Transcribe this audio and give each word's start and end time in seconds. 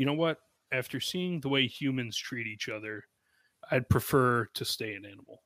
you 0.00 0.06
know 0.06 0.14
what? 0.14 0.38
After 0.72 0.98
seeing 0.98 1.40
the 1.40 1.50
way 1.50 1.66
humans 1.66 2.16
treat 2.16 2.46
each 2.46 2.70
other, 2.70 3.04
I'd 3.70 3.90
prefer 3.90 4.46
to 4.54 4.64
stay 4.64 4.94
an 4.94 5.04
animal. 5.04 5.42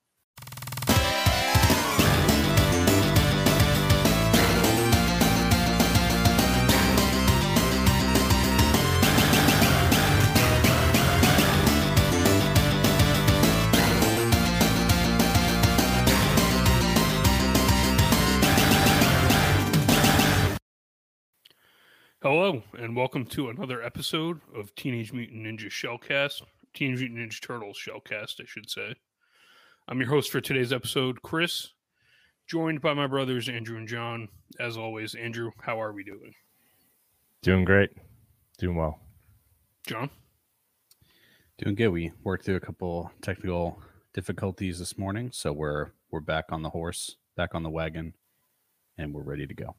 Hello, 22.24 22.62
and 22.78 22.96
welcome 22.96 23.26
to 23.26 23.50
another 23.50 23.82
episode 23.82 24.40
of 24.54 24.74
Teenage 24.76 25.12
Mutant 25.12 25.44
Ninja 25.44 25.66
Shellcast, 25.66 26.40
Teenage 26.72 27.00
Mutant 27.00 27.20
Ninja 27.20 27.38
Turtles 27.42 27.78
Shellcast, 27.78 28.40
I 28.40 28.44
should 28.46 28.70
say. 28.70 28.94
I'm 29.88 30.00
your 30.00 30.08
host 30.08 30.32
for 30.32 30.40
today's 30.40 30.72
episode, 30.72 31.20
Chris, 31.20 31.74
joined 32.46 32.80
by 32.80 32.94
my 32.94 33.06
brothers 33.06 33.50
Andrew 33.50 33.76
and 33.76 33.86
Jon. 33.86 34.28
As 34.58 34.78
always, 34.78 35.14
Andrew, 35.14 35.50
how 35.60 35.78
are 35.78 35.92
we 35.92 36.02
doing? 36.02 36.32
Doing 37.42 37.66
great. 37.66 37.90
Doing 38.56 38.76
well. 38.76 39.00
Jon? 39.86 40.08
Doing 41.58 41.74
good. 41.74 41.88
We 41.90 42.10
worked 42.22 42.46
through 42.46 42.56
a 42.56 42.60
couple 42.60 43.12
technical 43.20 43.82
difficulties 44.14 44.78
this 44.78 44.96
morning, 44.96 45.30
so 45.30 45.52
we're 45.52 45.90
we're 46.10 46.20
back 46.20 46.46
on 46.48 46.62
the 46.62 46.70
horse, 46.70 47.16
back 47.36 47.54
on 47.54 47.62
the 47.62 47.68
wagon, 47.68 48.14
and 48.96 49.12
we're 49.12 49.22
ready 49.24 49.46
to 49.46 49.52
go. 49.54 49.76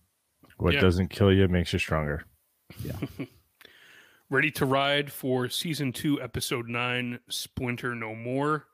What 0.57 0.75
Yeah. 0.75 0.81
doesn't 0.81 1.07
kill 1.07 1.33
you 1.33 1.47
makes 1.47 1.73
you 1.73 1.79
stronger. 1.79 2.25
Ready 4.29 4.51
to 4.51 4.65
ride 4.65 5.11
for 5.11 5.49
season 5.49 5.91
two, 5.91 6.21
episode 6.21 6.67
nine, 6.67 7.19
Splinter 7.29 7.95
No 7.95 8.15
More. 8.15 8.65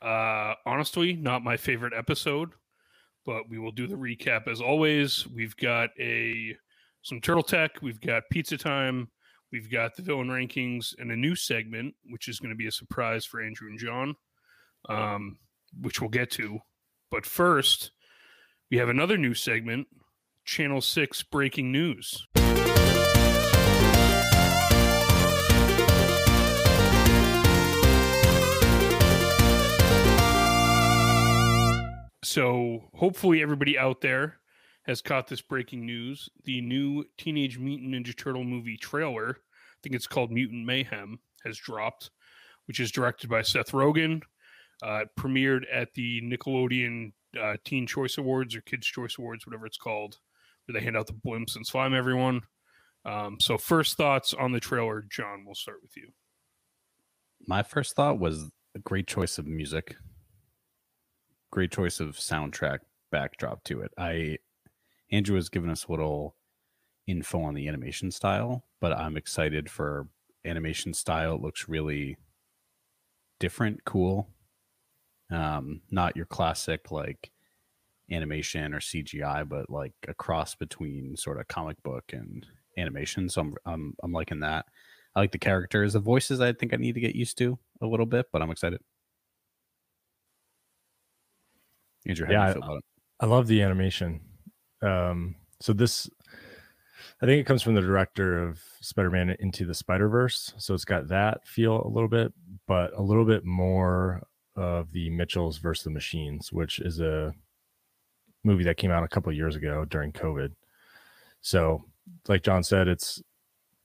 Uh, 0.00 0.54
honestly, 0.64 1.14
not 1.14 1.44
my 1.44 1.56
favorite 1.56 1.92
episode, 1.96 2.50
but 3.24 3.48
we 3.48 3.58
will 3.58 3.72
do 3.72 3.86
the 3.86 3.96
recap 3.96 4.48
as 4.48 4.60
always. 4.60 5.26
We've 5.26 5.56
got 5.56 5.90
a 5.98 6.56
some 7.02 7.20
turtle 7.20 7.42
tech, 7.42 7.82
we've 7.82 8.00
got 8.00 8.24
pizza 8.30 8.56
time, 8.56 9.08
we've 9.52 9.70
got 9.70 9.96
the 9.96 10.02
villain 10.02 10.28
rankings, 10.28 10.94
and 10.98 11.10
a 11.12 11.16
new 11.16 11.36
segment, 11.36 11.94
which 12.06 12.28
is 12.28 12.40
going 12.40 12.50
to 12.50 12.56
be 12.56 12.66
a 12.66 12.72
surprise 12.72 13.24
for 13.24 13.40
Andrew 13.40 13.68
and 13.68 13.78
Jon, 13.78 14.16
um, 14.88 15.38
which 15.80 16.00
we'll 16.00 16.10
get 16.10 16.30
to. 16.32 16.58
But 17.10 17.24
first, 17.24 17.92
we 18.70 18.78
have 18.78 18.88
another 18.88 19.16
new 19.16 19.34
segment, 19.34 19.86
Channel 20.44 20.80
Six 20.80 21.22
breaking 21.22 21.70
news. 21.70 22.26
So 32.36 32.90
hopefully 32.92 33.40
everybody 33.40 33.78
out 33.78 34.02
there 34.02 34.40
has 34.82 35.00
caught 35.00 35.26
this 35.26 35.40
breaking 35.40 35.86
news. 35.86 36.28
The 36.44 36.60
new 36.60 37.06
Teenage 37.16 37.58
Mutant 37.58 37.94
Ninja 37.94 38.14
Turtle 38.14 38.44
movie 38.44 38.76
trailer, 38.76 39.30
I 39.30 39.76
think 39.82 39.94
it's 39.94 40.06
called 40.06 40.30
Mutant 40.30 40.66
Mayhem, 40.66 41.18
has 41.46 41.56
dropped, 41.56 42.10
which 42.66 42.78
is 42.78 42.92
directed 42.92 43.30
by 43.30 43.40
Seth 43.40 43.72
Rogen. 43.72 44.20
Uh, 44.84 45.04
it 45.04 45.08
premiered 45.18 45.62
at 45.72 45.94
the 45.94 46.20
Nickelodeon 46.20 47.14
uh, 47.40 47.56
Teen 47.64 47.86
Choice 47.86 48.18
Awards 48.18 48.54
or 48.54 48.60
Kids 48.60 48.86
Choice 48.86 49.16
Awards, 49.16 49.46
whatever 49.46 49.64
it's 49.64 49.78
called, 49.78 50.18
where 50.66 50.78
they 50.78 50.84
hand 50.84 50.98
out 50.98 51.06
the 51.06 51.14
blimps 51.14 51.56
and 51.56 51.66
slime 51.66 51.94
everyone. 51.94 52.42
Um, 53.06 53.38
so 53.40 53.56
first 53.56 53.96
thoughts 53.96 54.34
on 54.34 54.52
the 54.52 54.60
trailer, 54.60 55.06
Jon. 55.08 55.44
We'll 55.46 55.54
start 55.54 55.78
with 55.80 55.96
you. 55.96 56.10
My 57.46 57.62
first 57.62 57.96
thought 57.96 58.18
was 58.18 58.50
a 58.74 58.78
great 58.80 59.06
choice 59.06 59.38
of 59.38 59.46
music, 59.46 59.96
great 61.50 61.72
choice 61.72 62.00
of 62.00 62.16
soundtrack 62.16 62.80
backdrop 63.10 63.62
to 63.64 63.80
it. 63.80 63.92
I 63.98 64.38
Andrew 65.12 65.36
has 65.36 65.48
given 65.48 65.70
us 65.70 65.84
a 65.84 65.90
little 65.90 66.36
info 67.06 67.42
on 67.42 67.54
the 67.54 67.68
animation 67.68 68.10
style, 68.10 68.64
but 68.80 68.92
I'm 68.92 69.16
excited 69.16 69.70
for 69.70 70.08
animation 70.44 70.92
style. 70.92 71.36
It 71.36 71.42
looks 71.42 71.68
really 71.68 72.16
different, 73.38 73.84
cool. 73.84 74.28
Um, 75.30 75.82
not 75.90 76.16
your 76.16 76.26
classic 76.26 76.90
like 76.90 77.30
animation 78.10 78.74
or 78.74 78.80
CGI, 78.80 79.48
but 79.48 79.70
like 79.70 79.94
a 80.08 80.14
cross 80.14 80.54
between 80.54 81.16
sort 81.16 81.40
of 81.40 81.48
comic 81.48 81.82
book 81.82 82.04
and 82.12 82.46
animation. 82.78 83.28
So 83.28 83.40
I'm 83.42 83.54
I'm 83.64 83.94
I'm 84.02 84.12
liking 84.12 84.40
that. 84.40 84.66
I 85.14 85.20
like 85.20 85.32
the 85.32 85.38
characters. 85.38 85.94
The 85.94 86.00
voices 86.00 86.40
I 86.40 86.52
think 86.52 86.74
I 86.74 86.76
need 86.76 86.94
to 86.94 87.00
get 87.00 87.14
used 87.16 87.38
to 87.38 87.58
a 87.80 87.86
little 87.86 88.06
bit, 88.06 88.26
but 88.32 88.42
I'm 88.42 88.50
excited. 88.50 88.80
Andrew, 92.06 92.26
Yeah, 92.30 92.42
I- 92.42 92.48
you 92.48 92.54
feel 92.54 92.62
about 92.62 92.76
it? 92.78 92.84
I 93.20 93.26
love 93.26 93.46
the 93.46 93.62
animation. 93.62 94.20
Um, 94.82 95.36
so 95.60 95.72
this, 95.72 96.08
I 97.22 97.26
think 97.26 97.40
it 97.40 97.46
comes 97.46 97.62
from 97.62 97.74
the 97.74 97.80
director 97.80 98.38
of 98.46 98.60
Spider-Man 98.82 99.36
Into 99.40 99.64
the 99.64 99.74
Spider-Verse. 99.74 100.52
So 100.58 100.74
it's 100.74 100.84
got 100.84 101.08
that 101.08 101.46
feel 101.46 101.82
a 101.82 101.88
little 101.88 102.08
bit, 102.10 102.32
but 102.66 102.92
a 102.94 103.02
little 103.02 103.24
bit 103.24 103.44
more 103.44 104.22
of 104.54 104.92
the 104.92 105.08
Mitchells 105.10 105.56
versus 105.58 105.84
the 105.84 105.90
Machines, 105.90 106.52
which 106.52 106.78
is 106.78 107.00
a 107.00 107.32
movie 108.44 108.64
that 108.64 108.76
came 108.76 108.90
out 108.90 109.02
a 109.02 109.08
couple 109.08 109.32
years 109.32 109.56
ago 109.56 109.84
during 109.86 110.12
COVID. 110.12 110.52
So, 111.40 111.84
like 112.28 112.42
Jon 112.42 112.62
said, 112.62 112.86
it's 112.88 113.22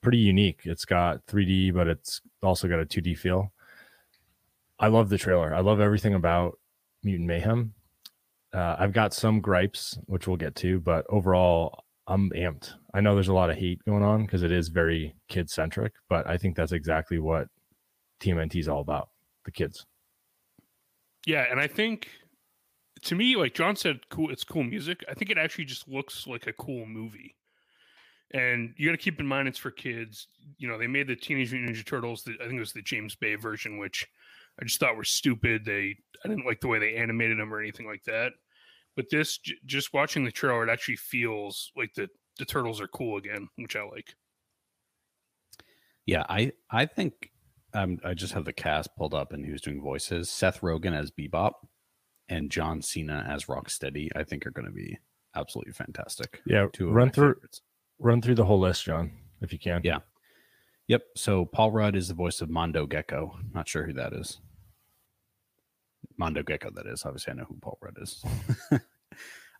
pretty 0.02 0.18
unique. 0.18 0.60
It's 0.64 0.84
got 0.84 1.24
3D, 1.26 1.70
but 1.72 1.88
it's 1.88 2.20
also 2.42 2.68
got 2.68 2.80
a 2.80 2.84
2D 2.86 3.16
feel. 3.16 3.52
I 4.78 4.88
love 4.88 5.08
the 5.08 5.18
trailer. 5.18 5.54
I 5.54 5.60
love 5.60 5.80
everything 5.80 6.12
about 6.14 6.58
Mutant 7.02 7.26
Mayhem. 7.28 7.72
Uh, 8.54 8.76
I've 8.78 8.92
got 8.92 9.14
some 9.14 9.40
gripes, 9.40 9.98
which 10.06 10.26
we'll 10.26 10.36
get 10.36 10.54
to, 10.56 10.78
but 10.80 11.06
overall, 11.08 11.84
I'm 12.06 12.30
amped. 12.30 12.72
I 12.92 13.00
know 13.00 13.14
there's 13.14 13.28
a 13.28 13.34
lot 13.34 13.50
of 13.50 13.56
hate 13.56 13.82
going 13.84 14.02
on 14.02 14.26
because 14.26 14.42
it 14.42 14.52
is 14.52 14.68
very 14.68 15.14
kid 15.28 15.48
centric, 15.48 15.92
but 16.08 16.26
I 16.26 16.36
think 16.36 16.56
that's 16.56 16.72
exactly 16.72 17.18
what 17.18 17.48
TMNT 18.20 18.56
is 18.56 18.68
all 18.68 18.80
about 18.80 19.08
the 19.44 19.52
kids. 19.52 19.86
Yeah, 21.26 21.46
and 21.50 21.60
I 21.60 21.66
think 21.66 22.08
to 23.02 23.14
me, 23.14 23.36
like 23.36 23.54
Jon 23.54 23.76
said, 23.76 24.00
cool. 24.10 24.30
It's 24.30 24.44
cool 24.44 24.64
music. 24.64 25.04
I 25.08 25.14
think 25.14 25.30
it 25.30 25.38
actually 25.38 25.64
just 25.64 25.88
looks 25.88 26.26
like 26.26 26.46
a 26.46 26.52
cool 26.52 26.86
movie. 26.86 27.36
And 28.34 28.72
you 28.76 28.88
got 28.88 28.92
to 28.92 28.98
keep 28.98 29.20
in 29.20 29.26
mind 29.26 29.48
it's 29.48 29.58
for 29.58 29.70
kids. 29.70 30.26
You 30.58 30.68
know, 30.68 30.78
they 30.78 30.86
made 30.86 31.06
the 31.06 31.16
Teenage 31.16 31.52
Mutant 31.52 31.76
Ninja 31.76 31.84
Turtles. 31.84 32.22
The, 32.22 32.32
I 32.40 32.44
think 32.44 32.54
it 32.54 32.60
was 32.60 32.72
the 32.72 32.82
James 32.82 33.14
Bay 33.14 33.34
version, 33.34 33.78
which 33.78 34.08
I 34.60 34.64
just 34.64 34.78
thought 34.80 34.96
were 34.96 35.04
stupid. 35.04 35.64
They 35.64 35.96
I 36.24 36.28
didn't 36.28 36.46
like 36.46 36.60
the 36.60 36.68
way 36.68 36.78
they 36.78 36.96
animated 36.96 37.38
them 37.38 37.52
or 37.52 37.60
anything 37.60 37.86
like 37.86 38.04
that. 38.04 38.32
But 38.94 39.06
this, 39.10 39.38
j- 39.38 39.54
just 39.64 39.92
watching 39.94 40.24
the 40.24 40.30
trailer, 40.30 40.62
it 40.66 40.70
actually 40.70 40.96
feels 40.96 41.72
like 41.76 41.94
the 41.94 42.08
the 42.38 42.44
turtles 42.44 42.80
are 42.80 42.88
cool 42.88 43.16
again, 43.18 43.48
which 43.56 43.76
I 43.76 43.82
like. 43.84 44.14
Yeah, 46.06 46.24
I 46.28 46.52
I 46.70 46.86
think 46.86 47.30
um, 47.74 47.98
I 48.04 48.14
just 48.14 48.34
have 48.34 48.44
the 48.44 48.52
cast 48.52 48.94
pulled 48.96 49.14
up 49.14 49.32
and 49.32 49.44
who's 49.46 49.60
doing 49.60 49.80
voices. 49.82 50.30
Seth 50.30 50.60
Rogen 50.60 50.94
as 50.98 51.10
Bebop 51.10 51.52
and 52.28 52.50
John 52.50 52.82
Cena 52.82 53.24
as 53.28 53.46
Rocksteady. 53.46 54.08
I 54.14 54.24
think 54.24 54.46
are 54.46 54.50
going 54.50 54.66
to 54.66 54.72
be 54.72 54.98
absolutely 55.34 55.72
fantastic. 55.72 56.42
Yeah, 56.46 56.66
Two 56.72 56.90
run 56.90 57.10
through 57.10 57.34
favorites. 57.34 57.62
run 57.98 58.20
through 58.20 58.34
the 58.34 58.44
whole 58.44 58.60
list, 58.60 58.84
Jon, 58.84 59.12
if 59.40 59.52
you 59.52 59.58
can. 59.58 59.80
Yeah. 59.84 59.98
Yep. 60.92 61.02
So 61.16 61.46
Paul 61.46 61.70
Rudd 61.70 61.96
is 61.96 62.08
the 62.08 62.14
voice 62.14 62.42
of 62.42 62.50
Mondo 62.50 62.84
Gecko. 62.84 63.38
Not 63.54 63.66
sure 63.66 63.86
who 63.86 63.94
that 63.94 64.12
is. 64.12 64.40
Mondo 66.18 66.42
Gecko, 66.42 66.70
that 66.74 66.84
is. 66.86 67.06
Obviously, 67.06 67.32
I 67.32 67.36
know 67.36 67.46
who 67.48 67.56
Paul 67.62 67.78
Rudd 67.80 67.96
is. 67.98 68.22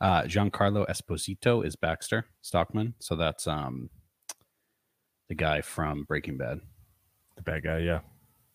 uh, 0.03 0.25
Giancarlo 0.25 0.87
Esposito 0.91 1.65
is 1.65 1.75
Baxter 1.75 2.27
Stockman. 2.43 2.93
So 2.99 3.17
that's 3.17 3.47
um 3.47 3.89
the 5.31 5.35
guy 5.35 5.63
from 5.63 6.05
Breaking 6.05 6.37
Bad. 6.37 6.61
the 7.37 7.43
bad 7.43 7.63
guy. 7.65 7.79
Yeah, 7.79 8.01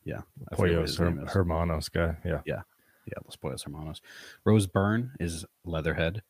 Yeah. 0.06 0.22
I 0.52 0.56
forget 0.56 0.60
what 0.60 0.86
Pollos 0.86 0.90
his 0.92 1.00
name 1.00 1.18
Her- 1.18 1.26
Hermanos 1.26 1.90
guy. 1.90 2.16
Yeah, 2.24 2.42
Yeah, 2.46 2.62
Yeah, 3.08 3.18
Los 3.26 3.38
Pollos 3.38 3.64
Hermanos. 3.64 4.02
Rose 4.46 4.68
Byrne 4.68 5.14
is 5.20 5.46
Leatherhead. 5.66 6.22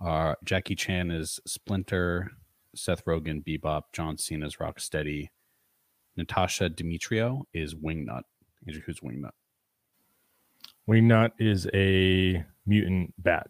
Uh, 0.00 0.36
Jackie 0.42 0.74
Chan 0.74 1.10
is 1.10 1.38
Splinter. 1.46 2.30
Seth 2.74 3.04
Rogen, 3.04 3.44
Bebop. 3.44 3.82
John 3.92 4.16
Cena's 4.16 4.56
Rocksteady. 4.56 5.28
Natasha 6.16 6.68
Demetriou 6.70 7.42
is 7.54 7.74
Wingnut. 7.74 8.22
Andrew, 8.66 8.82
who's 8.84 9.00
Wingnut? 9.00 9.30
Wingnut 10.88 11.30
is 11.38 11.68
a 11.72 12.44
mutant 12.66 13.14
bat. 13.18 13.46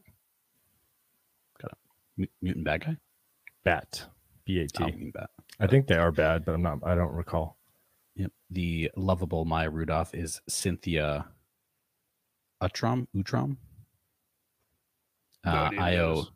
Got 1.60 1.72
it. 1.72 2.22
M- 2.22 2.28
Mutant 2.42 2.64
Bad 2.64 2.84
Guy? 2.84 2.96
Bat. 3.64 4.04
B 4.44 4.60
A 4.60 4.66
Oh, 4.82 4.86
T. 4.90 5.10
Bat. 5.12 5.30
I 5.58 5.66
think 5.66 5.86
they 5.86 5.96
are 5.96 6.12
bad, 6.12 6.44
but 6.44 6.54
I'm 6.54 6.62
not. 6.62 6.78
I 6.84 6.94
don't 6.94 7.12
recall. 7.12 7.58
Yep. 8.16 8.32
The 8.50 8.90
lovable 8.96 9.44
Maya 9.44 9.70
Rudolph 9.70 10.14
is 10.14 10.40
Cynthia 10.48 11.26
Utrom. 12.62 13.06
Utrom. 13.16 13.56
No 15.44 15.52
Uh, 15.52 15.54
idea 15.68 15.80
Ayo 15.80 16.18
is. 16.20 16.30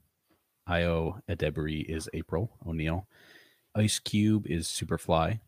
Ayo 0.69 1.21
Edebiri 1.29 1.85
is 1.85 2.09
April 2.15 2.57
O'Neill. 2.67 3.07
Ice 3.75 3.99
Cube 3.99 4.47
is 4.47 4.67
Superfly. 4.69 5.41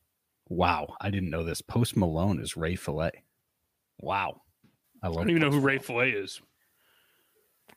Wow, 0.48 0.94
I 1.00 1.10
didn't 1.10 1.30
know 1.30 1.42
this. 1.44 1.60
Post 1.60 1.96
Malone 1.96 2.40
is 2.40 2.56
Ray 2.56 2.76
Fillet. 2.76 3.24
Wow, 3.98 4.42
I 5.02 5.08
I 5.08 5.08
love. 5.08 5.26
don't 5.26 5.30
even 5.30 5.42
know 5.42 5.50
who 5.50 5.60
Post 5.60 5.64
Ray 5.64 5.74
Malone. 5.74 5.84
Fillet 5.84 6.10
is. 6.10 6.40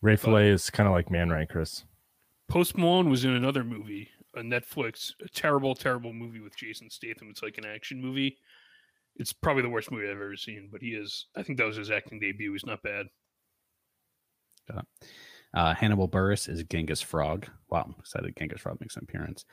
Ray 0.02 0.16
Fillet 0.16 0.50
is 0.50 0.70
kind 0.70 0.88
of 0.88 0.94
like 0.94 1.12
Man 1.12 1.30
Ray, 1.30 1.46
Chris. 1.46 1.84
Post 2.48 2.78
Malone 2.78 3.10
was 3.10 3.26
in 3.26 3.32
another 3.32 3.64
movie, 3.64 4.10
a 4.36 4.42
Netflix, 4.42 5.14
a 5.24 5.30
terrible, 5.30 5.76
terrible 5.76 6.14
movie 6.14 6.40
with 6.40 6.56
Jason 6.56 6.90
Statham. 6.90 7.30
It's 7.30 7.44
like 7.44 7.58
an 7.58 7.66
action 7.66 8.02
movie. 8.02 8.38
It's 9.16 9.34
probably 9.34 9.64
the 9.64 9.70
worst 9.70 9.92
movie 9.92 10.06
I've 10.06 10.12
ever 10.16 10.38
seen, 10.38 10.70
but 10.72 10.82
he 10.82 10.90
is. 10.90 11.28
I 11.36 11.44
think 11.44 11.58
that 11.58 11.66
was 11.68 11.76
his 11.78 11.92
acting 11.92 12.20
debut. 12.20 12.54
He's 12.54 12.66
not 12.66 12.82
bad. 12.84 13.08
Uh, 15.54 15.74
Hannibal 15.74 16.08
Buress 16.08 16.48
is 16.48 16.64
Genghis 16.64 17.02
Frog. 17.02 17.48
Wow, 17.70 17.86
I'm 17.88 17.96
excited 18.00 18.36
Genghis 18.38 18.62
Frog 18.62 18.78
makes 18.80 18.96
an 18.96 19.04
appearance. 19.04 19.46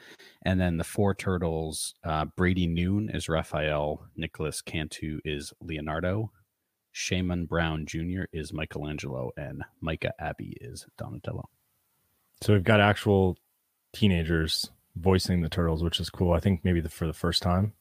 And 0.43 0.61
then 0.61 0.77
the 0.77 0.85
four 0.85 1.15
turtles, 1.15 1.95
uh, 2.05 2.27
Brady 2.37 2.67
Noon 2.67 3.09
is 3.11 3.29
Raphael, 3.29 4.03
Nicholas 4.17 4.61
Cantu 4.61 5.21
is 5.25 5.53
Leonardo, 5.63 6.31
Shamon 6.95 7.49
Brown 7.49 7.87
Jr. 7.87 8.25
is 8.33 8.53
Michelangelo, 8.53 9.31
and 9.39 9.63
Micah 9.81 10.13
Abbey 10.19 10.57
is 10.61 10.87
Donatello. 10.99 11.49
So 12.43 12.53
we've 12.53 12.63
got 12.65 12.81
actual 12.81 13.39
teenagers 13.95 14.71
voicing 14.97 15.41
the 15.41 15.49
turtles, 15.49 15.83
which 15.83 15.99
is 16.01 16.11
cool. 16.11 16.33
I 16.35 16.41
think 16.41 16.61
maybe 16.63 16.81
the, 16.81 16.89
for 16.91 17.07
the 17.07 17.13
first 17.15 17.43
time. 17.43 17.73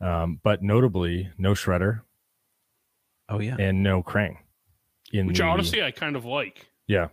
Um, 0.00 0.40
but 0.42 0.62
notably, 0.62 1.30
no 1.38 1.52
Shredder 1.52 2.00
Oh 3.28 3.38
yeah. 3.38 3.56
and 3.58 3.82
no 3.82 4.02
Krang. 4.02 4.36
In 5.12 5.26
Which 5.26 5.38
the- 5.38 5.44
honestly, 5.44 5.82
I 5.82 5.90
kind 5.90 6.16
of 6.16 6.24
like. 6.24 6.66
yeah, 6.86 7.08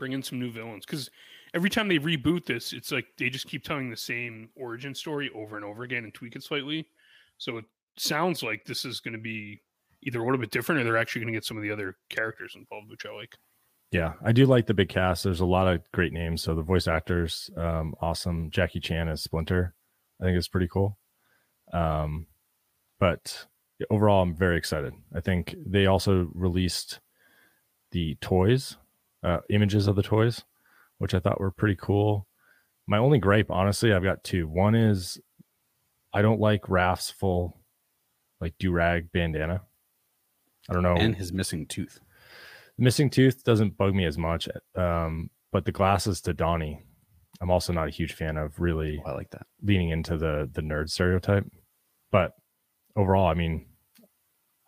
Bring 0.00 0.12
in 0.12 0.22
some 0.22 0.40
new 0.40 0.50
villains 0.50 0.84
because 0.84 1.08
every 1.54 1.70
time 1.70 1.86
they 1.86 1.98
reboot 1.98 2.44
this, 2.44 2.72
it's 2.72 2.90
like 2.90 3.06
they 3.18 3.30
just 3.30 3.46
keep 3.46 3.62
telling 3.62 3.88
the 3.88 3.96
same 3.96 4.48
origin 4.56 4.96
story 4.96 5.30
over 5.32 5.54
and 5.54 5.64
over 5.64 5.84
again 5.84 6.02
and 6.02 6.12
tweak 6.12 6.34
it 6.34 6.42
slightly. 6.42 6.88
So 7.38 7.58
it 7.58 7.64
sounds 7.96 8.42
like 8.42 8.64
this 8.64 8.84
is 8.84 8.98
going 8.98 9.14
to 9.14 9.20
be 9.20 9.60
either 10.02 10.20
a 10.20 10.24
little 10.24 10.40
bit 10.40 10.50
different 10.50 10.80
or 10.80 10.84
they're 10.84 10.96
actually 10.96 11.20
going 11.20 11.32
to 11.32 11.36
get 11.36 11.44
some 11.44 11.56
of 11.56 11.62
the 11.62 11.70
other 11.70 11.96
characters 12.08 12.54
involved, 12.56 12.90
which 12.90 13.06
I 13.06 13.14
like. 13.14 13.36
yeah, 13.92 14.14
I 14.24 14.32
do 14.32 14.46
like 14.46 14.66
the 14.66 14.74
big 14.74 14.88
cast. 14.88 15.24
There's 15.24 15.40
a 15.40 15.46
lot 15.46 15.68
of 15.68 15.82
great 15.92 16.12
names. 16.12 16.42
So 16.42 16.54
the 16.54 16.62
voice 16.62 16.88
actors, 16.88 17.50
um, 17.56 17.94
awesome. 18.00 18.50
Jackie 18.50 18.80
Chan 18.80 19.08
as 19.08 19.22
Splinter, 19.22 19.74
I 20.20 20.24
think 20.24 20.36
it's 20.38 20.48
pretty 20.48 20.68
cool. 20.68 20.96
Um, 21.72 22.26
but 22.98 23.46
overall, 23.90 24.22
I'm 24.22 24.34
very 24.34 24.56
excited. 24.56 24.94
I 25.14 25.20
think 25.20 25.54
they 25.66 25.86
also 25.86 26.30
released 26.34 27.00
the 27.90 28.16
toys, 28.20 28.76
uh, 29.22 29.38
images 29.50 29.86
of 29.86 29.96
the 29.96 30.02
toys, 30.02 30.44
which 30.98 31.14
I 31.14 31.20
thought 31.20 31.40
were 31.40 31.50
pretty 31.50 31.76
cool. 31.80 32.26
My 32.86 32.98
only 32.98 33.18
gripe, 33.18 33.50
honestly, 33.50 33.92
I've 33.92 34.02
got 34.02 34.24
two. 34.24 34.48
One 34.48 34.74
is 34.74 35.18
I 36.12 36.22
don't 36.22 36.40
like 36.40 36.68
Raph's 36.68 37.10
full 37.10 37.56
like 38.40 38.54
do 38.58 38.72
rag 38.72 39.12
bandana. 39.12 39.62
I 40.68 40.72
don't 40.72 40.82
know. 40.82 40.96
And 40.96 41.14
his 41.14 41.32
missing 41.32 41.66
tooth. 41.66 42.00
The 42.78 42.84
missing 42.84 43.10
tooth 43.10 43.44
doesn't 43.44 43.76
bug 43.76 43.94
me 43.94 44.06
as 44.06 44.16
much. 44.16 44.48
Um, 44.74 45.30
but 45.52 45.64
the 45.64 45.72
glasses 45.72 46.20
to 46.22 46.32
Donnie, 46.32 46.82
I'm 47.40 47.50
also 47.50 47.72
not 47.72 47.88
a 47.88 47.90
huge 47.90 48.14
fan 48.14 48.36
of 48.36 48.58
really 48.60 49.02
Oh, 49.04 49.10
I 49.10 49.14
like 49.14 49.30
that. 49.30 49.46
leaning 49.62 49.90
into 49.90 50.16
the 50.16 50.48
the 50.52 50.62
nerd 50.62 50.88
stereotype. 50.90 51.44
But 52.10 52.32
overall, 52.96 53.26
I 53.28 53.34
mean, 53.34 53.66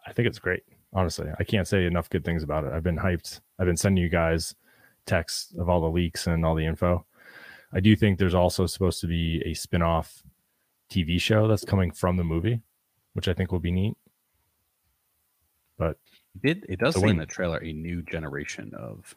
I 0.07 0.13
think 0.13 0.29
it's 0.29 0.39
great. 0.39 0.63
Honestly, 0.95 1.29
I 1.39 1.45
can't 1.45 1.67
say 1.67 1.87
enough 1.87 2.11
good 2.11 2.25
things 2.25 2.43
about 2.43 2.65
it. 2.65 2.73
I've 2.73 2.83
been 2.83 2.99
hyped. 2.99 3.41
I've 3.59 3.67
been 3.67 3.77
sending 3.77 4.03
you 4.03 4.11
guys 4.11 4.55
texts 5.07 5.55
of 5.59 5.69
all 5.69 5.81
the 5.81 5.91
leaks 5.91 6.27
and 6.27 6.45
all 6.45 6.55
the 6.55 6.67
info. 6.67 7.07
I 7.73 7.81
do 7.81 7.97
think 7.97 8.19
there's 8.19 8.35
also 8.35 8.67
supposed 8.67 9.01
to 9.01 9.07
be 9.07 9.43
a 9.47 9.55
spin-off 9.55 10.23
TV 10.91 11.19
show 11.19 11.49
that's 11.49 11.65
coming 11.65 11.91
from 11.91 12.19
the 12.19 12.25
movie, 12.25 12.61
which 13.15 13.27
I 13.27 13.33
think 13.33 13.51
will 13.51 13.59
be 13.59 13.71
neat. 13.71 13.97
But 15.79 15.97
It 16.35 16.43
did 16.43 16.67
it 16.69 16.79
does 16.79 17.01
say 17.01 17.09
in 17.09 17.17
the 17.17 17.25
trailer 17.25 17.59
a 17.59 17.73
new 17.73 18.03
generation 18.03 18.73
of 18.75 19.17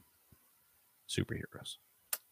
superheroes. 1.09 1.75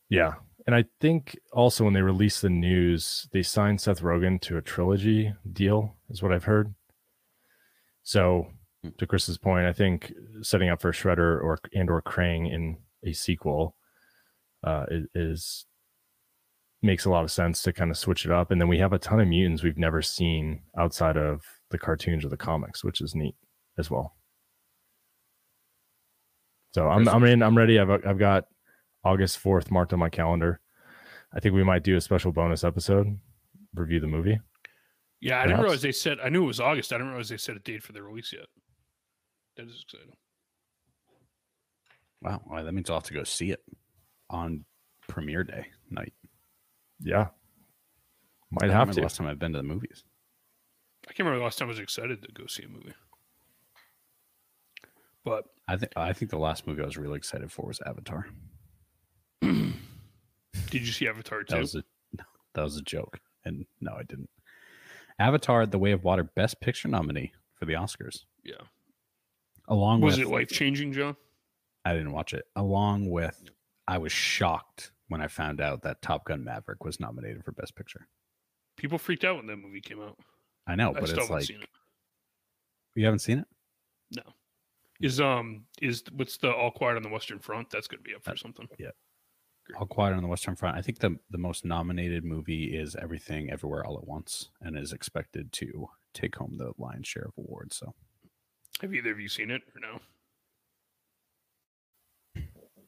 Yeah. 0.08 0.36
And 0.66 0.74
I 0.74 0.86
think 1.02 1.38
also 1.52 1.84
when 1.84 1.94
they 1.94 2.02
released 2.02 2.42
the 2.42 2.50
news, 2.50 3.28
they 3.34 3.44
signed 3.44 3.82
Seth 3.82 4.02
Rogen 4.02 4.40
to 4.42 4.56
a 4.56 4.62
trilogy 4.62 5.34
deal, 5.52 5.98
is 6.10 6.24
what 6.24 6.32
I've 6.32 6.46
heard. 6.46 6.74
So. 8.04 8.48
To 8.98 9.08
Chris's 9.08 9.38
point, 9.38 9.66
I 9.66 9.74
think 9.74 10.14
setting 10.42 10.70
up 10.70 10.82
for 10.82 10.92
Shredder 10.92 11.42
or 11.42 11.60
and 11.74 11.90
or 11.90 12.02
Krang 12.02 12.52
in 12.52 12.78
a 13.06 13.14
sequel 13.14 13.76
uh, 14.64 14.86
is, 14.90 15.08
is 15.16 15.66
makes 16.82 17.06
a 17.06 17.10
lot 17.10 17.24
of 17.24 17.32
sense 17.32 17.62
to 17.64 17.74
kind 17.74 17.92
of 17.92 17.98
switch 17.98 18.26
it 18.26 18.32
up. 18.32 18.52
And 18.52 18.60
then 18.60 18.68
we 18.68 18.80
have 18.80 18.94
a 18.94 19.00
ton 19.00 19.20
of 19.20 19.28
mutants 19.28 19.64
we've 19.64 19.78
never 19.78 20.02
seen 20.02 20.62
outside 20.78 21.18
of 21.18 21.42
the 21.72 21.78
cartoons 21.78 22.26
or 22.26 22.30
the 22.30 22.38
comics, 22.38 22.84
which 22.84 23.02
is 23.02 23.16
neat 23.16 23.36
as 23.78 23.90
well. 23.90 24.16
So 26.74 26.90
I'm 26.90 27.08
I'm 27.08 27.24
in. 27.24 27.44
I'm 27.44 27.58
ready. 27.58 27.80
I've 27.80 27.90
I've 27.90 28.20
got 28.20 28.46
August 29.04 29.38
fourth 29.38 29.72
marked 29.72 29.94
on 29.94 30.00
my 30.00 30.10
calendar. 30.10 30.60
I 31.34 31.40
think 31.40 31.56
we 31.56 31.64
might 31.64 31.84
do 31.84 31.96
a 31.96 32.02
special 32.02 32.32
bonus 32.32 32.64
episode, 32.64 33.20
review 33.74 34.00
the 34.00 34.08
movie. 34.08 34.40
Yeah, 35.22 35.40
I 35.40 35.48
didn't 35.48 35.62
realize 35.62 35.82
they 35.82 35.92
said. 35.92 36.18
I 36.22 36.30
knew 36.30 36.44
it 36.44 36.48
was 36.48 36.60
August. 36.60 36.92
I 36.92 36.98
didn't 36.98 37.10
realize 37.10 37.30
they 37.30 37.38
set 37.38 37.56
a 37.56 37.60
date 37.60 37.82
for 37.82 37.94
the 37.94 38.04
release 38.04 38.34
yet. 38.34 38.46
That 39.56 39.68
is 39.68 39.84
exciting. 39.84 40.16
Wow, 42.22 42.42
well, 42.46 42.64
that 42.64 42.72
means 42.74 42.90
I'll 42.90 42.98
have 42.98 43.04
to 43.04 43.14
go 43.14 43.24
see 43.24 43.52
it 43.52 43.64
on 44.30 44.66
premiere 45.08 45.44
day 45.44 45.68
night. 45.90 46.14
Yeah, 47.00 47.28
might 48.50 48.70
I 48.70 48.74
have 48.74 48.90
to. 48.90 48.96
the 48.96 49.02
last 49.02 49.18
time 49.18 49.28
I've 49.28 49.40
been 49.40 49.52
to 49.54 49.58
the 49.58 49.64
movies. 49.64 50.04
I 51.06 51.12
can't 51.12 51.20
remember 51.20 51.40
the 51.40 51.44
last 51.44 51.60
time 51.60 51.68
I 51.68 51.70
was 51.70 51.80
excited 51.80 52.22
to 52.22 52.32
go 52.32 52.48
see 52.48 52.64
a 52.64 52.68
movie. 52.70 52.94
But 55.26 55.46
I 55.68 55.78
think 55.78 55.92
I 55.96 56.14
think 56.14 56.32
the 56.32 56.38
last 56.38 56.68
movie 56.68 56.82
I 56.82 56.86
was 56.86 56.98
really 56.98 57.18
excited 57.18 57.52
for 57.52 57.68
was 57.68 57.82
Avatar. 57.86 58.28
did 59.42 59.74
you 60.72 60.86
see 60.86 61.08
Avatar 61.08 61.44
That 61.48 61.60
was 61.60 61.76
a 61.76 61.84
that 62.54 62.64
was 62.64 62.78
a 62.78 62.82
joke, 62.82 63.20
and 63.46 63.66
no, 63.82 63.94
I 63.94 64.04
didn't. 64.04 64.30
Avatar: 65.20 65.66
The 65.66 65.80
Way 65.80 65.92
of 65.92 66.04
Water, 66.04 66.24
Best 66.24 66.60
Picture 66.62 66.88
nominee 66.88 67.34
for 67.56 67.66
the 67.66 67.74
Oscars, 67.74 68.26
yeah. 68.44 68.56
Along 69.68 70.02
Was 70.02 70.18
with 70.18 70.28
it 70.28 70.32
life 70.32 70.50
changing, 70.50 70.94
Jon? 70.94 71.16
I 71.86 71.94
didn't 71.94 72.12
watch 72.12 72.34
it. 72.34 72.46
Along 72.56 73.10
with, 73.10 73.42
I 73.88 73.98
was 73.98 74.12
shocked 74.12 74.92
when 75.08 75.22
I 75.22 75.28
found 75.28 75.62
out 75.62 75.84
that 75.84 76.02
Top 76.02 76.26
Gun 76.26 76.44
Maverick 76.44 76.84
was 76.84 77.00
nominated 77.00 77.44
for 77.44 77.52
Best 77.52 77.76
Picture. 77.76 78.08
People 78.78 78.98
freaked 78.98 79.24
out 79.24 79.38
when 79.38 79.48
that 79.48 79.58
movie 79.58 79.82
came 79.82 80.02
out. 80.02 80.18
I 80.68 80.76
know, 80.76 80.90
I 80.90 81.00
but 81.00 81.10
it's 81.10 81.30
like 81.30 81.44
seen 81.44 81.62
it. 81.62 81.70
you 82.96 83.06
haven't 83.06 83.20
seen 83.20 83.40
it. 83.40 83.48
No, 84.16 84.24
is 85.02 85.20
um 85.20 85.66
is 85.82 86.04
what's 86.14 86.38
the 86.38 86.52
All 86.52 86.72
Quiet 86.72 86.96
on 86.96 87.04
the 87.04 87.10
Western 87.10 87.40
Front? 87.40 87.70
That's 87.70 87.88
going 87.88 88.02
to 88.02 88.10
be 88.10 88.16
up 88.16 88.24
for 88.24 88.38
something. 88.38 88.68
All 89.78 89.86
Quiet 89.86 90.14
on 90.14 90.22
the 90.22 90.28
Western 90.28 90.56
Front. 90.56 90.78
I 90.78 90.82
think 90.82 91.00
the 91.00 91.18
the 91.30 91.38
most 91.38 91.66
nominated 91.66 92.24
movie 92.24 92.76
is 92.78 92.96
Everything 92.96 93.52
Everywhere 93.52 93.86
All 93.86 93.98
at 93.98 94.08
Once, 94.08 94.50
and 94.62 94.78
is 94.78 94.94
expected 94.94 95.52
to 95.54 95.90
take 96.14 96.36
home 96.36 96.58
the 96.58 96.72
lion's 96.78 97.08
share 97.08 97.26
of 97.26 97.34
awards. 97.38 97.76
So 97.76 97.94
Have 98.82 98.94
either 98.94 99.12
of 99.12 99.20
you 99.20 99.30
seen 99.30 99.52
it 99.52 99.62
or 99.76 99.82
no? 99.82 100.00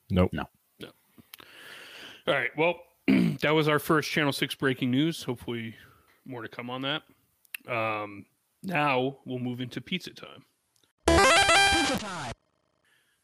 Nope. 0.09 0.31
No. 0.33 0.43
No. 0.79 0.89
All 2.27 2.33
right. 2.33 2.49
Well, 2.57 2.75
that 3.41 3.51
was 3.51 3.67
our 3.67 3.79
first 3.79 4.11
Channel 4.11 4.33
Six 4.33 4.55
breaking 4.55 4.91
news. 4.91 5.23
Hopefully, 5.23 5.75
more 6.25 6.41
to 6.41 6.49
come 6.49 6.69
on 6.69 6.81
that. 6.83 7.03
Um, 7.69 8.25
now 8.63 9.17
we'll 9.25 9.39
move 9.39 9.61
into 9.61 9.81
pizza 9.81 10.11
time. 10.11 10.43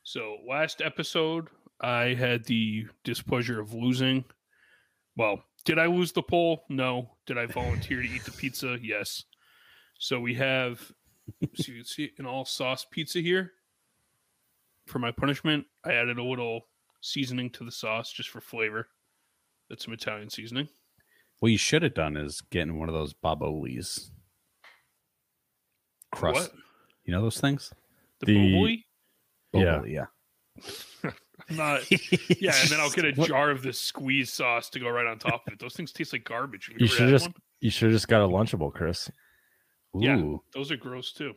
So, 0.03 0.37
last 0.47 0.81
episode, 0.81 1.47
I 1.79 2.13
had 2.13 2.43
the 2.45 2.87
displeasure 3.03 3.59
of 3.59 3.73
losing. 3.73 4.25
Well, 5.15 5.43
did 5.65 5.77
I 5.79 5.85
lose 5.85 6.11
the 6.11 6.23
poll? 6.23 6.63
No. 6.69 7.11
Did 7.25 7.37
I 7.37 7.45
volunteer 7.45 8.01
to 8.01 8.07
eat 8.07 8.23
the 8.23 8.31
pizza? 8.31 8.77
Yes. 8.81 9.23
So 9.99 10.19
we 10.19 10.33
have, 10.35 10.91
so 11.55 11.71
you 11.71 11.77
can 11.79 11.85
see 11.85 12.11
an 12.17 12.25
all 12.25 12.45
sauce 12.45 12.85
pizza 12.91 13.19
here. 13.19 13.51
For 14.87 14.99
my 14.99 15.11
punishment, 15.11 15.65
I 15.85 15.93
added 15.93 16.17
a 16.17 16.23
little 16.23 16.61
seasoning 17.01 17.49
to 17.51 17.63
the 17.63 17.71
sauce 17.71 18.11
just 18.11 18.29
for 18.29 18.41
flavor. 18.41 18.87
That's 19.69 19.85
some 19.85 19.93
Italian 19.93 20.29
seasoning. 20.29 20.67
what 21.39 21.51
you 21.51 21.57
should 21.57 21.81
have 21.83 21.93
done 21.93 22.17
is 22.17 22.41
getting 22.51 22.77
one 22.77 22.89
of 22.89 22.93
those 22.95 23.13
Boboli's 23.13 24.11
crust. 26.11 26.51
What? 26.51 26.51
You 27.05 27.13
know 27.13 27.21
those 27.21 27.39
things? 27.39 27.71
The, 28.19 28.25
The- 28.27 28.35
boboli? 28.35 28.83
Yeah. 29.53 29.61
Boboli, 29.61 29.93
yeah. 29.93 31.11
I'm 31.49 31.55
not. 31.57 31.81
Yeah, 32.41 32.53
and 32.61 32.69
then 32.69 32.79
I'll 32.79 32.89
get 32.89 33.05
a 33.05 33.13
What- 33.15 33.27
jar 33.27 33.49
of 33.51 33.63
this 33.63 33.79
squeeze 33.79 34.31
sauce 34.33 34.69
to 34.71 34.79
go 34.79 34.89
right 34.89 35.05
on 35.07 35.19
top 35.19 35.47
of 35.47 35.53
it. 35.53 35.59
Those 35.59 35.73
things 35.75 35.91
taste 35.91 36.13
like 36.13 36.23
garbage. 36.23 36.67
Have 36.67 36.79
You 36.79 36.87
ever 36.87 36.95
should 36.95 37.09
just 37.09 37.25
one? 37.27 37.33
you 37.61 37.69
should 37.69 37.85
have 37.87 37.93
just 37.95 38.07
got 38.07 38.21
a 38.23 38.27
lunchable, 38.27 38.73
Chris. 38.73 39.09
Ooh, 39.95 40.01
Yeah. 40.01 40.37
Those 40.53 40.71
are 40.71 40.77
gross 40.77 41.11
too. 41.13 41.33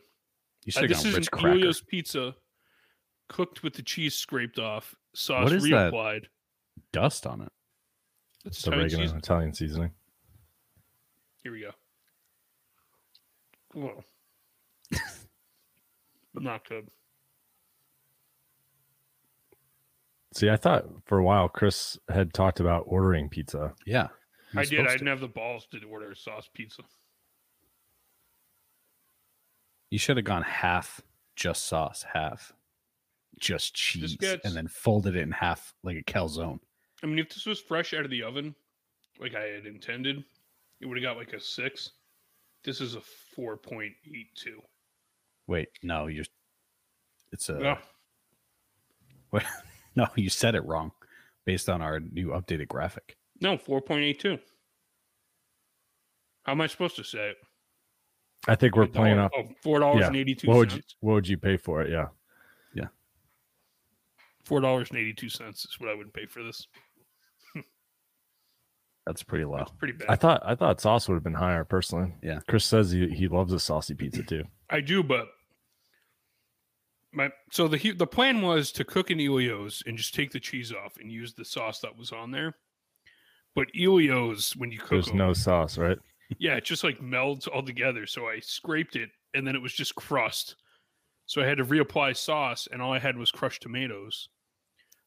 should 0.67 0.85
Uh, 0.85 0.87
this 0.87 1.05
is 1.05 1.13
rich 1.15 1.27
an 1.31 1.39
cracker. 1.39 1.49
Elio's 1.49 1.81
pizza, 1.81 2.35
cooked 3.29 3.63
with 3.63 3.73
the 3.73 3.83
cheese 3.83 4.15
scraped 4.15 4.59
off, 4.59 4.95
sauce 5.13 5.43
What 5.45 5.53
is 5.53 5.63
that? 5.63 5.91
reapplied. 5.93 6.25
Dust 6.91 7.25
on 7.27 7.41
it. 7.41 7.51
That's 8.43 8.57
It's 8.57 8.67
Italian 8.67 8.81
oregano 8.81 9.03
seasoning. 9.03 9.19
Italian 9.19 9.53
seasoning. 9.53 9.91
Here 11.43 11.51
we 11.51 11.61
go. 11.61 11.71
Well, 13.73 14.03
not 16.33 16.67
good. 16.67 16.87
See, 20.33 20.49
I 20.49 20.57
thought 20.57 20.85
for 21.05 21.17
a 21.17 21.23
while 21.23 21.47
Chris 21.47 21.97
had 22.09 22.33
talked 22.33 22.59
about 22.59 22.83
ordering 22.87 23.29
pizza. 23.29 23.73
Yeah. 23.85 24.07
I 24.55 24.65
did. 24.65 24.81
I 24.87 24.91
didn't 24.93 25.07
have 25.07 25.19
the 25.21 25.27
balls 25.27 25.65
to 25.71 25.81
order 25.87 26.11
a 26.11 26.15
sauce 26.15 26.49
pizza. 26.53 26.83
You 29.95 29.99
should 29.99 30.17
have 30.17 30.25
gone 30.25 30.41
half 30.41 30.99
just 31.37 31.67
sauce, 31.67 32.03
half 32.13 32.51
just 33.39 33.73
cheese, 33.73 34.17
gets- 34.17 34.43
and 34.45 34.53
then 34.53 34.67
folded 34.67 35.15
it 35.15 35.21
in 35.21 35.31
half 35.31 35.73
like 35.83 35.95
a 35.95 36.03
calzone. 36.03 36.59
I 37.01 37.05
mean, 37.05 37.17
if 37.17 37.29
this 37.29 37.45
was 37.45 37.61
fresh 37.61 37.93
out 37.93 38.03
of 38.03 38.11
the 38.11 38.21
oven, 38.23 38.55
like 39.21 39.35
I 39.35 39.43
had 39.45 39.65
intended, 39.65 40.25
it 40.81 40.85
would 40.85 40.97
have 40.97 41.01
got 41.03 41.15
like 41.15 41.31
a 41.31 41.39
six. 41.39 41.91
This 42.65 42.81
is 42.81 42.95
a 42.95 42.99
four 42.99 43.55
point 43.55 43.93
eight 44.13 44.35
two. 44.35 44.61
Wait, 45.47 45.69
no, 45.81 46.07
you're. 46.07 46.25
It's 47.31 47.47
a 47.47 47.57
Yeah, 47.61 47.77
What? 49.29 49.45
No, 49.95 50.07
you 50.17 50.29
said 50.29 50.55
it 50.55 50.65
wrong, 50.65 50.91
based 51.45 51.69
on 51.69 51.81
our 51.81 52.01
new 52.01 52.31
updated 52.31 52.67
graphic. 52.67 53.15
no, 53.39 53.57
four 53.57 53.79
point 53.79 54.03
eight 54.03 54.19
two. 54.19 54.39
How 56.43 56.51
am 56.51 56.59
I 56.59 56.67
supposed 56.67 56.97
to 56.97 57.03
say 57.05 57.29
it? 57.29 57.37
I 58.47 58.55
think 58.55 58.75
we're 58.75 58.87
playing 58.87 59.17
off. 59.17 59.31
Oh, 59.35 59.43
four 59.61 59.79
dollars 59.79 60.01
Yeah. 60.01 60.07
and 60.07 60.15
eighty 60.15 60.35
two 60.35 60.47
What 60.47 60.57
would 60.57 60.73
you. 60.73 60.81
What 60.99 61.13
would 61.13 61.27
you 61.27 61.37
pay 61.37 61.57
for 61.57 61.81
it? 61.81 61.89
Yeah, 61.91 62.07
yeah. 62.73 62.87
Four 64.43 64.61
dollars 64.61 64.89
and 64.91 64.99
eighty 64.99 65.13
two 65.13 65.29
cents 65.29 65.65
is 65.65 65.79
what 65.79 65.89
I 65.89 65.95
would 65.95 66.13
pay 66.13 66.25
for 66.25 66.43
this. 66.43 66.67
That's 69.05 69.23
pretty 69.23 69.45
low. 69.45 69.57
That's 69.57 69.71
pretty 69.71 69.93
bad. 69.93 70.09
I 70.09 70.15
thought 70.15 70.41
I 70.45 70.55
thought 70.55 70.81
sauce 70.81 71.07
would 71.07 71.15
have 71.15 71.23
been 71.23 71.33
higher 71.33 71.63
personally. 71.63 72.13
Yeah. 72.23 72.39
Chris 72.47 72.65
says 72.65 72.91
he, 72.91 73.07
he 73.09 73.27
loves 73.27 73.53
a 73.53 73.59
saucy 73.59 73.93
pizza 73.93 74.23
too. 74.23 74.43
I 74.69 74.81
do, 74.81 75.03
but 75.03 75.27
my 77.11 77.29
so 77.51 77.67
the 77.67 77.91
the 77.91 78.07
plan 78.07 78.41
was 78.41 78.71
to 78.73 78.83
cook 78.83 79.09
an 79.09 79.19
Elio's 79.19 79.81
and 79.85 79.97
just 79.97 80.13
take 80.13 80.31
the 80.31 80.39
cheese 80.39 80.71
off 80.73 80.97
and 80.99 81.11
use 81.11 81.33
the 81.33 81.45
sauce 81.45 81.79
that 81.81 81.97
was 81.97 82.11
on 82.11 82.31
there. 82.31 82.55
But 83.55 83.67
Elio's, 83.79 84.51
when 84.57 84.69
you 84.71 84.79
cook 84.79 84.89
There's 84.89 85.05
them, 85.07 85.17
no 85.17 85.31
sauce, 85.31 85.77
right? 85.77 85.97
Yeah, 86.39 86.55
it 86.55 86.65
just 86.65 86.83
like 86.83 86.99
melds 86.99 87.47
all 87.47 87.63
together. 87.63 88.05
So 88.05 88.27
I 88.27 88.39
scraped 88.39 88.95
it 88.95 89.09
and 89.33 89.45
then 89.47 89.55
it 89.55 89.61
was 89.61 89.73
just 89.73 89.95
crust. 89.95 90.55
So 91.27 91.41
I 91.41 91.45
had 91.45 91.57
to 91.57 91.65
reapply 91.65 92.15
sauce 92.17 92.67
and 92.71 92.81
all 92.81 92.93
I 92.93 92.99
had 92.99 93.17
was 93.17 93.31
crushed 93.31 93.61
tomatoes. 93.61 94.29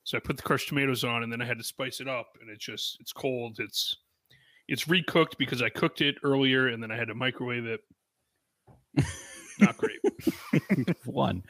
So 0.04 0.16
I 0.16 0.20
put 0.20 0.36
the 0.36 0.42
crushed 0.42 0.68
tomatoes 0.68 1.04
on 1.04 1.22
and 1.22 1.32
then 1.32 1.42
I 1.42 1.44
had 1.44 1.58
to 1.58 1.64
spice 1.64 2.00
it 2.00 2.08
up 2.08 2.28
and 2.40 2.50
it's 2.50 2.64
just 2.64 2.96
it's 3.00 3.12
cold. 3.12 3.56
It's 3.58 3.96
it's 4.68 4.84
recooked 4.84 5.38
because 5.38 5.62
I 5.62 5.68
cooked 5.70 6.00
it 6.00 6.16
earlier 6.22 6.68
and 6.68 6.82
then 6.82 6.90
I 6.90 6.96
had 6.96 7.08
to 7.08 7.14
microwave 7.14 7.66
it. 7.66 7.80
Not 9.60 9.76
great. 9.76 9.98
One, 11.04 11.42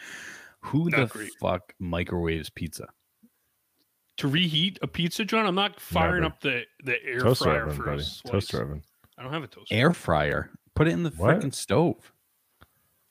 who 0.60 0.88
Not 0.90 0.96
the 0.96 1.06
great. 1.06 1.30
fuck 1.40 1.74
microwaves 1.78 2.50
pizza? 2.50 2.88
to 4.18 4.26
reheat 4.26 4.80
a 4.82 4.86
pizza, 4.88 5.24
Jon, 5.24 5.46
I'm 5.46 5.54
not 5.54 5.78
firing 5.78 6.22
Never. 6.22 6.34
up 6.34 6.40
the, 6.40 6.62
the 6.82 6.96
air 7.04 7.20
Toaster 7.20 7.44
fryer 7.44 7.62
oven, 7.66 7.76
for 7.76 7.84
buddy. 7.84 8.00
a 8.00 8.04
slice. 8.04 8.32
Toaster 8.32 8.62
oven. 8.62 8.82
I 9.18 9.22
don't 9.22 9.32
have 9.32 9.42
a 9.42 9.48
toaster. 9.48 9.74
Air 9.74 9.92
fryer. 9.92 10.50
Put 10.74 10.86
it 10.88 10.92
in 10.92 11.02
the 11.02 11.10
What? 11.10 11.40
freaking 11.40 11.52
stove. 11.54 11.96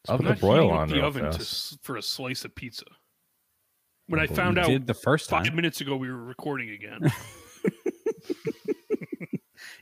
Just 0.06 0.10
Of 0.10 0.18
put 0.20 0.20
I'm 0.20 0.24
the 0.26 0.30
not 0.32 0.40
broil 0.40 0.72
on 0.72 0.88
the 0.88 0.96
real 0.96 1.06
oven 1.06 1.24
to, 1.26 1.32
fast. 1.32 1.42
s- 1.42 1.78
for 1.82 1.98
a 1.98 2.02
slice 2.02 2.46
of 2.46 2.56
pizza. 2.56 2.86
When 4.08 4.22
I 4.22 4.28
found 4.28 4.56
You 4.56 4.64
out 4.64 4.68
did 4.70 4.88
the 4.88 4.94
first 4.94 5.30
five 5.30 5.48
time. 5.48 5.56
minutes 5.58 5.82
ago 5.82 5.98
we 5.98 6.10
were 6.10 6.24
recording 6.24 6.70
again. 6.70 7.12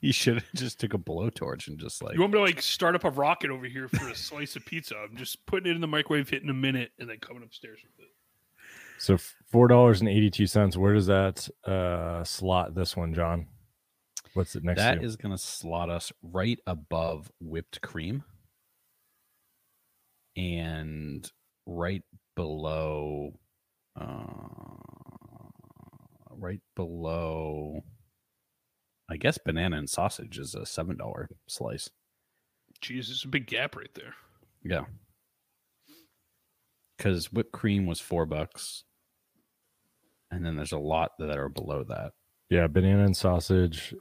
You 0.02 0.14
should 0.14 0.36
have 0.36 0.46
just 0.54 0.80
took 0.80 0.94
a 0.94 0.98
blowtorch 0.98 1.68
and 1.68 1.80
just 1.80 2.02
like 2.04 2.14
you 2.16 2.22
want 2.22 2.34
me 2.34 2.40
to 2.40 2.44
like 2.46 2.62
start 2.62 2.96
up 2.96 3.04
a 3.04 3.10
rocket 3.10 3.50
over 3.50 3.66
here 3.66 3.88
for 3.88 4.08
a 4.10 4.16
slice 4.16 4.56
of 4.56 4.64
pizza? 4.66 4.96
I'm 4.98 5.18
just 5.18 5.44
putting 5.48 5.70
it 5.72 5.76
in 5.76 5.82
the 5.82 5.88
microwave, 5.88 6.30
hitting 6.30 6.50
a 6.50 6.54
minute, 6.54 6.92
and 7.00 7.10
then 7.10 7.18
coming 7.20 7.44
upstairs 7.44 7.80
with 7.84 8.06
it. 8.06 8.12
So 9.00 9.18
four 9.52 9.68
dollars 9.68 10.02
and 10.02 10.10
eighty 10.10 10.30
two 10.30 10.48
cents. 10.48 10.78
Where 10.78 10.94
does 10.94 11.08
that 11.08 11.50
uh 11.66 12.24
slot 12.24 12.76
this 12.76 12.96
one, 12.96 13.14
Jon? 13.14 13.48
What's 14.36 14.56
it 14.56 14.64
next 14.64 14.80
that 14.80 15.00
to? 15.00 15.06
is 15.06 15.16
going 15.16 15.36
to 15.36 15.42
slot 15.42 15.90
us 15.90 16.12
right 16.22 16.60
above 16.68 17.32
whipped 17.40 17.82
cream 17.82 18.24
and 20.36 21.32
right 21.66 22.04
below 22.36 23.40
uh 24.00 24.04
right 26.32 26.60
below 26.76 27.82
I 29.10 29.16
guess 29.18 29.38
banana 29.38 29.78
and 29.78 29.90
sausage 29.90 30.38
is 30.38 30.54
a 30.54 30.66
seven 30.66 30.98
dollar 30.98 31.30
slice. 31.48 31.90
Jeez, 32.82 33.10
it's 33.10 33.24
a 33.24 33.30
big 33.30 33.48
gap 33.48 33.76
right 33.76 33.94
there. 33.94 34.16
Yeah. 34.64 34.86
Because 36.98 37.32
whipped 37.32 37.52
cream 37.54 37.86
was 37.86 38.02
four 38.02 38.26
bucks. 38.26 38.84
And 40.32 40.46
then 40.46 40.56
there's 40.58 40.72
a 40.74 40.78
lot 40.78 41.12
that 41.20 41.38
are 41.38 41.48
below 41.50 41.84
that. 41.88 42.12
yeah, 42.50 42.68
banana 42.68 43.06
and 43.06 43.16
sausage 43.16 43.94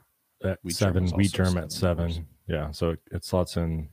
at 0.45 0.59
Wheat 0.63 0.75
seven. 0.75 1.03
was 1.03 1.13
Wheat 1.13 1.39
also 1.39 1.51
germ 1.51 1.57
at 1.63 1.69
$7. 1.69 1.71
seven. 1.71 2.27
Yeah, 2.47 2.71
so 2.71 2.91
it, 2.91 2.99
it 3.11 3.25
slots 3.25 3.57
in 3.57 3.89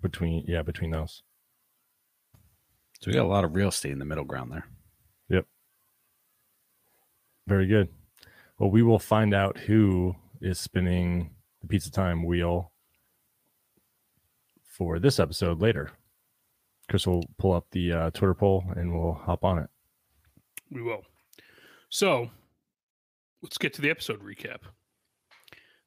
between. 0.00 0.44
Yeah, 0.46 0.62
between 0.62 0.90
those. 0.90 1.22
So 3.00 3.10
we 3.10 3.14
got 3.14 3.24
a 3.24 3.28
lot 3.28 3.44
of 3.44 3.54
real 3.54 3.68
estate 3.68 3.92
in 3.92 3.98
the 3.98 4.04
middle 4.04 4.24
ground 4.24 4.50
there. 4.52 4.66
Yep. 5.28 5.46
Very 7.46 7.66
good. 7.66 7.88
Well, 8.58 8.70
we 8.70 8.82
will 8.82 8.98
find 8.98 9.34
out 9.34 9.58
who 9.58 10.16
is 10.40 10.58
spinning 10.58 11.34
the 11.60 11.66
pizza 11.66 11.90
time 11.90 12.24
wheel 12.24 12.72
for 14.64 14.98
this 14.98 15.18
episode 15.18 15.60
later. 15.60 15.90
Chris 16.88 17.06
will 17.06 17.24
pull 17.38 17.52
up 17.52 17.66
the 17.70 17.92
uh, 17.92 18.10
Twitter 18.10 18.34
poll 18.34 18.64
and 18.76 18.92
we'll 18.92 19.14
hop 19.14 19.44
on 19.44 19.58
it. 19.58 19.68
We 20.70 20.82
will. 20.82 21.02
So, 21.88 22.30
let's 23.42 23.58
get 23.58 23.74
to 23.74 23.82
the 23.82 23.90
episode 23.90 24.22
recap. 24.22 24.60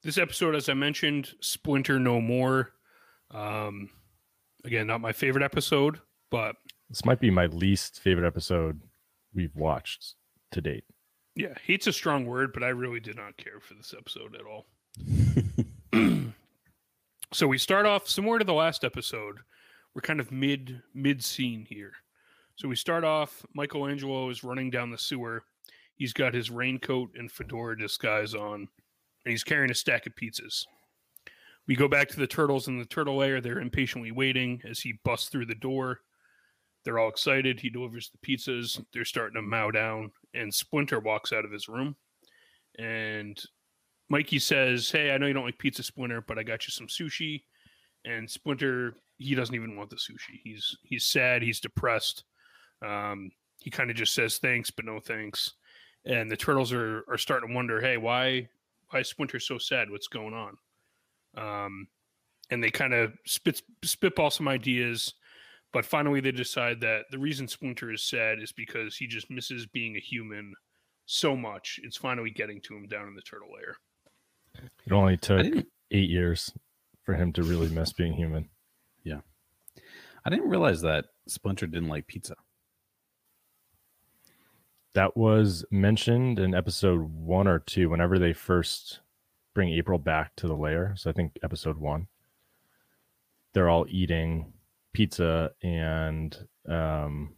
This 0.04 0.18
episode, 0.18 0.56
as 0.56 0.70
I 0.70 0.74
mentioned, 0.74 1.34
Splinter 1.42 2.00
No 2.00 2.22
More. 2.22 2.72
Um, 3.32 3.90
again, 4.64 4.88
not 4.88 5.02
my 5.02 5.12
favorite 5.12 5.44
episode, 5.44 6.00
but 6.30 6.56
This 6.90 7.04
might 7.04 7.20
be 7.20 7.30
my 7.32 7.48
least 7.48 8.00
favorite 8.00 8.28
episode 8.28 8.82
we've 9.34 9.56
watched 9.56 10.16
to 10.52 10.62
date. 10.62 10.86
yeah, 11.36 11.54
hate's 11.66 11.88
a 11.88 11.94
strong 11.94 12.26
word, 12.26 12.54
but 12.54 12.64
I 12.64 12.70
really 12.70 13.00
did 13.00 13.18
not 13.18 13.38
care 13.38 13.60
for 13.60 13.74
this 13.74 13.94
episode 13.98 14.36
at 14.36 14.46
all. 14.46 14.66
so 17.34 17.48
we 17.48 17.58
start 17.58 17.86
off 17.86 18.08
similar 18.08 18.40
to 18.40 18.46
the 18.46 18.54
last 18.54 18.84
episode. 18.84 19.38
We're 19.94 20.02
kind 20.02 20.20
of 20.20 20.32
mid 20.32 20.82
mid 20.94 21.24
scene 21.24 21.66
here. 21.68 21.92
So 22.56 22.68
we 22.68 22.76
start 22.76 23.04
off. 23.04 23.46
Michelangelo 23.54 24.30
is 24.30 24.44
running 24.44 24.70
down 24.70 24.90
the 24.92 24.98
sewer. 24.98 25.44
He's 25.96 26.14
got 26.14 26.34
his 26.34 26.50
raincoat 26.50 27.10
and 27.16 27.32
fedora 27.32 27.78
disguise 27.78 28.34
on, 28.34 28.68
and 29.28 29.34
he's 29.34 29.44
carrying 29.44 29.70
a 29.70 29.76
stack 29.76 30.08
of 30.08 30.16
pizzas. 30.16 30.64
We 31.68 31.76
go 31.76 31.90
back 31.90 32.08
to 32.08 32.16
the 32.16 32.28
turtles 32.28 32.70
in 32.70 32.80
the 32.80 32.86
turtle 32.86 33.18
lair. 33.18 33.42
They're 33.42 33.60
impatiently 33.60 34.14
waiting 34.14 34.62
as 34.66 34.80
he 34.80 35.02
busts 35.04 35.28
through 35.28 35.48
the 35.48 35.56
door. 35.56 36.00
They're 36.86 36.98
all 36.98 37.10
excited. 37.10 37.60
He 37.60 37.70
delivers 37.70 38.10
the 38.10 38.26
pizzas. 38.26 38.82
They're 38.94 39.04
starting 39.04 39.36
to 39.36 39.42
mow 39.42 39.70
down, 39.72 40.14
and 40.34 40.54
Splinter 40.54 41.02
walks 41.02 41.34
out 41.34 41.44
of 41.44 41.52
his 41.52 41.68
room. 41.68 41.98
And 42.80 43.38
Mikey 44.08 44.40
says, 44.40 44.90
Hey, 44.90 45.12
I 45.12 45.18
know 45.18 45.26
you 45.26 45.34
don't 45.34 45.44
like 45.44 45.58
pizza, 45.58 45.84
Splinter, 45.84 46.22
but 46.26 46.40
I 46.40 46.44
got 46.44 46.66
you 46.66 46.72
some 46.72 46.88
sushi. 46.88 47.44
And 48.06 48.32
Splinter, 48.32 48.96
he 49.18 49.36
doesn't 49.36 49.56
even 49.56 49.76
want 49.76 49.90
the 49.90 49.98
sushi. 49.98 50.40
He's 50.42 50.78
he's 50.84 51.06
sad. 51.06 51.42
He's 51.42 51.60
depressed. 51.60 52.24
Um, 52.82 53.32
he 53.60 53.72
kind 53.72 53.90
of 53.90 53.98
just 53.98 54.14
says 54.14 54.38
thanks, 54.38 54.72
but 54.72 54.86
no 54.86 55.02
thanks. 55.02 55.52
And 56.06 56.32
the 56.32 56.38
turtles 56.38 56.72
are 56.72 57.04
are 57.10 57.18
starting 57.18 57.50
to 57.50 57.56
wonder, 57.56 57.82
hey, 57.82 57.98
why 57.98 58.48
why 58.90 59.00
is 59.00 59.10
Splinter 59.10 59.40
so 59.40 59.58
sad? 59.58 59.90
What's 59.90 60.08
going 60.08 60.34
on? 60.34 60.58
Um, 61.38 61.88
and 62.50 62.64
they 62.64 62.70
kind 62.70 62.94
of 62.94 63.14
spit 63.26 63.62
spitball 63.84 64.32
some 64.32 64.48
ideas, 64.48 65.14
but 65.74 65.86
finally 65.86 66.22
they 66.22 66.32
decide 66.32 66.80
that 66.82 67.06
the 67.12 67.20
reason 67.20 67.48
Splinter 67.48 67.92
is 67.92 68.04
sad 68.04 68.40
is 68.42 68.52
because 68.52 68.96
he 68.96 69.08
just 69.08 69.30
misses 69.30 69.66
being 69.66 69.96
a 69.96 70.00
human 70.00 70.54
so 71.06 71.36
much. 71.36 71.80
It's 71.84 71.98
finally 71.98 72.30
getting 72.30 72.62
to 72.62 72.76
him 72.76 72.88
down 72.88 73.08
in 73.08 73.16
the 73.16 73.22
turtle 73.22 73.50
lair. 73.54 73.76
It 74.86 74.92
only 74.92 75.18
took 75.18 75.46
eight 75.92 76.10
years 76.10 76.52
for 77.04 77.14
him 77.14 77.32
to 77.34 77.44
really 77.44 77.70
miss 77.70 77.94
being 77.94 78.14
human. 78.14 78.50
Yeah. 79.04 79.20
I 80.26 80.30
didn't 80.30 80.50
realize 80.50 80.82
that 80.82 81.06
Splinter 81.28 81.68
didn't 81.68 81.90
like 81.90 82.08
pizza. 82.08 82.36
That 84.98 85.16
was 85.16 85.64
mentioned 85.70 86.40
in 86.40 86.56
episode 86.56 87.02
one 87.02 87.48
or 87.48 87.60
two, 87.60 87.88
whenever 87.88 88.18
they 88.18 88.34
first 88.34 89.02
bring 89.54 89.70
April 89.70 90.00
back 90.00 90.36
to 90.38 90.48
the 90.48 90.56
lair. 90.56 90.96
So 90.98 91.08
I 91.12 91.14
think 91.14 91.38
episode 91.44 91.78
one. 91.78 92.08
They're 93.54 93.70
all 93.70 93.86
eating 93.88 94.54
pizza, 94.94 95.52
and 95.62 96.36
um, 96.68 97.36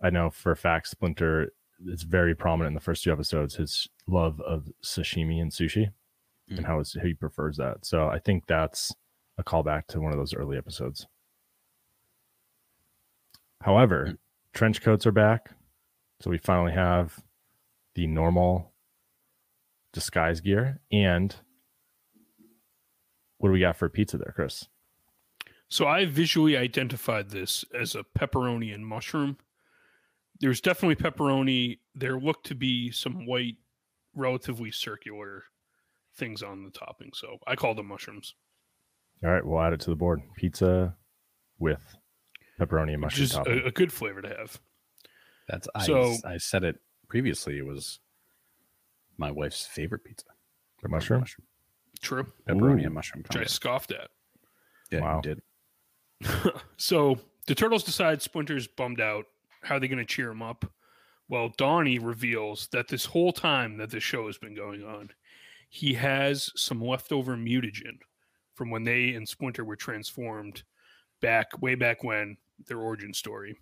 I 0.00 0.10
know 0.10 0.30
for 0.30 0.52
a 0.52 0.56
fact 0.56 0.86
Splinter 0.86 1.52
is 1.84 2.04
very 2.04 2.36
prominent 2.36 2.68
in 2.68 2.74
the 2.74 2.80
first 2.80 3.02
two 3.02 3.10
episodes. 3.12 3.56
His 3.56 3.88
love 4.06 4.40
of 4.42 4.68
sashimi 4.80 5.42
and 5.42 5.50
sushi, 5.50 5.90
and 6.48 6.64
how, 6.64 6.74
how 6.74 6.80
is- 6.80 6.96
he 7.02 7.12
prefers 7.12 7.56
that. 7.56 7.86
So 7.86 8.06
I 8.06 8.20
think 8.20 8.46
that's 8.46 8.94
a 9.36 9.42
callback 9.42 9.88
to 9.88 10.00
one 10.00 10.12
of 10.12 10.18
those 10.18 10.32
early 10.32 10.56
episodes. 10.56 11.08
However, 13.62 14.10
Mm. 14.10 14.18
trench 14.52 14.80
coats 14.80 15.06
are 15.08 15.12
back. 15.12 15.50
So 16.20 16.30
we 16.30 16.38
finally 16.38 16.72
have 16.72 17.22
the 17.94 18.06
normal 18.06 18.72
disguise 19.92 20.40
gear. 20.40 20.80
And 20.90 21.34
what 23.38 23.48
do 23.48 23.52
we 23.52 23.60
got 23.60 23.76
for 23.76 23.88
pizza 23.88 24.18
there, 24.18 24.32
Chris? 24.34 24.66
So 25.68 25.86
I 25.86 26.06
visually 26.06 26.56
identified 26.56 27.30
this 27.30 27.64
as 27.78 27.94
a 27.94 28.04
pepperoni 28.18 28.74
and 28.74 28.86
mushroom. 28.86 29.36
There's 30.40 30.60
definitely 30.60 30.96
pepperoni. 30.96 31.78
There 31.94 32.18
looked 32.18 32.46
to 32.46 32.54
be 32.54 32.90
some 32.90 33.26
white, 33.26 33.56
relatively 34.14 34.70
circular 34.70 35.44
things 36.16 36.42
on 36.42 36.64
the 36.64 36.70
topping. 36.70 37.10
So 37.14 37.38
I 37.46 37.54
call 37.54 37.74
them 37.74 37.86
mushrooms, 37.86 38.34
All 39.22 39.30
right, 39.30 39.44
we'll 39.44 39.60
add 39.60 39.72
it 39.72 39.80
to 39.80 39.90
the 39.90 39.96
board. 39.96 40.20
Pizza 40.36 40.96
with 41.58 41.96
pepperoni 42.58 42.92
and 42.92 43.00
mushroom 43.00 43.24
is 43.24 43.30
topping. 43.32 43.60
a, 43.64 43.66
a 43.66 43.70
good 43.70 43.92
flavor 43.92 44.22
to 44.22 44.28
have. 44.28 44.60
That's 45.48 45.68
I, 45.74 45.84
So- 45.86 46.14
I 46.24 46.36
said 46.36 46.64
it 46.64 46.76
previously. 47.08 47.58
It 47.58 47.66
was 47.66 48.00
my 49.16 49.30
wife's 49.30 49.66
favorite 49.66 50.04
pizza. 50.04 50.26
The 50.82 50.88
mushroom? 50.88 51.24
True, 52.00 52.26
pepperoni 52.46 52.82
Ooh. 52.82 52.86
and 52.86 52.94
mushroom. 52.94 53.22
which 53.24 53.32
I 53.32 53.40
combo. 53.40 53.48
scoffed 53.48 53.90
at. 53.92 54.08
Yeah, 54.92 55.00
Wow. 55.00 55.20
did. 55.20 55.42
so 56.76 57.18
the 57.46 57.54
turtles 57.54 57.82
decide 57.84 58.22
Splinter's 58.22 58.66
bummed 58.68 59.00
out. 59.00 59.24
How 59.62 59.76
are 59.76 59.80
they 59.80 59.88
going 59.88 59.98
to 59.98 60.04
cheer 60.04 60.30
him 60.30 60.42
up? 60.42 60.64
Well, 61.28 61.52
Donnie 61.56 61.98
reveals 61.98 62.68
that 62.68 62.88
this 62.88 63.04
whole 63.06 63.32
time 63.32 63.76
that 63.78 63.90
the 63.90 64.00
show 64.00 64.26
has 64.26 64.38
been 64.38 64.54
going 64.54 64.84
on, 64.84 65.10
he 65.68 65.94
has 65.94 66.50
some 66.56 66.80
leftover 66.80 67.36
mutagen 67.36 67.98
from 68.54 68.70
when 68.70 68.84
they 68.84 69.10
and 69.14 69.28
Splinter 69.28 69.64
were 69.64 69.76
transformed 69.76 70.62
back 71.20 71.60
way 71.60 71.74
back 71.74 72.02
when 72.04 72.36
their 72.66 72.78
origin 72.78 73.12
story. 73.12 73.56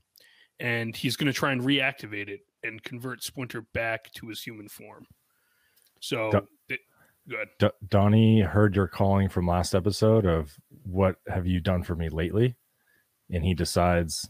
And 0.59 0.97
he's 0.97 1.17
going 1.17 1.27
to 1.27 1.33
try 1.33 1.53
and 1.53 1.61
reactivate 1.61 2.29
it 2.29 2.41
and 2.63 2.83
convert 2.83 3.23
Splinter 3.23 3.63
back 3.75 4.11
to 4.15 4.29
his 4.29 4.43
human 4.43 4.69
form. 4.69 5.07
So, 6.01 6.31
Don- 6.31 6.49
it, 6.69 6.81
good. 7.29 7.49
D- 7.59 7.87
Donnie 7.89 8.41
heard 8.41 8.75
your 8.75 8.89
calling 8.89 9.29
from 9.29 9.47
last 9.47 9.75
episode 9.75 10.25
of 10.25 10.57
what 10.85 11.17
have 11.29 11.47
you 11.47 11.61
done 11.61 11.83
for 11.83 11.95
me 11.95 12.09
lately? 12.09 12.57
And 13.31 13.45
he 13.45 13.55
decides, 13.55 14.29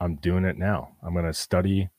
I'm 0.00 0.16
doing 0.16 0.44
it 0.44 0.56
now. 0.56 0.96
I'm 1.02 1.12
going 1.12 1.26
to 1.26 1.34
study 1.34 1.90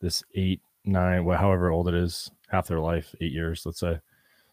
this 0.00 0.22
eight, 0.34 0.60
nine, 0.84 1.24
well, 1.24 1.38
however 1.38 1.70
old 1.70 1.88
it 1.88 1.94
is, 1.94 2.30
half 2.48 2.68
their 2.68 2.80
life, 2.80 3.14
eight 3.20 3.32
years, 3.32 3.64
let's 3.66 3.80
say, 3.80 4.00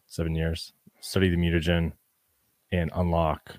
seven 0.07 0.35
years, 0.35 0.73
study 0.99 1.29
the 1.29 1.37
mutagen 1.37 1.93
and 2.71 2.91
unlock 2.95 3.57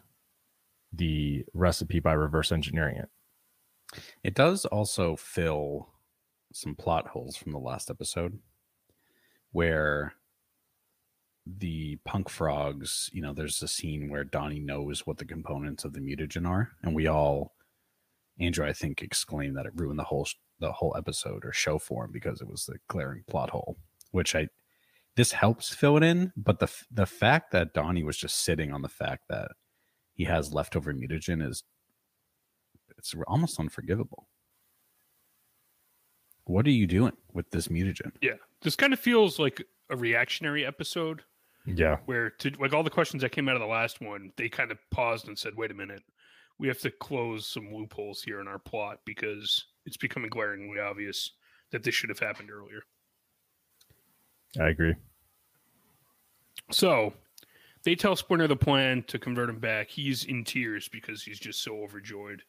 the 0.92 1.44
recipe 1.54 2.00
by 2.00 2.12
reverse 2.12 2.52
engineering 2.52 2.96
it. 2.96 3.08
It 4.22 4.34
does 4.34 4.64
also 4.64 5.16
fill 5.16 5.88
some 6.52 6.74
plot 6.74 7.08
holes 7.08 7.36
from 7.36 7.52
the 7.52 7.58
last 7.58 7.90
episode 7.90 8.38
where 9.52 10.14
the 11.46 11.96
punk 12.04 12.28
frogs, 12.28 13.10
you 13.12 13.20
know, 13.20 13.32
there's 13.32 13.62
a 13.62 13.68
scene 13.68 14.08
where 14.08 14.24
Donnie 14.24 14.60
knows 14.60 15.06
what 15.06 15.18
the 15.18 15.24
components 15.24 15.84
of 15.84 15.92
the 15.92 16.00
mutagen 16.00 16.48
are, 16.48 16.70
and 16.82 16.94
we 16.94 17.06
all 17.06 17.54
Andrew, 18.40 18.66
I 18.66 18.72
think, 18.72 19.02
exclaimed 19.02 19.56
that 19.56 19.66
it 19.66 19.72
ruined 19.76 19.98
the 19.98 20.04
whole 20.04 20.26
the 20.60 20.72
whole 20.72 20.94
episode 20.96 21.44
or 21.44 21.52
show 21.52 21.78
for 21.78 22.04
him 22.04 22.12
because 22.12 22.40
it 22.40 22.48
was 22.48 22.64
the 22.64 22.78
glaring 22.88 23.24
plot 23.28 23.50
hole. 23.50 23.76
Which 24.10 24.34
I 24.34 24.48
this 25.16 25.32
helps 25.32 25.72
fill 25.72 25.96
it 25.96 26.02
in, 26.02 26.32
but 26.36 26.58
the 26.58 26.72
the 26.90 27.06
fact 27.06 27.52
that 27.52 27.74
Donnie 27.74 28.02
was 28.02 28.16
just 28.16 28.44
sitting 28.44 28.72
on 28.72 28.82
the 28.82 28.88
fact 28.88 29.24
that 29.28 29.52
he 30.14 30.24
has 30.24 30.52
leftover 30.52 30.92
mutagen 30.92 31.46
is 31.46 31.64
it's 32.98 33.14
almost 33.26 33.58
unforgivable. 33.58 34.28
What 36.44 36.66
are 36.66 36.70
you 36.70 36.86
doing 36.86 37.12
with 37.32 37.50
this 37.50 37.68
mutagen? 37.68 38.12
Yeah. 38.20 38.34
This 38.62 38.76
kind 38.76 38.92
of 38.92 39.00
feels 39.00 39.38
like 39.38 39.62
a 39.90 39.96
reactionary 39.96 40.64
episode 40.66 41.22
Yeah. 41.66 41.96
where 42.04 42.30
to 42.30 42.50
like 42.58 42.72
all 42.72 42.82
the 42.82 42.90
questions 42.90 43.22
that 43.22 43.32
came 43.32 43.48
out 43.48 43.56
of 43.56 43.60
the 43.60 43.66
last 43.66 44.00
one, 44.00 44.32
they 44.36 44.48
kind 44.48 44.70
of 44.70 44.78
paused 44.90 45.28
and 45.28 45.38
said, 45.38 45.54
"Wait 45.56 45.70
a 45.70 45.74
minute, 45.74 46.02
we 46.58 46.68
have 46.68 46.78
to 46.80 46.90
close 46.90 47.46
some 47.46 47.72
loopholes 47.72 48.22
here 48.22 48.40
in 48.40 48.48
our 48.48 48.58
plot 48.58 49.00
because 49.06 49.66
it's 49.86 49.96
becoming 49.96 50.30
glaringly 50.30 50.78
obvious 50.78 51.32
that 51.70 51.82
this 51.82 51.94
should 51.94 52.10
have 52.10 52.18
happened 52.18 52.50
earlier." 52.50 52.82
I 54.60 54.68
agree. 54.68 54.94
So 56.70 57.14
they 57.82 57.94
tell 57.94 58.16
Splinter 58.16 58.46
the 58.48 58.56
plan 58.56 59.02
to 59.04 59.18
convert 59.18 59.48
him 59.50 59.58
back. 59.58 59.88
He's 59.90 60.24
in 60.24 60.44
tears 60.44 60.88
because 60.88 61.22
he's 61.22 61.38
just 61.40 61.62
so 61.62 61.82
overjoyed, 61.82 62.42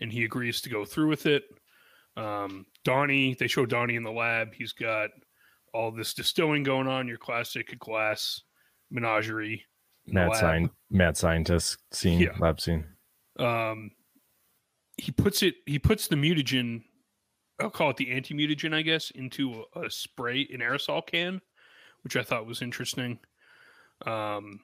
and 0.00 0.12
he 0.12 0.24
agrees 0.24 0.60
to 0.62 0.68
go 0.68 0.84
through 0.84 1.08
with 1.08 1.26
it. 1.26 1.44
Um, 2.16 2.66
Donnie, 2.84 3.34
they 3.38 3.46
show 3.46 3.66
Donnie 3.66 3.96
in 3.96 4.02
the 4.02 4.10
lab. 4.12 4.54
He's 4.54 4.72
got 4.72 5.10
all 5.74 5.90
this 5.92 6.14
distilling 6.14 6.62
going 6.62 6.86
on. 6.88 7.06
Your 7.08 7.18
classic 7.18 7.78
glass 7.78 8.42
menagerie. 8.90 9.64
Mad, 10.06 10.32
sci- 10.34 10.68
mad 10.90 11.16
scientist 11.16 11.78
scene, 11.92 12.20
Yeah. 12.20 12.34
lab 12.38 12.60
scene. 12.60 12.86
um 13.38 13.90
he 14.96 15.12
puts 15.12 15.42
it 15.44 15.54
he 15.66 15.78
puts 15.78 16.08
the 16.08 16.16
mutagen 16.16 16.82
i'll 17.60 17.70
call 17.70 17.90
it 17.90 17.96
the 17.98 18.10
anti-mutagen 18.10 18.74
i 18.74 18.82
guess 18.82 19.12
into 19.12 19.62
a, 19.76 19.82
a 19.82 19.90
spray 19.90 20.48
an 20.52 20.58
aerosol 20.58 21.06
can 21.06 21.40
which 22.02 22.16
i 22.16 22.22
thought 22.24 22.46
was 22.46 22.62
interesting 22.62 23.16
um 24.06 24.58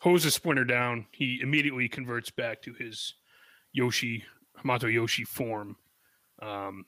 hoses 0.00 0.34
splinter 0.34 0.64
down 0.64 1.06
he 1.12 1.38
immediately 1.42 1.88
converts 1.88 2.30
back 2.30 2.60
to 2.60 2.74
his 2.74 3.14
yoshi 3.72 4.24
hamato 4.58 4.92
yoshi 4.92 5.24
form 5.24 5.76
um 6.42 6.84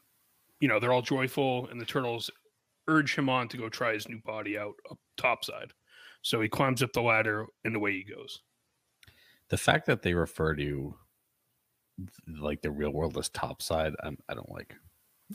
you 0.60 0.68
know 0.68 0.78
they're 0.80 0.92
all 0.92 1.02
joyful 1.02 1.66
and 1.70 1.80
the 1.80 1.84
turtles 1.84 2.30
urge 2.88 3.14
him 3.16 3.28
on 3.28 3.48
to 3.48 3.56
go 3.56 3.68
try 3.68 3.92
his 3.94 4.08
new 4.08 4.18
body 4.24 4.58
out 4.58 4.74
up 4.90 4.98
topside 5.16 5.72
so 6.22 6.40
he 6.40 6.48
climbs 6.48 6.82
up 6.82 6.92
the 6.92 7.00
ladder 7.02 7.46
and 7.64 7.76
away 7.76 7.92
he 7.92 8.02
goes 8.04 8.40
The 9.48 9.56
fact 9.58 9.86
that 9.86 10.02
they 10.02 10.14
refer 10.14 10.54
to 10.56 10.94
like 12.40 12.62
the 12.62 12.70
real 12.70 12.90
world 12.90 13.16
as 13.18 13.28
topside, 13.28 13.92
I'm, 14.02 14.16
I 14.28 14.34
don't 14.34 14.50
like. 14.50 14.74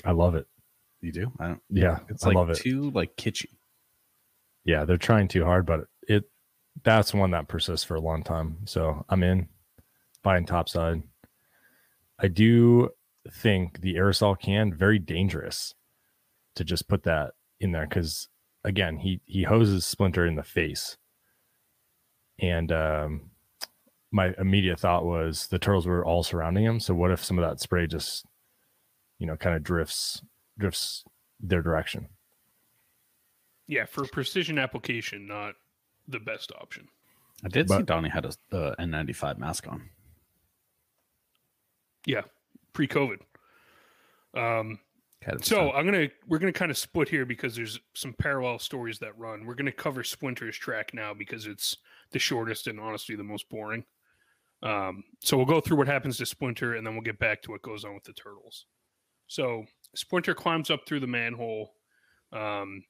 I 0.03 0.11
love 0.11 0.33
it. 0.35 0.47
You 1.01 1.11
do? 1.11 1.31
I 1.39 1.47
don't. 1.49 1.61
Yeah. 1.69 1.99
It's 2.09 2.25
I 2.25 2.29
like 2.29 2.35
love 2.35 2.49
it. 2.49 2.57
too 2.57 2.89
like 2.91 3.15
kitschy. 3.15 3.45
yeah, 4.65 4.83
they're 4.85 4.97
trying 4.97 5.27
too 5.27 5.45
hard, 5.45 5.65
but 5.67 5.81
it 6.07 6.23
that's 6.83 7.13
one 7.13 7.31
that 7.31 7.47
persists 7.47 7.85
for 7.85 7.95
a 7.95 8.01
long 8.01 8.23
time. 8.23 8.57
So 8.65 9.05
I'm 9.09 9.23
in 9.23 9.47
buying 10.23 10.45
topside. 10.45 11.03
I 12.19 12.27
do 12.27 12.89
think 13.31 13.81
the 13.81 13.95
aerosol 13.95 14.39
can 14.39 14.73
very 14.73 14.99
dangerous 14.99 15.73
to 16.55 16.63
just 16.63 16.87
put 16.87 17.03
that 17.03 17.31
in 17.59 17.71
there 17.71 17.85
because 17.87 18.29
again 18.63 18.97
he 18.97 19.21
he 19.25 19.43
hoses 19.43 19.85
Splinter 19.85 20.25
in 20.25 20.35
the 20.35 20.43
face, 20.43 20.97
and 22.39 22.71
um, 22.71 23.31
my 24.11 24.33
immediate 24.37 24.79
thought 24.79 25.05
was 25.05 25.47
the 25.47 25.59
turtles 25.59 25.85
were 25.85 26.05
all 26.05 26.23
surrounding 26.23 26.63
him. 26.63 26.79
So 26.79 26.93
what 26.93 27.11
if 27.11 27.23
some 27.23 27.37
of 27.37 27.47
that 27.47 27.59
spray 27.59 27.87
just 27.87 28.25
you 29.19 29.27
know 29.27 29.35
kind 29.35 29.55
of 29.55 29.63
drifts 29.63 30.21
drifts 30.57 31.03
their 31.39 31.61
direction? 31.61 32.07
Yeah, 33.67 33.85
for 33.85 34.05
precision 34.05 34.57
application, 34.57 35.27
not 35.27 35.55
the 36.07 36.19
best 36.19 36.51
option. 36.59 36.87
I 37.43 37.49
did 37.49 37.69
see 37.69 37.83
Donnie 37.83 38.09
had 38.09 38.25
a 38.25 38.55
uh, 38.55 38.75
N95 38.79 39.37
mask 39.37 39.67
on. 39.67 39.89
Yeah, 42.07 42.21
pre-COVID. 42.73 43.19
Um, 44.33 44.79
Had 45.21 45.35
it 45.35 45.45
so. 45.45 45.71
I'm 45.73 45.85
gonna 45.85 46.07
we're 46.27 46.39
gonna 46.39 46.53
kind 46.53 46.71
of 46.71 46.77
split 46.77 47.09
here 47.09 47.25
because 47.25 47.55
there's 47.55 47.79
some 47.93 48.13
parallel 48.13 48.59
stories 48.59 48.97
that 48.99 49.17
run. 49.17 49.45
We're 49.45 49.55
gonna 49.55 49.71
cover 49.73 50.03
Splinter's 50.03 50.57
track 50.57 50.93
now 50.93 51.13
because 51.13 51.45
it's 51.45 51.77
the 52.11 52.19
shortest 52.19 52.67
and 52.67 52.79
honestly 52.79 53.15
the 53.15 53.23
most 53.23 53.49
boring. 53.49 53.83
Um, 54.63 55.03
so 55.19 55.35
we'll 55.37 55.45
go 55.45 55.59
through 55.59 55.77
what 55.77 55.87
happens 55.87 56.17
to 56.17 56.25
Splinter 56.25 56.75
and 56.75 56.87
then 56.87 56.93
we'll 56.93 57.03
get 57.03 57.19
back 57.19 57.41
to 57.43 57.51
what 57.51 57.61
goes 57.61 57.83
on 57.83 57.93
with 57.93 58.05
the 58.05 58.13
turtles. 58.13 58.65
So 59.27 59.65
Splinter 59.93 60.33
climbs 60.33 60.71
up 60.71 60.81
through 60.87 61.01
the 61.01 61.07
manhole. 61.07 61.73
Um, 62.31 62.83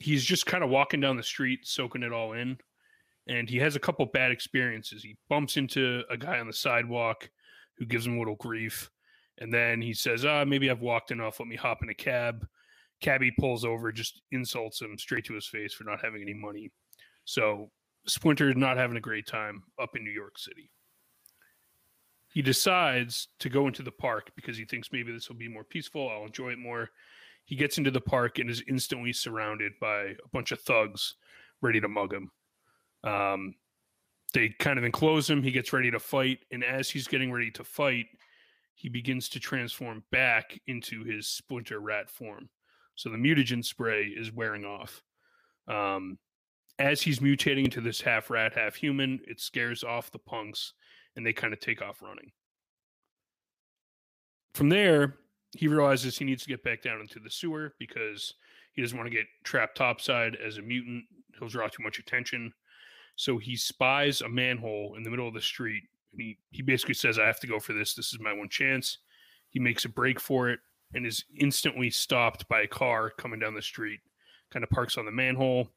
he's 0.00 0.24
just 0.24 0.46
kind 0.46 0.64
of 0.64 0.70
walking 0.70 1.00
down 1.00 1.16
the 1.16 1.22
street, 1.22 1.60
soaking 1.62 2.02
it 2.02 2.12
all 2.12 2.32
in, 2.32 2.58
and 3.28 3.48
he 3.48 3.58
has 3.58 3.76
a 3.76 3.80
couple 3.80 4.04
bad 4.06 4.32
experiences. 4.32 5.02
He 5.02 5.16
bumps 5.28 5.56
into 5.56 6.02
a 6.10 6.16
guy 6.16 6.40
on 6.40 6.48
the 6.48 6.52
sidewalk 6.52 7.30
who 7.78 7.86
gives 7.86 8.06
him 8.06 8.16
a 8.16 8.18
little 8.18 8.36
grief. 8.36 8.90
And 9.38 9.52
then 9.52 9.80
he 9.80 9.94
says, 9.94 10.24
ah, 10.24 10.44
maybe 10.44 10.70
I've 10.70 10.80
walked 10.80 11.10
enough. 11.10 11.38
Let 11.38 11.48
me 11.48 11.56
hop 11.56 11.82
in 11.82 11.90
a 11.90 11.94
cab. 11.94 12.46
Cabby 13.00 13.32
pulls 13.38 13.64
over, 13.64 13.92
just 13.92 14.22
insults 14.32 14.80
him 14.80 14.98
straight 14.98 15.24
to 15.26 15.34
his 15.34 15.46
face 15.46 15.72
for 15.72 15.84
not 15.84 16.00
having 16.02 16.20
any 16.20 16.34
money. 16.34 16.70
So 17.24 17.70
Splinter 18.06 18.50
is 18.50 18.56
not 18.56 18.76
having 18.76 18.96
a 18.96 19.00
great 19.00 19.26
time 19.26 19.62
up 19.80 19.94
in 19.94 20.02
New 20.02 20.10
York 20.10 20.38
City. 20.38 20.70
He 22.32 22.42
decides 22.42 23.28
to 23.38 23.48
go 23.48 23.68
into 23.68 23.82
the 23.82 23.92
park 23.92 24.32
because 24.34 24.56
he 24.56 24.64
thinks 24.64 24.92
maybe 24.92 25.12
this 25.12 25.28
will 25.28 25.36
be 25.36 25.48
more 25.48 25.64
peaceful. 25.64 26.08
I'll 26.08 26.26
enjoy 26.26 26.50
it 26.50 26.58
more. 26.58 26.90
He 27.44 27.56
gets 27.56 27.78
into 27.78 27.90
the 27.90 28.00
park 28.00 28.38
and 28.38 28.50
is 28.50 28.62
instantly 28.68 29.12
surrounded 29.12 29.72
by 29.80 30.00
a 30.00 30.28
bunch 30.32 30.52
of 30.52 30.60
thugs 30.60 31.14
ready 31.62 31.80
to 31.80 31.88
mug 31.88 32.12
him. 32.12 32.30
Um, 33.04 33.54
they 34.34 34.50
kind 34.58 34.78
of 34.78 34.84
enclose 34.84 35.28
him. 35.28 35.42
He 35.42 35.50
gets 35.50 35.72
ready 35.72 35.90
to 35.90 35.98
fight, 35.98 36.40
and 36.50 36.62
as 36.62 36.90
he's 36.90 37.08
getting 37.08 37.32
ready 37.32 37.50
to 37.52 37.64
fight, 37.64 38.06
he 38.74 38.88
begins 38.88 39.28
to 39.30 39.40
transform 39.40 40.04
back 40.12 40.58
into 40.66 41.02
his 41.02 41.26
splinter 41.26 41.80
rat 41.80 42.10
form. 42.10 42.48
So 42.94 43.10
the 43.10 43.16
mutagen 43.16 43.64
spray 43.64 44.04
is 44.04 44.32
wearing 44.32 44.64
off. 44.64 45.02
Um, 45.66 46.18
as 46.78 47.02
he's 47.02 47.18
mutating 47.18 47.64
into 47.64 47.80
this 47.80 48.00
half 48.00 48.30
rat, 48.30 48.54
half 48.54 48.74
human, 48.74 49.20
it 49.26 49.40
scares 49.40 49.82
off 49.82 50.10
the 50.10 50.18
punks, 50.18 50.74
and 51.16 51.26
they 51.26 51.32
kind 51.32 51.52
of 51.52 51.60
take 51.60 51.82
off 51.82 52.02
running. 52.02 52.30
From 54.54 54.68
there, 54.68 55.16
he 55.56 55.68
realizes 55.68 56.18
he 56.18 56.24
needs 56.24 56.42
to 56.42 56.48
get 56.48 56.62
back 56.62 56.82
down 56.82 57.00
into 57.00 57.20
the 57.20 57.30
sewer 57.30 57.74
because 57.78 58.34
he 58.72 58.82
doesn't 58.82 58.96
want 58.96 59.10
to 59.10 59.16
get 59.16 59.26
trapped 59.44 59.76
topside 59.76 60.36
as 60.36 60.58
a 60.58 60.62
mutant. 60.62 61.04
He'll 61.38 61.48
draw 61.48 61.68
too 61.68 61.82
much 61.82 61.98
attention. 61.98 62.52
So 63.18 63.36
he 63.36 63.56
spies 63.56 64.20
a 64.20 64.28
manhole 64.28 64.94
in 64.96 65.02
the 65.02 65.10
middle 65.10 65.26
of 65.26 65.34
the 65.34 65.40
street. 65.40 65.82
And 66.12 66.20
he, 66.20 66.38
he 66.52 66.62
basically 66.62 66.94
says, 66.94 67.18
I 67.18 67.26
have 67.26 67.40
to 67.40 67.48
go 67.48 67.58
for 67.58 67.72
this. 67.72 67.94
This 67.94 68.12
is 68.12 68.20
my 68.20 68.32
one 68.32 68.48
chance. 68.48 68.98
He 69.50 69.58
makes 69.58 69.84
a 69.84 69.88
break 69.88 70.20
for 70.20 70.50
it 70.50 70.60
and 70.94 71.04
is 71.04 71.24
instantly 71.36 71.90
stopped 71.90 72.48
by 72.48 72.62
a 72.62 72.68
car 72.68 73.10
coming 73.10 73.40
down 73.40 73.54
the 73.54 73.60
street, 73.60 73.98
kind 74.52 74.62
of 74.62 74.70
parks 74.70 74.96
on 74.96 75.04
the 75.04 75.10
manhole. 75.10 75.68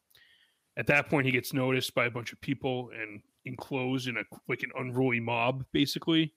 At 0.78 0.86
that 0.88 1.10
point, 1.10 1.26
he 1.26 1.32
gets 1.32 1.52
noticed 1.52 1.96
by 1.96 2.06
a 2.06 2.12
bunch 2.12 2.32
of 2.32 2.40
people 2.42 2.92
and 2.94 3.22
enclosed 3.46 4.08
in 4.08 4.18
a 4.18 4.24
like 4.48 4.62
an 4.62 4.72
unruly 4.78 5.20
mob, 5.20 5.66
basically. 5.74 6.34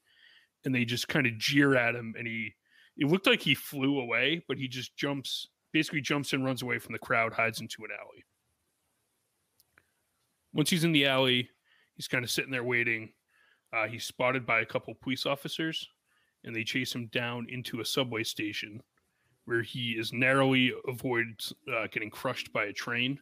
And 0.65 0.73
they 0.73 0.85
just 0.85 1.07
kind 1.07 1.27
of 1.27 1.37
jeer 1.37 1.75
at 1.75 1.93
him. 1.93 2.15
And 2.17 2.25
he, 2.25 2.55
it 2.97 3.05
looked 3.05 3.27
like 3.27 3.41
he 3.41 3.53
flew 3.53 3.99
away, 3.99 4.43
but 4.47 4.57
he 4.57 4.67
just 4.67 4.97
jumps, 4.97 5.49
basically 5.71 6.01
jumps 6.01 6.33
and 6.33 6.43
runs 6.43 6.63
away 6.63 6.79
from 6.79 6.93
the 6.93 6.99
crowd, 6.99 7.33
hides 7.33 7.61
into 7.61 7.83
an 7.83 7.91
alley. 7.91 8.23
Once 10.55 10.69
he's 10.69 10.85
in 10.85 10.93
the 10.93 11.05
alley, 11.05 11.49
he's 11.95 12.07
kind 12.07 12.23
of 12.23 12.31
sitting 12.31 12.49
there 12.49 12.63
waiting. 12.63 13.09
Uh, 13.73 13.87
he's 13.87 14.05
spotted 14.05 14.45
by 14.45 14.61
a 14.61 14.65
couple 14.65 14.93
police 14.95 15.25
officers, 15.25 15.87
and 16.45 16.55
they 16.55 16.63
chase 16.63 16.95
him 16.95 17.07
down 17.07 17.45
into 17.49 17.81
a 17.81 17.85
subway 17.85 18.23
station, 18.23 18.81
where 19.43 19.61
he 19.61 19.91
is 19.91 20.13
narrowly 20.13 20.71
avoids 20.87 21.53
uh, 21.75 21.87
getting 21.91 22.09
crushed 22.09 22.53
by 22.53 22.65
a 22.65 22.73
train. 22.73 23.19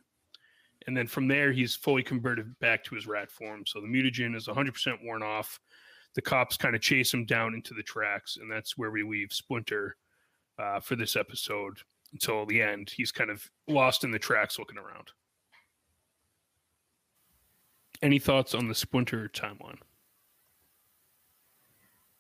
And 0.86 0.96
then 0.96 1.08
from 1.08 1.28
there, 1.28 1.52
he's 1.52 1.76
fully 1.76 2.04
converted 2.04 2.58
back 2.60 2.84
to 2.84 2.96
his 2.96 3.08
rat 3.08 3.32
form. 3.32 3.66
So 3.66 3.82
the 3.82 3.88
mutagen 3.88 4.36
is 4.36 4.48
100% 4.48 5.04
worn 5.04 5.24
off. 5.24 5.60
The 6.14 6.22
cops 6.22 6.56
kind 6.56 6.76
of 6.76 6.82
chase 6.82 7.12
him 7.12 7.26
down 7.26 7.56
into 7.56 7.74
the 7.74 7.82
tracks, 7.82 8.38
and 8.40 8.52
that's 8.52 8.78
where 8.78 8.92
we 8.92 9.02
leave 9.02 9.34
Splinter 9.34 9.98
uh, 10.60 10.80
for 10.82 10.96
this 10.96 11.16
episode 11.16 11.80
until 12.12 12.46
the 12.46 12.62
end. 12.62 12.92
He's 12.96 13.12
kind 13.12 13.32
of 13.32 13.44
lost 13.68 14.04
in 14.04 14.12
the 14.12 14.20
tracks 14.20 14.60
looking 14.60 14.78
around. 14.78 15.10
Any 18.04 18.20
thoughts 18.20 18.54
on 18.54 18.68
the 18.68 18.76
Splinter 18.76 19.30
timeline? 19.34 19.78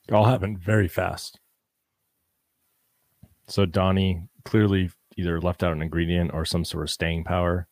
It 0.07 0.13
all 0.13 0.23
happened 0.23 0.59
very 0.59 0.87
fast. 0.87 1.41
So 3.47 3.65
Donnie 3.65 4.29
clearly 4.45 4.91
either 5.17 5.41
left 5.41 5.61
out 5.61 5.73
an 5.73 5.81
ingredient 5.81 6.31
or 6.33 6.45
some 6.45 6.63
sort 6.63 6.83
of 6.83 6.89
staying 6.89 7.25
power 7.25 7.67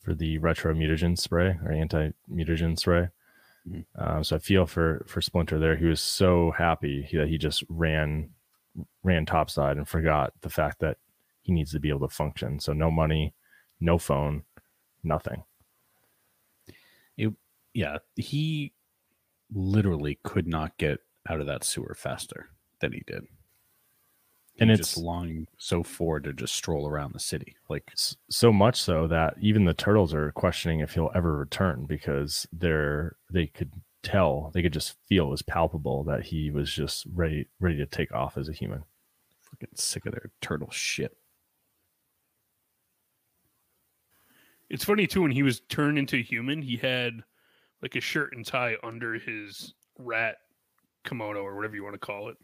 for 0.00 0.14
the 0.14 0.38
retro 0.38 0.74
mutagen 0.74 1.16
spray 1.16 1.56
or 1.64 1.70
anti 1.70 2.10
mutagen 2.28 2.76
spray. 2.76 3.08
Mm-hmm. 3.68 4.02
Um, 4.02 4.24
so 4.24 4.34
I 4.34 4.38
feel 4.40 4.66
for 4.66 5.04
for 5.06 5.20
Splinter 5.20 5.60
there. 5.60 5.76
He 5.76 5.86
was 5.86 6.00
so 6.00 6.50
happy 6.50 7.08
that 7.12 7.28
he 7.28 7.38
just 7.38 7.62
ran 7.68 8.30
ran 9.04 9.26
topside 9.26 9.76
and 9.76 9.86
forgot 9.86 10.32
the 10.40 10.50
fact 10.50 10.80
that 10.80 10.96
he 11.40 11.52
needs 11.52 11.70
to 11.70 11.78
be 11.78 11.88
able 11.88 12.08
to 12.08 12.14
function. 12.14 12.58
So 12.58 12.72
no 12.72 12.90
money, 12.90 13.32
no 13.78 13.96
phone, 13.96 14.42
nothing. 15.04 15.44
It, 17.74 17.78
yeah, 17.80 17.98
he 18.16 18.72
literally 19.54 20.18
could 20.22 20.46
not 20.46 20.76
get 20.78 21.00
out 21.28 21.40
of 21.40 21.46
that 21.46 21.64
sewer 21.64 21.94
faster 21.96 22.50
than 22.80 22.92
he 22.92 23.02
did. 23.06 23.24
He 24.54 24.60
and 24.60 24.70
it's 24.70 24.90
just 24.90 24.98
longing 24.98 25.46
so 25.56 25.82
forward 25.82 26.24
to 26.24 26.32
just 26.34 26.54
stroll 26.54 26.86
around 26.86 27.14
the 27.14 27.20
city. 27.20 27.56
Like 27.68 27.90
so 28.28 28.52
much 28.52 28.80
so 28.80 29.06
that 29.06 29.34
even 29.40 29.64
the 29.64 29.72
turtles 29.72 30.12
are 30.12 30.30
questioning 30.32 30.80
if 30.80 30.92
he'll 30.92 31.10
ever 31.14 31.36
return 31.36 31.86
because 31.86 32.46
they're 32.52 33.16
they 33.30 33.46
could 33.46 33.72
tell, 34.02 34.50
they 34.52 34.62
could 34.62 34.72
just 34.72 34.96
feel 35.06 35.26
it 35.26 35.30
was 35.30 35.42
palpable 35.42 36.04
that 36.04 36.24
he 36.24 36.50
was 36.50 36.70
just 36.70 37.06
ready 37.14 37.48
ready 37.60 37.78
to 37.78 37.86
take 37.86 38.12
off 38.12 38.36
as 38.36 38.48
a 38.48 38.52
human. 38.52 38.84
Fucking 39.40 39.70
sick 39.74 40.04
of 40.04 40.12
their 40.12 40.30
turtle 40.42 40.70
shit. 40.70 41.16
It's 44.68 44.84
funny 44.84 45.06
too 45.06 45.22
when 45.22 45.30
he 45.30 45.42
was 45.42 45.60
turned 45.60 45.98
into 45.98 46.16
a 46.16 46.22
human, 46.22 46.60
he 46.60 46.76
had 46.76 47.24
like 47.82 47.96
a 47.96 48.00
shirt 48.00 48.34
and 48.34 48.46
tie 48.46 48.76
under 48.82 49.14
his 49.14 49.74
rat 49.98 50.36
kimono 51.04 51.40
or 51.40 51.56
whatever 51.56 51.74
you 51.74 51.82
want 51.82 51.94
to 51.94 51.98
call 51.98 52.28
it. 52.28 52.36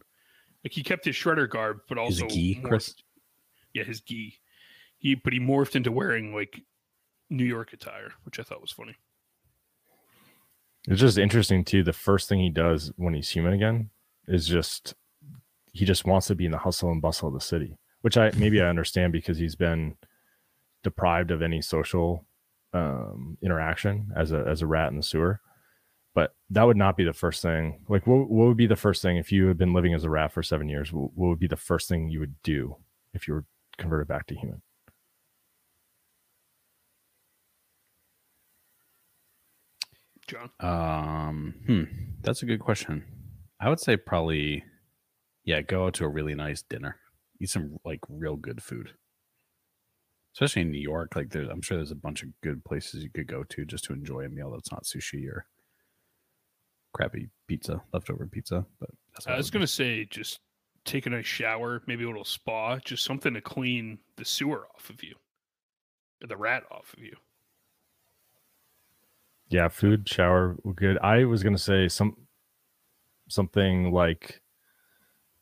Like 0.64 0.72
he 0.72 0.82
kept 0.82 1.04
his 1.04 1.14
shredder 1.14 1.48
garb, 1.48 1.78
but 1.88 1.98
also 1.98 2.24
his 2.24 2.34
gi, 2.34 2.54
morphed, 2.56 2.68
Chris. 2.68 2.94
Yeah, 3.72 3.84
his 3.84 4.00
gi. 4.00 4.38
He 4.98 5.14
but 5.14 5.32
he 5.32 5.38
morphed 5.38 5.76
into 5.76 5.92
wearing 5.92 6.34
like 6.34 6.60
New 7.30 7.44
York 7.44 7.72
attire, 7.72 8.12
which 8.24 8.40
I 8.40 8.42
thought 8.42 8.60
was 8.60 8.72
funny. 8.72 8.96
It's 10.88 11.00
just 11.00 11.18
interesting 11.18 11.64
too. 11.64 11.84
The 11.84 11.92
first 11.92 12.28
thing 12.28 12.40
he 12.40 12.50
does 12.50 12.92
when 12.96 13.14
he's 13.14 13.30
human 13.30 13.52
again 13.52 13.90
is 14.26 14.48
just 14.48 14.94
he 15.72 15.84
just 15.84 16.04
wants 16.04 16.26
to 16.26 16.34
be 16.34 16.46
in 16.46 16.52
the 16.52 16.58
hustle 16.58 16.90
and 16.90 17.00
bustle 17.00 17.28
of 17.28 17.34
the 17.34 17.40
city, 17.40 17.78
which 18.00 18.16
I 18.16 18.32
maybe 18.36 18.60
I 18.60 18.68
understand 18.68 19.12
because 19.12 19.38
he's 19.38 19.54
been 19.54 19.96
deprived 20.82 21.30
of 21.30 21.42
any 21.42 21.62
social 21.62 22.24
um, 22.72 23.38
interaction 23.42 24.12
as 24.16 24.32
a 24.32 24.44
as 24.48 24.62
a 24.62 24.66
rat 24.66 24.90
in 24.90 24.96
the 24.96 25.02
sewer 25.02 25.40
but 26.18 26.34
that 26.50 26.64
would 26.64 26.76
not 26.76 26.96
be 26.96 27.04
the 27.04 27.12
first 27.12 27.42
thing. 27.42 27.78
Like, 27.88 28.04
what, 28.04 28.28
what 28.28 28.48
would 28.48 28.56
be 28.56 28.66
the 28.66 28.74
first 28.74 29.02
thing 29.02 29.18
if 29.18 29.30
you 29.30 29.46
had 29.46 29.56
been 29.56 29.72
living 29.72 29.94
as 29.94 30.02
a 30.02 30.10
rat 30.10 30.32
for 30.32 30.42
seven 30.42 30.68
years? 30.68 30.92
What, 30.92 31.12
what 31.14 31.28
would 31.28 31.38
be 31.38 31.46
the 31.46 31.56
first 31.56 31.88
thing 31.88 32.08
you 32.08 32.18
would 32.18 32.42
do 32.42 32.74
if 33.14 33.28
you 33.28 33.34
were 33.34 33.44
converted 33.76 34.08
back 34.08 34.26
to 34.26 34.34
human? 34.34 34.62
Jon, 40.26 40.50
Um, 40.58 41.54
hmm, 41.66 41.82
that's 42.20 42.42
a 42.42 42.46
good 42.46 42.58
question. 42.58 43.04
I 43.60 43.68
would 43.68 43.78
say 43.78 43.96
probably, 43.96 44.64
yeah, 45.44 45.62
go 45.62 45.86
out 45.86 45.94
to 45.94 46.04
a 46.04 46.08
really 46.08 46.34
nice 46.34 46.62
dinner, 46.62 46.96
eat 47.40 47.50
some 47.50 47.78
like 47.84 48.00
real 48.08 48.34
good 48.34 48.60
food, 48.60 48.94
especially 50.38 50.62
in 50.62 50.70
New 50.70 50.80
York. 50.80 51.16
Like, 51.16 51.30
there's, 51.30 51.48
I'm 51.48 51.60
sure 51.60 51.76
there's 51.76 51.90
a 51.90 51.96
bunch 51.96 52.22
of 52.22 52.28
good 52.42 52.64
places 52.64 53.02
you 53.02 53.10
could 53.10 53.26
go 53.26 53.42
to 53.42 53.64
just 53.64 53.82
to 53.84 53.92
enjoy 53.92 54.24
a 54.24 54.28
meal 54.28 54.52
that's 54.52 54.70
not 54.70 54.84
sushi 54.84 55.26
or 55.28 55.46
crappy 56.94 57.28
pizza, 57.48 57.82
leftover 57.92 58.24
pizza. 58.24 58.64
But 58.78 58.90
that's 59.12 59.26
I 59.26 59.36
was 59.36 59.50
gonna 59.50 59.66
say 59.66 60.04
just 60.04 60.38
take 60.84 61.06
a 61.06 61.10
nice 61.10 61.26
shower, 61.26 61.82
maybe 61.88 62.04
a 62.04 62.06
little 62.06 62.24
spa, 62.24 62.78
just 62.78 63.04
something 63.04 63.34
to 63.34 63.40
clean 63.40 63.98
the 64.16 64.24
sewer 64.24 64.68
off 64.76 64.90
of 64.90 65.02
you, 65.02 65.16
or 66.22 66.28
the 66.28 66.36
rat 66.36 66.62
off 66.70 66.94
of 66.96 67.02
you. 67.02 67.16
Yeah, 69.48 69.68
food, 69.68 70.08
shower, 70.08 70.56
good. 70.76 70.98
I 70.98 71.24
was 71.24 71.42
gonna 71.42 71.58
say 71.58 71.88
some 71.88 72.16
something 73.28 73.90
like 73.90 74.40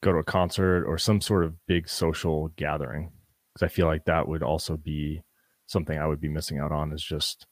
go 0.02 0.12
to 0.12 0.18
a 0.18 0.24
concert 0.24 0.86
or 0.86 0.96
some 0.96 1.20
sort 1.20 1.44
of 1.44 1.54
big 1.66 1.86
social 1.86 2.48
gathering 2.56 3.10
because 3.56 3.72
I 3.72 3.74
feel 3.74 3.86
like 3.86 4.04
that 4.04 4.28
would 4.28 4.42
also 4.42 4.76
be 4.76 5.22
something 5.64 5.98
I 5.98 6.06
would 6.06 6.20
be 6.20 6.28
missing 6.28 6.58
out 6.58 6.72
on 6.72 6.92
is 6.92 7.02
just 7.02 7.46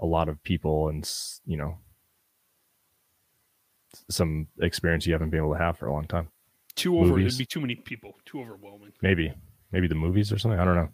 a 0.00 0.04
lot 0.04 0.28
of 0.28 0.42
people 0.42 0.88
and 0.88 1.08
you 1.44 1.56
know 1.56 1.78
some 4.10 4.48
experience 4.60 5.06
you 5.06 5.12
haven't 5.12 5.30
been 5.30 5.38
able 5.38 5.52
to 5.52 5.58
have 5.58 5.78
for 5.78 5.86
a 5.86 5.92
long 5.92 6.06
time. 6.06 6.28
Too 6.74 6.98
over, 6.98 7.10
movies. 7.10 7.34
it'd 7.34 7.38
be 7.38 7.46
too 7.46 7.60
many 7.60 7.76
people, 7.76 8.16
too 8.26 8.40
overwhelming. 8.40 8.92
Maybe, 9.00 9.32
maybe 9.70 9.86
the 9.86 9.94
movies 9.94 10.32
or 10.32 10.38
something. 10.38 10.58
I 10.58 10.64
don't 10.64 10.74
know. 10.74 10.88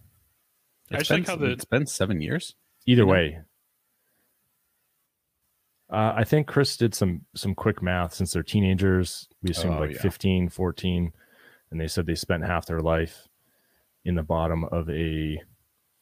It's 0.90 1.08
been, 1.08 1.20
like 1.20 1.28
how 1.28 1.36
the, 1.36 1.46
it's 1.46 1.64
been 1.64 1.86
seven 1.86 2.20
years. 2.20 2.54
Either 2.86 3.06
way, 3.06 3.38
uh, 5.90 6.12
I 6.14 6.24
think 6.24 6.46
Chris 6.46 6.76
did 6.76 6.94
some 6.94 7.22
some 7.34 7.54
quick 7.54 7.82
math 7.82 8.12
since 8.12 8.34
they're 8.34 8.42
teenagers. 8.42 9.28
We 9.42 9.50
assumed 9.50 9.76
oh, 9.76 9.80
like 9.80 9.94
yeah. 9.94 10.02
15, 10.02 10.50
14, 10.50 11.12
and 11.70 11.80
they 11.80 11.88
said 11.88 12.04
they 12.04 12.14
spent 12.14 12.44
half 12.44 12.66
their 12.66 12.80
life 12.80 13.28
in 14.04 14.14
the 14.14 14.22
bottom 14.22 14.64
of 14.64 14.88
a 14.90 15.40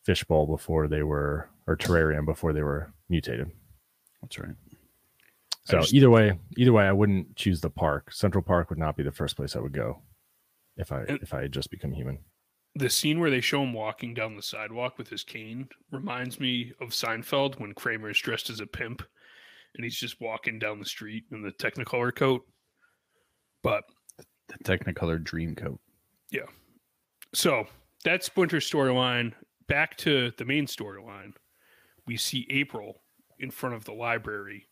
fishbowl 0.05 0.47
before 0.47 0.89
they 0.89 1.03
were 1.03 1.49
or 1.67 1.77
terrarium 1.77 2.27
before 2.27 2.53
they 2.53 2.63
were 2.63 2.93
mutated. 3.09 3.51
That's 4.23 4.39
right. 4.39 4.55
So 5.65 5.81
just, 5.81 5.95
either 5.95 6.11
way, 6.11 6.39
either 6.57 6.73
way, 6.73 6.85
I 6.85 6.93
wouldn't 6.93 7.37
choose 7.37 7.61
the 7.61 7.71
park. 7.71 8.13
Central 8.13 8.43
Park 8.43 8.71
would 8.71 8.79
not 8.79 8.97
be 8.97 9.03
the 9.03 9.13
first 9.13 9.37
place 9.37 9.55
I 9.55 9.61
would 9.61 9.73
go 9.73 10.03
if 10.77 10.91
I 10.91 11.03
if 11.09 11.35
I 11.35 11.43
had 11.43 11.53
just 11.53 11.71
become 11.71 11.93
human. 11.93 12.19
The 12.77 12.91
scene 12.91 13.21
where 13.21 13.31
they 13.31 13.41
show 13.41 13.63
him 13.63 13.73
walking 13.73 14.15
down 14.15 14.37
the 14.37 14.43
sidewalk 14.43 14.97
with 14.97 15.09
his 15.09 15.25
cane 15.25 15.69
reminds 15.91 16.39
me 16.39 16.73
of 16.81 16.91
Seinfeld 16.91 17.59
when 17.59 17.75
Kramer 17.75 18.11
is 18.11 18.19
dressed 18.19 18.49
as 18.49 18.61
a 18.61 18.67
pimp 18.67 19.03
and 19.75 19.85
he's 19.85 19.97
just 19.97 20.21
walking 20.21 20.59
down 20.59 20.79
the 20.79 20.85
street 20.85 21.25
in 21.33 21.43
the 21.43 21.51
Technicolor 21.53 22.15
coat. 22.15 22.43
But 23.63 23.85
the 24.49 24.59
Technicolor 24.65 25.23
dream 25.23 25.55
coat. 25.55 25.81
Yeah. 26.31 26.47
So 27.35 27.67
that's 28.05 28.27
Splinter 28.27 28.59
storyline. 28.59 29.33
Back 29.69 29.97
to 29.99 30.33
the 30.37 30.45
main 30.45 30.67
storyline. 30.67 31.33
We 32.07 32.17
see 32.17 32.47
April 32.51 33.03
in 33.39 33.51
front 33.51 33.75
of 33.75 33.85
the 33.85 33.93
library 33.93 34.67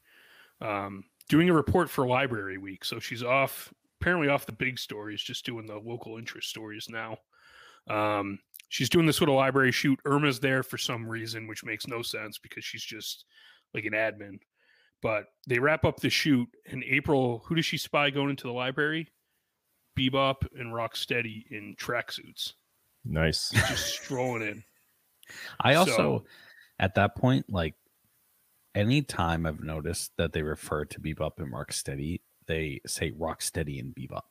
um, 0.61 1.05
doing 1.29 1.49
a 1.49 1.55
report 1.55 1.91
for 1.91 2.07
Library 2.07 2.59
Week. 2.59 2.85
So 2.85 2.99
she's 2.99 3.23
off, 3.23 3.73
apparently 4.01 4.29
off 4.29 4.47
the 4.47 4.53
big 4.53 4.79
stories, 4.79 5.23
just 5.23 5.47
doing 5.47 5.67
the 5.67 5.79
local 5.79 6.19
interest 6.19 6.49
stories 6.49 6.89
now. 6.89 7.19
Um, 7.89 8.39
she's 8.69 8.91
doing 8.91 9.07
this 9.07 9.21
little 9.21 9.37
library 9.37 9.73
shoot. 9.73 9.99
Irma's 10.05 10.41
there 10.41 10.63
for 10.63 10.79
some 10.79 11.09
reason, 11.09 11.47
which 11.47 11.65
makes 11.65 11.87
no 11.87 12.03
sense 12.03 12.39
because 12.39 12.65
she's 12.65 12.85
just 12.85 13.25
like 13.75 13.85
an 13.85 13.93
admin. 13.93 14.39
But 15.01 15.27
they 15.47 15.59
wrap 15.59 15.85
up 15.85 16.01
the 16.01 16.11
shoot, 16.11 16.49
and 16.67 16.83
April, 16.85 17.45
who 17.47 17.55
does 17.55 17.65
she 17.65 17.79
spy 17.79 18.11
going 18.11 18.31
into 18.31 18.49
the 18.49 18.53
library? 18.53 19.09
Bebop 19.97 20.47
and 20.59 20.73
Rocksteady 20.73 21.45
in 21.51 21.77
tracksuits, 21.77 22.55
Nice. 23.09 23.51
just 23.51 23.87
strolling 24.03 24.43
in. 24.43 24.65
I 25.61 25.75
also, 25.75 25.97
So- 25.97 26.25
at 26.79 26.95
that 26.95 27.17
point, 27.17 27.47
like 27.51 27.75
anytime 28.75 29.47
I've 29.47 29.63
noticed 29.63 30.13
that 30.19 30.33
they 30.33 30.43
refer 30.43 30.85
to 30.85 31.01
Bebop 31.01 31.39
and 31.39 31.53
Rocksteady, 31.53 32.21
they 32.47 32.81
say 32.87 33.11
Rocksteady 33.13 33.81
and 33.81 33.95
Bebop. 33.95 34.23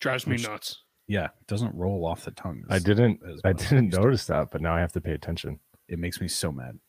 Drives 0.00 0.26
me 0.26 0.34
Which- 0.34 0.48
nuts. 0.48 0.82
Yeah, 1.08 1.26
it 1.26 1.46
doesn't 1.46 1.72
roll 1.76 2.04
off 2.04 2.24
the 2.24 2.32
tongue. 2.32 2.64
I 2.68 2.80
didn't 2.80 3.20
as 3.22 3.40
I 3.44 3.50
well 3.50 3.56
as 3.60 3.66
it 3.66 3.68
didn't 3.76 3.92
notice 3.92 4.26
that, 4.26 4.50
but 4.50 4.60
now 4.60 4.74
I 4.74 4.80
have 4.80 4.92
to 4.94 5.00
pay 5.00 5.12
attention. 5.12 5.60
It 5.86 6.00
makes 6.00 6.20
me 6.20 6.26
so 6.26 6.50
mad. 6.50 6.80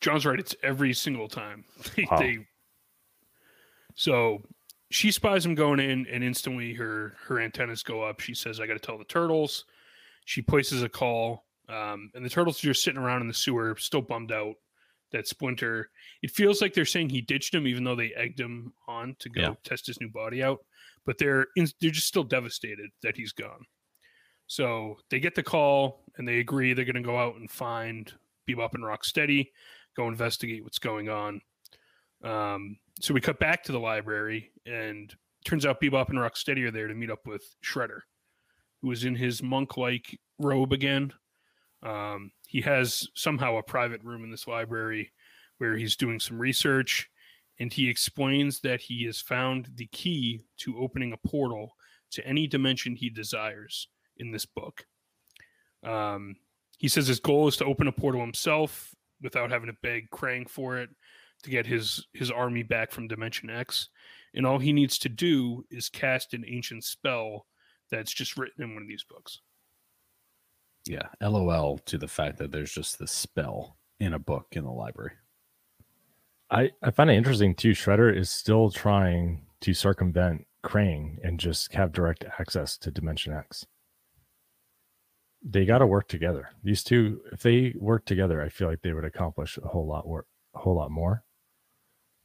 Jon's 0.00 0.24
right. 0.24 0.38
It's 0.40 0.56
every 0.62 0.94
single 0.94 1.28
time. 1.28 1.64
Wow. 2.10 2.16
they- 2.18 2.46
so 3.94 4.42
she 4.94 5.10
spies 5.10 5.44
him 5.44 5.56
going 5.56 5.80
in, 5.80 6.06
and 6.06 6.22
instantly 6.22 6.72
her 6.74 7.16
her 7.26 7.40
antennas 7.40 7.82
go 7.82 8.02
up. 8.02 8.20
She 8.20 8.32
says, 8.34 8.60
"I 8.60 8.66
got 8.66 8.74
to 8.74 8.78
tell 8.78 8.96
the 8.96 9.04
turtles." 9.04 9.64
She 10.24 10.40
places 10.40 10.82
a 10.82 10.88
call, 10.88 11.44
um, 11.68 12.10
and 12.14 12.24
the 12.24 12.30
turtles 12.30 12.62
are 12.62 12.68
just 12.68 12.82
sitting 12.84 13.00
around 13.00 13.20
in 13.22 13.28
the 13.28 13.34
sewer, 13.34 13.74
still 13.76 14.00
bummed 14.02 14.30
out 14.32 14.54
that 15.10 15.26
Splinter. 15.26 15.90
It 16.22 16.30
feels 16.30 16.62
like 16.62 16.74
they're 16.74 16.84
saying 16.84 17.08
he 17.10 17.20
ditched 17.20 17.52
him, 17.54 17.66
even 17.66 17.84
though 17.84 17.96
they 17.96 18.14
egged 18.14 18.40
him 18.40 18.72
on 18.88 19.16
to 19.18 19.28
go 19.28 19.40
Yeah. 19.40 19.54
test 19.64 19.86
his 19.86 20.00
new 20.00 20.08
body 20.08 20.42
out. 20.42 20.64
But 21.04 21.18
they're 21.18 21.48
in, 21.56 21.66
they're 21.80 21.90
just 21.90 22.06
still 22.08 22.24
devastated 22.24 22.90
that 23.02 23.16
he's 23.16 23.32
gone. 23.32 23.66
So 24.46 24.98
they 25.10 25.20
get 25.20 25.34
the 25.34 25.42
call 25.42 26.04
and 26.16 26.26
they 26.26 26.38
agree 26.38 26.72
they're 26.72 26.84
going 26.84 26.94
to 26.96 27.02
go 27.02 27.18
out 27.18 27.36
and 27.36 27.50
find 27.50 28.12
Bebop 28.48 28.74
and 28.74 28.84
Rocksteady, 28.84 29.50
go 29.96 30.08
investigate 30.08 30.62
what's 30.64 30.78
going 30.78 31.08
on. 31.08 31.40
Um, 32.24 32.78
so 33.00 33.12
we 33.12 33.20
cut 33.20 33.38
back 33.38 33.62
to 33.64 33.72
the 33.72 33.78
library, 33.78 34.50
and 34.66 35.14
turns 35.44 35.66
out 35.66 35.80
Bebop 35.80 36.08
and 36.08 36.18
Rocksteady 36.18 36.66
are 36.66 36.70
there 36.70 36.88
to 36.88 36.94
meet 36.94 37.10
up 37.10 37.26
with 37.26 37.54
Shredder, 37.62 38.00
who 38.80 38.90
is 38.90 39.04
in 39.04 39.14
his 39.14 39.42
monk-like 39.42 40.18
robe 40.38 40.72
again. 40.72 41.12
Um, 41.82 42.32
he 42.48 42.62
has 42.62 43.06
somehow 43.14 43.56
a 43.56 43.62
private 43.62 44.02
room 44.02 44.24
in 44.24 44.30
this 44.30 44.48
library 44.48 45.12
where 45.58 45.76
he's 45.76 45.96
doing 45.96 46.18
some 46.18 46.38
research, 46.38 47.08
and 47.60 47.72
he 47.72 47.88
explains 47.88 48.60
that 48.60 48.80
he 48.80 49.04
has 49.04 49.20
found 49.20 49.68
the 49.74 49.86
key 49.88 50.40
to 50.58 50.78
opening 50.78 51.12
a 51.12 51.28
portal 51.28 51.76
to 52.12 52.26
any 52.26 52.46
dimension 52.46 52.96
he 52.96 53.10
desires 53.10 53.88
in 54.16 54.30
this 54.30 54.46
book. 54.46 54.86
Um, 55.82 56.36
he 56.78 56.88
says 56.88 57.06
his 57.06 57.20
goal 57.20 57.48
is 57.48 57.56
to 57.58 57.64
open 57.64 57.86
a 57.86 57.92
portal 57.92 58.20
himself 58.20 58.94
without 59.22 59.50
having 59.50 59.66
to 59.66 59.76
beg 59.82 60.08
Krang 60.10 60.48
for 60.48 60.78
it 60.78 60.90
to 61.44 61.50
get 61.50 61.66
his 61.66 62.06
his 62.12 62.30
army 62.30 62.62
back 62.62 62.90
from 62.90 63.08
Dimension 63.08 63.48
X, 63.50 63.88
and 64.34 64.46
all 64.46 64.58
he 64.58 64.72
needs 64.72 64.98
to 64.98 65.08
do 65.08 65.64
is 65.70 65.88
cast 65.88 66.34
an 66.34 66.44
ancient 66.46 66.84
spell 66.84 67.46
that's 67.90 68.12
just 68.12 68.36
written 68.36 68.64
in 68.64 68.74
one 68.74 68.82
of 68.82 68.88
these 68.88 69.04
books. 69.04 69.40
Yeah, 70.86 71.08
LOL 71.22 71.78
to 71.86 71.96
the 71.96 72.08
fact 72.08 72.38
that 72.38 72.52
there's 72.52 72.72
just 72.72 72.98
this 72.98 73.12
spell 73.12 73.78
in 74.00 74.12
a 74.12 74.18
book 74.18 74.48
in 74.52 74.64
the 74.64 74.70
library. 74.70 75.12
I, 76.50 76.70
I 76.82 76.90
find 76.90 77.10
it 77.10 77.16
interesting 77.16 77.54
too. 77.54 77.72
Shredder 77.72 78.14
is 78.14 78.30
still 78.30 78.70
trying 78.70 79.46
to 79.62 79.72
circumvent 79.72 80.46
Krang 80.62 81.16
and 81.22 81.40
just 81.40 81.72
have 81.74 81.92
direct 81.92 82.24
access 82.38 82.76
to 82.78 82.90
Dimension 82.90 83.32
X. 83.32 83.66
They 85.42 85.64
got 85.64 85.78
to 85.78 85.86
work 85.86 86.08
together. 86.08 86.50
These 86.62 86.84
two, 86.84 87.20
if 87.32 87.42
they 87.42 87.74
work 87.78 88.04
together, 88.06 88.42
I 88.42 88.48
feel 88.48 88.68
like 88.68 88.82
they 88.82 88.92
would 88.92 89.04
accomplish 89.04 89.58
a 89.58 89.68
whole 89.68 89.86
lot 89.86 90.06
work, 90.06 90.26
a 90.54 90.58
whole 90.58 90.76
lot 90.76 90.90
more. 90.90 91.24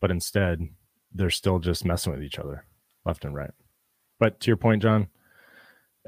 But 0.01 0.11
instead, 0.11 0.67
they're 1.13 1.29
still 1.29 1.59
just 1.59 1.85
messing 1.85 2.13
with 2.13 2.23
each 2.23 2.39
other, 2.39 2.65
left 3.05 3.25
and 3.25 3.35
right. 3.35 3.51
But 4.19 4.39
to 4.41 4.47
your 4.47 4.57
point, 4.57 4.81
Jon, 4.81 5.07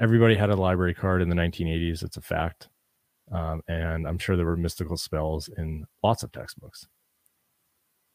everybody 0.00 0.34
had 0.34 0.50
a 0.50 0.56
library 0.56 0.94
card 0.94 1.22
in 1.22 1.28
the 1.28 1.34
1980s. 1.34 2.02
It's 2.02 2.16
a 2.16 2.22
fact, 2.22 2.68
um, 3.30 3.62
and 3.68 4.06
I'm 4.06 4.18
sure 4.18 4.36
there 4.36 4.46
were 4.46 4.56
mystical 4.56 4.96
spells 4.96 5.48
in 5.48 5.86
lots 6.02 6.22
of 6.22 6.32
textbooks 6.32 6.86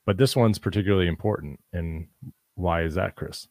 but 0.08 0.18
this 0.18 0.36
one's 0.38 0.58
particularly 0.58 1.08
important. 1.08 1.60
And 1.74 2.08
why 2.56 2.84
is 2.84 2.96
that, 2.96 3.16
Chris? 3.16 3.48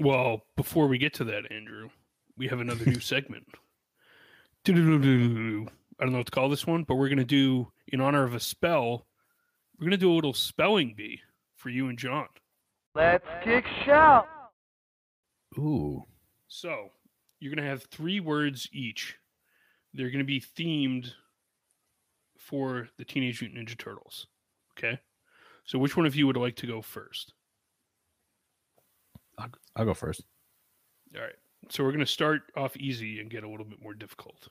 Well, 0.00 0.40
before 0.56 0.88
we 0.88 0.98
get 0.98 1.12
to 1.14 1.24
that, 1.24 1.52
Andrew, 1.52 1.90
we 2.36 2.48
have 2.48 2.58
another 2.58 2.86
new 2.86 3.00
segment. 3.00 3.46
I 4.66 4.72
don't 4.72 5.70
know 6.00 6.18
what 6.18 6.26
to 6.26 6.32
call 6.32 6.48
this 6.48 6.66
one, 6.66 6.84
but 6.84 6.94
we're 6.94 7.10
going 7.10 7.18
to 7.18 7.24
do, 7.24 7.70
in 7.86 8.00
honor 8.00 8.24
of 8.24 8.34
a 8.34 8.40
spell, 8.40 9.06
we're 9.78 9.84
going 9.84 9.90
to 9.92 9.96
do 9.96 10.12
a 10.12 10.14
little 10.14 10.32
spelling 10.34 10.94
bee 10.96 11.20
for 11.56 11.68
you 11.70 11.88
and 11.88 11.98
Jon. 11.98 12.28
Let's 12.94 13.26
kick 13.42 13.64
shout. 13.84 14.28
Ooh, 15.58 16.02
So 16.48 16.90
you're 17.40 17.54
going 17.54 17.64
to 17.64 17.68
have 17.70 17.84
three 17.84 18.20
words 18.20 18.68
each. 18.72 19.16
They're 19.92 20.10
going 20.10 20.18
to 20.18 20.24
be 20.24 20.40
themed 20.40 21.10
for 22.38 22.88
the 22.98 23.04
Teenage 23.04 23.40
Mutant 23.40 23.68
Ninja 23.68 23.78
Turtles. 23.78 24.26
Okay. 24.76 24.98
So 25.64 25.78
which 25.78 25.96
one 25.96 26.06
of 26.06 26.16
you 26.16 26.26
would 26.26 26.36
like 26.36 26.56
to 26.56 26.66
go 26.66 26.82
first? 26.82 27.32
I'll, 29.38 29.48
I'll 29.76 29.84
go 29.84 29.94
first. 29.94 30.22
All 31.14 31.22
right. 31.22 31.34
So 31.70 31.82
we're 31.82 31.92
going 31.92 32.00
to 32.00 32.06
start 32.06 32.42
off 32.56 32.76
easy 32.76 33.20
and 33.20 33.30
get 33.30 33.44
a 33.44 33.48
little 33.48 33.64
bit 33.64 33.80
more 33.82 33.94
difficult. 33.94 34.48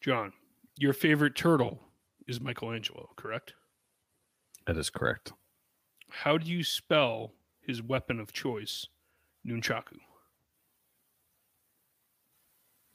Jon, 0.00 0.32
your 0.76 0.92
favorite 0.92 1.36
turtle 1.36 1.80
is 2.26 2.40
Michelangelo, 2.40 3.08
correct? 3.16 3.54
That 4.68 4.76
is 4.76 4.90
correct. 4.90 5.32
How 6.10 6.36
do 6.36 6.46
you 6.46 6.62
spell 6.62 7.32
his 7.62 7.82
weapon 7.82 8.20
of 8.20 8.34
choice, 8.34 8.86
Nunchaku? 9.46 9.96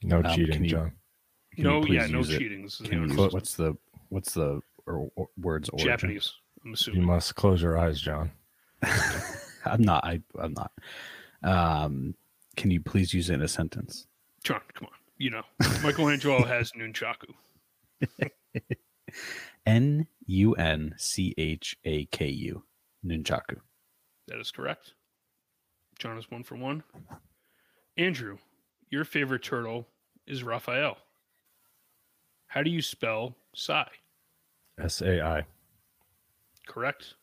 No 0.03 0.19
Um, 0.19 0.35
cheating, 0.35 0.63
you- 0.65 0.69
Jon. 0.69 0.91
No, 1.57 1.83
yeah, 1.85 2.03
please 2.05 2.11
no 2.11 2.23
cheating. 2.23 2.61
This 2.61 2.79
is 2.79 2.87
Can 2.87 3.07
the 3.07 3.13
you, 3.15 3.19
honest- 3.19 3.33
what's 3.33 3.55
the 3.55 3.73
what's 4.09 4.33
the 4.35 4.61
or, 4.85 5.09
or 5.15 5.29
words 5.37 5.69
origin? 5.69 5.87
Japanese. 5.87 6.31
I'm 6.63 6.73
assuming 6.73 7.01
You 7.01 7.07
must 7.07 7.33
close 7.33 7.59
your 7.63 7.75
eyes, 7.79 7.99
Jon. 7.99 8.29
I'm 9.65 9.81
not. 9.81 10.03
I, 10.05 10.21
I'm 10.39 10.53
not. 10.53 10.71
Um, 11.41 12.13
can 12.55 12.69
you 12.69 12.81
please 12.81 13.15
use 13.15 13.31
it 13.31 13.33
in 13.33 13.41
a 13.41 13.47
sentence? 13.47 14.05
Jon, 14.43 14.61
come 14.75 14.89
on. 14.91 14.97
You 15.17 15.31
know, 15.31 15.43
Michelangelo 15.83 16.43
has 16.45 16.71
Nunchaku. 16.73 17.33
N 19.65 20.07
U 20.25 20.53
N 20.55 20.95
C 20.97 21.33
H 21.37 21.77
A 21.85 22.05
K 22.05 22.27
U. 22.27 22.63
Nunchaku. 23.05 23.57
That 24.27 24.39
is 24.39 24.51
correct. 24.51 24.93
Jon 25.99 26.17
is 26.17 26.31
one 26.31 26.43
for 26.43 26.55
one. 26.55 26.83
Andrew, 27.97 28.37
your 28.89 29.05
favorite 29.05 29.43
turtle 29.43 29.87
is 30.25 30.43
Raphael. 30.43 30.97
How 32.47 32.63
do 32.63 32.69
you 32.69 32.81
spell 32.81 33.35
Sai? 33.53 33.87
S 34.79 35.01
A 35.01 35.21
I. 35.21 35.45
Correct. 36.67 37.15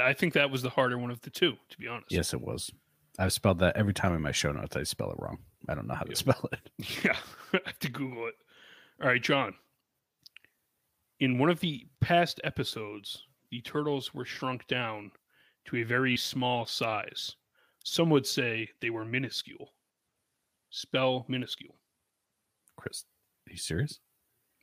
I 0.00 0.12
think 0.12 0.32
that 0.34 0.50
was 0.50 0.62
the 0.62 0.70
harder 0.70 0.96
one 0.98 1.10
of 1.10 1.20
the 1.20 1.30
two, 1.30 1.56
to 1.68 1.78
be 1.78 1.86
honest. 1.86 2.10
Yes, 2.12 2.32
it 2.32 2.40
was. 2.40 2.70
I've 3.18 3.32
spelled 3.32 3.58
that 3.58 3.76
every 3.76 3.92
time 3.92 4.14
in 4.14 4.22
my 4.22 4.32
show 4.32 4.52
notes. 4.52 4.76
I 4.76 4.84
spell 4.84 5.10
it 5.10 5.16
wrong. 5.18 5.38
I 5.68 5.74
don't 5.74 5.86
know 5.86 5.94
how 5.94 6.04
to 6.04 6.16
spell 6.16 6.48
it. 6.52 6.70
Yeah, 7.04 7.16
I 7.52 7.60
have 7.66 7.78
to 7.80 7.90
Google 7.90 8.28
it. 8.28 8.34
All 9.02 9.08
right, 9.08 9.22
Jon. 9.22 9.54
In 11.20 11.38
one 11.38 11.50
of 11.50 11.60
the 11.60 11.86
past 12.00 12.40
episodes, 12.44 13.26
the 13.50 13.60
turtles 13.60 14.14
were 14.14 14.24
shrunk 14.24 14.66
down 14.66 15.12
to 15.66 15.76
a 15.76 15.82
very 15.82 16.16
small 16.16 16.64
size. 16.64 17.36
Some 17.84 18.08
would 18.08 18.26
say 18.26 18.70
they 18.80 18.88
were 18.88 19.04
minuscule. 19.04 19.74
Spell 20.70 21.26
minuscule. 21.28 21.76
Chris, 22.76 23.04
are 23.46 23.52
you 23.52 23.58
serious? 23.58 24.00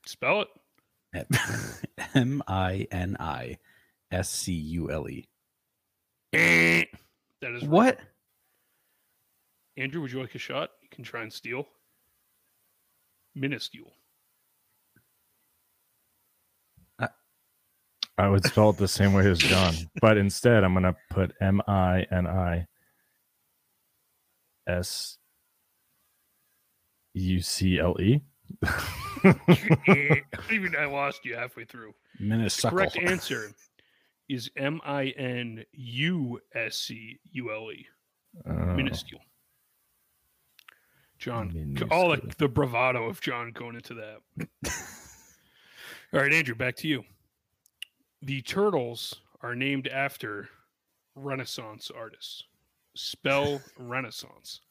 Spell 0.07 0.41
it. 1.13 1.27
M 2.15 2.41
I 2.47 2.87
N 2.91 3.17
I 3.19 3.59
S 4.11 4.29
C 4.29 4.53
U 4.53 4.89
L 4.89 5.07
E. 5.07 5.27
That 7.41 7.51
is. 7.51 7.63
What? 7.65 7.99
Andrew, 9.77 10.01
would 10.01 10.11
you 10.11 10.19
like 10.19 10.33
a 10.33 10.39
shot? 10.39 10.71
You 10.81 10.89
can 10.89 11.03
try 11.03 11.21
and 11.21 11.31
steal. 11.31 11.67
Minuscule. 13.35 13.93
I 18.17 18.29
would 18.29 18.43
spell 18.45 18.71
it 18.71 18.77
the 18.77 18.87
same 18.87 19.13
way 19.13 19.29
as 19.29 19.37
Jon, 19.37 19.75
but 20.01 20.17
instead 20.17 20.63
I'm 20.63 20.73
going 20.73 20.83
to 20.83 20.95
put 21.11 21.33
M 21.39 21.61
I 21.67 22.05
N 22.11 22.25
I 22.25 22.65
S 24.67 25.17
U 27.13 27.41
C 27.41 27.79
L 27.79 27.95
E. 28.01 28.21
Even 30.51 30.75
I 30.77 30.85
lost 30.85 31.25
you 31.25 31.35
halfway 31.35 31.65
through. 31.65 31.93
The 32.19 32.25
Minnesota. 32.25 32.75
correct 32.75 32.97
answer 32.97 33.51
is 34.29 34.49
M 34.57 34.81
I 34.83 35.07
N 35.09 35.63
U 35.73 36.39
S 36.55 36.75
C 36.75 37.19
U 37.31 37.53
L 37.53 37.71
E. 37.71 37.85
Oh, 38.45 38.51
Minuscule. 38.75 39.21
Jon, 41.19 41.75
c- 41.77 41.85
all 41.89 42.09
the, 42.11 42.21
the 42.37 42.47
bravado 42.47 43.05
of 43.05 43.19
Jon 43.21 43.51
going 43.51 43.75
into 43.75 43.95
that. 43.95 44.19
all 46.13 46.19
right, 46.19 46.31
Andrew, 46.31 46.53
back 46.53 46.75
to 46.77 46.87
you. 46.87 47.03
The 48.21 48.41
turtles 48.41 49.21
are 49.41 49.55
named 49.55 49.87
after 49.87 50.49
Renaissance 51.15 51.91
artists. 51.95 52.43
Spell 52.95 53.61
Renaissance. 53.77 54.61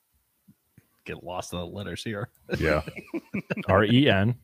Get 1.04 1.22
lost 1.22 1.52
in 1.52 1.60
the 1.60 1.66
letters 1.66 2.02
here. 2.02 2.28
yeah. 2.58 2.82
R 3.68 3.84
E 3.84 4.08
N 4.08 4.34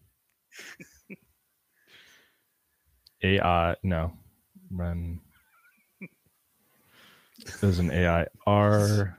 A 3.24 3.40
I 3.40 3.76
no. 3.82 4.12
Ren 4.70 5.20
there's 7.60 7.78
an 7.78 7.90
A 7.90 8.06
I 8.06 8.26
R 8.46 9.18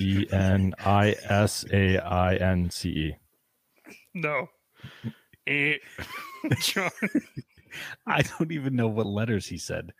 E 0.00 0.26
N 0.30 0.74
I 0.84 1.16
S 1.28 1.64
A 1.72 1.98
I 1.98 2.34
N 2.36 2.70
C 2.70 2.88
E. 2.90 3.16
No. 4.14 4.48
Eh, 5.46 5.78
Jon. 6.60 6.90
I 8.06 8.22
don't 8.22 8.52
even 8.52 8.76
know 8.76 8.88
what 8.88 9.06
letters 9.06 9.46
he 9.46 9.58
said. 9.58 9.92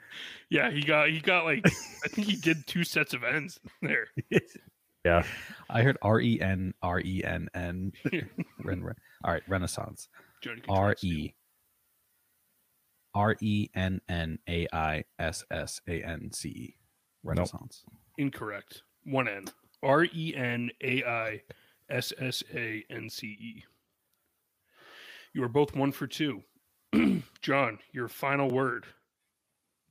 Yeah, 0.48 0.70
he 0.70 0.82
got 0.82 1.08
he 1.10 1.20
got 1.20 1.44
like 1.44 1.66
I 2.04 2.08
think 2.08 2.26
he 2.28 2.36
did 2.36 2.58
two 2.66 2.84
sets 2.84 3.14
of 3.14 3.24
ends 3.24 3.58
there. 3.82 4.08
Yeah. 5.04 5.22
I 5.70 5.82
heard 5.82 5.96
R 6.02 6.20
E 6.20 6.40
N 6.40 6.74
R 6.82 7.00
E 7.00 7.22
N 7.24 7.48
N. 7.54 7.92
Ren- 8.62 8.82
Ren- 8.82 8.94
All 9.24 9.32
right, 9.32 9.42
Renaissance. 9.48 10.08
Jon, 10.42 10.56
you 10.56 10.62
can 10.62 10.74
try 10.74 10.82
R 10.82 10.92
to 10.94 10.98
steal. 10.98 11.12
E 11.12 11.34
R 13.14 13.36
E 13.40 13.68
N 13.74 14.00
N 14.08 14.38
A 14.48 14.66
I 14.72 15.04
S 15.18 15.44
S 15.50 15.80
A 15.88 16.02
N 16.02 16.30
C 16.32 16.48
E. 16.48 16.74
Renaissance. 17.22 17.84
Incorrect. 18.18 18.82
One 19.04 19.28
N. 19.28 19.44
R 19.82 20.04
E 20.04 20.34
N 20.36 20.70
A 20.82 21.02
I 21.04 21.42
S 21.88 22.12
S 22.18 22.42
A 22.54 22.84
N 22.90 23.08
C 23.08 23.26
E. 23.28 23.64
You 25.32 25.42
are 25.44 25.48
both 25.48 25.74
one 25.74 25.92
for 25.92 26.06
two. 26.06 26.42
Jon, 27.42 27.78
your 27.92 28.08
final 28.08 28.48
word 28.50 28.84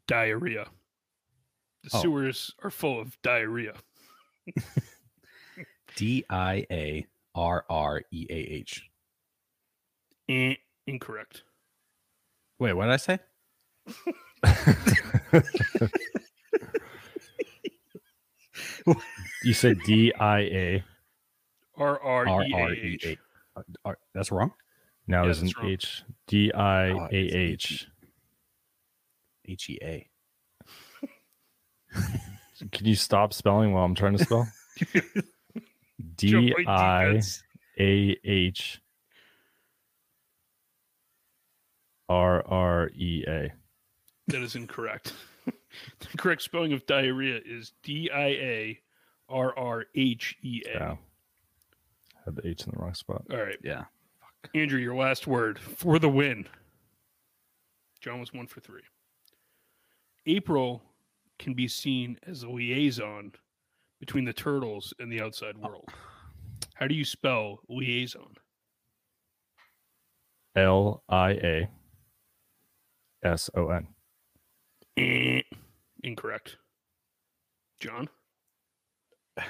diarrhea. 0.07 0.67
The 1.83 1.89
Oh. 1.93 2.01
sewers 2.01 2.53
are 2.63 2.69
full 2.71 2.99
of 2.99 3.17
diarrhea. 3.21 3.75
D 5.95 6.25
I 6.29 6.65
A 6.71 7.05
R 7.35 7.65
R 7.69 8.01
E 8.11 8.27
A 8.29 8.33
H. 8.33 8.89
Eh, 10.27 10.55
incorrect. 10.87 11.43
Wait, 12.59 12.73
what 12.73 12.85
did 12.85 12.93
I 12.93 12.97
say? 12.97 13.19
you 19.43 19.53
said 19.53 19.79
D 19.85 20.13
I 20.19 20.39
A. 20.39 20.83
R 21.77 21.99
R 22.01 22.43
E 22.43 22.53
A 22.53 22.69
H. 22.69 23.17
Uh, 23.85 23.93
That's 24.13 24.31
wrong. 24.31 24.51
Now 25.09 25.21
Yeah, 25.21 25.25
there's 25.25 25.39
an 25.39 25.47
that's 25.47 25.57
wrong. 25.57 25.71
H. 25.71 26.03
D 26.27 26.53
I 26.53 26.89
A 26.91 27.07
it's 27.11 27.65
H. 27.65 27.87
H 29.47 29.69
E 29.71 29.79
A. 29.81 30.07
Can 32.71 32.85
you 32.85 32.93
stop 32.93 33.33
spelling 33.33 33.73
while 33.73 33.83
I'm 33.83 33.95
trying 33.95 34.17
to 34.17 34.23
spell? 34.23 34.47
Joe, 36.15 36.41
D 36.41 36.53
wait, 36.55 36.67
I 36.67 37.05
defense. 37.05 37.43
A 37.79 38.17
H 38.23 38.81
R 42.07 42.45
R 42.47 42.91
E 42.93 43.23
A. 43.27 43.51
That 44.27 44.43
is 44.43 44.55
incorrect. 44.55 45.13
the 45.45 46.17
correct 46.17 46.43
spelling 46.43 46.73
of 46.73 46.85
diarrhea 46.85 47.39
is 47.43 47.73
D 47.81 48.11
I 48.13 48.27
A 48.27 48.79
R 49.27 49.57
R 49.57 49.85
H 49.95 50.37
E 50.43 50.61
A. 50.67 50.77
Yeah. 50.77 50.95
Had 52.25 52.35
the 52.35 52.47
H 52.47 52.67
in 52.67 52.73
the 52.75 52.79
wrong 52.79 52.93
spot. 52.93 53.23
All 53.31 53.37
right. 53.37 53.57
Yeah. 53.63 53.85
Andrew, 54.53 54.79
your 54.79 54.95
last 54.95 55.27
word 55.27 55.59
for 55.59 55.99
the 55.99 56.09
win. 56.09 56.47
Jon 58.01 58.19
was 58.19 58.33
one 58.33 58.47
for 58.47 58.61
three. 58.61 58.81
April 60.25 60.81
can 61.37 61.53
be 61.53 61.67
seen 61.67 62.17
as 62.25 62.43
a 62.43 62.49
liaison 62.49 63.33
between 63.99 64.25
the 64.25 64.33
turtles 64.33 64.93
and 64.99 65.11
the 65.11 65.21
outside 65.21 65.57
world. 65.57 65.89
How 66.75 66.87
do 66.87 66.95
you 66.95 67.05
spell 67.05 67.59
liaison? 67.67 68.35
L 70.55 71.03
I 71.09 71.31
A 71.31 71.69
S 73.23 73.49
O 73.55 73.69
N. 73.69 73.87
Eh, 74.97 75.41
Incorrect. 76.03 76.57
Jon? 77.79 78.09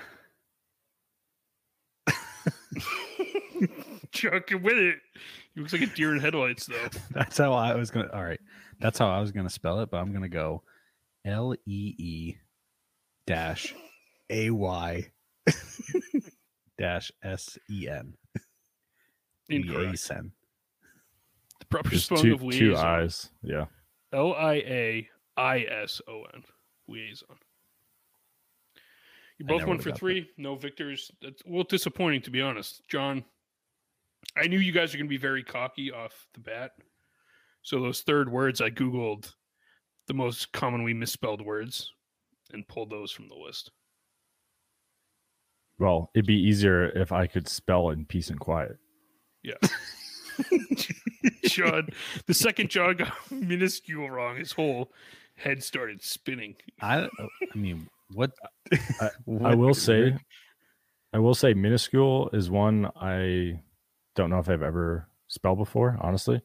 Jon 4.12 4.62
with 4.62 4.78
it. 4.78 4.98
He 5.54 5.62
looks 5.62 5.74
like 5.74 5.82
a 5.82 5.88
deer 5.88 6.14
in 6.14 6.20
headlights, 6.20 6.66
though. 6.66 6.90
That's 7.12 7.38
how 7.38 7.54
I 7.54 7.76
was 7.76 7.92
gonna. 7.92 8.10
All 8.14 8.24
right, 8.24 8.40
that's 8.80 8.98
how 8.98 9.10
I 9.10 9.20
was 9.20 9.32
gonna 9.32 9.50
spell 9.50 9.80
it, 9.82 9.90
but 9.90 9.98
I'm 9.98 10.14
gonna 10.14 10.30
go 10.30 10.64
L 11.26 11.54
E 11.66 11.96
E 11.98 12.36
dash 13.28 13.76
A 14.30 14.50
Y 14.52 15.12
dash 16.78 17.12
S 17.24 17.58
E 17.70 17.88
N. 17.90 18.14
Incorrect. 19.50 19.80
Liaison. 19.80 20.32
The 21.60 21.66
proper 21.66 21.90
Just 21.90 22.06
spelling 22.06 22.38
two, 22.38 22.48
of 22.48 22.54
two 22.54 22.78
eyes. 22.78 23.30
Yeah. 23.42 23.66
L 24.14 24.34
I 24.34 24.54
A 24.56 25.10
I 25.36 25.60
S 25.84 26.02
O 26.08 26.24
N. 26.34 26.44
Liaison. 26.88 27.36
You 29.40 29.46
both 29.46 29.60
never 29.60 29.70
won 29.70 29.78
for 29.80 29.90
got 29.90 29.94
that. 29.96 30.00
three. 30.00 30.30
No 30.38 30.56
victors. 30.56 31.12
That's 31.22 31.42
a 31.44 31.48
little 31.48 31.64
disappointing, 31.64 32.22
to 32.24 32.32
be 32.32 32.42
honest. 32.42 32.82
Jon, 32.90 33.24
I 34.38 34.48
knew 34.48 34.60
you 34.60 34.72
guys 34.72 34.94
are 34.94 34.98
going 34.98 35.08
to 35.08 35.10
be 35.10 35.18
very 35.18 35.44
cocky 35.44 35.92
off 35.92 36.28
the 36.34 36.40
bat. 36.40 36.72
So 37.62 37.82
those 37.82 38.02
third 38.02 38.32
words, 38.32 38.62
I 38.62 38.70
Googled 38.70 39.34
the 40.08 40.14
most 40.14 40.52
commonly 40.52 40.94
misspelled 40.94 41.42
words 41.42 41.92
and 42.52 42.68
pulled 42.68 42.90
those 42.90 43.12
from 43.12 43.28
the 43.28 43.36
list. 43.36 43.72
Well, 45.78 46.12
it'd 46.14 46.26
be 46.26 46.40
easier 46.40 46.86
if 46.90 47.12
I 47.12 47.28
could 47.28 47.48
spell 47.48 47.90
in 47.90 48.06
peace 48.06 48.30
and 48.30 48.40
quiet. 48.40 48.78
Yeah. 49.44 49.56
Jon, 51.46 51.90
the 52.26 52.34
second 52.34 52.70
Jon 52.70 52.96
got 52.96 53.14
minuscule 53.32 54.10
wrong, 54.10 54.38
his 54.38 54.52
whole 54.52 54.92
head 55.36 55.64
started 55.64 56.04
spinning. 56.04 56.56
I 56.82 57.08
I 57.08 57.58
mean, 57.58 57.88
what? 58.14 58.32
I 59.02 59.10
what 59.26 59.58
will 59.58 59.74
say, 59.74 60.18
I 61.14 61.20
will 61.20 61.34
say, 61.34 61.54
minuscule 61.54 62.30
is 62.34 62.50
one 62.50 62.90
I 62.96 63.62
don't 64.20 64.30
know 64.30 64.40
if 64.40 64.50
I've 64.50 64.62
ever 64.62 65.08
spelled 65.28 65.58
before, 65.58 65.98
honestly. 66.02 66.42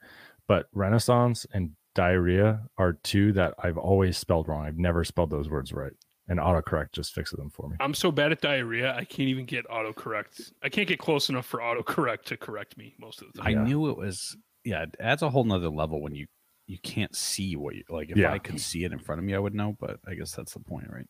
But 0.47 0.69
Renaissance 0.73 1.47
and 1.53 1.73
diarrhea 1.95 2.63
are 2.79 2.93
two 2.95 3.33
that 3.33 3.55
I've 3.59 3.77
always 3.79 4.17
spelled 4.17 4.49
wrong. 4.49 4.65
I've 4.65 4.79
never 4.79 5.05
spelled 5.05 5.31
those 5.31 5.49
words 5.51 5.73
right, 5.73 5.93
and 6.29 6.39
autocorrect 6.39 6.93
just 6.93 7.13
fixes 7.13 7.39
them 7.39 7.51
for 7.51 7.69
me. 7.69 7.77
I'm 7.81 7.95
so 7.95 8.13
bad 8.13 8.31
at 8.33 8.41
diarrhea, 8.41 8.95
I 8.95 9.05
can't 9.05 9.29
even 9.29 9.45
get 9.47 9.67
autocorrect. 9.69 10.53
I 10.63 10.69
can't 10.69 10.87
get 10.89 10.99
close 10.99 11.29
enough 11.29 11.47
for 11.47 11.61
autocorrect 11.61 12.23
to 12.27 12.37
correct 12.37 12.77
me 12.77 12.95
most 13.01 13.23
of 13.23 13.33
the 13.33 13.41
I 13.43 13.53
time. 13.53 13.53
Yeah. 13.53 13.65
knew 13.65 13.91
it 13.91 13.97
was. 13.97 14.37
Yeah, 14.65 14.83
it 14.83 14.95
adds 15.01 15.23
a 15.23 15.31
whole 15.31 15.45
nother 15.45 15.69
level 15.69 16.01
when 16.01 16.15
you 16.15 16.27
you 16.67 16.79
can't 16.79 17.15
see 17.15 17.57
what 17.57 17.75
you 17.75 17.83
like. 17.91 18.11
If 18.11 18.17
Yeah. 18.17 18.33
I 18.33 18.39
could 18.39 18.59
see 18.61 18.85
it 18.85 18.93
in 18.93 18.99
front 18.99 19.19
of 19.19 19.25
me, 19.27 19.35
I 19.35 19.39
would 19.39 19.55
know. 19.55 19.77
But 19.79 19.99
I 20.09 20.15
guess 20.15 20.33
that's 20.33 20.55
the 20.55 20.61
point, 20.61 20.87
right? 20.91 21.07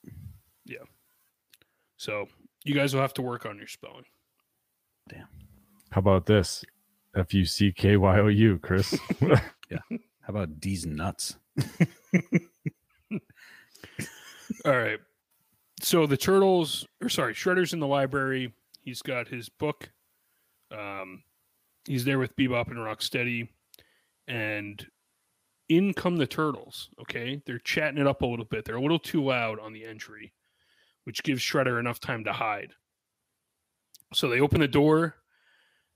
Yeah. 0.65 0.79
So 1.97 2.27
you 2.65 2.75
guys 2.75 2.93
will 2.95 3.03
have 3.03 3.15
to 3.15 3.23
work 3.23 3.47
on 3.47 3.59
your 3.59 3.69
spelling. 3.69 4.05
How 5.91 6.01
about 6.01 6.27
this? 6.27 6.65
F 7.17 7.33
U 7.35 7.45
C 7.45 7.73
K 7.73 7.97
Y 7.97 8.19
O 8.19 8.27
U, 8.29 8.59
Chris. 8.59 8.99
Yeah. 9.71 9.79
How 10.21 10.29
about 10.29 10.61
D's 10.61 10.85
nuts? 10.85 11.37
All 14.65 14.77
right. 14.77 14.99
So 15.81 16.07
the 16.07 16.17
turtles, 16.17 16.87
or 17.03 17.09
sorry, 17.09 17.35
Shredder's 17.35 17.73
in 17.73 17.81
the 17.81 17.87
library. 17.87 18.53
He's 18.83 19.03
got 19.03 19.29
his 19.29 19.49
book. 19.49 19.91
Um, 20.71 21.23
he's 21.87 22.05
there 22.05 22.19
with 22.19 22.37
Bebop 22.37 22.69
and 22.69 22.77
Rocksteady, 22.77 23.49
and 24.29 24.87
in 25.69 25.95
come 25.95 26.17
the 26.17 26.27
turtles. 26.27 26.91
Okay, 27.01 27.43
they're 27.47 27.59
chatting 27.59 28.01
it 28.01 28.07
up 28.07 28.23
a 28.23 28.27
little 28.27 28.45
bit. 28.45 28.65
They're 28.65 28.77
a 28.77 28.83
little 28.83 28.99
too 28.99 29.25
loud 29.25 29.59
on 29.59 29.73
the 29.73 29.85
entry, 29.85 30.33
which 31.05 31.23
gives 31.23 31.43
Shredder 31.43 31.81
enough 31.81 32.01
time 32.01 32.25
to 32.25 32.33
hide. 32.33 32.73
So 34.13 34.29
they 34.29 34.41
open 34.41 34.61
the 34.61 34.69
door. 34.69 35.17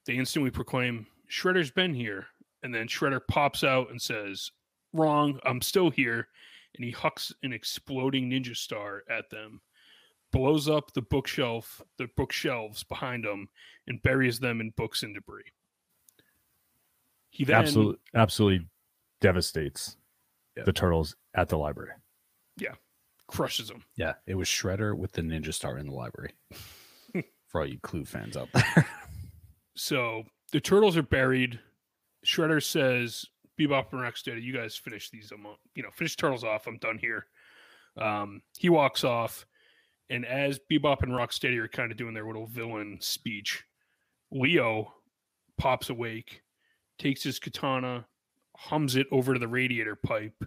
They 0.09 0.17
instantly 0.17 0.51
proclaim, 0.51 1.07
"Shredder's 1.31 1.71
been 1.71 1.93
here," 1.95 2.27
and 2.63 2.75
then 2.75 2.89
Shredder 2.89 3.21
pops 3.29 3.63
out 3.63 3.91
and 3.91 4.01
says, 4.03 4.51
"Wrong, 4.93 5.39
I'm 5.45 5.61
still 5.63 5.91
here." 5.91 6.29
and 6.75 6.85
he 6.85 6.91
hucks 6.93 7.33
an 7.43 7.53
exploding 7.53 8.31
ninja 8.31 8.55
star 8.55 9.03
at 9.11 9.31
them, 9.31 9.61
blows 10.31 10.69
up 10.69 10.93
the 10.93 11.03
bookshelf, 11.03 11.83
the 11.97 12.07
bookshelves 12.17 12.85
behind 12.85 13.25
him, 13.25 13.49
and 13.87 14.01
buries 14.03 14.39
them 14.39 14.61
in 14.61 14.71
books 14.71 15.03
and 15.03 15.15
debris. 15.15 15.45
He 17.31 17.45
then 17.45 17.57
absolutely, 17.57 17.99
absolutely 18.15 18.69
devastates 19.21 19.97
Yeah. 20.57 20.65
the 20.65 20.73
turtles 20.73 21.17
at 21.35 21.49
the 21.49 21.59
library. 21.59 21.95
Yeah, 22.59 22.75
crushes 23.27 23.69
them. 23.69 23.85
Yeah, 23.97 24.15
it 24.27 24.35
was 24.37 24.47
Shredder 24.47 24.97
with 24.97 25.13
the 25.13 25.23
Ninja 25.23 25.53
Star 25.55 25.79
in 25.79 25.87
the 25.87 25.95
library. 25.95 26.35
For 27.49 27.63
all 27.63 27.67
you 27.67 27.81
Clue 27.81 28.05
fans 28.05 28.37
out 28.37 28.51
there. 28.53 28.87
So 29.79 30.25
the 30.53 30.61
turtles 30.61 30.97
are 30.97 31.03
buried. 31.03 31.59
Shredder 32.27 32.63
says, 32.63 33.25
"Bebop 33.59 33.93
and 33.93 34.01
Rocksteady, 34.03 34.43
you 34.43 34.53
guys 34.53 34.77
finish 34.77 35.09
these. 35.11 35.31
I'm, 35.33 35.47
on- 35.47 35.57
you 35.75 35.83
know, 35.83 35.91
finish 35.93 36.17
turtles 36.17 36.45
off. 36.45 36.67
I'm 36.67 36.79
done 36.79 36.99
here." 36.99 37.27
Um, 37.97 38.43
he 38.59 38.69
walks 38.69 39.05
off, 39.05 39.47
and 40.11 40.25
as 40.27 40.61
Bebop 40.71 41.03
and 41.03 41.13
Rocksteady 41.13 41.59
are 41.59 41.69
kind 41.69 41.91
of 41.91 41.97
doing 41.99 42.15
their 42.15 42.27
little 42.27 42.47
villain 42.47 42.99
speech, 43.01 43.65
Leo 44.31 44.95
pops 45.57 45.91
awake, 45.91 46.43
takes 46.99 47.23
his 47.23 47.39
katana, 47.39 48.07
hums 48.57 48.95
it 48.97 49.07
over 49.11 49.33
to 49.35 49.41
the 49.41 49.49
radiator 49.49 49.97
pipe, 49.97 50.45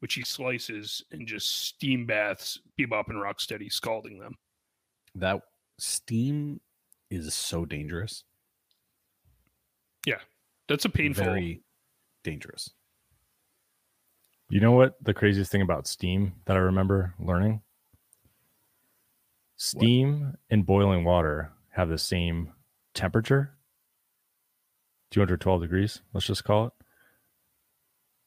which 0.00 0.14
he 0.14 0.22
slices 0.22 1.02
and 1.10 1.26
just 1.26 1.64
steam 1.64 2.04
baths 2.06 2.58
Bebop 2.78 3.08
and 3.08 3.18
Rocksteady, 3.18 3.70
scalding 3.72 4.18
them. 4.18 4.36
that 5.14 5.40
steam 5.78 6.60
is 7.10 7.34
so 7.34 7.64
dangerous. 7.64 8.24
Yeah, 10.06 10.18
that's 10.68 10.84
a 10.84 10.88
painful. 10.88 11.24
Very 11.24 11.62
dangerous. 12.24 12.70
You 14.48 14.60
know 14.60 14.72
what 14.72 14.96
the 15.02 15.14
craziest 15.14 15.52
thing 15.52 15.62
about 15.62 15.86
steam 15.86 16.34
that 16.46 16.56
I 16.56 16.60
remember 16.60 17.14
learning? 17.18 17.62
Steam 19.56 20.34
and 20.48 20.66
boiling 20.66 21.04
water 21.04 21.52
have 21.70 21.88
the 21.88 21.98
same 21.98 22.52
temperature 22.94 23.52
212 25.10 25.62
degrees, 25.62 26.02
let's 26.12 26.26
just 26.26 26.44
call 26.44 26.66
it. 26.66 26.72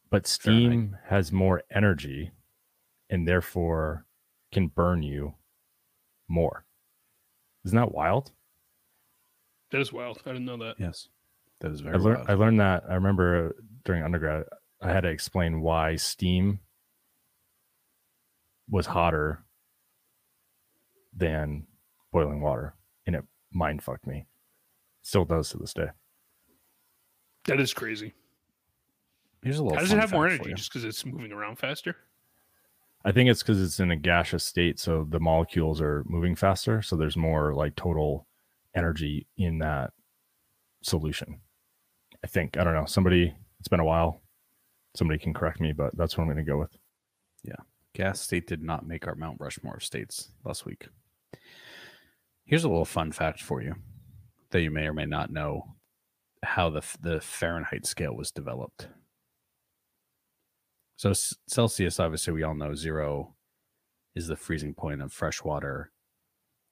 But 0.09 0.27
steam 0.27 0.69
Fahrenheit. 0.69 0.99
has 1.09 1.31
more 1.31 1.63
energy 1.71 2.31
and 3.09 3.27
therefore 3.27 4.05
can 4.51 4.67
burn 4.67 5.01
you 5.01 5.35
more. 6.27 6.65
Isn't 7.65 7.77
that 7.77 7.93
wild? 7.93 8.31
That 9.71 9.81
is 9.81 9.91
wild. 9.91 10.21
I 10.25 10.33
didn't 10.33 10.45
know 10.45 10.57
that. 10.57 10.75
Yes. 10.77 11.07
That 11.63 11.71
is 11.71 11.79
very 11.79 11.95
I 11.95 11.97
learned 11.97 12.17
wild. 12.17 12.29
I 12.29 12.33
learned 12.33 12.59
that 12.59 12.83
I 12.89 12.95
remember 12.95 13.47
uh, 13.47 13.61
during 13.85 14.03
undergrad 14.03 14.43
I 14.81 14.91
had 14.91 15.01
to 15.01 15.09
explain 15.09 15.61
why 15.61 15.95
steam 15.95 16.59
was 18.69 18.85
hotter 18.85 19.45
than 21.15 21.65
boiling 22.11 22.41
water 22.41 22.75
and 23.07 23.15
it 23.15 23.23
mind 23.51 23.81
fucked 23.81 24.05
me. 24.05 24.25
Still 25.03 25.23
does 25.23 25.49
to 25.49 25.57
this 25.57 25.73
day. 25.73 25.87
That 27.45 27.61
is 27.61 27.73
crazy. 27.73 28.13
Here's 29.41 29.59
a 29.59 29.63
little 29.63 29.77
How 29.77 29.83
does 29.83 29.93
it 29.93 29.99
have 29.99 30.11
more 30.11 30.27
energy? 30.27 30.53
Just 30.53 30.71
because 30.71 30.83
it's 30.83 31.05
moving 31.05 31.31
around 31.31 31.59
faster? 31.59 31.95
I 33.05 33.11
think 33.11 33.29
it's 33.29 33.41
because 33.41 33.61
it's 33.61 33.79
in 33.79 33.91
a 33.91 33.97
gaseous 33.97 34.45
state, 34.45 34.79
so 34.79 35.05
the 35.09 35.19
molecules 35.19 35.81
are 35.81 36.03
moving 36.07 36.35
faster. 36.35 36.81
So 36.81 36.95
there's 36.95 37.17
more 37.17 37.53
like 37.53 37.75
total 37.75 38.27
energy 38.75 39.27
in 39.37 39.59
that 39.59 39.91
solution. 40.81 41.39
I 42.23 42.27
think. 42.27 42.57
I 42.57 42.63
don't 42.63 42.73
know. 42.73 42.85
Somebody 42.85 43.33
it's 43.59 43.67
been 43.67 43.79
a 43.79 43.85
while. 43.85 44.21
Somebody 44.95 45.19
can 45.19 45.33
correct 45.33 45.59
me, 45.59 45.73
but 45.73 45.95
that's 45.97 46.17
what 46.17 46.23
I'm 46.23 46.29
gonna 46.29 46.43
go 46.43 46.59
with. 46.59 46.75
Yeah, 47.43 47.55
Gas 47.93 48.21
State 48.21 48.47
did 48.47 48.61
not 48.61 48.87
make 48.87 49.07
our 49.07 49.15
Mount 49.15 49.37
Rushmore 49.39 49.75
of 49.75 49.83
states 49.83 50.29
last 50.45 50.65
week. 50.65 50.87
Here's 52.45 52.63
a 52.63 52.69
little 52.69 52.85
fun 52.85 53.11
fact 53.11 53.41
for 53.41 53.61
you 53.61 53.75
that 54.51 54.61
you 54.61 54.69
may 54.71 54.87
or 54.87 54.93
may 54.93 55.05
not 55.05 55.31
know 55.31 55.75
how 56.43 56.69
the 56.69 56.83
the 57.01 57.21
Fahrenheit 57.21 57.85
scale 57.85 58.15
was 58.15 58.31
developed. 58.31 58.87
So 60.95 61.11
Celsius, 61.47 61.99
obviously, 61.99 62.33
we 62.33 62.43
all 62.43 62.55
know 62.55 62.75
zero 62.75 63.35
is 64.15 64.27
the 64.27 64.35
freezing 64.35 64.73
point 64.73 65.01
of 65.01 65.11
fresh 65.11 65.43
water 65.43 65.91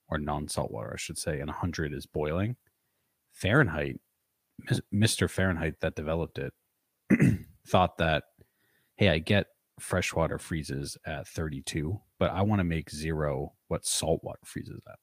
or 0.09 0.17
non-salt 0.19 0.71
water, 0.71 0.91
I 0.93 0.97
should 0.97 1.17
say, 1.17 1.39
and 1.39 1.47
100 1.47 1.93
is 1.93 2.05
boiling. 2.05 2.55
Fahrenheit, 3.31 3.99
Mr. 4.93 5.29
Fahrenheit 5.29 5.75
that 5.81 5.95
developed 5.95 6.39
it, 6.39 6.53
thought 7.67 7.97
that, 7.97 8.23
hey, 8.95 9.09
I 9.09 9.19
get 9.19 9.47
freshwater 9.79 10.37
freezes 10.37 10.97
at 11.05 11.27
32, 11.27 11.99
but 12.19 12.31
I 12.31 12.41
want 12.41 12.59
to 12.59 12.63
make 12.63 12.89
zero 12.89 13.53
what 13.67 13.85
salt 13.85 14.23
water 14.23 14.39
freezes 14.45 14.81
at. 14.87 14.99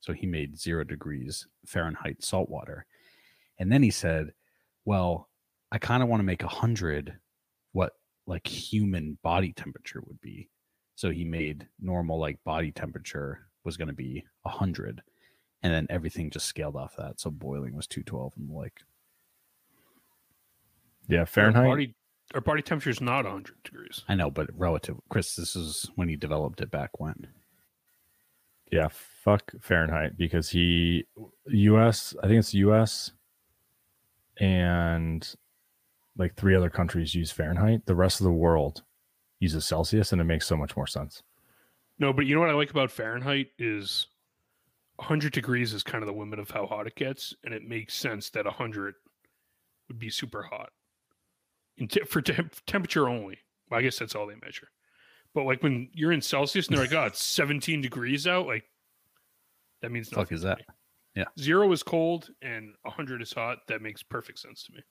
So 0.00 0.12
he 0.12 0.26
made 0.26 0.58
zero 0.58 0.84
degrees 0.84 1.46
Fahrenheit 1.66 2.22
salt 2.22 2.48
water. 2.48 2.86
And 3.58 3.70
then 3.70 3.82
he 3.82 3.90
said, 3.90 4.32
well, 4.84 5.28
I 5.70 5.78
kind 5.78 6.02
of 6.02 6.08
want 6.08 6.20
to 6.20 6.24
make 6.24 6.42
100 6.42 7.18
what 7.72 7.92
like 8.26 8.46
human 8.46 9.18
body 9.22 9.52
temperature 9.52 10.02
would 10.06 10.20
be. 10.20 10.48
So 10.96 11.10
he 11.10 11.24
made 11.24 11.68
normal 11.80 12.20
like 12.20 12.42
body 12.44 12.72
temperature 12.72 13.48
was 13.64 13.76
going 13.76 13.88
to 13.88 13.94
be 13.94 14.24
100. 14.42 15.02
And 15.62 15.72
then 15.72 15.86
everything 15.90 16.30
just 16.30 16.46
scaled 16.46 16.74
off 16.76 16.96
that. 16.96 17.20
So 17.20 17.30
boiling 17.30 17.74
was 17.76 17.86
212 17.86 18.32
and 18.36 18.50
like 18.50 18.80
Yeah, 21.08 21.20
Our 21.20 21.26
Fahrenheit. 21.26 21.66
body, 21.68 21.94
our 22.34 22.40
body 22.40 22.62
temperature 22.62 22.90
is 22.90 23.00
not 23.00 23.24
100 23.24 23.62
degrees. 23.62 24.02
I 24.08 24.14
know, 24.14 24.30
but 24.30 24.48
relative. 24.56 24.96
Chris, 25.08 25.36
this 25.36 25.54
is 25.54 25.90
when 25.94 26.08
he 26.08 26.16
developed 26.16 26.60
it 26.60 26.70
back 26.70 26.98
when. 26.98 27.28
Yeah, 28.72 28.88
fuck 28.90 29.52
Fahrenheit 29.60 30.16
because 30.16 30.48
he 30.48 31.04
US, 31.46 32.14
I 32.22 32.26
think 32.26 32.38
it's 32.38 32.54
US 32.54 33.12
and 34.38 35.34
like 36.16 36.34
three 36.34 36.54
other 36.56 36.70
countries 36.70 37.14
use 37.14 37.30
Fahrenheit. 37.30 37.86
The 37.86 37.94
rest 37.94 38.20
of 38.20 38.24
the 38.24 38.32
world 38.32 38.82
uses 39.40 39.64
Celsius 39.66 40.12
and 40.12 40.20
it 40.20 40.24
makes 40.24 40.46
so 40.46 40.56
much 40.56 40.76
more 40.76 40.86
sense. 40.86 41.22
No, 41.98 42.12
but 42.12 42.26
you 42.26 42.34
know 42.34 42.40
what 42.40 42.50
I 42.50 42.54
like 42.54 42.70
about 42.70 42.90
Fahrenheit 42.90 43.48
is 43.58 44.06
100 45.02 45.32
degrees 45.32 45.74
is 45.74 45.82
kind 45.82 46.04
of 46.04 46.06
the 46.06 46.18
limit 46.18 46.38
of 46.38 46.50
how 46.50 46.64
hot 46.64 46.86
it 46.86 46.94
gets, 46.94 47.34
and 47.44 47.52
it 47.52 47.68
makes 47.68 47.94
sense 47.94 48.30
that 48.30 48.44
100 48.44 48.94
would 49.88 49.98
be 49.98 50.08
super 50.08 50.42
hot. 50.42 50.70
In 51.76 51.88
te- 51.88 52.04
for 52.04 52.22
temp- 52.22 52.54
temperature 52.66 53.08
only. 53.08 53.38
Well, 53.68 53.80
I 53.80 53.82
guess 53.82 53.98
that's 53.98 54.14
all 54.14 54.28
they 54.28 54.36
measure. 54.42 54.68
But 55.34 55.44
like 55.44 55.60
when 55.62 55.88
you're 55.92 56.12
in 56.12 56.20
Celsius 56.20 56.68
and 56.68 56.76
they're 56.76 56.84
like, 56.84 56.94
oh, 56.94 57.06
it's 57.06 57.22
17 57.22 57.80
degrees 57.80 58.28
out, 58.28 58.46
like 58.46 58.62
that 59.80 59.90
means 59.90 60.08
Fuck 60.08 60.30
is 60.30 60.42
that? 60.42 60.60
Yeah. 61.16 61.24
Zero 61.38 61.72
is 61.72 61.82
cold 61.82 62.30
and 62.40 62.74
100 62.82 63.22
is 63.22 63.32
hot. 63.32 63.58
That 63.66 63.82
makes 63.82 64.02
perfect 64.02 64.38
sense 64.38 64.62
to 64.64 64.72
me. 64.72 64.82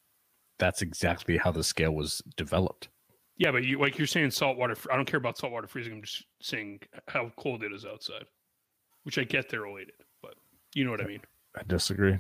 That's 0.60 0.82
exactly 0.82 1.38
how 1.38 1.52
the 1.52 1.64
scale 1.64 1.94
was 1.94 2.22
developed. 2.36 2.90
Yeah, 3.38 3.52
but 3.52 3.64
you 3.64 3.80
like 3.80 3.98
you're 3.98 4.08
saying 4.08 4.32
saltwater. 4.32 4.76
I 4.92 4.96
don't 4.98 5.06
care 5.06 5.18
about 5.18 5.38
saltwater 5.38 5.68
freezing. 5.68 5.94
I'm 5.94 6.04
just 6.04 6.26
saying 6.42 6.82
how 7.08 7.32
cold 7.38 7.64
it 7.64 7.72
is 7.72 7.86
outside, 7.86 8.26
which 9.04 9.18
I 9.18 9.24
get 9.24 9.50
they're 9.50 9.62
related, 9.62 9.94
but 10.22 10.36
you 10.74 10.86
know 10.86 10.92
what 10.92 11.02
I 11.02 11.06
mean. 11.06 11.22
I 11.56 11.64
disagree. 11.68 12.18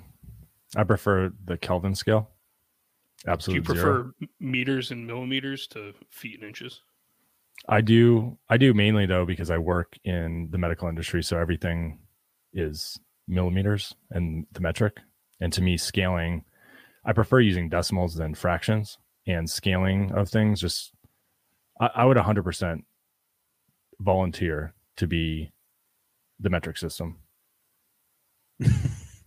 I 0.75 0.83
prefer 0.83 1.31
the 1.45 1.57
Kelvin 1.57 1.95
scale. 1.95 2.29
Absolutely. 3.27 3.61
Do 3.61 3.73
you 3.73 3.75
prefer 3.75 3.93
zero. 3.93 4.13
meters 4.39 4.91
and 4.91 5.05
millimeters 5.05 5.67
to 5.67 5.93
feet 6.09 6.39
and 6.39 6.47
inches? 6.47 6.81
I 7.67 7.81
do. 7.81 8.37
I 8.49 8.57
do 8.57 8.73
mainly 8.73 9.05
though 9.05 9.25
because 9.25 9.51
I 9.51 9.57
work 9.57 9.97
in 10.03 10.49
the 10.51 10.57
medical 10.57 10.89
industry, 10.89 11.23
so 11.23 11.37
everything 11.37 11.99
is 12.53 12.99
millimeters 13.27 13.95
and 14.09 14.47
the 14.51 14.61
metric. 14.61 14.97
And 15.39 15.53
to 15.53 15.61
me, 15.61 15.77
scaling, 15.77 16.45
I 17.05 17.13
prefer 17.13 17.39
using 17.39 17.69
decimals 17.69 18.15
than 18.15 18.35
fractions. 18.35 18.97
And 19.27 19.49
scaling 19.49 20.11
of 20.13 20.29
things, 20.29 20.61
just 20.61 20.93
I, 21.79 21.89
I 21.95 22.05
would 22.05 22.17
100% 22.17 22.83
volunteer 23.99 24.73
to 24.97 25.07
be 25.07 25.51
the 26.41 26.49
metric 26.49 26.77
system. 26.77 27.17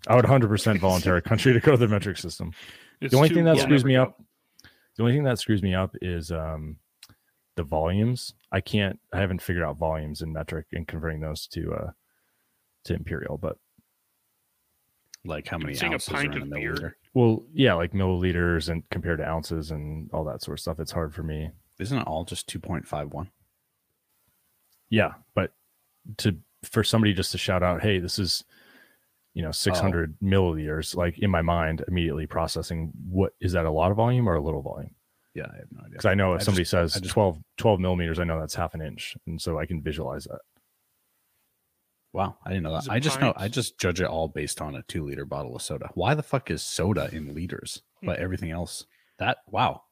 I 0.07 0.15
would 0.17 0.25
100% 0.25 0.79
volunteer 0.79 1.17
a 1.17 1.23
country 1.23 1.53
to 1.55 1.61
go 1.61 1.73
to 1.73 1.77
the 1.77 1.89
metric 1.89 2.19
system. 2.19 2.53
It's 3.01 3.11
the 3.13 3.17
only 3.17 3.29
too- 3.31 3.37
thing 3.37 3.45
that 3.45 3.55
we'll 3.57 3.65
screws 3.65 3.85
me 3.85 3.95
go. 3.95 4.03
up 4.03 4.23
the 4.97 5.03
only 5.03 5.15
thing 5.15 5.25
that 5.25 5.39
screws 5.41 5.63
me 5.63 5.75
up 5.75 5.95
is 6.03 6.31
um 6.31 6.77
the 7.57 7.65
volumes 7.65 8.35
i 8.53 8.61
can't 8.61 8.99
i 9.13 9.19
haven't 9.21 9.43
figured 9.43 9.65
out 9.65 9.77
volumes 9.77 10.23
in 10.23 10.33
metric 10.33 10.67
and 10.73 10.87
converting 10.87 11.21
those 11.21 11.47
to 11.49 11.73
uh 11.75 11.91
to 12.85 12.95
imperial 12.95 13.37
but 13.37 13.57
Like 15.25 15.49
how 15.49 15.59
many 15.59 15.75
saying 15.75 15.93
a 15.93 15.95
ounces 15.97 16.09
are 16.11 16.15
pint 16.17 16.35
in 16.37 16.43
a 16.43 16.45
of 16.45 16.51
beer? 16.53 16.75
milliliter. 16.75 16.93
well 17.13 17.43
yeah 17.53 17.75
like 17.75 17.93
milliliters 17.93 18.69
and 18.69 18.89
compared 18.91 19.19
to 19.19 19.29
ounces 19.29 19.73
and 19.73 20.09
all 20.13 20.25
that 20.25 20.43
sort 20.43 20.59
of 20.59 20.61
stuff 20.63 20.79
it's 20.79 20.93
hard 20.93 21.13
for 21.13 21.25
me 21.25 21.51
Isn't 21.81 21.99
it 21.99 22.07
all 22.07 22.25
just 22.25 22.49
2.51? 22.49 23.29
yeah 24.91 25.15
but 25.35 25.53
to 26.19 26.37
for 26.65 26.83
somebody 26.85 27.13
just 27.15 27.33
to 27.33 27.39
shout 27.39 27.63
out 27.63 27.83
hey 27.83 27.99
this 27.99 28.19
is 28.19 28.45
you 29.35 29.43
know 29.43 29.51
600 29.51 30.17
milliliters 30.23 30.95
like 30.97 31.19
in 31.19 31.31
my 31.31 31.43
mind 31.43 31.85
immediately 31.89 32.27
processing 32.27 32.93
what 33.09 33.33
is 33.41 33.53
that 33.53 33.67
a 33.67 33.71
lot 33.71 33.91
of 33.91 33.97
volume 33.97 34.29
or 34.29 34.35
a 34.37 34.43
little 34.43 34.63
volume 34.63 34.95
Yeah, 35.35 35.47
I 35.53 35.57
have 35.57 35.67
no 35.73 35.81
idea. 35.81 35.91
because 35.91 36.05
i 36.07 36.15
know 36.15 36.35
if 36.35 36.41
I 36.43 36.45
somebody 36.45 36.63
just- 36.63 36.71
says 36.71 36.97
I 36.97 37.01
just- 37.01 37.13
12 37.13 37.39
12 37.57 37.81
millimeters 37.81 38.19
i 38.21 38.25
know 38.25 38.39
that's 38.39 38.55
half 38.55 38.75
an 38.75 38.81
inch 38.83 39.17
and 39.27 39.41
so 39.41 39.59
i 39.59 39.67
can 39.67 39.83
visualize 39.83 40.25
that 40.25 40.41
Wow, 42.13 42.37
I 42.47 42.51
didn't 42.51 42.63
know 42.63 42.75
that. 42.81 42.89
I 42.89 43.01
just 43.01 43.21
know 43.21 43.33
I 43.37 43.49
just 43.49 43.77
judge 43.77 44.01
it 44.01 44.07
all 44.07 44.29
based 44.29 44.61
on 44.61 44.77
a 44.77 44.83
two 44.85 45.05
liter 45.05 45.25
bottle 45.25 45.57
of 45.57 45.63
soda. 45.63 45.91
Why 45.95 46.15
the 46.15 46.23
fuck 46.23 46.49
is 46.49 46.63
soda 46.63 47.09
in 47.13 47.35
liters, 47.35 47.83
Hmm. 48.01 48.07
but 48.07 48.21
everything 48.21 48.53
else 48.53 48.87
that 49.19 49.39
wow? 49.49 49.83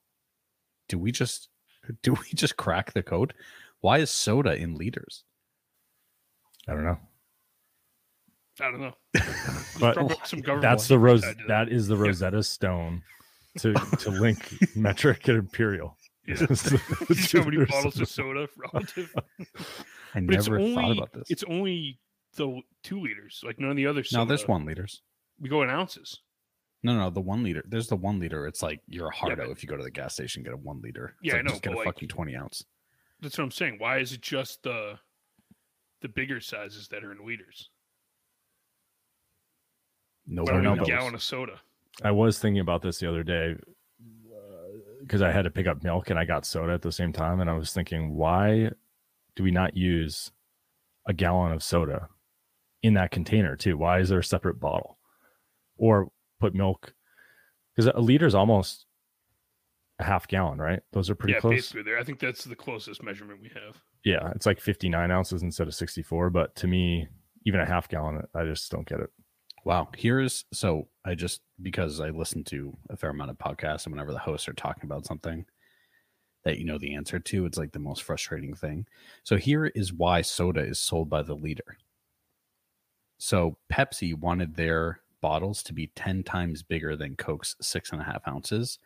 Do 0.88 1.00
we 1.00 1.10
just 1.10 1.48
do 2.04 2.12
we 2.12 2.26
just 2.32 2.56
crack 2.56 2.92
the 2.92 3.02
code? 3.02 3.34
Why 3.80 3.98
is 3.98 4.08
soda 4.10 4.54
in 4.54 4.76
liters? 4.76 5.24
I 6.68 6.72
don't 6.74 6.84
know. 6.84 6.98
I 8.60 8.70
don't 8.70 8.80
know. 8.80 8.94
But 9.80 9.96
some 10.26 10.40
That's 10.60 10.86
the 10.86 10.98
rose. 10.98 11.22
tied 11.22 11.38
to 11.38 11.44
That 11.48 11.68
is 11.70 11.88
the 11.88 11.96
Yeah. 11.96 12.02
Rosetta 12.02 12.42
Stone 12.42 13.02
to 13.58 13.72
to 14.00 14.10
link 14.10 14.54
metric 14.76 15.26
and 15.28 15.38
imperial. 15.38 15.96
Yeah. 16.26 16.36
It's 16.50 16.62
the- 16.62 17.14
See 17.16 17.38
how 17.38 17.44
many 17.44 17.64
bottles 17.64 17.98
of 18.00 18.08
soda 18.08 18.48
relative? 18.56 19.12
I 20.14 20.20
But 20.20 20.34
it's 20.34 20.46
never 20.48 20.60
only 20.60 20.74
thought 20.74 20.92
about 20.92 21.12
this. 21.12 21.30
it's 21.30 21.42
only 21.44 21.98
the 22.36 22.60
two 22.84 23.00
liters. 23.00 23.42
Like 23.44 23.58
none 23.58 23.70
of 23.70 23.76
the 23.76 23.86
others. 23.86 24.12
no, 24.12 24.24
there's 24.24 24.46
one 24.46 24.64
liters. 24.66 25.02
We 25.40 25.48
go 25.48 25.62
in 25.62 25.70
ounces. 25.70 26.20
No, 26.84 26.94
no, 26.96 27.10
the 27.10 27.20
one 27.20 27.42
liter. 27.42 27.64
There's 27.66 27.88
the 27.88 27.96
one 27.96 28.20
liter. 28.20 28.46
It's 28.46 28.62
like 28.62 28.80
you're 28.86 29.08
a 29.08 29.14
hardo 29.14 29.36
but- 29.46 29.50
if 29.50 29.62
you 29.62 29.68
go 29.68 29.76
to 29.76 29.82
the 29.82 29.90
gas 29.90 30.14
station 30.14 30.42
get 30.42 30.52
a 30.52 30.56
one 30.56 30.80
liter. 30.82 31.16
It's 31.22 31.32
Yeah, 31.32 31.38
I 31.38 31.42
know, 31.42 31.50
Just 31.50 31.62
get 31.62 31.72
a 31.72 31.76
like- 31.76 31.86
fucking 31.86 32.08
twenty 32.08 32.36
ounce. 32.36 32.64
That's 33.20 33.38
what 33.38 33.44
I'm 33.44 33.50
saying. 33.50 33.76
Why 33.78 33.98
is 33.98 34.12
it 34.12 34.20
just 34.20 34.62
the 34.62 34.98
the 36.02 36.08
bigger 36.08 36.40
sizes 36.40 36.88
that 36.88 37.04
are 37.04 37.12
in 37.12 37.24
liters? 37.26 37.70
No, 40.26 40.42
Why 40.42 40.52
don't 40.52 40.62
know, 40.62 40.72
we 40.72 40.78
have 40.78 40.86
a 40.86 40.90
gallon 40.90 41.14
of 41.14 41.22
soda? 41.22 41.60
I 42.02 42.10
was 42.10 42.38
thinking 42.38 42.60
about 42.60 42.82
this 42.82 42.98
the 42.98 43.08
other 43.08 43.22
day 43.22 43.54
uh, 44.00 44.78
because 45.00 45.22
I 45.22 45.32
had 45.32 45.42
to 45.42 45.50
pick 45.50 45.66
up 45.66 45.82
milk 45.82 46.10
and 46.10 46.18
I 46.18 46.24
got 46.24 46.46
soda 46.46 46.72
at 46.72 46.82
the 46.82 46.92
same 46.92 47.12
time, 47.12 47.40
and 47.40 47.50
I 47.50 47.54
was 47.54 47.72
thinking, 47.72 48.14
why 48.14 48.70
do 49.34 49.42
we 49.42 49.50
not 49.50 49.76
use 49.76 50.30
a 51.06 51.12
gallon 51.12 51.52
of 51.52 51.62
soda 51.62 52.08
in 52.82 52.94
that 52.94 53.10
container 53.10 53.56
too? 53.56 53.76
Why 53.76 53.98
is 54.00 54.08
there 54.08 54.20
a 54.20 54.24
separate 54.24 54.60
bottle, 54.60 54.98
or 55.76 56.10
put 56.40 56.54
milk? 56.54 56.94
Because 57.74 57.90
a 57.94 58.00
liter 58.00 58.26
is 58.26 58.34
almost 58.34 58.86
a 59.98 60.04
half 60.04 60.28
gallon, 60.28 60.58
right? 60.58 60.80
Those 60.92 61.10
are 61.10 61.14
pretty 61.14 61.34
yeah, 61.34 61.40
close. 61.40 61.54
basically 61.54 61.82
there. 61.82 61.98
I 61.98 62.04
think 62.04 62.18
that's 62.18 62.44
the 62.44 62.56
closest 62.56 63.02
measurement 63.02 63.40
we 63.40 63.50
have. 63.54 63.76
Yeah, 64.04 64.32
it's 64.34 64.46
like 64.46 64.60
59 64.60 65.10
ounces 65.10 65.42
instead 65.42 65.68
of 65.68 65.74
64. 65.74 66.30
But 66.30 66.54
to 66.56 66.66
me, 66.66 67.06
even 67.44 67.60
a 67.60 67.66
half 67.66 67.88
gallon, 67.88 68.22
I 68.34 68.44
just 68.44 68.70
don't 68.70 68.86
get 68.86 69.00
it. 69.00 69.10
Wow. 69.64 69.88
Here's 69.96 70.44
so 70.52 70.88
I 71.04 71.14
just 71.14 71.40
because 71.62 72.00
I 72.00 72.10
listen 72.10 72.42
to 72.44 72.76
a 72.90 72.96
fair 72.96 73.10
amount 73.10 73.30
of 73.30 73.38
podcasts 73.38 73.86
and 73.86 73.92
whenever 73.92 74.12
the 74.12 74.18
hosts 74.18 74.48
are 74.48 74.54
talking 74.54 74.84
about 74.84 75.06
something 75.06 75.44
that 76.44 76.58
you 76.58 76.64
know 76.64 76.78
the 76.78 76.94
answer 76.94 77.20
to, 77.20 77.46
it's 77.46 77.58
like 77.58 77.70
the 77.70 77.78
most 77.78 78.02
frustrating 78.02 78.54
thing. 78.54 78.86
So 79.22 79.36
here 79.36 79.66
is 79.66 79.92
why 79.92 80.22
soda 80.22 80.60
is 80.60 80.80
sold 80.80 81.08
by 81.08 81.22
the 81.22 81.34
liter. 81.34 81.76
So 83.18 83.56
Pepsi 83.72 84.18
wanted 84.18 84.56
their 84.56 85.00
bottles 85.20 85.62
to 85.62 85.72
be 85.72 85.92
10 85.94 86.24
times 86.24 86.64
bigger 86.64 86.96
than 86.96 87.14
Coke's 87.14 87.54
six 87.60 87.92
and 87.92 88.00
a 88.00 88.04
half 88.04 88.26
ounces. 88.26 88.80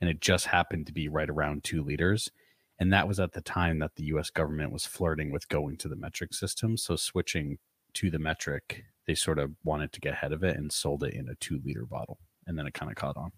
And 0.00 0.08
it 0.08 0.20
just 0.20 0.46
happened 0.46 0.86
to 0.86 0.92
be 0.92 1.08
right 1.08 1.28
around 1.28 1.64
two 1.64 1.82
liters. 1.82 2.30
And 2.78 2.92
that 2.92 3.08
was 3.08 3.18
at 3.20 3.32
the 3.32 3.40
time 3.40 3.78
that 3.78 3.94
the 3.96 4.04
US 4.04 4.30
government 4.30 4.70
was 4.72 4.84
flirting 4.86 5.30
with 5.32 5.48
going 5.48 5.76
to 5.78 5.88
the 5.88 5.96
metric 5.96 6.34
system. 6.34 6.76
So 6.76 6.96
switching 6.96 7.58
to 7.94 8.10
the 8.10 8.18
metric, 8.18 8.84
they 9.06 9.14
sort 9.14 9.38
of 9.38 9.52
wanted 9.64 9.92
to 9.92 10.00
get 10.00 10.12
ahead 10.12 10.32
of 10.32 10.44
it 10.44 10.56
and 10.56 10.70
sold 10.70 11.02
it 11.04 11.14
in 11.14 11.28
a 11.28 11.34
two 11.36 11.60
liter 11.64 11.86
bottle. 11.86 12.18
And 12.46 12.58
then 12.58 12.66
it 12.66 12.74
kind 12.74 12.90
of 12.90 12.96
caught 12.96 13.16
on. 13.16 13.32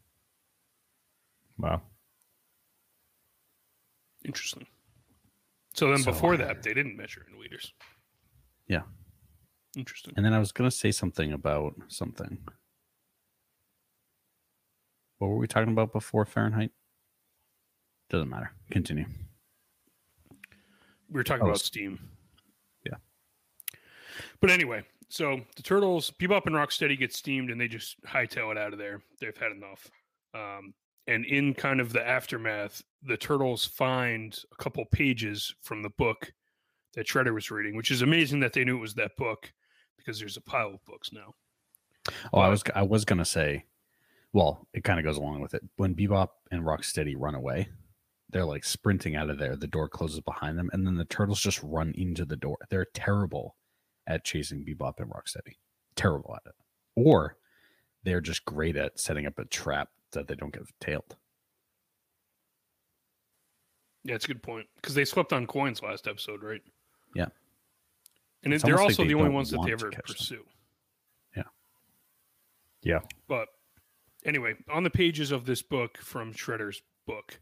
Wow. 1.57 1.82
Interesting. 4.24 4.66
So 5.74 5.89
then 5.91 5.99
So- 5.99 6.12
before 6.12 6.36
that, 6.36 6.62
they 6.62 6.74
didn't 6.74 6.97
measure 6.97 7.24
in 7.30 7.39
liters. 7.39 7.72
Yeah. 8.66 8.82
Interesting. 9.76 10.14
And 10.16 10.24
then 10.26 10.32
I 10.32 10.39
was 10.41 10.51
going 10.51 10.68
to 10.68 10.76
say 10.76 10.91
something 10.91 11.32
about 11.32 11.74
something. 11.89 12.39
What 15.18 15.28
were 15.28 15.36
we 15.39 15.47
talking 15.47 15.72
about 15.72 15.93
before 15.93 16.24
Fahrenheit? 16.24 16.72
Doesn't 18.09 18.28
matter. 18.28 18.53
Continue. 18.70 19.07
We 21.11 21.15
were 21.15 21.25
talking 21.25 21.45
Oh, 21.45 21.49
about 21.51 21.61
Steam. 21.61 21.99
Yeah. 22.85 22.97
But 24.41 24.51
anyway, 24.51 24.83
so 25.09 25.41
the 25.57 25.63
turtles, 25.63 26.13
Bebop 26.21 26.47
and 26.47 26.55
Rocksteady 26.55 26.99
get 26.99 27.15
steamed, 27.15 27.51
and 27.51 27.61
they 27.61 27.69
just 27.69 28.01
hightail 28.05 28.51
it 28.53 28.59
out 28.59 28.73
of 28.73 28.79
there. 28.79 29.01
They've 29.21 29.37
had 29.37 29.53
enough. 29.53 29.91
Um, 30.35 30.75
and 31.07 31.25
in 31.25 31.55
kind 31.55 31.81
of 31.81 31.93
the 31.93 32.07
aftermath, 32.07 32.83
the 33.03 33.17
turtles 33.17 33.65
find 33.65 34.39
a 34.53 34.63
couple 34.63 34.85
pages 34.87 35.55
from 35.63 35.83
the 35.83 35.91
book 35.91 36.33
that 36.95 37.07
Shredder 37.07 37.33
was 37.33 37.51
reading, 37.51 37.77
which 37.77 37.91
is 37.91 38.03
amazing 38.03 38.41
that 38.41 38.53
they 38.53 38.65
knew 38.65 38.77
it 38.77 38.81
was 38.81 38.95
that 38.95 39.17
book 39.17 39.53
because 39.97 40.19
there's 40.19 40.37
a 40.37 40.43
pile 40.43 40.75
of 40.75 40.85
books 40.85 41.11
now. 41.13 41.35
Oh, 42.33 42.41
I 42.41 42.49
was 42.49 42.63
I 42.75 42.83
was 42.83 43.05
gonna 43.05 43.25
say, 43.25 43.65
well, 44.33 44.67
it 44.73 44.85
kind 44.85 44.99
of 44.99 45.05
goes 45.05 45.17
along 45.17 45.41
with 45.41 45.55
it. 45.55 45.63
When 45.77 45.95
Bebop 45.95 46.29
and 46.51 46.63
Rocksteady 46.63 47.15
run 47.17 47.35
away, 47.35 47.69
they're 48.31 48.45
like 48.45 48.64
sprinting 48.64 49.16
out 49.16 49.31
of 49.31 49.39
there. 49.39 49.57
The 49.57 49.66
door 49.66 49.89
closes 49.89 50.20
behind 50.20 50.59
them, 50.59 50.70
and 50.72 50.87
then 50.87 50.97
the 50.97 51.05
turtles 51.05 51.41
just 51.41 51.62
run 51.62 51.93
into 51.97 52.24
the 52.24 52.37
door. 52.37 52.59
They're 52.70 52.87
terrible 52.95 53.57
at 54.07 54.24
chasing 54.24 54.64
Bebop 54.64 54.95
and 54.99 55.11
Rocksteady. 55.11 55.57
Terrible 55.97 56.35
at 56.35 56.43
it. 56.49 56.55
Or 56.97 57.37
they're 58.05 58.20
just 58.20 58.45
great 58.45 58.76
at 58.76 58.99
setting 58.99 59.26
up 59.26 59.39
a 59.39 59.45
trap 59.47 59.89
that 60.12 60.29
they 60.29 60.35
don't 60.35 60.53
get 60.53 60.62
tailed. 60.81 61.16
Yeah, 64.05 64.14
it's 64.14 64.24
a 64.24 64.29
good 64.29 64.43
point 64.43 64.66
because 64.76 64.95
they 64.95 65.05
swept 65.05 65.33
on 65.33 65.47
coins 65.47 65.83
last 65.83 66.07
episode, 66.07 66.43
right? 66.43 66.62
Yeah. 67.14 67.26
And 68.45 68.55
It's 68.55 68.62
they're 68.62 68.79
almost 68.79 68.99
like 68.99 69.01
also 69.01 69.03
they 69.03 69.09
the 69.09 69.18
only 69.18 69.31
ones 69.31 69.51
that 69.51 69.61
they 69.64 69.72
ever 69.72 69.91
catch 69.91 70.07
them. 70.07 70.16
pursue. 70.16 70.45
Yeah. 71.37 71.43
Yeah. 72.83 73.01
But 73.26 73.49
anyway, 74.24 74.55
on 74.70 74.85
the 74.85 74.91
pages 74.91 75.33
of 75.33 75.45
this 75.45 75.61
book 75.62 75.99
from 75.99 76.33
Shredder's 76.33 76.81
book, 77.07 77.41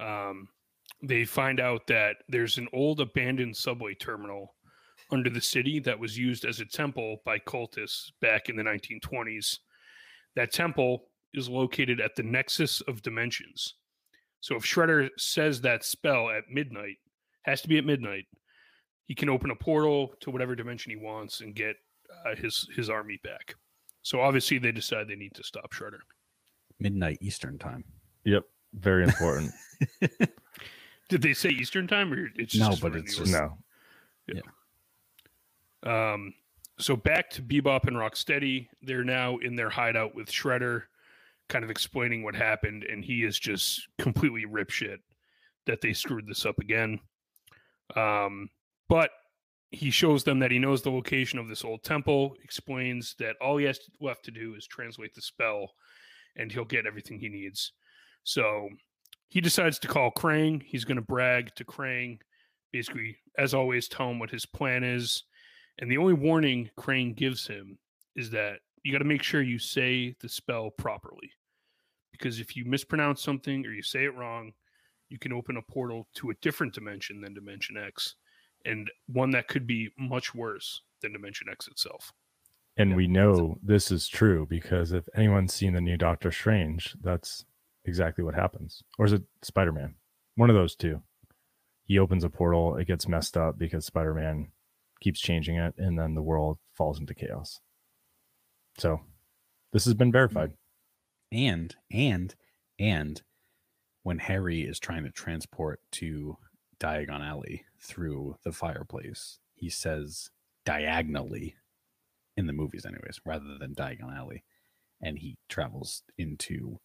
um, 0.00 0.48
they 1.02 1.24
find 1.24 1.60
out 1.60 1.86
that 1.86 2.16
there's 2.28 2.58
an 2.58 2.68
old 2.72 3.00
abandoned 3.00 3.56
subway 3.56 3.94
terminal 3.94 4.54
under 5.10 5.30
the 5.30 5.40
city 5.40 5.80
that 5.80 5.98
was 5.98 6.18
used 6.18 6.44
as 6.44 6.60
a 6.60 6.64
temple 6.64 7.18
by 7.24 7.38
cultists 7.38 8.10
back 8.20 8.48
in 8.48 8.56
the 8.56 8.62
1920s. 8.62 9.58
That 10.36 10.52
temple 10.52 11.04
is 11.34 11.48
located 11.48 12.00
at 12.00 12.14
the 12.16 12.22
nexus 12.22 12.80
of 12.82 13.02
dimensions. 13.02 13.74
So 14.40 14.56
if 14.56 14.64
Shredder 14.64 15.08
says 15.16 15.60
that 15.62 15.84
spell 15.84 16.30
at 16.30 16.44
midnight, 16.50 16.96
has 17.42 17.60
to 17.62 17.68
be 17.68 17.78
at 17.78 17.84
midnight, 17.84 18.26
he 19.06 19.14
can 19.14 19.28
open 19.28 19.50
a 19.50 19.56
portal 19.56 20.14
to 20.20 20.30
whatever 20.30 20.54
dimension 20.54 20.90
he 20.90 20.96
wants 20.96 21.40
and 21.40 21.54
get 21.54 21.76
uh, 22.26 22.36
his 22.36 22.68
his 22.76 22.90
army 22.90 23.18
back. 23.24 23.54
So 24.02 24.20
obviously 24.20 24.58
they 24.58 24.72
decide 24.72 25.08
they 25.08 25.16
need 25.16 25.34
to 25.34 25.42
stop 25.42 25.72
Shredder. 25.72 26.00
Midnight 26.78 27.18
Eastern 27.20 27.58
time. 27.58 27.84
Yep. 28.24 28.44
Very 28.74 29.04
important. 29.04 29.52
Did 31.08 31.22
they 31.22 31.32
say 31.34 31.48
Eastern 31.50 31.86
time 31.86 32.12
or 32.12 32.28
it's 32.36 32.54
No, 32.56 32.70
just 32.70 32.82
but 32.82 32.94
it's 32.96 33.16
York? 33.16 33.28
just- 33.28 33.32
no. 33.40 33.58
Um, 35.82 36.34
so 36.78 36.96
back 36.96 37.30
to 37.30 37.42
Bebop 37.42 37.86
and 37.86 37.96
Rocksteady. 37.96 38.68
They're 38.82 39.04
now 39.04 39.38
in 39.38 39.56
their 39.56 39.70
hideout 39.70 40.14
with 40.14 40.28
Shredder, 40.30 40.82
kind 41.48 41.64
of 41.64 41.70
explaining 41.70 42.22
what 42.24 42.34
happened, 42.34 42.84
and 42.84 43.04
he 43.04 43.24
is 43.24 43.38
just 43.38 43.86
completely 43.98 44.44
rip 44.44 44.70
shit 44.70 45.00
that 45.66 45.80
they 45.80 45.92
screwed 45.92 46.26
this 46.26 46.44
up 46.44 46.58
again. 46.58 47.00
Um, 47.96 48.50
but 48.88 49.10
he 49.70 49.90
shows 49.90 50.24
them 50.24 50.38
that 50.40 50.50
he 50.50 50.58
knows 50.58 50.82
the 50.82 50.90
location 50.90 51.38
of 51.38 51.48
this 51.48 51.64
old 51.64 51.82
temple, 51.84 52.34
explains 52.42 53.14
that 53.18 53.36
all 53.40 53.56
he 53.56 53.66
has 53.66 53.78
left 54.00 54.24
to 54.24 54.30
do 54.30 54.54
is 54.54 54.66
translate 54.66 55.14
the 55.14 55.22
spell, 55.22 55.72
and 56.36 56.50
he'll 56.50 56.64
get 56.64 56.86
everything 56.86 57.18
he 57.18 57.28
needs. 57.28 57.72
So 58.24 58.68
he 59.28 59.40
decides 59.40 59.78
to 59.80 59.88
call 59.88 60.10
Krang. 60.10 60.62
He's 60.62 60.84
going 60.84 60.96
to 60.96 61.02
brag 61.02 61.54
to 61.56 61.64
Krang, 61.64 62.18
basically, 62.72 63.16
as 63.36 63.54
always, 63.54 63.88
tell 63.88 64.10
him 64.10 64.18
what 64.18 64.30
his 64.30 64.46
plan 64.46 64.84
is. 64.84 65.24
And 65.78 65.90
the 65.90 65.98
only 65.98 66.14
warning 66.14 66.70
Krang 66.78 67.14
gives 67.14 67.46
him 67.46 67.78
is 68.16 68.30
that 68.30 68.58
you 68.82 68.92
got 68.92 68.98
to 68.98 69.04
make 69.04 69.22
sure 69.22 69.42
you 69.42 69.58
say 69.58 70.14
the 70.20 70.28
spell 70.28 70.70
properly. 70.70 71.30
Because 72.12 72.40
if 72.40 72.56
you 72.56 72.64
mispronounce 72.64 73.22
something 73.22 73.64
or 73.64 73.70
you 73.70 73.82
say 73.82 74.04
it 74.04 74.14
wrong, 74.16 74.52
you 75.08 75.18
can 75.18 75.32
open 75.32 75.56
a 75.56 75.62
portal 75.62 76.08
to 76.16 76.30
a 76.30 76.34
different 76.42 76.74
dimension 76.74 77.20
than 77.20 77.32
Dimension 77.32 77.76
X, 77.76 78.16
and 78.64 78.90
one 79.06 79.30
that 79.30 79.48
could 79.48 79.66
be 79.66 79.90
much 79.98 80.34
worse 80.34 80.82
than 81.00 81.12
Dimension 81.12 81.48
X 81.50 81.68
itself. 81.68 82.12
And 82.76 82.90
Yeah. 82.90 82.96
we 82.96 83.06
know 83.06 83.58
this 83.62 83.90
is 83.90 84.08
true 84.08 84.46
because 84.46 84.92
if 84.92 85.08
anyone's 85.14 85.54
seen 85.54 85.74
the 85.74 85.80
new 85.80 85.96
Doctor 85.96 86.30
Strange, 86.30 86.94
that's 87.00 87.44
exactly 87.88 88.22
what 88.24 88.34
happens. 88.34 88.82
Or 88.98 89.06
is 89.06 89.12
it 89.12 89.22
Spider 89.42 89.72
Man? 89.72 89.94
One 90.36 90.50
of 90.50 90.56
those 90.56 90.76
two. 90.76 91.02
He 91.84 91.98
opens 91.98 92.22
a 92.22 92.30
portal, 92.30 92.76
it 92.76 92.86
gets 92.86 93.08
messed 93.08 93.36
up 93.36 93.58
because 93.58 93.86
Spider 93.86 94.14
Man 94.14 94.52
keeps 95.00 95.20
changing 95.20 95.56
it, 95.56 95.74
and 95.78 95.98
then 95.98 96.14
the 96.14 96.22
world 96.22 96.58
falls 96.74 97.00
into 97.00 97.14
chaos. 97.14 97.60
So 98.78 99.00
this 99.72 99.84
has 99.86 99.94
been 99.94 100.12
verified. 100.12 100.52
and 101.32 101.74
and 101.90 102.34
and 102.78 103.22
when 104.02 104.18
harry 104.18 104.62
is 104.62 104.78
trying 104.78 105.04
to 105.04 105.10
transport 105.10 105.80
to 105.92 106.38
diagon 106.80 107.20
alley 107.20 107.64
through 107.80 108.36
the 108.44 108.52
fireplace 108.52 109.38
he 109.54 109.68
says 109.68 110.30
diagonally 110.64 111.56
in 112.36 112.46
the 112.46 112.52
movies 112.52 112.86
anyways 112.86 113.20
rather 113.26 113.58
than 113.58 113.74
diagon 113.74 114.16
alley 114.16 114.42
and 115.02 115.18
he 115.18 115.36
travels 115.50 116.02
into 116.16 116.78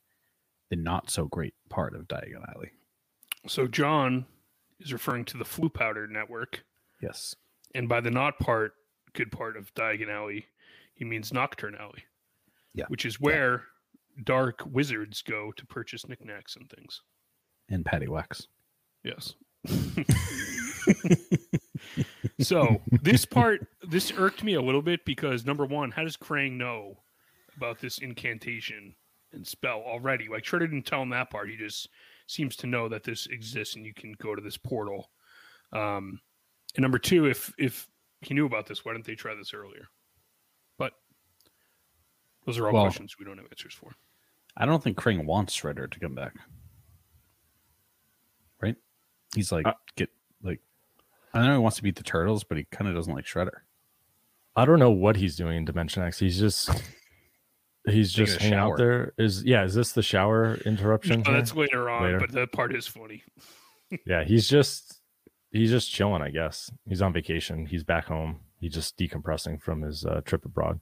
the 0.70 0.76
not 0.76 1.10
so 1.10 1.26
great 1.26 1.54
part 1.70 1.96
of 1.96 2.08
diagon 2.08 2.48
alley 2.56 2.72
So 3.48 3.68
Jon 3.68 4.26
is 4.80 4.92
referring 4.94 5.26
to 5.26 5.38
the 5.38 5.46
Flue 5.46 5.70
Powder 5.70 6.08
network, 6.08 6.64
Yes. 7.02 7.36
and 7.76 7.88
by 7.88 8.02
the 8.02 8.12
not 8.12 8.38
part, 8.40 8.74
good 9.14 9.32
part 9.32 9.56
of 9.56 9.74
Diagon 9.76 10.10
Alley, 10.10 10.46
he 10.94 11.06
means 11.06 11.32
Knockturn 11.32 11.80
Alley. 11.80 12.04
Yeah. 12.74 12.86
Which 12.88 13.06
is 13.06 13.20
where 13.20 13.64
dark 14.24 14.62
wizards 14.66 15.22
go 15.22 15.52
to 15.56 15.66
purchase 15.66 16.08
knickknacks 16.08 16.56
and 16.56 16.70
things. 16.70 17.02
And 17.70 17.86
patty 17.86 18.08
wax. 18.08 18.48
Yes. 19.04 19.36
so 22.40 22.82
this 22.92 23.26
part, 23.26 23.68
this 23.88 24.12
irked 24.18 24.44
me 24.44 24.56
a 24.56 24.62
little 24.62 24.82
bit 24.82 25.06
because 25.06 25.46
number 25.46 25.66
one, 25.66 25.92
how 25.92 26.04
does 26.04 26.18
Krang 26.18 26.54
know 26.54 27.00
about 27.56 27.80
this 27.80 28.00
incantation 28.00 28.96
and 29.34 29.46
spell 29.46 29.82
already? 29.86 30.28
Like 30.30 30.44
Shredder 30.44 30.62
didn't 30.62 30.86
tell 30.86 31.02
him 31.02 31.10
that 31.10 31.30
part. 31.30 31.50
He 31.50 31.56
just 31.58 31.90
seems 32.28 32.56
to 32.58 32.68
know 32.68 32.88
that 32.90 33.04
this 33.04 33.28
exists 33.28 33.76
and 33.76 33.86
you 33.86 33.94
can 33.94 34.14
go 34.22 34.36
to 34.36 34.42
this 34.42 34.58
portal. 34.58 35.10
Um, 35.72 36.20
and 36.76 36.82
number 36.82 37.00
two, 37.00 37.26
if 37.26 37.54
if 37.58 37.88
he 38.22 38.34
knew 38.34 38.46
about 38.46 38.66
this, 38.68 38.86
why 38.86 38.94
didn't 38.94 39.06
they 39.06 39.16
try 39.16 39.36
this 39.36 39.54
earlier? 39.54 39.88
But 40.78 40.94
those 42.46 42.58
are 42.58 42.68
all 42.68 42.74
Well- 42.74 42.84
questions 42.84 43.18
we 43.20 43.26
don't 43.26 43.38
have 43.38 43.48
answers 43.52 43.74
for. 43.74 43.94
I 44.56 44.66
don't 44.66 44.84
think 44.84 44.98
Krang 44.98 45.26
wants 45.26 45.60
Shredder 45.60 45.90
to 45.90 46.00
come 46.00 46.14
back. 46.14 46.36
Right? 48.62 48.76
He's 49.36 49.52
like, 49.52 49.66
Uh, 49.66 49.74
get 49.96 50.10
like, 50.44 50.60
I 51.34 51.46
know 51.46 51.54
he 51.54 51.60
wants 51.60 51.78
to 51.78 51.84
beat 51.84 51.96
the 51.96 52.04
turtles, 52.04 52.44
but 52.44 52.58
he 52.58 52.66
kind 52.66 52.88
of 52.88 52.96
doesn't 52.96 53.14
like 53.14 53.26
Shredder. 53.26 53.62
I 54.56 54.66
don't 54.66 54.78
know 54.78 54.92
what 54.92 55.16
he's 55.16 55.36
doing 55.36 55.58
in 55.58 55.66
Dimension 55.66 56.04
X. 56.04 56.20
He's 56.20 56.38
just 56.40 56.70
he's 57.88 58.12
just 58.12 58.38
a 58.40 58.44
hanging 58.44 58.58
out 58.60 58.78
there. 58.78 59.14
Is 59.18 59.44
yeah, 59.44 59.64
is 59.64 59.74
this 59.76 59.92
the 59.92 60.02
shower 60.04 60.56
interruption? 60.66 61.24
Oh, 61.26 61.34
that's 61.34 61.56
later 61.56 61.90
on, 61.90 62.04
Later. 62.04 62.20
but 62.20 62.32
that 62.32 62.52
part 62.52 62.76
is 62.76 62.88
funny. 62.88 63.24
yeah, 64.08 64.24
he's 64.24 64.48
just 64.48 65.00
he's 65.52 65.70
just 65.70 65.92
chilling, 65.92 66.22
I 66.22 66.30
guess. 66.30 66.72
He's 66.88 67.02
on 67.02 67.14
vacation. 67.14 67.66
He's 67.66 67.84
back 67.84 68.06
home. 68.06 68.40
He's 68.60 68.74
just 68.74 68.98
decompressing 68.98 69.62
from 69.62 69.82
his 69.82 70.06
uh, 70.06 70.22
trip 70.26 70.46
abroad. 70.46 70.80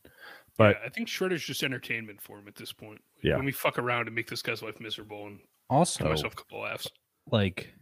But 0.58 0.78
Yeah, 0.80 0.86
I 0.86 0.90
think 0.90 1.08
Shredder's 1.08 1.44
just 1.44 1.64
entertainment 1.64 2.22
for 2.22 2.38
him 2.38 2.48
at 2.48 2.56
this 2.56 2.72
point. 2.72 3.02
Yeah. 3.24 3.36
Let 3.36 3.46
me 3.46 3.52
fuck 3.52 3.80
around 3.80 4.08
and 4.08 4.16
make 4.16 4.30
this 4.30 4.42
guy's 4.42 4.62
life 4.62 4.80
miserable 4.80 5.26
and 5.26 5.38
give 5.40 5.48
Also, 5.70 6.08
myself 6.08 6.34
a 6.34 6.36
couple 6.36 6.62
laughs. 6.62 6.88
like, 7.32 7.74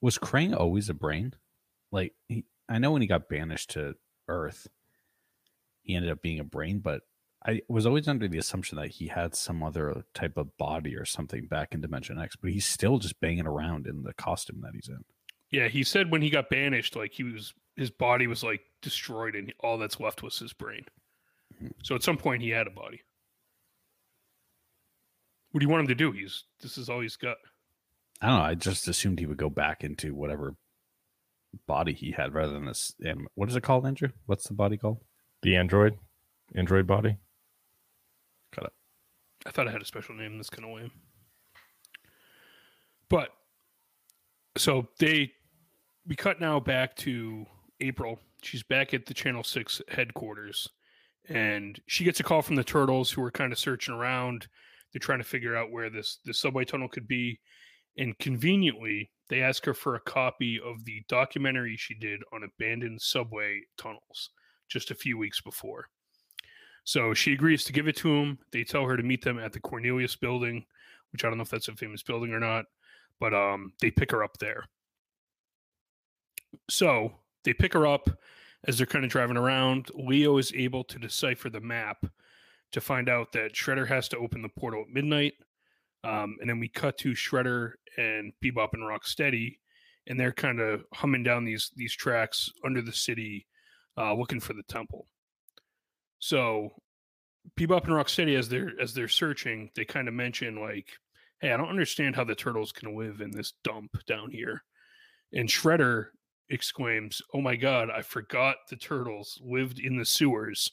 was 0.00 0.18
Krang 0.18 0.56
always 0.56 0.88
a 0.88 0.94
brain? 0.94 1.32
Like, 1.92 2.14
he, 2.28 2.44
I 2.68 2.78
know 2.78 2.90
when 2.90 3.02
he 3.02 3.06
got 3.08 3.28
banished 3.28 3.70
to 3.70 3.94
Earth, 4.28 4.66
he 5.82 5.94
ended 5.94 6.10
up 6.10 6.20
being 6.22 6.40
a 6.40 6.44
brain, 6.44 6.80
but 6.80 7.02
I 7.46 7.62
was 7.68 7.86
always 7.86 8.08
under 8.08 8.26
the 8.26 8.38
assumption 8.38 8.76
that 8.78 8.88
he 8.88 9.06
had 9.06 9.34
some 9.36 9.62
other 9.62 10.04
type 10.14 10.36
of 10.36 10.56
body 10.56 10.96
or 10.96 11.04
something 11.04 11.46
back 11.46 11.72
in 11.72 11.80
Dimension 11.80 12.18
X, 12.18 12.34
but 12.34 12.50
he's 12.50 12.66
still 12.66 12.98
just 12.98 13.20
banging 13.20 13.46
around 13.46 13.86
in 13.86 14.02
the 14.02 14.12
costume 14.14 14.60
that 14.62 14.74
he's 14.74 14.88
in. 14.88 15.04
Yeah, 15.50 15.68
he 15.68 15.84
said 15.84 16.10
when 16.10 16.22
he 16.22 16.30
got 16.30 16.50
banished, 16.50 16.96
like 16.96 17.12
he 17.12 17.22
was 17.22 17.54
his 17.76 17.90
body 17.90 18.26
was 18.26 18.42
like 18.42 18.62
destroyed 18.82 19.34
and 19.36 19.52
all 19.60 19.78
that's 19.78 20.00
left 20.00 20.22
was 20.22 20.38
his 20.38 20.52
brain. 20.52 20.84
Mhm. 21.62 21.72
So 21.84 21.94
at 21.94 22.02
some 22.02 22.16
point 22.16 22.42
he 22.42 22.50
had 22.50 22.66
a 22.66 22.70
body. 22.70 23.00
What 25.52 25.60
do 25.60 25.64
you 25.64 25.70
want 25.70 25.82
him 25.82 25.88
to 25.88 25.94
do? 25.94 26.10
He's 26.12 26.44
this 26.60 26.76
is 26.76 26.88
all 26.88 27.00
he's 27.00 27.16
got. 27.16 27.36
I 28.20 28.28
don't 28.28 28.38
know. 28.38 28.44
I 28.44 28.54
just 28.54 28.88
assumed 28.88 29.18
he 29.20 29.26
would 29.26 29.36
go 29.36 29.50
back 29.50 29.84
into 29.84 30.14
whatever 30.14 30.56
body 31.66 31.92
he 31.92 32.10
had 32.10 32.34
rather 32.34 32.52
than 32.52 32.64
this. 32.66 32.92
Um, 33.08 33.28
what 33.34 33.48
is 33.48 33.56
it 33.56 33.62
called, 33.62 33.86
Andrew? 33.86 34.08
What's 34.26 34.48
the 34.48 34.54
body 34.54 34.76
called? 34.76 34.98
the 35.42 35.54
android, 35.54 35.96
android 36.56 36.86
body. 36.86 37.18
I 39.46 39.50
thought 39.50 39.68
I 39.68 39.72
had 39.72 39.82
a 39.82 39.86
special 39.86 40.14
name. 40.14 40.36
That's 40.36 40.50
kind 40.50 40.68
of 40.68 40.76
lame. 40.76 40.90
But 43.08 43.30
so 44.56 44.88
they 44.98 45.32
we 46.06 46.16
cut 46.16 46.40
now 46.40 46.58
back 46.60 46.96
to 46.96 47.46
April. 47.80 48.18
She's 48.42 48.62
back 48.62 48.92
at 48.94 49.06
the 49.06 49.14
Channel 49.14 49.44
Six 49.44 49.80
headquarters, 49.88 50.68
and 51.28 51.80
she 51.86 52.04
gets 52.04 52.20
a 52.20 52.24
call 52.24 52.42
from 52.42 52.56
the 52.56 52.64
turtles 52.64 53.10
who 53.10 53.22
are 53.22 53.30
kind 53.30 53.52
of 53.52 53.58
searching 53.58 53.94
around. 53.94 54.48
They're 54.92 55.00
trying 55.00 55.18
to 55.18 55.24
figure 55.24 55.56
out 55.56 55.70
where 55.70 55.90
this 55.90 56.18
this 56.24 56.40
subway 56.40 56.64
tunnel 56.64 56.88
could 56.88 57.06
be, 57.06 57.38
and 57.96 58.18
conveniently 58.18 59.10
they 59.28 59.42
ask 59.42 59.64
her 59.64 59.74
for 59.74 59.94
a 59.94 60.00
copy 60.00 60.60
of 60.64 60.84
the 60.84 61.02
documentary 61.08 61.76
she 61.76 61.94
did 61.94 62.22
on 62.32 62.42
abandoned 62.42 63.00
subway 63.00 63.60
tunnels 63.76 64.30
just 64.68 64.90
a 64.90 64.94
few 64.94 65.18
weeks 65.18 65.40
before. 65.40 65.86
So 66.86 67.12
she 67.14 67.32
agrees 67.32 67.64
to 67.64 67.72
give 67.72 67.88
it 67.88 67.96
to 67.96 68.14
him. 68.14 68.38
They 68.52 68.62
tell 68.62 68.84
her 68.84 68.96
to 68.96 69.02
meet 69.02 69.24
them 69.24 69.40
at 69.40 69.52
the 69.52 69.58
Cornelius 69.58 70.14
building, 70.14 70.64
which 71.10 71.24
I 71.24 71.28
don't 71.28 71.36
know 71.36 71.42
if 71.42 71.50
that's 71.50 71.66
a 71.66 71.74
famous 71.74 72.04
building 72.04 72.32
or 72.32 72.38
not, 72.38 72.66
but 73.18 73.34
um, 73.34 73.72
they 73.80 73.90
pick 73.90 74.12
her 74.12 74.22
up 74.22 74.38
there. 74.38 74.64
So 76.70 77.10
they 77.42 77.52
pick 77.52 77.72
her 77.72 77.88
up 77.88 78.08
as 78.68 78.78
they're 78.78 78.86
kind 78.86 79.04
of 79.04 79.10
driving 79.10 79.36
around. 79.36 79.90
Leo 79.96 80.38
is 80.38 80.52
able 80.54 80.84
to 80.84 81.00
decipher 81.00 81.50
the 81.50 81.60
map 81.60 82.06
to 82.70 82.80
find 82.80 83.08
out 83.08 83.32
that 83.32 83.54
Shredder 83.54 83.88
has 83.88 84.08
to 84.10 84.18
open 84.18 84.40
the 84.40 84.48
portal 84.48 84.82
at 84.82 84.94
midnight. 84.94 85.32
Um, 86.04 86.36
and 86.40 86.48
then 86.48 86.60
we 86.60 86.68
cut 86.68 86.96
to 86.98 87.12
Shredder 87.12 87.72
and 87.96 88.32
Bebop 88.44 88.74
and 88.74 88.84
Rocksteady, 88.84 89.58
and 90.06 90.20
they're 90.20 90.30
kind 90.30 90.60
of 90.60 90.84
humming 90.94 91.24
down 91.24 91.44
these 91.44 91.72
these 91.74 91.96
tracks 91.96 92.48
under 92.64 92.80
the 92.80 92.92
city, 92.92 93.48
uh, 93.98 94.14
looking 94.14 94.38
for 94.38 94.52
the 94.52 94.62
temple. 94.62 95.08
So 96.18 96.70
Bebop 97.58 97.84
and 97.84 97.92
Rocksteady, 97.92 98.36
as 98.38 98.48
they're 98.48 98.72
as 98.80 98.94
they're 98.94 99.08
searching, 99.08 99.70
they 99.74 99.84
kind 99.84 100.08
of 100.08 100.14
mention 100.14 100.56
like, 100.60 100.88
"Hey, 101.40 101.52
I 101.52 101.56
don't 101.56 101.68
understand 101.68 102.16
how 102.16 102.24
the 102.24 102.34
turtles 102.34 102.72
can 102.72 102.96
live 102.96 103.20
in 103.20 103.30
this 103.30 103.52
dump 103.62 104.04
down 104.06 104.30
here." 104.30 104.62
And 105.32 105.48
Shredder 105.48 106.08
exclaims, 106.48 107.20
"Oh 107.34 107.40
my 107.40 107.56
god, 107.56 107.90
I 107.90 108.02
forgot 108.02 108.56
the 108.68 108.76
turtles 108.76 109.38
lived 109.42 109.78
in 109.78 109.96
the 109.96 110.04
sewers," 110.04 110.70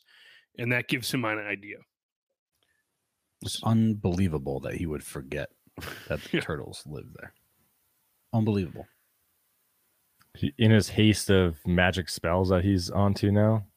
and 0.57 0.71
that 0.71 0.87
gives 0.87 1.13
him 1.13 1.25
an 1.25 1.39
idea. 1.39 1.77
It's 3.41 3.61
unbelievable 3.63 4.59
that 4.61 4.75
he 4.75 4.85
would 4.85 5.03
forget 5.03 5.49
that 6.07 6.21
the 6.31 6.37
Yeah. 6.37 6.41
turtles 6.41 6.83
live 6.85 7.11
there. 7.19 7.33
Unbelievable. 8.31 8.87
In 10.57 10.71
his 10.71 10.89
haste 10.89 11.29
of 11.29 11.57
magic 11.67 12.09
spells 12.09 12.49
that 12.49 12.63
he's 12.63 12.89
onto 12.89 13.31
now, 13.31 13.67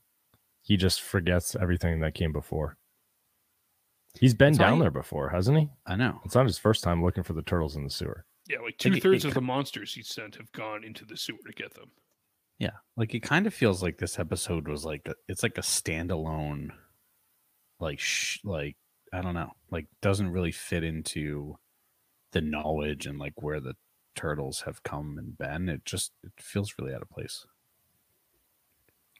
he 0.67 0.77
just 0.77 1.01
forgets 1.01 1.55
everything 1.55 2.01
that 2.01 2.14
came 2.14 2.33
before. 2.33 2.77
He's 4.19 4.35
been 4.35 4.51
It's 4.51 4.59
not 4.59 4.67
down 4.71 4.79
e- 4.79 4.81
there 4.81 4.91
before, 4.91 5.29
hasn't 5.29 5.59
he? 5.59 5.69
I 5.87 5.95
know. 5.95 6.21
It's 6.25 6.35
not 6.35 6.47
his 6.47 6.59
first 6.59 6.83
time 6.83 7.05
looking 7.05 7.23
for 7.23 7.35
the 7.35 7.43
turtles 7.43 7.77
in 7.77 7.85
the 7.85 7.91
sewer. 7.91 8.25
Yeah, 8.49 8.57
like 8.59 8.64
Like, 8.64 8.79
two 8.79 8.93
it- 8.95 9.03
thirds 9.03 9.25
of 9.25 9.35
the 9.35 9.41
monsters 9.41 9.95
he 9.95 10.03
sent 10.03 10.35
have 10.37 10.51
gone 10.53 10.83
into 10.85 11.05
the 11.05 11.17
sewer 11.17 11.39
to 11.47 11.53
get 11.53 11.75
them. 11.75 11.93
Yeah, 12.59 12.79
like 12.97 13.14
it 13.14 13.21
kind 13.21 13.47
of 13.47 13.53
feels 13.55 13.83
like 13.83 13.99
this 13.99 14.19
episode 14.19 14.67
was 14.67 14.85
like 14.85 15.07
a, 15.07 15.14
it's 15.29 15.43
like 15.43 15.59
a 15.59 15.62
standalone, 15.62 16.71
like 17.79 18.01
sh- 18.01 18.39
like 18.45 18.77
I 19.12 19.21
don't 19.21 19.35
know, 19.35 19.53
like 19.71 19.87
doesn't 20.03 20.31
really 20.31 20.53
fit 20.53 20.83
into 20.83 21.59
the 22.33 22.41
knowledge 22.41 23.07
and 23.07 23.19
like 23.19 23.35
where 23.43 23.61
the 23.61 23.75
turtles 24.14 24.62
have 24.62 24.83
come 24.83 25.19
and 25.19 25.37
been. 25.37 25.69
It 25.69 25.85
just 25.85 26.12
it 26.25 26.33
feels 26.39 26.75
really 26.79 26.95
out 26.95 27.03
of 27.03 27.11
place. 27.11 27.45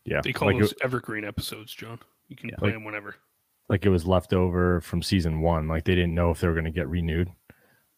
Yeah, 0.07 0.20
They 0.22 0.32
call 0.32 0.48
like 0.48 0.59
those 0.61 0.72
it, 0.72 0.78
evergreen 0.82 1.24
episodes, 1.24 1.74
Jon. 1.74 1.98
You 2.28 2.36
can 2.36 2.48
Yeah. 2.48 2.57
play 2.57 2.68
Like- 2.68 2.74
them 2.76 2.84
whenever. 2.84 3.16
like 3.68 3.84
it 3.84 3.88
was 3.88 4.07
left 4.07 4.32
over 4.32 4.80
from 4.80 5.02
season 5.02 5.40
one. 5.40 5.66
Like 5.68 5.84
they 5.84 5.94
didn't 5.96 6.14
know 6.14 6.30
if 6.30 6.40
they 6.40 6.46
were 6.48 6.54
going 6.54 6.64
to 6.66 6.70
get 6.70 6.88
renewed, 6.88 7.28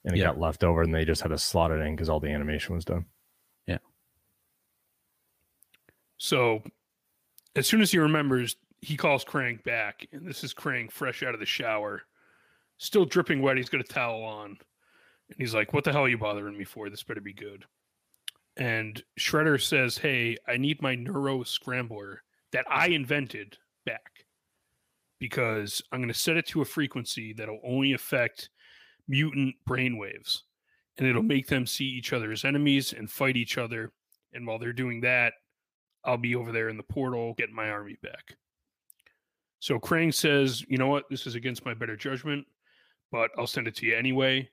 and 0.04 0.14
it 0.14 0.18
Yeah. 0.18 0.26
got 0.26 0.38
left 0.38 0.64
over, 0.64 0.82
and 0.82 0.94
they 0.94 1.04
just 1.04 1.20
had 1.22 1.28
to 1.28 1.38
slot 1.38 1.70
it 1.70 1.80
in 1.80 1.94
because 1.94 2.08
all 2.08 2.20
the 2.20 2.30
animation 2.30 2.74
was 2.74 2.84
done. 2.86 3.04
Yeah. 3.66 3.78
So 6.16 6.62
as 7.54 7.66
soon 7.66 7.80
as 7.82 7.90
he 7.92 7.98
remembers, 7.98 8.56
he 8.80 8.96
calls 8.96 9.24
Krang 9.24 9.62
back, 9.64 10.06
and 10.12 10.26
this 10.26 10.42
is 10.44 10.54
Krang 10.54 10.90
fresh 10.90 11.22
out 11.22 11.34
of 11.34 11.40
the 11.40 11.46
shower, 11.46 12.02
still 12.78 13.04
dripping 13.04 13.42
wet. 13.42 13.56
He's 13.56 13.68
got 13.68 13.80
a 13.80 13.84
towel 13.84 14.22
on, 14.24 14.50
and 14.50 15.36
he's 15.38 15.54
like, 15.54 15.72
"What 15.72 15.84
the 15.84 15.92
hell 15.92 16.04
are 16.04 16.08
you 16.08 16.18
bothering 16.18 16.56
me 16.56 16.64
for? 16.64 16.88
This 16.88 17.02
better 17.02 17.20
be 17.20 17.32
good." 17.34 17.66
And 18.58 19.02
Shredder 19.18 19.60
says, 19.60 19.98
"Hey, 19.98 20.36
I 20.46 20.56
need 20.56 20.82
my 20.82 20.94
neuro 20.94 21.44
scrambler 21.44 22.22
that 22.52 22.66
I 22.68 22.88
invented 22.88 23.56
back 23.86 24.26
because 25.18 25.80
I'm 25.90 26.00
going 26.00 26.08
to 26.08 26.14
set 26.14 26.36
it 26.36 26.46
to 26.48 26.60
a 26.60 26.66
frequency 26.66 27.32
that'll 27.32 27.60
only 27.64 27.92
affect 27.92 28.50
mutant 29.06 29.54
brainwaves, 29.66 30.42
and 30.98 31.06
it'll 31.06 31.22
make 31.22 31.46
them 31.46 31.66
see 31.66 31.86
each 31.86 32.12
other 32.12 32.32
as 32.32 32.44
enemies 32.44 32.92
and 32.92 33.10
fight 33.10 33.36
each 33.36 33.56
other. 33.56 33.92
And 34.32 34.46
while 34.46 34.58
they're 34.58 34.72
doing 34.72 35.00
that." 35.00 35.32
I'll 36.04 36.16
be 36.16 36.34
over 36.34 36.52
there 36.52 36.68
in 36.68 36.76
the 36.76 36.82
portal 36.82 37.34
getting 37.36 37.54
my 37.54 37.68
army 37.68 37.96
back. 38.02 38.36
So 39.60 39.78
Krang 39.78 40.14
says, 40.14 40.64
you 40.68 40.78
know 40.78 40.86
what, 40.86 41.04
this 41.10 41.26
is 41.26 41.34
against 41.34 41.64
my 41.64 41.74
better 41.74 41.96
judgment, 41.96 42.46
but 43.10 43.30
I'll 43.36 43.46
send 43.46 43.66
it 43.66 43.74
to 43.76 43.86
you 43.86 43.96
anyway. 43.96 44.48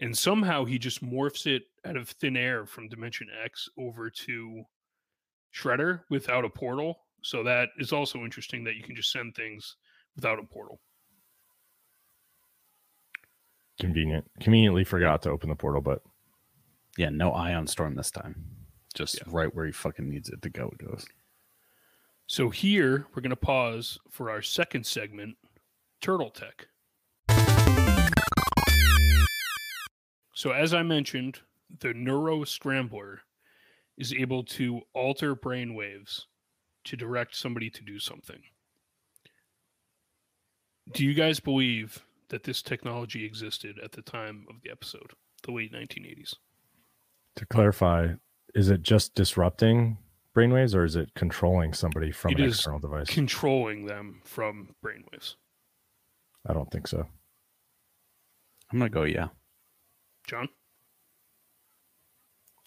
And 0.00 0.16
somehow 0.16 0.64
he 0.64 0.78
just 0.78 1.04
morphs 1.04 1.46
it 1.46 1.64
out 1.84 1.96
of 1.96 2.08
thin 2.08 2.36
air 2.36 2.64
from 2.66 2.88
Dimension 2.88 3.28
X 3.44 3.68
over 3.78 4.08
to 4.10 4.62
Shredder 5.54 6.00
without 6.08 6.44
a 6.44 6.48
portal. 6.48 7.00
So 7.22 7.42
that 7.44 7.68
is 7.78 7.92
also 7.92 8.24
interesting 8.24 8.64
that 8.64 8.76
you 8.76 8.82
can 8.82 8.96
just 8.96 9.12
send 9.12 9.34
things 9.34 9.76
without 10.16 10.38
a 10.38 10.42
portal. 10.42 10.80
Convenient. 13.78 14.30
Conveniently 14.40 14.84
forgot 14.84 15.22
to 15.22 15.30
open 15.30 15.48
the 15.48 15.56
portal, 15.56 15.80
but 15.80 16.02
Yeah, 16.96 17.08
no 17.10 17.32
ion 17.32 17.66
storm 17.68 17.94
this 17.94 18.10
time. 18.10 18.44
Just 18.94 19.14
Yeah. 19.16 19.22
right 19.28 19.54
where 19.54 19.64
he 19.64 19.72
fucking 19.72 20.08
needs 20.08 20.28
it 20.28 20.42
to 20.42 20.50
go. 20.50 20.68
It 20.70 20.78
goes. 20.78 21.06
So 22.26 22.50
here 22.50 23.06
we're 23.14 23.22
going 23.22 23.30
to 23.30 23.36
pause 23.36 23.98
for 24.10 24.28
our 24.30 24.42
second 24.42 24.84
segment, 24.86 25.36
Turtle 26.00 26.30
Tech. 26.30 26.66
So 30.40 30.52
as 30.52 30.72
I 30.72 30.82
mentioned, 30.82 31.40
the 31.80 31.92
Neuro 31.92 32.44
Scrambler 32.44 33.20
is 33.98 34.14
able 34.14 34.42
to 34.44 34.80
alter 34.94 35.34
brain 35.34 35.74
waves 35.74 36.28
to 36.84 36.96
direct 36.96 37.36
somebody 37.36 37.68
to 37.68 37.82
do 37.82 37.98
something. 37.98 38.40
Do 40.94 41.04
you 41.04 41.12
guys 41.12 41.40
believe 41.40 42.06
that 42.30 42.44
this 42.44 42.62
technology 42.62 43.22
existed 43.22 43.78
at 43.84 43.92
the 43.92 44.00
time 44.00 44.46
of 44.48 44.62
the 44.62 44.70
episode, 44.70 45.12
the 45.42 45.52
late 45.52 45.74
1980s? 45.74 46.36
To 47.36 47.44
clarify, 47.44 48.14
is 48.54 48.70
it 48.70 48.80
just 48.80 49.14
disrupting 49.14 49.98
brainwaves 50.34 50.74
or 50.74 50.84
is 50.84 50.96
it 50.96 51.12
controlling 51.14 51.74
somebody 51.74 52.12
from 52.12 52.32
It 52.32 52.38
an 52.40 52.46
is 52.46 52.54
external 52.54 52.80
device? 52.80 53.08
Controlling 53.10 53.84
them 53.84 54.22
from 54.24 54.70
brainwaves. 54.82 55.34
I 56.46 56.54
don't 56.54 56.70
think 56.70 56.88
so. 56.88 57.06
I'm 58.72 58.78
gonna 58.78 58.88
go. 58.88 59.02
Yeah, 59.02 59.28
Jon? 60.30 60.48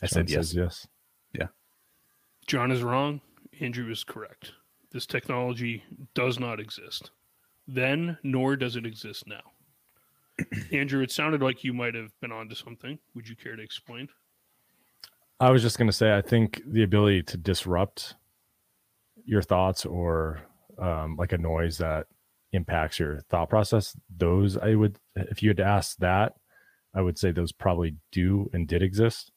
I 0.02 0.08
Jon 0.08 0.10
said 0.10 0.30
yes. 0.30 0.48
says 0.50 0.56
yes. 0.56 0.88
Jon 2.46 2.72
is 2.72 2.84
wrong. 2.84 3.22
Andrew 3.62 3.90
is 3.90 4.04
correct. 4.04 4.52
This 4.92 5.06
technology 5.06 5.82
does 6.14 6.40
not 6.40 6.60
exist 6.60 7.12
then, 7.68 8.18
nor 8.24 8.58
does 8.58 8.76
it 8.76 8.86
exist 8.86 9.26
now. 9.26 9.42
Andrew, 10.74 11.02
it 11.02 11.12
sounded 11.12 11.42
like 11.42 11.64
you 11.64 11.74
might 11.74 11.96
have 11.96 12.12
been 12.20 12.32
onto 12.32 12.56
something. 12.56 13.00
Would 13.16 13.30
you 13.30 13.38
care 13.38 13.56
to 13.56 13.64
explain? 13.64 14.10
I 15.40 15.50
was 15.52 15.62
just 15.62 15.78
going 15.78 15.88
to 15.88 15.94
say, 15.94 16.16
I 16.16 16.22
think 16.22 16.62
the 16.68 16.84
ability 16.84 17.24
to 17.24 17.38
disrupt 17.38 18.16
your 19.24 19.42
thoughts 19.42 19.86
or 19.86 20.42
um, 20.78 21.16
like 21.18 21.32
a 21.32 21.38
noise 21.38 21.78
that 21.78 22.08
impacts 22.52 23.00
your 23.00 23.22
thought 23.30 23.50
process, 23.50 23.96
those 24.16 24.58
I 24.58 24.76
would, 24.76 25.00
if 25.16 25.42
you 25.42 25.50
had 25.50 25.62
asked 25.62 26.02
that, 26.02 26.34
I 26.94 27.02
would 27.02 27.18
say 27.18 27.32
those 27.32 27.52
probably 27.52 27.96
do 28.12 28.50
and 28.54 28.68
did 28.68 28.82
exist. 28.82 29.32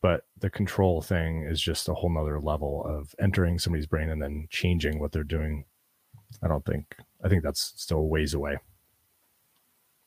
But 0.00 0.26
the 0.38 0.50
control 0.50 1.00
thing 1.00 1.44
is 1.44 1.62
just 1.62 1.88
a 1.88 1.94
whole 1.94 2.10
nother 2.10 2.38
level 2.38 2.84
of 2.86 3.14
entering 3.18 3.58
somebody's 3.58 3.86
brain 3.86 4.10
and 4.10 4.20
then 4.20 4.48
changing 4.50 4.98
what 4.98 5.12
they're 5.12 5.24
doing. 5.24 5.64
I 6.42 6.48
don't 6.48 6.64
think, 6.64 6.96
I 7.24 7.28
think 7.28 7.42
that's 7.42 7.72
still 7.76 8.08
ways 8.08 8.34
away. 8.34 8.58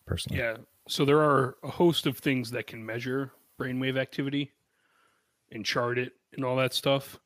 Personally. 0.05 0.39
Yeah. 0.39 0.57
So 0.87 1.03
there 1.03 1.21
are 1.21 1.57
a 1.63 1.69
host 1.69 2.05
of 2.05 2.17
things 2.17 2.51
that 2.51 2.67
can 2.67 2.85
measure 2.85 3.31
brainwave 3.59 3.97
activity 3.97 4.51
and 5.51 5.65
chart 5.65 5.97
it 5.97 6.13
and 6.33 6.45
all 6.45 6.55
that 6.57 6.73
stuff. 6.73 7.19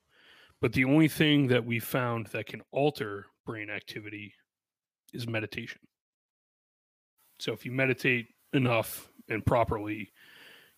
But 0.62 0.74
the 0.74 0.86
only 0.86 1.10
thing 1.10 1.48
that 1.48 1.66
we 1.66 1.80
found 1.80 2.28
that 2.28 2.46
can 2.46 2.62
alter 2.72 3.26
brain 3.46 3.70
activity 3.70 4.34
is 5.14 5.28
meditation. 5.28 5.82
So 7.40 7.52
if 7.52 7.66
you 7.66 7.72
meditate 7.72 8.28
enough 8.54 9.11
and 9.32 9.46
properly, 9.46 10.12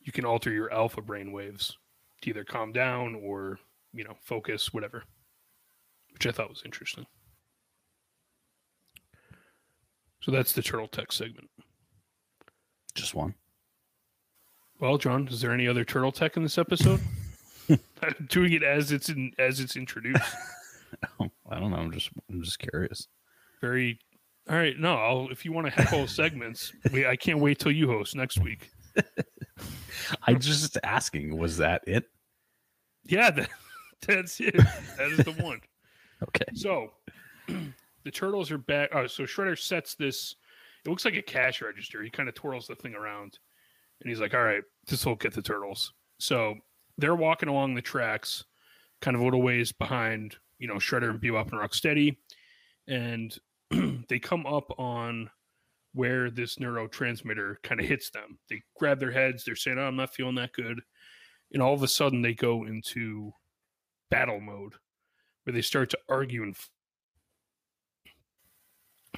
you 0.02 0.12
can 0.12 0.26
alter 0.26 0.52
your 0.52 0.72
alpha 0.72 1.02
brain 1.02 1.32
waves 1.32 1.78
to 2.22 2.30
either 2.30 2.44
calm 2.44 2.72
down 2.72 3.16
or, 3.16 3.60
you 3.94 4.04
know, 4.04 4.16
focus, 4.22 4.74
whatever. 4.74 5.04
Which 6.12 6.28
I 6.28 6.32
thought 6.32 6.50
was 6.50 6.62
interesting. 6.64 7.06
So 10.22 10.32
that's 10.32 10.54
the 10.54 10.62
turtle 10.62 10.88
tech 10.88 11.12
segment. 11.12 11.50
Just 12.96 13.14
one. 13.14 13.34
Well, 14.80 14.98
Jon, 14.98 15.28
is 15.28 15.42
there 15.42 15.52
any 15.52 15.68
other 15.68 15.84
turtle 15.84 16.12
tech 16.12 16.38
in 16.38 16.44
this 16.44 16.58
episode? 16.58 17.02
I'm 17.70 17.80
doing 18.30 18.54
it 18.54 18.64
as 18.64 18.92
it's 18.92 19.10
in 19.10 19.32
as 19.40 19.60
it's 19.60 19.76
introduced. 19.76 20.22
I 21.20 21.60
don't 21.60 21.72
know. 21.72 21.78
I'm 21.78 21.92
just 21.92 22.10
I'm 22.30 22.42
just 22.44 22.60
curious. 22.60 23.08
Very 23.62 24.00
all 24.50 24.56
right. 24.58 24.78
No, 24.78 24.96
I'll 24.96 25.30
if 25.30 25.46
you 25.46 25.54
want 25.54 25.68
to 25.68 25.72
heckle 25.72 26.08
segments, 26.08 26.74
we, 26.92 27.06
I 27.06 27.16
can't 27.16 27.40
wait 27.40 27.60
till 27.60 27.72
you 27.72 27.88
host 27.88 28.16
next 28.16 28.40
week. 28.40 28.72
I'm 30.24 30.40
just 30.40 30.78
asking. 30.84 31.38
Was 31.38 31.58
that 31.58 31.82
it? 31.88 32.06
Yeah, 33.06 33.32
that, 33.32 33.50
that's 34.08 34.40
it. 34.40 34.56
That 34.98 35.12
is 35.12 35.26
the 35.26 35.34
one. 35.44 35.62
Okay. 36.30 36.46
So 36.54 36.94
the 37.48 38.12
turtles 38.12 38.50
are 38.50 38.58
back. 38.58 38.92
Oh, 38.94 39.08
so 39.08 39.24
Shredder 39.24 39.60
sets 39.60 39.96
this. 39.96 40.36
It 40.86 40.90
looks 40.90 41.04
like 41.04 41.16
a 41.16 41.22
cash 41.22 41.62
register. 41.62 42.02
He 42.02 42.10
kind 42.10 42.30
of 42.30 42.36
twirls 42.36 42.66
the 42.66 42.76
thing 42.76 42.96
around, 42.96 43.40
and 44.00 44.10
he's 44.10 44.22
like, 44.22 44.34
"All 44.34 44.44
right, 44.44 44.64
this 44.88 45.06
will 45.06 45.16
get 45.16 45.34
the 45.34 45.42
turtles." 45.42 45.92
So 46.20 46.56
they're 46.98 47.16
walking 47.16 47.50
along 47.50 47.76
the 47.76 47.82
tracks, 47.82 48.46
kind 49.02 49.16
of 49.16 49.22
a 49.22 49.26
little 49.26 49.42
ways 49.42 49.74
behind, 49.74 50.38
you 50.60 50.68
know, 50.70 50.76
Shredder 50.76 51.10
and 51.10 51.20
Bebop 51.20 51.52
and 51.52 51.60
Rocksteady, 51.60 52.16
and 52.88 53.38
they 54.10 54.20
come 54.20 54.46
up 54.46 54.78
on 54.80 55.30
where 55.94 56.30
this 56.30 56.56
neurotransmitter 56.56 57.56
kind 57.64 57.80
of 57.80 57.88
hits 57.88 58.10
them. 58.10 58.40
They 58.50 58.62
grab 58.78 59.00
their 59.00 59.12
heads. 59.12 59.44
They're 59.44 59.56
saying, 59.56 59.78
"Oh, 59.78 59.84
I'm 59.84 59.96
not 59.96 60.14
feeling 60.14 60.36
that 60.36 60.54
good," 60.54 60.82
and 61.52 61.62
all 61.62 61.74
of 61.74 61.84
a 61.84 61.88
sudden 61.88 62.22
they 62.22 62.34
go 62.34 62.66
into 62.66 63.32
battle 64.10 64.40
mode, 64.40 64.74
where 65.44 65.54
they 65.54 65.62
start 65.62 65.90
to 65.92 66.00
argue 66.10 66.44
and. 66.44 66.56
F- 66.56 66.70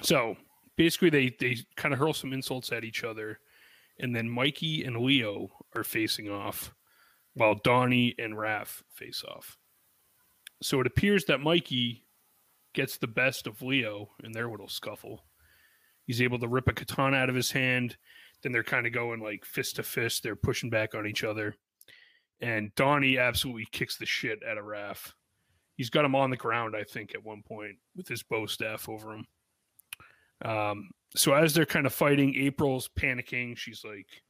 so 0.02 0.36
basically, 0.76 1.10
they 1.10 1.34
they 1.40 1.56
kind 1.76 1.94
of 1.94 2.00
hurl 2.00 2.12
some 2.12 2.32
insults 2.32 2.72
at 2.72 2.84
each 2.84 3.04
other, 3.04 3.40
and 3.98 4.14
then 4.14 4.28
Mikey 4.28 4.84
and 4.84 4.98
Leo 4.98 5.48
are 5.74 5.84
facing 5.84 6.30
off, 6.30 6.74
while 7.34 7.54
Donnie 7.54 8.14
and 8.18 8.34
Raph 8.34 8.82
face 8.92 9.24
off. 9.26 9.56
So 10.62 10.80
it 10.80 10.86
appears 10.86 11.24
that 11.26 11.40
Mikey 11.40 12.05
gets 12.76 12.98
the 12.98 13.08
best 13.08 13.46
of 13.46 13.62
Leo 13.62 14.10
in 14.22 14.30
their 14.30 14.48
little 14.48 14.68
scuffle. 14.68 15.24
He's 16.06 16.22
able 16.22 16.38
to 16.38 16.46
rip 16.46 16.68
a 16.68 16.72
katana 16.72 17.16
out 17.16 17.30
of 17.30 17.34
his 17.34 17.50
hand. 17.50 17.96
Then 18.42 18.52
they're 18.52 18.62
kind 18.62 18.86
of 18.86 18.92
going 18.92 19.20
like 19.20 19.44
fist 19.44 19.76
to 19.76 19.82
fist. 19.82 20.22
They're 20.22 20.36
pushing 20.36 20.70
back 20.70 20.94
on 20.94 21.06
each 21.06 21.24
other. 21.24 21.56
And 22.40 22.72
Donnie 22.76 23.18
absolutely 23.18 23.66
kicks 23.72 23.96
the 23.96 24.06
shit 24.06 24.40
out 24.48 24.58
of 24.58 24.66
Raph. 24.66 25.12
He's 25.74 25.90
got 25.90 26.04
him 26.04 26.14
on 26.14 26.30
the 26.30 26.36
ground, 26.36 26.76
I 26.76 26.84
think, 26.84 27.14
at 27.14 27.24
one 27.24 27.42
point 27.42 27.76
with 27.96 28.06
his 28.06 28.22
bow 28.22 28.46
staff 28.46 28.88
over 28.88 29.14
him. 29.14 29.26
Um, 30.44 30.90
so 31.16 31.32
as 31.32 31.54
they're 31.54 31.66
kind 31.66 31.86
of 31.86 31.94
fighting, 31.94 32.34
April's 32.36 32.88
panicking. 32.88 33.56
She's 33.56 33.82
like, 33.84 34.22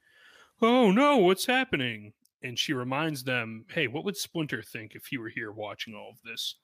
"Oh 0.63 0.93
no, 0.93 1.17
what's 1.19 1.47
happening?" 1.47 2.13
And 2.43 2.57
she 2.57 2.73
reminds 2.73 3.25
them, 3.25 3.65
"Hey, 3.71 3.89
what 3.89 4.05
would 4.05 4.17
Splinter 4.17 4.63
think 4.63 4.95
if 4.95 5.07
he 5.07 5.19
were 5.19 5.29
here 5.29 5.51
watching 5.51 5.95
all 5.95 6.11
of 6.11 6.23
this?" 6.25 6.55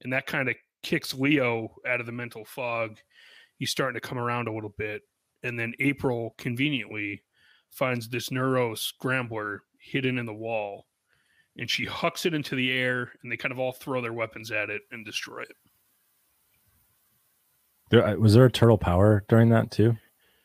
And 0.00 0.12
that 0.14 0.26
kind 0.26 0.48
of 0.48 0.56
kicks 0.82 1.14
Leo 1.14 1.74
out 1.86 2.00
of 2.00 2.06
the 2.06 2.12
mental 2.12 2.44
fog. 2.44 2.98
He's 3.56 3.70
starting 3.70 4.00
to 4.00 4.06
come 4.06 4.18
around 4.18 4.48
a 4.48 4.54
little 4.54 4.74
bit, 4.76 5.02
and 5.42 5.58
then 5.58 5.74
April 5.80 6.34
conveniently 6.38 7.22
finds 7.70 8.08
this 8.08 8.30
neuro 8.30 8.74
scrambler 8.74 9.62
hidden 9.78 10.18
in 10.18 10.26
the 10.26 10.34
wall, 10.34 10.86
and 11.56 11.70
she 11.70 11.84
hucks 11.84 12.26
it 12.26 12.34
into 12.34 12.56
the 12.56 12.72
air, 12.72 13.12
and 13.22 13.30
they 13.30 13.36
kind 13.36 13.52
of 13.52 13.58
all 13.58 13.72
throw 13.72 14.00
their 14.00 14.12
weapons 14.12 14.50
at 14.50 14.70
it 14.70 14.82
and 14.90 15.04
destroy 15.04 15.42
it. 15.42 15.56
There, 17.90 18.06
uh, 18.06 18.14
was 18.14 18.34
there 18.34 18.44
a 18.44 18.50
turtle 18.50 18.78
power 18.78 19.24
during 19.28 19.50
that 19.50 19.70
too? 19.70 19.96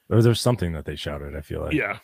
Or 0.10 0.22
there's 0.22 0.42
something 0.42 0.74
that 0.74 0.86
they 0.86 0.96
shouted. 0.96 1.36
I 1.36 1.42
feel 1.42 1.62
like 1.62 1.74
yeah, 1.74 1.98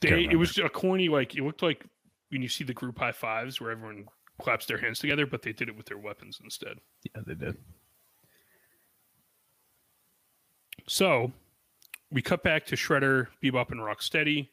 they 0.00 0.24
it 0.24 0.36
was 0.36 0.58
a 0.58 0.68
corny 0.68 1.08
like 1.08 1.36
it 1.36 1.42
looked 1.42 1.62
like 1.62 1.84
when 2.30 2.42
you 2.42 2.48
see 2.48 2.64
the 2.64 2.74
group 2.74 2.98
high 2.98 3.12
fives 3.12 3.60
where 3.60 3.70
everyone 3.70 4.06
claps 4.40 4.66
their 4.66 4.78
hands 4.78 4.98
together, 4.98 5.26
but 5.26 5.42
they 5.42 5.52
did 5.52 5.68
it 5.68 5.76
with 5.76 5.86
their 5.86 5.98
weapons 5.98 6.40
instead. 6.42 6.78
Yeah, 7.04 7.22
they 7.26 7.34
did. 7.34 7.56
So 10.88 11.32
we 12.10 12.22
cut 12.22 12.42
back 12.42 12.66
to 12.66 12.76
Shredder, 12.76 13.28
Bebop, 13.42 13.70
and 13.70 13.80
Rocksteady. 13.80 14.48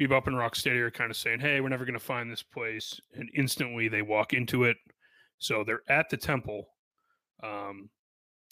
Bebop 0.00 0.26
and 0.26 0.36
Rocksteady 0.36 0.80
are 0.80 0.90
kind 0.90 1.10
of 1.10 1.16
saying, 1.16 1.40
"Hey, 1.40 1.60
we're 1.60 1.68
never 1.68 1.84
going 1.84 1.98
to 1.98 2.04
find 2.04 2.30
this 2.30 2.42
place," 2.42 3.00
and 3.14 3.30
instantly 3.34 3.88
they 3.88 4.02
walk 4.02 4.34
into 4.34 4.64
it. 4.64 4.76
So 5.38 5.64
they're 5.64 5.82
at 5.88 6.08
the 6.10 6.16
temple. 6.16 6.68
Um, 7.42 7.90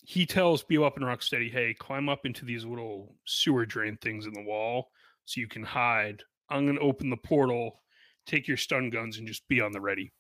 he 0.03 0.27
tells 0.27 0.65
Bebop 0.65 0.97
and 0.97 1.05
Rocksteady, 1.05 1.51
"Hey, 1.51 1.75
climb 1.75 2.09
up 2.09 2.27
into 2.27 2.45
these 2.45 2.65
little 2.65 3.15
sewer 3.25 3.67
drain 3.67 3.97
things 3.99 4.27
in 4.27 4.33
the 4.33 4.43
wall 4.43 4.91
so 5.25 5.41
you 5.41 5.49
can 5.49 5.63
hide. 5.63 6.23
I'm 6.51 6.67
going 6.67 6.77
to 6.77 6.83
open 6.83 7.09
the 7.09 7.17
portal. 7.17 7.81
Take 8.27 8.49
your 8.49 8.57
stun 8.57 8.91
guns 8.91 9.19
and 9.19 9.29
just 9.29 9.47
be 9.49 9.61
on 9.61 9.73
the 9.73 9.81
ready." 9.81 10.13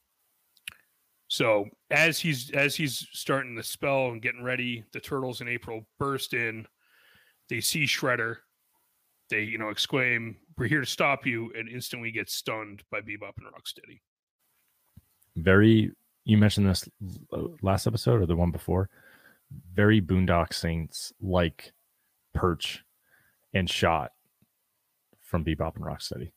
So 1.29 1.67
as 1.91 2.19
he's 2.19 2.51
as 2.53 2.77
he's 2.77 3.07
starting 3.13 3.55
the 3.55 3.63
spell 3.63 4.09
and 4.09 4.23
getting 4.23 4.43
ready, 4.43 4.85
the 4.93 5.01
turtles 5.01 5.41
in 5.41 5.49
April 5.49 5.87
burst 5.99 6.35
in. 6.35 6.67
They 7.49 7.61
see 7.61 7.85
Shredder. 7.85 8.37
They 9.31 9.43
you 9.43 9.59
know 9.59 9.71
exclaim, 9.71 10.37
"We're 10.57 10.67
here 10.67 10.81
to 10.81 10.87
stop 10.87 11.27
you!" 11.27 11.53
and 11.57 11.69
instantly 11.69 12.11
get 12.11 12.29
stunned 12.31 12.83
by 12.91 13.01
Bebop 13.01 13.33
and 13.39 13.47
Rocksteady. 13.47 14.01
very. 15.37 15.93
You 16.27 16.39
mentioned 16.39 16.67
this 16.67 16.89
last 17.61 17.87
episode 17.87 18.23
or 18.23 18.27
the 18.27 18.35
one 18.37 18.51
before. 18.51 18.89
Very 19.75 20.01
Boondock 20.01 20.55
Saints 20.55 21.13
like 21.21 21.75
perch 22.33 22.83
and 23.53 23.69
shot 23.69 24.13
from 25.21 25.45
Bebop 25.45 25.77
and 25.77 25.85
Rocksteady. 25.85 26.33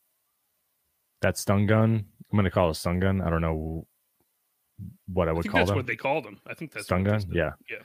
that 1.21 1.37
stun 1.37 1.67
gun. 1.67 2.05
I'm 2.31 2.35
gonna 2.37 2.51
call 2.51 2.67
it 2.67 2.71
a 2.71 2.75
stun 2.75 2.99
gun. 2.99 3.21
I 3.21 3.29
don't 3.29 3.41
know 3.41 3.87
what 5.07 5.27
I 5.27 5.31
I 5.31 5.33
would 5.33 5.43
think 5.43 5.51
call 5.51 5.59
that's 5.59 5.69
them. 5.69 5.77
what 5.77 5.85
they 5.87 5.95
called 5.95 6.25
them. 6.25 6.39
I 6.47 6.53
think 6.53 6.71
that's 6.71 6.85
Stun 6.85 7.03
gun? 7.03 7.23
Yeah. 7.31 7.53
yeah, 7.69 7.77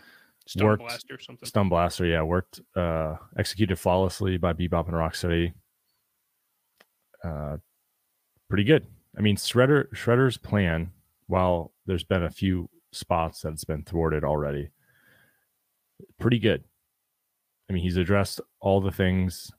stun 0.46 0.66
Worked. 0.66 0.82
blaster 0.82 1.14
or 1.14 1.18
something. 1.20 1.46
Stun 1.46 1.68
blaster, 1.68 2.04
yeah, 2.06 2.22
worked 2.22 2.60
uh 2.76 3.16
executed 3.38 3.76
flawlessly 3.78 4.36
by 4.36 4.52
Bebop 4.52 4.86
and 4.86 4.94
Rocksteady. 4.96 5.52
Uh 7.24 7.56
pretty 8.48 8.64
good. 8.64 8.86
I 9.16 9.20
mean, 9.20 9.36
Shredder 9.36 9.88
Shredder's 9.94 10.36
plan, 10.36 10.90
while 11.26 11.72
there's 11.86 12.04
been 12.04 12.24
a 12.24 12.30
few 12.30 12.68
spots 12.92 13.40
that 13.42 13.52
it's 13.52 13.64
been 13.64 13.84
thwarted 13.84 14.24
already, 14.24 14.70
pretty 16.18 16.38
good. 16.38 16.64
I 17.70 17.72
mean, 17.72 17.82
he's 17.82 17.96
addressed 17.96 18.40
all 18.60 18.80
the 18.80 18.90
things. 18.92 19.50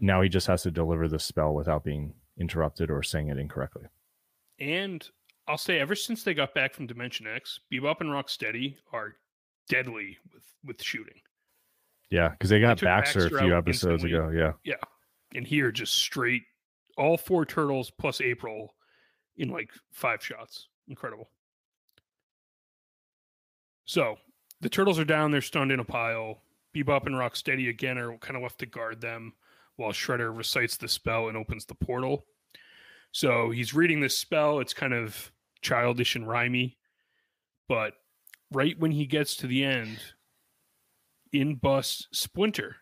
Now 0.00 0.20
he 0.20 0.28
just 0.28 0.46
has 0.46 0.62
to 0.64 0.70
deliver 0.70 1.08
the 1.08 1.18
spell 1.18 1.54
without 1.54 1.84
being 1.84 2.12
interrupted 2.38 2.90
or 2.90 3.02
saying 3.02 3.28
it 3.28 3.38
incorrectly. 3.38 3.84
And 4.60 5.08
I'll 5.48 5.58
say, 5.58 5.80
ever 5.80 5.94
since 5.94 6.22
they 6.22 6.34
got 6.34 6.54
back 6.54 6.74
from 6.74 6.86
Dimension 6.86 7.26
X, 7.26 7.60
Bebop 7.72 8.00
and 8.00 8.10
Rocksteady 8.10 8.76
are 8.92 9.16
deadly 9.68 10.18
with 10.32 10.44
with 10.64 10.82
shooting. 10.82 11.20
Yeah, 12.10 12.28
because 12.28 12.50
they 12.50 12.60
got 12.60 12.78
took 12.78 12.86
Baxter, 12.86 13.20
Baxter 13.20 13.38
a 13.38 13.40
few 13.42 13.56
episodes 13.56 14.04
instantly. 14.04 14.36
ago. 14.36 14.38
Yeah, 14.38 14.52
yeah. 14.64 15.36
And 15.38 15.46
here, 15.46 15.70
just 15.72 15.94
straight, 15.94 16.42
all 16.96 17.16
four 17.16 17.44
turtles 17.44 17.90
plus 17.90 18.20
April 18.20 18.74
in 19.36 19.48
like 19.48 19.70
five 19.92 20.24
shots. 20.24 20.68
Incredible. 20.88 21.30
So 23.84 24.16
the 24.60 24.68
turtles 24.68 24.98
are 24.98 25.04
down. 25.04 25.30
They're 25.30 25.40
stunned 25.40 25.72
in 25.72 25.80
a 25.80 25.84
pile. 25.84 26.42
Bebop 26.74 27.06
and 27.06 27.14
Rocksteady 27.14 27.68
again 27.68 27.98
are 27.98 28.16
kind 28.18 28.36
of 28.36 28.42
left 28.42 28.58
to 28.60 28.66
guard 28.66 29.00
them 29.00 29.32
while 29.76 29.92
Shredder 29.92 30.36
recites 30.36 30.76
the 30.76 30.88
spell 30.88 31.28
and 31.28 31.36
opens 31.36 31.64
the 31.64 31.74
portal. 31.74 32.26
So 33.12 33.50
he's 33.50 33.74
reading 33.74 34.00
this 34.00 34.18
spell. 34.18 34.60
It's 34.60 34.74
kind 34.74 34.92
of 34.92 35.32
childish 35.62 36.16
and 36.16 36.26
rhymey. 36.26 36.76
But 37.68 37.94
right 38.52 38.78
when 38.78 38.92
he 38.92 39.06
gets 39.06 39.36
to 39.36 39.46
the 39.46 39.64
end, 39.64 39.98
in 41.32 41.56
busts 41.56 42.08
Splinter, 42.12 42.76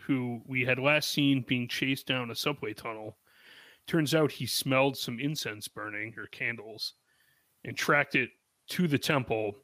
who 0.00 0.40
we 0.46 0.64
had 0.64 0.78
last 0.78 1.10
seen 1.10 1.44
being 1.46 1.68
chased 1.68 2.06
down 2.06 2.30
a 2.30 2.34
subway 2.34 2.72
tunnel. 2.72 3.18
Turns 3.86 4.14
out 4.14 4.30
he 4.30 4.46
smelled 4.46 4.96
some 4.96 5.18
incense 5.18 5.66
burning 5.66 6.14
or 6.16 6.26
candles 6.26 6.94
and 7.64 7.76
tracked 7.76 8.14
it 8.14 8.30
to 8.68 8.86
the 8.86 8.98
temple, 8.98 9.54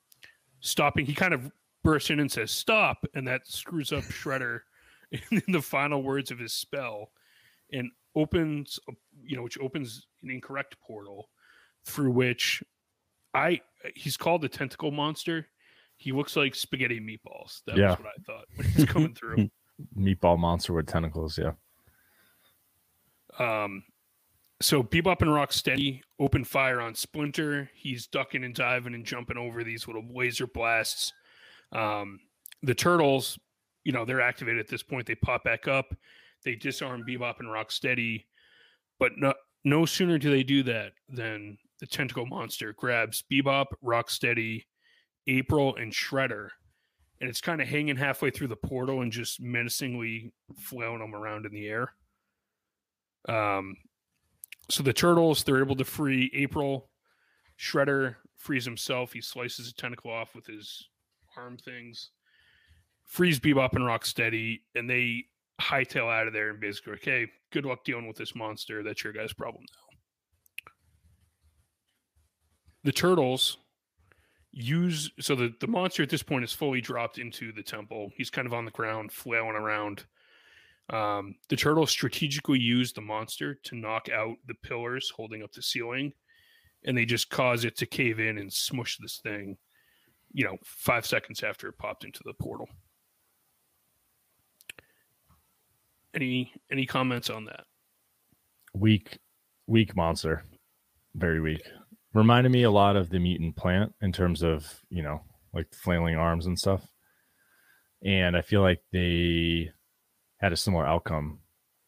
stopping. 0.60 1.06
He 1.06 1.14
kind 1.14 1.34
of 1.34 1.50
bursts 1.82 2.10
in 2.10 2.20
and 2.20 2.32
says, 2.32 2.50
Stop. 2.50 3.04
And 3.14 3.26
that 3.28 3.46
screws 3.46 3.92
up 3.92 4.04
Shredder 4.04 4.60
in 5.30 5.42
the 5.48 5.62
final 5.62 6.02
words 6.02 6.30
of 6.30 6.38
his 6.38 6.52
spell 6.52 7.10
and 7.72 7.90
opens, 8.16 8.78
you 9.22 9.36
know, 9.36 9.42
which 9.42 9.58
opens 9.60 10.06
an 10.22 10.30
incorrect 10.30 10.76
portal 10.80 11.28
through 11.86 12.10
which 12.10 12.62
I, 13.34 13.60
he's 13.94 14.16
called 14.16 14.42
the 14.42 14.48
tentacle 14.48 14.90
monster. 14.90 15.46
He 15.96 16.12
looks 16.12 16.36
like 16.36 16.54
spaghetti 16.54 17.00
meatballs. 17.00 17.62
That 17.66 17.76
Yeah. 17.76 17.90
was 17.90 17.98
what 17.98 18.08
I 18.08 18.22
thought 18.26 18.44
when 18.56 18.68
he's 18.68 18.84
coming 18.84 19.14
through. 19.18 19.48
Meatball 19.98 20.38
monster 20.38 20.72
with 20.72 20.86
tentacles. 20.86 21.38
Yeah. 21.38 21.52
Um, 23.38 23.82
so 24.60 24.82
Bebop 24.82 25.20
and 25.22 25.30
Rocksteady 25.30 26.00
open 26.18 26.44
fire 26.44 26.80
on 26.80 26.94
Splinter. 26.94 27.70
He's 27.74 28.06
ducking 28.06 28.44
and 28.44 28.54
diving 28.54 28.94
and 28.94 29.04
jumping 29.04 29.36
over 29.36 29.64
these 29.64 29.86
little 29.86 30.04
laser 30.12 30.46
blasts. 30.46 31.12
Um, 31.72 32.20
the 32.62 32.74
turtles, 32.74 33.38
you 33.82 33.92
know, 33.92 34.04
they're 34.04 34.20
activated 34.20 34.60
at 34.60 34.68
this 34.68 34.82
point. 34.82 35.06
They 35.06 35.16
pop 35.16 35.44
back 35.44 35.66
up. 35.68 35.94
They 36.44 36.54
disarm 36.54 37.04
Bebop 37.08 37.40
and 37.40 37.48
Rocksteady, 37.48 38.24
but 39.00 39.12
no, 39.16 39.34
no 39.64 39.86
sooner 39.86 40.18
do 40.18 40.30
they 40.30 40.42
do 40.42 40.62
that 40.64 40.92
than 41.08 41.58
the 41.84 41.96
tentacle 41.96 42.24
monster 42.24 42.72
grabs 42.72 43.24
Bebop, 43.30 43.66
Rocksteady, 43.84 44.64
April, 45.26 45.76
and 45.76 45.92
Shredder, 45.92 46.48
and 47.20 47.28
it's 47.28 47.42
kind 47.42 47.60
of 47.60 47.68
hanging 47.68 47.96
halfway 47.96 48.30
through 48.30 48.48
the 48.48 48.56
portal 48.56 49.02
and 49.02 49.12
just 49.12 49.38
menacingly 49.38 50.32
flailing 50.58 51.00
them 51.00 51.14
around 51.14 51.44
in 51.44 51.52
the 51.52 51.68
air. 51.68 51.92
Um, 53.28 53.76
so 54.70 54.82
the 54.82 54.94
turtles 54.94 55.44
they're 55.44 55.60
able 55.60 55.76
to 55.76 55.84
free 55.84 56.30
April. 56.34 56.88
Shredder 57.58 58.16
frees 58.38 58.64
himself. 58.64 59.12
He 59.12 59.20
slices 59.20 59.68
a 59.68 59.74
tentacle 59.74 60.10
off 60.10 60.34
with 60.34 60.46
his 60.46 60.88
arm 61.36 61.58
things. 61.58 62.10
Frees 63.04 63.38
Bebop 63.38 63.74
and 63.74 63.84
Rocksteady, 63.84 64.60
and 64.74 64.88
they 64.88 65.26
hightail 65.60 66.10
out 66.10 66.26
of 66.26 66.32
there 66.32 66.48
and 66.48 66.60
basically, 66.60 66.94
okay, 66.94 67.26
good 67.52 67.66
luck 67.66 67.84
dealing 67.84 68.08
with 68.08 68.16
this 68.16 68.34
monster. 68.34 68.82
That's 68.82 69.04
your 69.04 69.12
guys' 69.12 69.34
problem 69.34 69.64
now. 69.70 69.93
The 72.84 72.92
turtles 72.92 73.58
use 74.52 75.10
so 75.18 75.34
the, 75.34 75.52
the 75.60 75.66
monster 75.66 76.02
at 76.02 76.10
this 76.10 76.22
point 76.22 76.44
is 76.44 76.52
fully 76.52 76.80
dropped 76.80 77.18
into 77.18 77.52
the 77.52 77.62
temple. 77.62 78.10
He's 78.14 78.30
kind 78.30 78.46
of 78.46 78.54
on 78.54 78.64
the 78.64 78.70
ground, 78.70 79.12
flailing 79.12 79.56
around. 79.56 80.04
Um, 80.90 81.34
the 81.48 81.56
turtles 81.56 81.90
strategically 81.90 82.60
use 82.60 82.92
the 82.92 83.00
monster 83.00 83.54
to 83.54 83.76
knock 83.76 84.08
out 84.10 84.36
the 84.46 84.54
pillars 84.62 85.10
holding 85.16 85.42
up 85.42 85.52
the 85.52 85.62
ceiling, 85.62 86.12
and 86.84 86.96
they 86.96 87.06
just 87.06 87.30
cause 87.30 87.64
it 87.64 87.76
to 87.78 87.86
cave 87.86 88.20
in 88.20 88.38
and 88.38 88.52
smush 88.52 88.98
this 88.98 89.18
thing. 89.22 89.56
You 90.32 90.44
know, 90.44 90.58
five 90.64 91.06
seconds 91.06 91.42
after 91.42 91.68
it 91.68 91.78
popped 91.78 92.04
into 92.04 92.20
the 92.24 92.34
portal. 92.34 92.68
Any 96.12 96.52
any 96.70 96.86
comments 96.86 97.30
on 97.30 97.46
that? 97.46 97.64
weak 98.74 99.18
weak 99.66 99.96
monster 99.96 100.44
very 101.14 101.40
weak 101.40 101.62
reminded 102.14 102.52
me 102.52 102.62
a 102.62 102.70
lot 102.70 102.96
of 102.96 103.10
the 103.10 103.18
mutant 103.18 103.56
plant 103.56 103.92
in 104.00 104.12
terms 104.12 104.42
of 104.42 104.80
you 104.88 105.02
know 105.02 105.20
like 105.52 105.72
flailing 105.74 106.16
arms 106.16 106.46
and 106.46 106.58
stuff. 106.58 106.88
And 108.04 108.36
i 108.36 108.42
feel 108.42 108.60
like 108.60 108.82
they 108.92 109.70
had 110.38 110.52
a 110.52 110.56
similar 110.56 110.86
outcome 110.86 111.40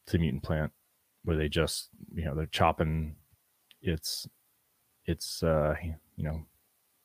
to 0.07 0.19
mutant 0.19 0.43
plant 0.43 0.73
where 1.25 1.37
they 1.37 1.49
just 1.49 1.89
you 2.15 2.25
know 2.25 2.35
they're 2.35 2.47
chopping 2.47 3.17
its 3.83 4.27
its 5.05 5.43
uh 5.43 5.75
you 5.83 6.25
know 6.25 6.43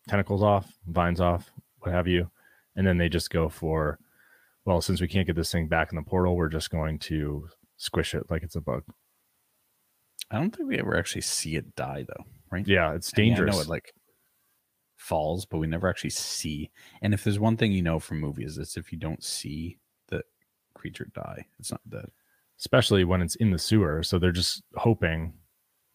tentacles 0.07 0.43
off 0.43 0.73
vines 0.87 1.21
off 1.21 1.51
what 1.79 1.91
have 1.91 2.07
you. 2.07 2.29
And 2.75 2.87
then 2.87 2.97
they 2.97 3.09
just 3.09 3.29
go 3.29 3.49
for 3.49 3.99
well 4.65 4.81
since 4.81 5.01
we 5.01 5.07
can't 5.07 5.27
get 5.27 5.35
this 5.35 5.51
thing 5.51 5.67
back 5.67 5.91
in 5.91 5.95
the 5.95 6.03
portal 6.03 6.35
we're 6.35 6.47
just 6.49 6.69
going 6.69 6.99
to 6.99 7.49
squish 7.77 8.13
it 8.13 8.29
like 8.29 8.43
it's 8.43 8.55
a 8.55 8.61
bug. 8.61 8.83
I 10.29 10.37
don't 10.37 10.55
think 10.55 10.69
we 10.69 10.79
ever 10.79 10.97
actually 10.97 11.21
see 11.21 11.55
it 11.55 11.75
die 11.75 12.05
though, 12.07 12.25
right? 12.51 12.67
Yeah, 12.67 12.93
it's 12.93 13.11
I 13.15 13.21
mean, 13.21 13.29
dangerous. 13.29 13.55
I 13.55 13.57
know 13.57 13.61
it 13.61 13.67
like 13.67 13.93
falls, 14.97 15.45
but 15.45 15.57
we 15.57 15.67
never 15.67 15.89
actually 15.89 16.11
see. 16.11 16.69
And 17.01 17.13
if 17.13 17.23
there's 17.23 17.39
one 17.39 17.57
thing 17.57 17.71
you 17.71 17.81
know 17.81 17.99
from 17.99 18.19
movies, 18.19 18.57
it's 18.57 18.77
if 18.77 18.91
you 18.91 18.97
don't 18.97 19.23
see 19.23 19.77
the 20.09 20.23
creature 20.75 21.07
die, 21.13 21.45
it's 21.59 21.71
not 21.71 21.81
dead. 21.89 22.09
Especially 22.59 23.03
when 23.03 23.21
it's 23.21 23.35
in 23.35 23.51
the 23.51 23.57
sewer. 23.57 24.03
So 24.03 24.19
they're 24.19 24.31
just 24.31 24.63
hoping 24.75 25.33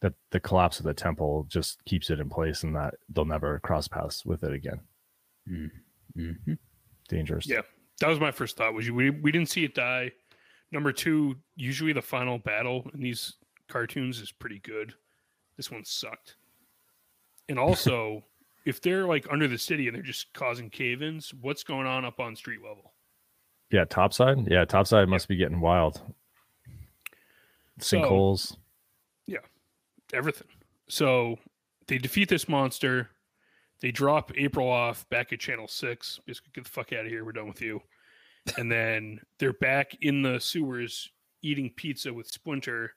that 0.01 0.15
the 0.31 0.41
collapse 0.41 0.79
of 0.79 0.85
the 0.85 0.95
temple 0.95 1.47
just 1.49 1.85
keeps 1.85 2.11
it 2.11 2.21
in 2.21 2.29
place 2.29 2.65
and 2.65 2.75
that 2.75 2.95
they'll 3.09 3.25
never 3.25 3.61
cross 3.61 3.89
paths 3.89 4.27
with 4.27 4.43
it 4.43 4.53
again. 4.53 4.81
Mm-hmm. 5.49 6.55
Dangerous. 7.09 7.47
Yeah. 7.47 7.63
That 8.01 8.09
was 8.09 8.21
my 8.21 8.31
first 8.31 8.57
thought. 8.57 8.75
Was 8.75 8.87
you, 8.87 8.95
we 8.95 9.11
we 9.11 9.33
didn't 9.33 9.49
see 9.49 9.65
it 9.65 9.75
die. 9.75 10.11
Number 10.73 10.93
two, 10.93 11.37
usually 11.55 11.93
the 11.93 12.03
final 12.03 12.39
battle 12.39 12.91
in 12.93 13.01
these 13.01 13.35
cartoons 13.69 14.21
is 14.21 14.33
pretty 14.33 14.59
good. 14.59 14.93
This 15.57 15.71
one 15.71 15.85
sucked. 15.85 16.37
And 17.49 17.59
also, 17.59 18.25
if 18.65 18.81
they're 18.81 19.07
like 19.07 19.27
under 19.31 19.47
the 19.49 19.59
city 19.59 19.87
and 19.87 19.95
they're 19.95 20.03
just 20.03 20.33
causing 20.33 20.71
cave-ins, 20.71 21.33
what's 21.41 21.63
going 21.63 21.87
on 21.87 22.05
up 22.05 22.19
on 22.21 22.35
street 22.37 22.61
level? 22.63 22.93
Yeah, 23.71 23.85
topside. 23.85 24.47
Yeah, 24.51 24.65
topside 24.65 25.09
must 25.09 25.29
be 25.29 25.37
getting 25.37 25.61
wild. 25.61 26.01
So- 27.79 28.03
yeah, 29.27 29.39
everything. 30.13 30.49
So 30.89 31.37
they 31.89 31.99
defeat 31.99 32.29
this 32.29 32.49
monster. 32.49 33.11
They 33.81 33.91
drop 33.91 34.33
April 34.37 34.69
off 34.69 35.09
back 35.11 35.33
at 35.33 35.41
Channel 35.41 35.69
Six. 35.69 36.21
Basically, 36.27 36.53
get 36.55 36.65
the 36.65 36.71
fuck 36.71 36.93
out 36.93 37.05
of 37.05 37.11
here. 37.11 37.25
We're 37.25 37.33
done 37.33 37.49
with 37.49 37.61
you. 37.61 37.83
And 38.57 38.71
then 38.71 39.21
they're 39.39 39.53
back 39.53 39.97
in 40.01 40.23
the 40.23 40.39
sewers 40.39 41.11
eating 41.43 41.71
pizza 41.77 42.13
with 42.15 42.29
Splinter 42.29 42.95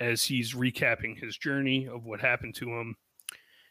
as 0.00 0.24
he's 0.24 0.54
recapping 0.54 1.18
his 1.18 1.36
journey 1.36 1.86
of 1.86 2.04
what 2.06 2.20
happened 2.20 2.54
to 2.56 2.68
him. 2.70 2.96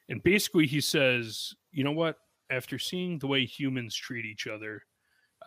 And 0.09 0.21
basically, 0.23 0.67
he 0.67 0.81
says, 0.81 1.53
"You 1.71 1.83
know 1.83 1.91
what? 1.91 2.17
After 2.49 2.77
seeing 2.77 3.19
the 3.19 3.27
way 3.27 3.45
humans 3.45 3.95
treat 3.95 4.25
each 4.25 4.47
other, 4.47 4.83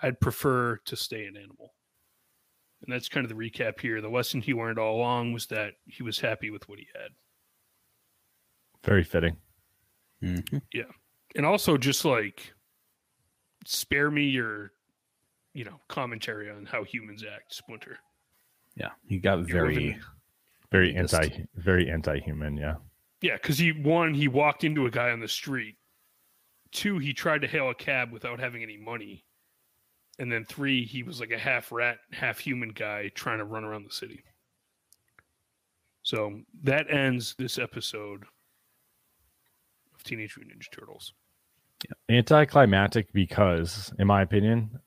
I'd 0.03 0.21
prefer 0.21 0.79
to 0.85 0.97
stay 0.97 1.27
an 1.27 1.37
animal." 1.37 1.75
And 2.83 2.93
that's 2.93 3.09
kind 3.09 3.25
of 3.25 3.29
the 3.29 3.37
recap 3.37 3.81
here. 3.81 4.01
The 4.01 4.09
lesson 4.09 4.41
he 4.41 4.55
learned 4.55 4.79
all 4.79 4.97
along 4.97 5.33
was 5.33 5.47
that 5.47 5.75
he 5.87 6.03
was 6.03 6.19
happy 6.19 6.51
with 6.51 6.69
what 6.69 6.79
he 6.79 6.87
had. 6.95 7.11
Very 8.85 9.05
fitting. 9.05 9.37
Mm-hmm. 10.23 10.59
and 11.37 11.47
also 11.47 11.77
just 11.77 12.05
like 12.05 12.53
spare 13.65 14.11
me 14.11 14.25
your 14.25 14.73
you 15.55 15.65
know 15.65 15.81
commentary 15.89 16.51
on 16.51 16.67
how 16.67 16.83
humans 16.83 17.23
act 17.23 17.55
splinter 17.55 17.99
Yeah, 18.75 18.91
he 19.07 19.19
got 19.19 19.47
You're 19.47 19.63
very 19.67 20.01
Very 20.71 20.95
anti, 20.95 21.47
very 21.55 21.91
anti-human. 21.91 22.57
Yeah. 22.57 22.75
Yeah, 23.21 23.35
because 23.35 23.59
he 23.59 23.73
one 23.73 24.15
he 24.15 24.29
walked 24.29 24.65
into 24.65 24.87
a 24.87 24.91
guy 24.91 25.11
on 25.11 25.21
the 25.21 25.29
street. 25.29 25.77
Two, 26.71 26.99
he 26.99 27.13
tried 27.13 27.41
to 27.43 27.49
hail 27.49 27.71
a 27.71 27.75
cab 27.75 28.13
without 28.13 28.39
having 28.39 28.63
any 28.63 28.77
money, 28.77 29.25
and 30.19 30.31
then 30.31 30.45
three, 30.45 30.85
he 30.85 31.03
was 31.03 31.21
like 31.21 31.31
a 31.31 31.39
half 31.39 31.73
rat, 31.73 31.99
half 32.13 32.39
human 32.39 32.71
guy 32.71 33.11
trying 33.15 33.39
to 33.39 33.45
run 33.45 33.65
around 33.65 33.85
the 33.85 33.95
city. 33.95 34.23
So 36.03 36.41
that 36.63 36.91
ends 36.91 37.35
this 37.39 37.59
episode 37.59 38.25
of 39.95 40.03
Teenage 40.05 40.37
Mutant 40.39 40.61
Ninja 40.61 40.71
Turtles. 40.71 41.13
anticlimactic 42.09 43.13
because 43.13 43.93
in 43.99 44.07
my 44.07 44.23
opinion 44.23 44.81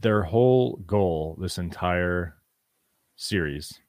their 0.00 0.22
whole 0.22 0.76
goal 0.86 1.36
this 1.40 1.58
entire 1.58 2.36
series 3.16 3.80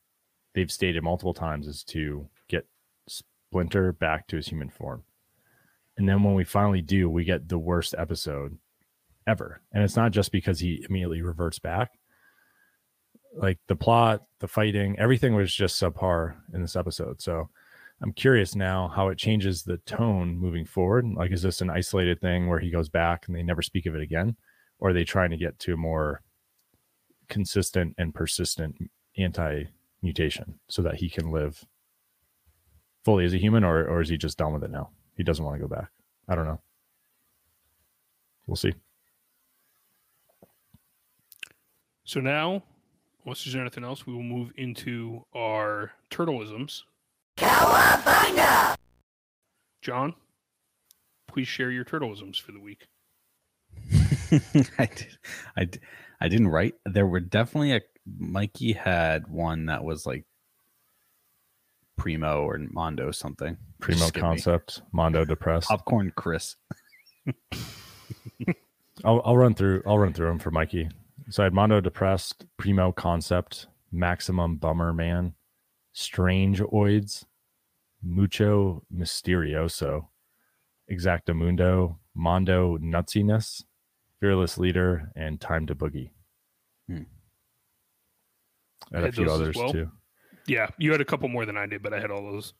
they've 0.53 0.71
stated 0.71 1.03
multiple 1.03 1.33
times 1.33 1.67
is 1.67 1.83
to 1.83 2.27
splinter 3.53 3.93
back 3.93 4.25
to 4.27 4.35
his 4.35 4.47
human 4.47 4.69
form 4.69 5.03
and 5.97 6.09
then 6.09 6.23
when 6.23 6.33
we 6.33 6.43
finally 6.43 6.81
do 6.81 7.07
we 7.07 7.23
get 7.23 7.47
the 7.47 7.57
worst 7.57 7.93
episode 7.99 8.57
ever 9.27 9.61
and 9.71 9.83
it's 9.83 9.95
not 9.95 10.11
just 10.11 10.31
because 10.31 10.59
he 10.59 10.83
immediately 10.89 11.21
reverts 11.21 11.59
back 11.59 11.91
like 13.35 13.59
the 13.67 13.75
plot 13.75 14.23
the 14.39 14.47
fighting 14.47 14.97
everything 14.97 15.35
was 15.35 15.53
just 15.53 15.79
subpar 15.79 16.33
in 16.51 16.63
this 16.63 16.75
episode 16.75 17.21
so 17.21 17.47
I'm 18.01 18.11
curious 18.11 18.55
now 18.55 18.89
how 18.89 19.09
it 19.09 19.19
changes 19.19 19.63
the 19.63 19.77
tone 19.77 20.37
moving 20.37 20.65
forward. 20.65 21.05
Like, 21.15 21.31
is 21.31 21.41
this 21.41 21.61
an 21.61 21.69
isolated 21.69 22.19
thing 22.19 22.49
where 22.49 22.59
he 22.59 22.69
goes 22.69 22.89
back 22.89 23.27
and 23.27 23.35
they 23.35 23.43
never 23.43 23.61
speak 23.61 23.85
of 23.85 23.95
it 23.95 24.01
again? 24.01 24.35
Or 24.79 24.89
are 24.89 24.93
they 24.93 25.05
trying 25.05 25.29
to 25.29 25.37
get 25.37 25.57
to 25.59 25.75
a 25.75 25.77
more 25.77 26.21
consistent 27.29 27.95
and 27.97 28.13
persistent 28.13 28.75
anti 29.17 29.65
mutation 30.01 30.59
so 30.67 30.81
that 30.81 30.95
he 30.95 31.09
can 31.09 31.31
live 31.31 31.63
fully 33.03 33.25
as 33.25 33.33
a 33.33 33.37
human, 33.37 33.63
or, 33.63 33.85
or 33.85 34.01
is 34.01 34.09
he 34.09 34.17
just 34.17 34.37
done 34.37 34.53
with 34.53 34.63
it 34.63 34.71
now? 34.71 34.89
He 35.15 35.23
doesn't 35.23 35.43
want 35.43 35.59
to 35.59 35.67
go 35.67 35.73
back. 35.73 35.89
I 36.27 36.35
don't 36.35 36.45
know. 36.45 36.59
We'll 38.47 38.55
see. 38.55 38.73
So 42.05 42.19
now, 42.19 42.63
unless 43.23 43.43
there's 43.43 43.55
anything 43.55 43.83
else, 43.83 44.05
we 44.05 44.13
will 44.13 44.23
move 44.23 44.51
into 44.57 45.25
our 45.33 45.91
turtleisms. 46.11 46.83
Jon, 49.81 50.13
please 51.27 51.47
share 51.47 51.71
your 51.71 51.85
turtleisms 51.85 52.41
for 52.41 52.51
the 52.51 52.59
week. 52.59 52.87
I 54.77 54.85
did, 54.85 55.17
I, 55.55 55.65
d- 55.65 55.79
I 56.21 56.27
didn't 56.27 56.47
write. 56.49 56.75
There 56.85 57.07
were 57.07 57.19
definitely 57.19 57.73
a 57.73 57.81
Mikey 58.05 58.73
had 58.73 59.27
one 59.27 59.67
that 59.67 59.83
was 59.83 60.05
like 60.05 60.25
Primo 61.97 62.43
or 62.43 62.57
Mondo 62.71 63.11
something. 63.11 63.57
Primo 63.79 64.05
give 64.07 64.15
me 64.15 64.21
concept, 64.21 64.81
Mondo 64.91 65.25
depressed. 65.33 65.67
Popcorn 65.67 66.11
Chris. 66.15 66.55
I'll, 69.03 69.21
I'll 69.25 69.37
run 69.37 69.53
through. 69.53 69.83
I'll 69.85 69.99
run 69.99 70.13
through 70.13 70.27
them 70.27 70.39
for 70.39 70.51
Mikey. 70.51 70.89
So 71.29 71.43
I 71.43 71.45
had 71.45 71.53
Mondo 71.53 71.79
depressed, 71.79 72.45
Primo 72.57 72.91
concept, 72.91 73.67
Maximum 73.91 74.57
Bummer 74.57 74.93
Man, 74.93 75.33
Strange 75.93 76.59
Oids, 76.61 77.25
Mucho 78.01 78.83
Misterioso, 78.93 80.07
Exactamundo, 80.91 81.97
Mondo 82.13 82.77
Nutsiness, 82.77 83.63
Fearless 84.19 84.57
Leader, 84.57 85.11
and 85.15 85.39
Time 85.39 85.65
to 85.67 85.75
Boogie. 85.75 86.11
Hmm. 86.87 87.03
I 88.93 88.99
had 88.99 89.09
a 89.09 89.11
few 89.11 89.31
others 89.31 89.55
well? 89.55 89.71
too. 89.71 89.91
Yeah, 90.47 90.67
you 90.77 90.91
had 90.91 91.01
a 91.01 91.05
couple 91.05 91.29
more 91.29 91.45
than 91.45 91.57
I 91.57 91.65
did, 91.65 91.81
but 91.81 91.93
I 91.93 91.99
had 91.99 92.11
all 92.11 92.23
those. 92.23 92.53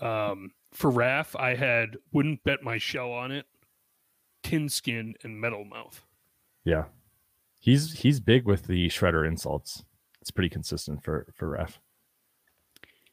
Um, 0.00 0.50
for 0.72 0.90
Raph, 0.90 1.38
I 1.38 1.54
had 1.54 1.96
wouldn't 2.12 2.44
bet 2.44 2.62
my 2.62 2.78
shell 2.78 3.12
on 3.12 3.32
it, 3.32 3.46
tin 4.42 4.68
skin, 4.68 5.14
and 5.22 5.40
metal 5.40 5.64
mouth. 5.64 6.04
Yeah, 6.64 6.84
he's 7.60 8.00
he's 8.00 8.20
big 8.20 8.44
with 8.44 8.66
the 8.66 8.88
shredder 8.88 9.26
insults. 9.26 9.84
It's 10.20 10.30
pretty 10.30 10.50
consistent 10.50 11.02
for 11.02 11.26
for 11.34 11.48
Raph. 11.48 11.78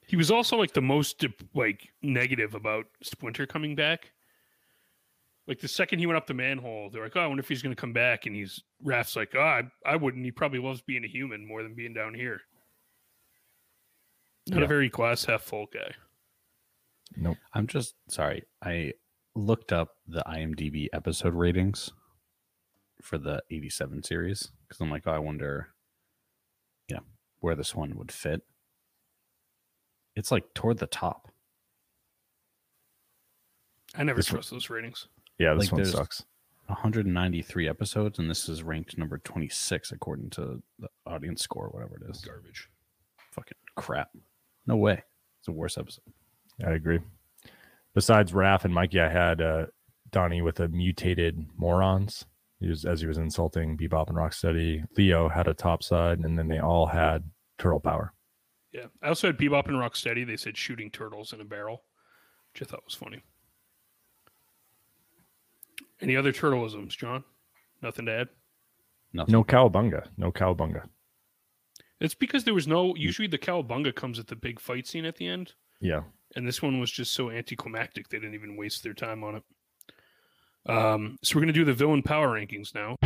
He 0.06 0.18
was 0.18 0.30
also 0.30 0.58
like 0.58 0.74
the 0.74 0.82
most 0.82 1.26
like 1.54 1.90
negative 2.02 2.56
about 2.56 2.86
Splinter 3.02 3.46
coming 3.46 3.76
back. 3.76 4.12
Like 5.48 5.60
the 5.60 5.68
second 5.68 6.00
he 6.00 6.06
went 6.06 6.18
up 6.18 6.28
the 6.28 6.34
manhole, 6.34 6.90
they're 6.90 7.04
like, 7.04 7.16
"Oh, 7.16 7.22
I 7.22 7.28
wonder 7.28 7.42
if 7.42 7.50
he's 7.50 7.62
going 7.62 7.76
to 7.76 7.80
come 7.80 7.94
back." 7.94 8.26
And 8.26 8.36
he's 8.36 8.64
Raph's 8.86 9.16
like, 9.16 9.34
"Oh, 9.36 9.42
I, 9.42 9.64
I 9.86 9.96
wouldn't. 9.96 10.24
He 10.24 10.32
probably 10.32 10.60
loves 10.60 10.82
being 10.82 11.04
a 11.04 11.08
human 11.08 11.48
more 11.48 11.64
than 11.64 11.74
being 11.74 11.94
down 11.94 12.14
here." 12.14 12.42
Not 14.50 14.60
Yeah. 14.60 14.66
a 14.66 14.68
very 14.68 14.90
glass 14.90 15.26
half 15.26 15.42
full 15.44 15.68
guy. 15.68 15.94
Nope. 17.16 17.38
I'm 17.54 17.68
just 17.68 17.96
sorry. 18.10 18.44
I 18.62 18.94
looked 19.36 19.72
up 19.72 19.98
the 20.08 20.24
IMDb 20.28 20.88
episode 20.94 21.34
ratings 21.34 21.92
for 23.02 23.18
the 23.18 23.42
87 23.50 24.04
series 24.04 24.52
because 24.68 24.82
I'm 24.82 24.90
like, 24.90 25.08
oh, 25.08 25.12
I 25.12 25.20
wonder, 25.20 25.70
you 26.88 26.96
know, 26.98 27.04
where 27.40 27.56
this 27.56 27.74
one 27.76 27.96
would 27.98 28.12
fit. 28.12 28.42
It's 30.16 30.32
like 30.32 30.54
toward 30.54 30.78
the 30.80 30.88
top. 30.88 31.32
I 33.96 34.04
never 34.04 34.18
This 34.18 34.30
one- 34.32 34.38
trust 34.38 34.52
those 34.52 34.70
ratings. 34.70 35.08
Yeah, 35.38 35.54
this 35.54 35.72
Like, 35.72 35.80
one 35.80 35.86
sucks. 35.86 36.26
193 36.68 37.68
episodes, 37.68 38.18
and 38.20 38.30
this 38.30 38.48
is 38.48 38.64
ranked 38.64 38.98
number 38.98 39.18
26 39.18 39.92
according 39.92 40.30
to 40.32 40.64
the 40.80 40.90
audience 41.06 41.42
score, 41.42 41.70
whatever 41.70 41.98
it 41.98 42.10
is. 42.10 42.22
Garbage. 42.24 42.70
Fucking 43.32 43.58
crap. 43.76 44.16
No 44.66 44.78
way. 44.78 45.04
It's 45.40 45.46
the 45.46 45.52
worst 45.52 45.78
episode. 45.78 46.04
I 46.66 46.72
agree. 46.72 47.00
Besides 47.94 48.32
Raph 48.32 48.66
and 48.66 48.74
Mikey, 48.74 49.00
I 49.00 49.10
had 49.10 49.42
uh, 49.42 49.66
Donnie 50.12 50.42
with 50.42 50.60
a 50.60 50.68
mutated 50.68 51.46
morons. 51.58 52.26
He 52.60 52.68
was 52.70 52.86
as 52.86 53.02
he 53.02 53.08
was 53.08 53.18
insulting 53.18 53.78
Bebop 53.78 54.08
and 54.08 54.18
Rocksteady. 54.18 54.84
Leo 54.98 55.28
had 55.28 55.48
a 55.48 55.54
top 55.54 55.84
side, 55.84 56.20
and 56.20 56.38
then 56.38 56.48
they 56.48 56.60
all 56.60 56.86
had 56.86 57.24
turtle 57.58 57.80
power. 57.80 58.14
Yeah. 58.72 58.86
I 59.02 59.10
also 59.10 59.28
had 59.28 59.38
Bebop 59.38 59.68
and 59.68 59.78
Rocksteady. 59.78 60.26
They 60.26 60.38
said 60.38 60.58
shooting 60.58 60.90
turtles 60.90 61.34
in 61.34 61.42
a 61.42 61.46
barrel, 61.46 61.84
which 62.54 62.62
I 62.62 62.66
thought 62.70 62.86
was 62.86 62.96
funny. 62.96 63.22
Any 66.02 66.16
other 66.16 66.32
turtleisms, 66.32 66.98
Jon? 66.98 67.24
Nothing 67.82 68.06
to 68.06 68.12
add? 68.14 68.30
Nothing. 69.14 69.32
No 69.32 69.44
cowabunga. 69.44 70.08
No 70.18 70.32
cowabunga. 70.32 70.88
It's 72.00 72.16
because 72.16 72.44
there 72.44 72.54
was 72.54 72.68
no. 72.68 72.96
Usually 72.96 73.28
the 73.28 73.38
cowabunga 73.38 73.94
comes 73.96 74.20
at 74.20 74.28
the 74.28 74.36
big 74.36 74.60
fight 74.60 74.88
scene 74.88 75.06
at 75.06 75.16
the 75.16 75.28
end, 75.28 75.54
Yeah. 75.80 76.04
and 76.36 76.48
this 76.48 76.62
one 76.62 76.80
was 76.80 76.92
just 76.92 77.14
so 77.14 77.30
anticlimactic 77.30 78.10
they 78.10 78.20
didn't 78.20 78.34
even 78.36 78.56
waste 78.58 78.84
their 78.84 78.94
time 78.94 79.24
on 79.24 79.36
it. 79.36 79.44
Um, 80.66 81.18
so 81.22 81.36
we're 81.36 81.42
gonna 81.42 81.54
do 81.54 81.66
the 81.66 81.74
villain 81.74 82.04
power 82.04 82.30
rankings 82.30 82.74
now. 82.74 82.98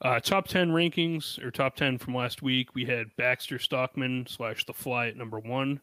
Uh, 0.00 0.18
top 0.18 0.48
10 0.48 0.70
rankings 0.70 1.38
or 1.44 1.52
top 1.52 1.76
10 1.76 1.96
from 1.96 2.14
last 2.14 2.42
week. 2.42 2.74
We 2.74 2.84
had 2.86 3.14
Baxter 3.16 3.58
Stockman 3.60 4.26
slash 4.28 4.64
The 4.66 4.72
Fly 4.72 5.06
at 5.06 5.16
number 5.16 5.38
one, 5.38 5.80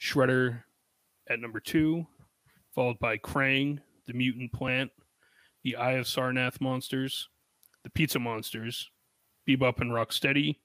Shredder 0.00 0.62
at 1.28 1.40
number 1.40 1.60
two, 1.60 2.06
followed 2.74 2.98
by 3.00 3.18
Krang, 3.18 3.80
the 4.06 4.14
Mutant 4.14 4.50
Plant, 4.52 4.90
the 5.64 5.76
Eye 5.76 5.92
of 5.92 6.06
Sarnath 6.06 6.60
Monsters, 6.60 7.28
the 7.82 7.90
Pizza 7.90 8.18
Monsters, 8.18 8.90
Bebop 9.48 9.80
and 9.80 9.90
Rocksteady, 9.90 10.58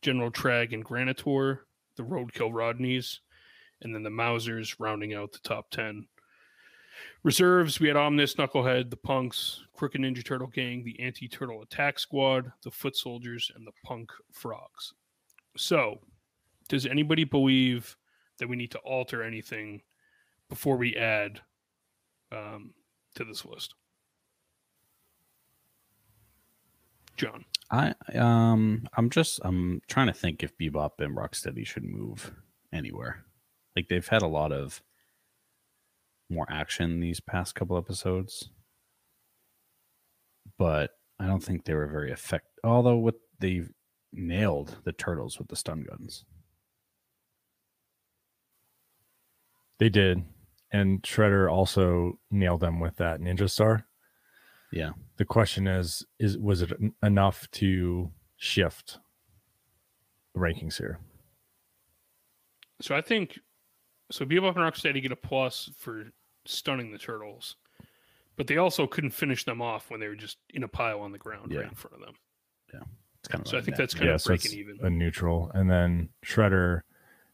General 0.00 0.30
Trag 0.30 0.72
and 0.72 0.84
Granitor, 0.84 1.60
the 1.96 2.04
Roadkill 2.04 2.52
Rodneys, 2.52 3.18
and 3.82 3.94
then 3.94 4.04
the 4.04 4.10
Mousers 4.10 4.78
rounding 4.78 5.14
out 5.14 5.32
the 5.32 5.40
top 5.40 5.70
10. 5.70 6.06
Reserves, 7.22 7.80
we 7.80 7.88
had 7.88 7.96
Omnis, 7.96 8.34
Knucklehead, 8.34 8.90
the 8.90 8.96
Punks, 8.96 9.64
Crooked 9.74 10.00
Ninja 10.00 10.24
Turtle 10.24 10.48
Gang, 10.48 10.84
the 10.84 10.98
Anti 11.00 11.28
Turtle 11.28 11.62
Attack 11.62 11.98
Squad, 11.98 12.52
the 12.62 12.70
Foot 12.70 12.96
Soldiers, 12.96 13.50
and 13.54 13.66
the 13.66 13.72
Punk 13.84 14.10
Frogs. 14.32 14.94
So, 15.56 16.00
does 16.68 16.86
anybody 16.86 17.24
believe 17.24 17.96
that 18.38 18.48
we 18.48 18.56
need 18.56 18.70
to 18.72 18.78
alter 18.78 19.22
anything 19.22 19.82
before 20.48 20.76
we 20.76 20.96
add 20.96 21.40
um, 22.32 22.72
to 23.16 23.24
this 23.24 23.44
list? 23.44 23.74
Jon. 27.18 27.44
I 27.70 27.94
um 28.14 28.86
I'm 28.96 29.10
just 29.10 29.40
I'm 29.44 29.82
trying 29.88 30.06
to 30.06 30.12
think 30.14 30.42
if 30.42 30.56
Bebop 30.56 30.92
and 31.00 31.16
Rocksteady 31.16 31.66
should 31.66 31.84
move 31.84 32.32
anywhere. 32.72 33.24
Like 33.76 33.88
they've 33.88 34.06
had 34.06 34.22
a 34.22 34.26
lot 34.26 34.52
of 34.52 34.82
more 36.30 36.46
action 36.50 37.00
these 37.00 37.20
past 37.20 37.54
couple 37.54 37.76
episodes. 37.76 38.50
But 40.58 40.92
I 41.20 41.26
don't 41.26 41.42
think 41.42 41.64
they 41.64 41.74
were 41.74 41.86
very 41.86 42.10
effective. 42.10 42.50
Although 42.64 42.96
what 42.96 43.16
they 43.38 43.64
nailed 44.12 44.78
the 44.84 44.92
turtles 44.92 45.38
with 45.38 45.48
the 45.48 45.56
stun 45.56 45.84
guns. 45.88 46.24
They 49.78 49.88
did. 49.88 50.24
And 50.70 51.02
Shredder 51.02 51.50
also 51.50 52.18
nailed 52.30 52.60
them 52.60 52.80
with 52.80 52.96
that 52.96 53.20
Ninja 53.20 53.50
Star. 53.50 53.86
Yeah. 54.72 54.90
The 55.16 55.24
question 55.24 55.66
is, 55.66 56.04
is 56.18 56.36
was 56.38 56.62
it 56.62 56.72
enough 57.02 57.50
to 57.52 58.10
shift 58.36 58.98
rankings 60.36 60.76
here? 60.78 60.98
So 62.80 62.94
I 62.94 63.00
think 63.00 63.38
so. 64.10 64.24
Bebop 64.24 64.56
and 64.56 64.58
Rocksteady 64.58 65.02
get 65.02 65.12
a 65.12 65.16
plus 65.16 65.70
for 65.78 66.04
stunning 66.44 66.92
the 66.92 66.98
turtles, 66.98 67.56
but 68.36 68.46
they 68.46 68.56
also 68.56 68.86
couldn't 68.86 69.10
finish 69.10 69.44
them 69.44 69.60
off 69.60 69.90
when 69.90 70.00
they 70.00 70.08
were 70.08 70.14
just 70.14 70.38
in 70.50 70.62
a 70.62 70.68
pile 70.68 71.00
on 71.00 71.12
the 71.12 71.18
ground 71.18 71.52
right 71.54 71.64
in 71.66 71.74
front 71.74 71.94
of 71.96 72.00
them. 72.00 72.14
Yeah. 72.72 72.80
It's 73.20 73.28
kind 73.28 73.42
of 73.42 73.48
So 73.48 73.58
I 73.58 73.60
think 73.62 73.76
that. 73.76 73.82
that's 73.82 73.94
kind 73.94 74.06
yeah, 74.06 74.14
of 74.14 74.20
so 74.20 74.32
it's 74.32 74.44
breaking 74.44 74.60
even. 74.60 74.86
a 74.86 74.90
neutral, 74.90 75.50
and 75.54 75.68
then 75.68 76.10
Shredder 76.24 76.82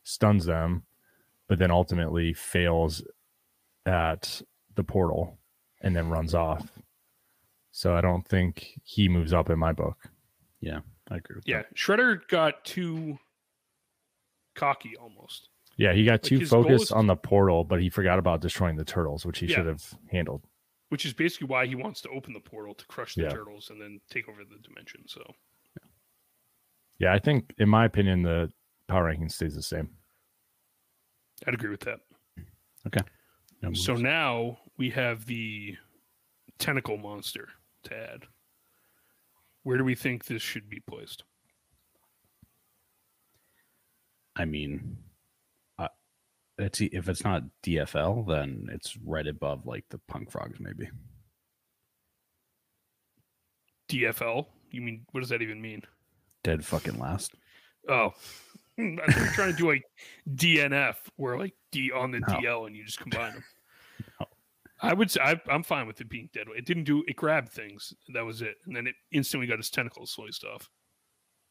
stuns 0.03 0.47
them, 0.47 0.85
but 1.47 1.59
then 1.59 1.71
ultimately 1.71 2.33
fails 2.33 3.03
at 3.85 4.41
the 4.77 4.85
portal 4.85 5.39
and 5.83 5.95
then 5.95 6.09
runs 6.09 6.35
off. 6.35 6.67
So 7.77 7.97
I 7.97 8.01
don't 8.01 8.25
think 8.29 8.79
he 8.85 9.09
moves 9.09 9.33
up 9.33 9.51
in 9.51 9.59
my 9.59 9.73
book. 9.73 9.99
Yeah, 10.61 10.79
I 11.11 11.17
agree 11.17 11.35
with 11.35 11.49
Yeah, 11.49 11.63
that. 11.63 11.75
Shredder 11.75 12.21
got 12.29 12.65
too 12.65 13.19
cocky 14.55 14.97
almost. 14.97 15.49
Yeah, 15.77 15.93
he 15.93 16.05
got 16.05 16.23
too 16.23 16.47
focused 16.47 16.85
is- 16.85 16.93
on 16.93 17.09
the 17.09 17.17
portal, 17.17 17.65
but 17.65 17.81
he 17.83 17.91
forgot 17.91 18.21
about 18.21 18.41
destroying 18.41 18.77
the 18.77 18.85
turtles, 18.85 19.27
which 19.27 19.41
he 19.41 19.47
Yeah. 19.47 19.57
should 19.57 19.67
have 19.67 19.93
handled. 20.11 20.47
which 20.91 21.05
is 21.05 21.13
basically 21.13 21.49
why 21.49 21.67
he 21.67 21.75
wants 21.75 22.01
to 22.03 22.09
open 22.11 22.33
the 22.33 22.39
portal 22.39 22.73
to 22.73 22.87
crush 22.87 23.17
the 23.17 23.23
Yeah. 23.23 23.31
turtles 23.31 23.69
and 23.71 23.81
then 23.81 24.01
take 24.11 24.29
over 24.29 24.45
the 24.45 24.59
dimension. 24.59 25.09
So 25.09 25.35
Yeah, 26.99 27.13
I 27.13 27.19
think, 27.19 27.53
in 27.59 27.69
my 27.69 27.85
opinion, 27.87 28.23
the 28.23 28.53
power 28.87 29.05
ranking 29.07 29.29
stays 29.29 29.57
the 29.57 29.63
same. 29.63 29.97
I'd 31.45 31.55
agree 31.55 31.71
with 31.71 31.81
that. 31.81 32.01
No 33.63 33.73
So 33.73 33.95
now 33.97 34.61
we 34.77 34.91
have 34.91 35.27
the 35.27 35.77
tentacle 36.59 36.99
monster 36.99 37.49
to 37.85 37.97
add. 37.97 38.25
Where 39.63 39.79
do 39.79 39.85
we 39.85 39.95
think 39.95 40.25
this 40.25 40.43
should 40.43 40.69
be 40.69 40.81
placed? 40.81 41.25
I 44.37 44.45
mean, 44.45 44.99
uh, 45.79 45.89
it's 46.59 46.81
if 46.81 47.09
it's 47.09 47.25
not 47.25 47.45
DFL, 47.63 48.27
then 48.27 48.69
it's 48.73 48.97
right 49.05 49.27
above 49.27 49.67
like 49.67 49.85
the 49.91 50.01
Punk 50.09 50.31
Frogs, 50.31 50.59
maybe. 50.61 50.91
DFL? 53.89 54.47
You 54.71 54.83
mean 54.83 55.07
what 55.13 55.21
does 55.21 55.31
that 55.31 55.43
even 55.43 55.61
mean? 55.61 55.83
Dead 56.43 56.65
fucking 56.65 56.99
last. 56.99 57.35
Oh, 57.89 58.13
I'm 58.79 58.99
trying 59.35 59.53
to 59.53 59.57
do 59.57 59.69
like 59.69 59.85
DNF, 60.35 60.97
where 61.17 61.39
like 61.39 61.55
D 61.71 61.93
on 61.93 62.11
the 62.11 62.21
No. 62.21 62.27
DL 62.27 62.67
and 62.67 62.77
you 62.77 62.85
just 62.85 62.99
combine 62.99 63.35
them. 63.35 63.45
No. 64.85 64.91
I 64.91 64.95
would 64.95 65.11
say 65.11 65.21
I, 65.21 65.41
I'm 65.49 65.63
fine 65.63 65.87
with 65.87 66.01
it 66.01 66.09
being 66.09 66.29
dead. 66.33 66.47
It 66.57 66.67
didn't 66.67 66.85
do 66.85 67.03
it 67.07 67.17
grabbed 67.17 67.51
things. 67.51 67.93
That 68.13 68.25
was 68.25 68.43
it, 68.43 68.57
and 68.67 68.75
then 68.77 68.87
it 68.87 68.95
instantly 69.13 69.47
got 69.47 69.59
its 69.59 69.71
tentacles 69.71 70.11
sliced 70.13 70.45
off. 70.45 70.71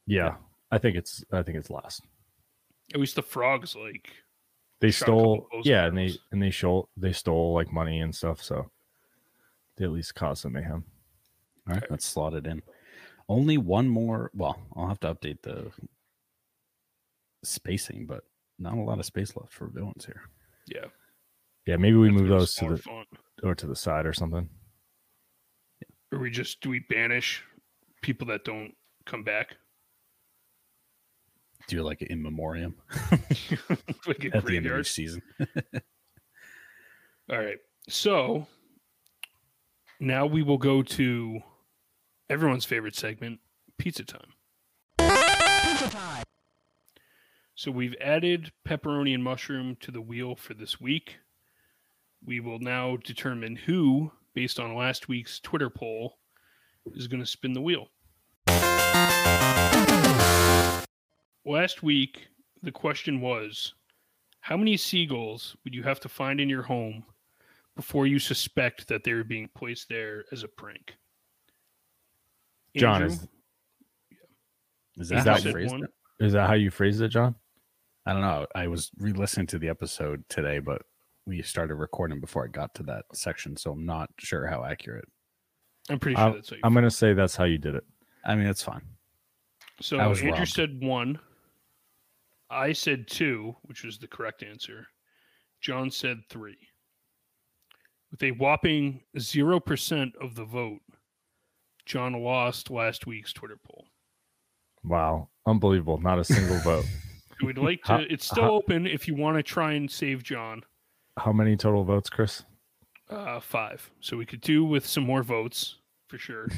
Yeah, 0.08 0.36
I 0.72 0.78
think 0.78 0.96
it's 0.96 1.24
I 1.32 1.44
think 1.44 1.58
it's 1.58 1.70
last. 1.70 2.02
At 2.94 3.00
least 3.00 3.16
the 3.16 3.22
frogs 3.24 3.76
like 3.76 4.10
They 4.82 4.92
Shot 4.92 5.08
a 5.08 5.12
couple 5.12 5.24
stole, 5.24 5.48
post 5.52 5.68
yeah, 5.68 5.86
and 5.86 5.98
they 5.98 6.12
and 6.32 6.42
they 6.42 6.52
stole 6.52 6.90
they 6.98 7.14
stole 7.14 7.54
like 7.54 7.72
money 7.72 8.00
and 8.02 8.14
stuff. 8.14 8.44
So 8.44 8.70
they 9.78 9.86
at 9.86 9.92
least 9.92 10.16
caused 10.16 10.42
some 10.42 10.54
mayhem. 10.54 10.84
All 11.68 11.76
right, 11.76 11.90
let's 11.90 12.06
slot 12.06 12.34
it 12.34 12.46
in. 12.46 12.62
Only 13.30 13.58
one 13.58 13.88
more. 13.88 14.32
Well, 14.34 14.60
I'll 14.76 14.88
have 14.88 15.00
to 15.02 15.16
update 15.16 15.42
the 15.44 15.72
spacing, 17.44 18.06
but 18.06 18.24
not 18.60 18.74
a 18.74 18.82
lot 18.82 19.00
of 19.00 19.06
space 19.06 19.36
left 19.36 19.54
for 19.54 19.68
villains 19.68 20.06
here. 20.06 20.22
yeah. 20.68 20.86
Yeah, 21.66 21.78
maybe 21.78 21.96
we 21.96 22.08
have 22.08 22.18
to 22.18 22.22
move 22.24 22.30
those 22.30 22.56
to 22.56 22.72
the 22.72 22.78
font. 22.78 23.08
Or 23.42 23.56
to 23.56 23.66
the 23.66 23.76
side 23.76 24.06
or 24.06 24.14
something. 24.14 24.50
Or 26.12 26.20
we 26.20 26.30
just 26.30 26.62
do 26.62 26.70
we 26.70 26.80
banish 26.90 27.44
people 28.02 28.28
that 28.28 28.44
don't 28.44 28.74
come 29.06 29.24
back 29.24 29.56
Do 31.68 31.76
you 31.78 31.84
like 31.84 32.02
an 32.02 32.08
in 32.10 32.22
memoriam 32.22 32.76
like 34.08 34.26
a 34.26 34.36
at 34.36 34.46
the 34.46 34.58
end 34.58 34.66
of 34.68 34.80
each 34.80 34.92
season. 34.92 35.22
All 37.30 37.38
right. 37.38 37.58
So 37.88 38.48
now 40.00 40.26
we 40.26 40.44
will 40.44 40.58
go 40.58 40.84
to 40.84 41.40
everyone's 42.30 42.66
favorite 42.66 42.96
segment, 42.96 43.40
pizza 43.78 44.04
time. 44.04 44.34
pizza 45.00 45.90
time. 45.90 46.24
So 47.56 47.72
we've 47.72 47.96
added 48.02 48.52
pepperoni 48.68 49.14
and 49.14 49.24
mushroom 49.24 49.78
to 49.82 49.92
the 49.92 50.02
wheel 50.02 50.36
for 50.36 50.54
this 50.54 50.82
week. 50.82 51.18
We 52.26 52.40
will 52.40 52.60
now 52.60 52.98
determine 53.04 53.56
who, 53.56 54.12
based 54.34 54.60
on 54.60 54.76
last 54.76 55.10
week's 55.10 55.40
Twitter 55.40 55.70
poll, 55.70 56.18
is 56.96 57.08
going 57.08 57.20
to 57.20 57.26
spin 57.26 57.54
the 57.54 57.62
wheel. 57.62 57.88
Last 61.46 61.84
week, 61.84 62.28
the 62.62 62.72
question 62.72 63.20
was 63.20 63.74
How 64.40 64.56
many 64.56 64.78
seagulls 64.78 65.58
would 65.64 65.76
you 65.76 65.84
have 65.84 66.00
to 66.02 66.10
find 66.10 66.40
in 66.40 66.48
your 66.48 66.62
home 66.62 67.04
before 67.76 68.08
you 68.08 68.20
suspect 68.20 68.88
that 68.88 69.04
they're 69.04 69.26
being 69.26 69.50
placed 69.54 69.90
there 69.90 70.24
as 70.32 70.44
a 70.44 70.48
prank? 70.48 70.96
Jon, 72.78 73.04
Andrew, 73.04 73.18
is 74.98 75.12
Is 75.12 75.12
Andrew 75.12 75.26
that 75.26 75.26
how 75.26 75.36
you 75.36 75.42
said 75.42 75.52
phrased 75.52 75.72
one. 75.72 75.84
it? 75.84 76.26
is 76.26 76.34
that 76.34 76.48
how 76.48 76.56
you 76.56 76.72
phrased 76.72 77.02
it, 77.02 77.10
Jon? 77.10 77.36
I 78.06 78.14
don't 78.14 78.22
know. 78.22 78.48
I 78.56 78.68
was 78.68 78.92
re-listening 78.98 79.48
to 79.48 79.60
the 79.60 79.70
episode 79.70 80.24
today, 80.30 80.60
but 80.60 80.82
we 81.26 81.42
started 81.42 81.76
recording 81.76 82.20
before 82.20 82.44
I 82.44 82.48
got 82.48 82.74
to 82.76 82.84
that 82.84 83.06
section, 83.14 83.56
so 83.56 83.72
I'm 83.72 83.86
not 83.86 84.10
sure 84.20 84.46
how 84.48 84.64
accurate. 84.64 85.08
I'm 85.90 86.00
pretty 86.00 86.16
sure 86.16 86.26
I'm, 86.26 86.34
that's 86.34 86.50
how 86.50 86.56
you 86.56 86.62
I'm 86.64 86.74
gonna 86.74 86.92
say 86.92 87.14
that's 87.14 87.36
how 87.36 87.46
you 87.46 87.58
did 87.58 87.76
it. 87.76 87.84
I 88.26 88.36
mean, 88.36 88.48
it's 88.48 88.64
fine. 88.64 88.82
So 89.82 89.98
I 89.98 90.08
was 90.08 90.20
Andrew 90.20 90.38
robbed. 90.38 90.50
said 90.50 90.82
one. 90.82 91.20
I 92.50 92.74
said 92.74 93.08
two, 93.08 93.56
which 93.64 93.84
was 93.84 93.98
the 93.98 94.08
correct 94.08 94.44
answer. 94.44 94.88
Jon 95.62 95.90
said 95.90 96.20
three. 96.30 96.58
With 98.12 98.22
a 98.24 98.32
whopping 98.32 99.02
0% 99.18 100.12
of 100.22 100.36
the 100.36 100.46
vote, 100.46 100.82
Jon 101.86 102.14
lost 102.14 102.70
last 102.70 103.08
week's 103.08 103.34
Twitter 103.34 103.58
poll. 103.66 103.88
Wow, 104.84 105.30
unbelievable! 105.48 106.00
Not 106.00 106.20
a 106.20 106.24
single 106.24 106.60
vote. 106.60 106.86
We'd 107.44 107.58
like 107.58 107.84
to, 107.84 108.06
it's 108.10 108.26
still 108.26 108.46
open 108.46 108.86
if 108.86 109.08
you 109.08 109.16
want 109.16 109.38
to 109.38 109.44
try 109.44 109.74
and 109.74 109.90
save 109.90 110.24
Jon. 110.24 110.64
How 111.18 111.32
many 111.32 111.56
total 111.56 111.84
votes, 111.84 112.10
Chris? 112.10 112.44
Uh, 113.10 113.40
five. 113.40 113.90
So 114.00 114.18
we 114.18 114.26
could 114.26 114.42
do 114.42 114.66
with 114.66 114.86
some 114.86 115.04
more 115.04 115.24
votes 115.24 115.76
for 116.08 116.18
sure. 116.18 116.48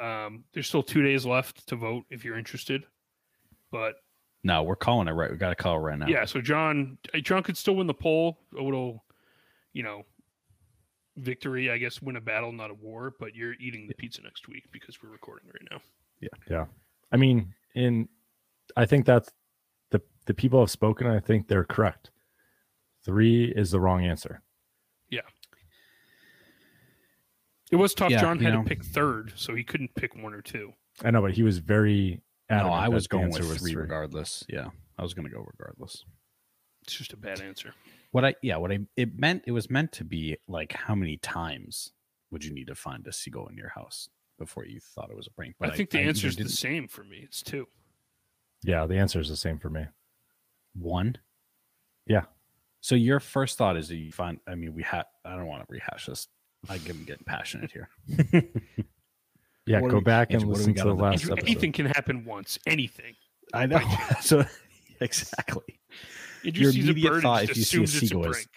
Um, 0.00 0.42
there's 0.52 0.66
still 0.66 0.82
two 0.82 1.02
days 1.02 1.24
left 1.24 1.68
to 1.68 1.76
vote 1.76 2.04
if 2.10 2.24
you're 2.24 2.36
interested. 2.36 2.84
But 3.70 3.96
No, 4.42 4.64
we're 4.64 4.74
calling 4.74 5.06
it 5.06 5.12
right. 5.12 5.30
We 5.30 5.36
got 5.36 5.50
to 5.50 5.54
call 5.54 5.76
it 5.76 5.80
right 5.80 5.98
now. 5.98 6.06
Yeah, 6.08 6.24
so 6.24 6.40
Jon 6.40 6.98
uh, 7.14 7.18
Jon 7.20 7.42
could 7.44 7.56
still 7.56 7.76
win 7.76 7.86
the 7.86 7.94
poll. 7.94 8.38
A 8.58 8.62
little, 8.62 9.04
you 9.72 9.84
know, 9.84 10.02
victory, 11.18 11.70
I 11.70 11.78
guess, 11.78 12.02
win 12.02 12.16
a 12.16 12.20
battle, 12.20 12.50
not 12.50 12.70
a 12.70 12.74
war. 12.74 13.14
But 13.20 13.36
you're 13.36 13.54
eating 13.60 13.86
the 13.86 13.94
pizza 13.94 14.22
next 14.22 14.48
week 14.48 14.64
because 14.72 15.00
we're 15.00 15.10
recording 15.10 15.48
right 15.48 15.68
now. 15.70 15.80
Yeah. 16.20 16.28
Yeah, 16.50 16.64
I 17.12 17.16
mean, 17.16 17.54
in 17.74 18.08
I 18.76 18.86
think 18.86 19.06
that's 19.06 19.30
the 19.90 20.00
the 20.26 20.34
people 20.34 20.58
have 20.58 20.70
spoken. 20.70 21.06
I 21.06 21.20
think 21.20 21.46
they're 21.46 21.64
correct. 21.64 22.10
Three 23.04 23.52
is 23.54 23.70
the 23.70 23.80
wrong 23.80 24.04
answer. 24.04 24.42
Yeah. 25.10 25.20
It 27.70 27.76
was 27.76 27.94
tough. 27.94 28.10
Yeah, 28.10 28.20
Jon 28.20 28.38
had 28.38 28.52
know. 28.52 28.62
to 28.62 28.68
pick 28.68 28.84
third, 28.84 29.32
so 29.34 29.54
he 29.54 29.64
couldn't 29.64 29.94
pick 29.94 30.14
one 30.14 30.34
or 30.34 30.42
two. 30.42 30.72
I 31.02 31.10
know, 31.10 31.22
but 31.22 31.32
he 31.32 31.42
was 31.42 31.58
very. 31.58 32.20
No, 32.50 32.68
I 32.68 32.88
was 32.88 33.06
going 33.06 33.24
answer 33.24 33.40
with 33.40 33.48
was 33.48 33.58
three, 33.62 33.74
regardless. 33.74 34.44
Yeah, 34.46 34.68
I 34.98 35.02
was 35.02 35.14
going 35.14 35.26
to 35.26 35.34
go 35.34 35.42
regardless. 35.58 36.04
It's 36.82 36.94
just 36.94 37.14
a 37.14 37.16
bad 37.16 37.40
answer. 37.40 37.72
What 38.10 38.26
I 38.26 38.34
yeah, 38.42 38.56
what 38.56 38.70
I 38.70 38.80
it 38.96 39.18
meant 39.18 39.44
it 39.46 39.52
was 39.52 39.70
meant 39.70 39.92
to 39.92 40.04
be 40.04 40.36
like 40.48 40.72
how 40.72 40.94
many 40.94 41.16
times 41.16 41.92
would 42.30 42.44
you 42.44 42.52
need 42.52 42.66
to 42.66 42.74
find 42.74 43.06
a 43.06 43.12
seagull 43.12 43.46
in 43.46 43.56
your 43.56 43.70
house 43.70 44.08
before 44.38 44.66
you 44.66 44.80
thought 44.80 45.08
it 45.10 45.16
was 45.16 45.26
a 45.26 45.30
prank? 45.30 45.54
I 45.62 45.70
think 45.70 45.90
the 45.90 46.00
answer 46.00 46.26
is 46.26 46.36
the 46.36 46.48
same 46.50 46.88
for 46.88 47.04
me. 47.04 47.20
It's 47.22 47.42
two. 47.42 47.68
Yeah, 48.64 48.86
the 48.86 48.98
answer 48.98 49.18
is 49.18 49.30
the 49.30 49.36
same 49.36 49.58
for 49.58 49.70
me. 49.70 49.86
one. 50.74 51.16
Yeah. 52.06 52.24
So 52.82 52.94
your 52.94 53.18
first 53.20 53.56
thought 53.56 53.76
is 53.78 53.88
that 53.88 53.96
you 53.96 54.12
find. 54.12 54.38
I 54.46 54.54
mean, 54.56 54.74
we 54.74 54.82
had. 54.82 55.04
I 55.24 55.36
don't 55.36 55.46
want 55.46 55.62
to 55.62 55.72
rehash 55.72 56.04
this. 56.06 56.28
I 56.68 56.74
am 56.74 57.04
getting 57.06 57.24
passionate 57.24 57.72
here. 57.72 57.88
Yeah, 59.64 59.80
What 59.80 59.92
go 59.92 59.98
we- 59.98 60.02
back 60.02 60.32
and 60.32 60.42
what 60.42 60.54
do 60.54 60.58
listen 60.58 60.72
we 60.72 60.76
got 60.76 60.82
to 60.82 60.88
the 60.88 60.94
last 60.96 61.20
Andrew, 61.22 61.32
episode. 61.34 61.46
anything 61.48 61.70
can 61.70 61.86
happen 61.86 62.24
once. 62.24 62.58
Anything. 62.66 63.14
I 63.54 63.66
know. 63.66 63.78
so 64.20 64.44
exactly. 65.00 65.78
Andrew 66.44 66.62
Your 66.64 66.72
sees 66.72 66.84
immediate 66.88 67.10
bird 67.12 67.22
thought 67.22 67.44
if 67.44 67.56
you 67.56 67.62
see 67.62 67.78
a 67.78 67.82
assumes 67.84 67.94
a 68.02 68.06
seagull 68.08 68.24
is- 68.32 68.48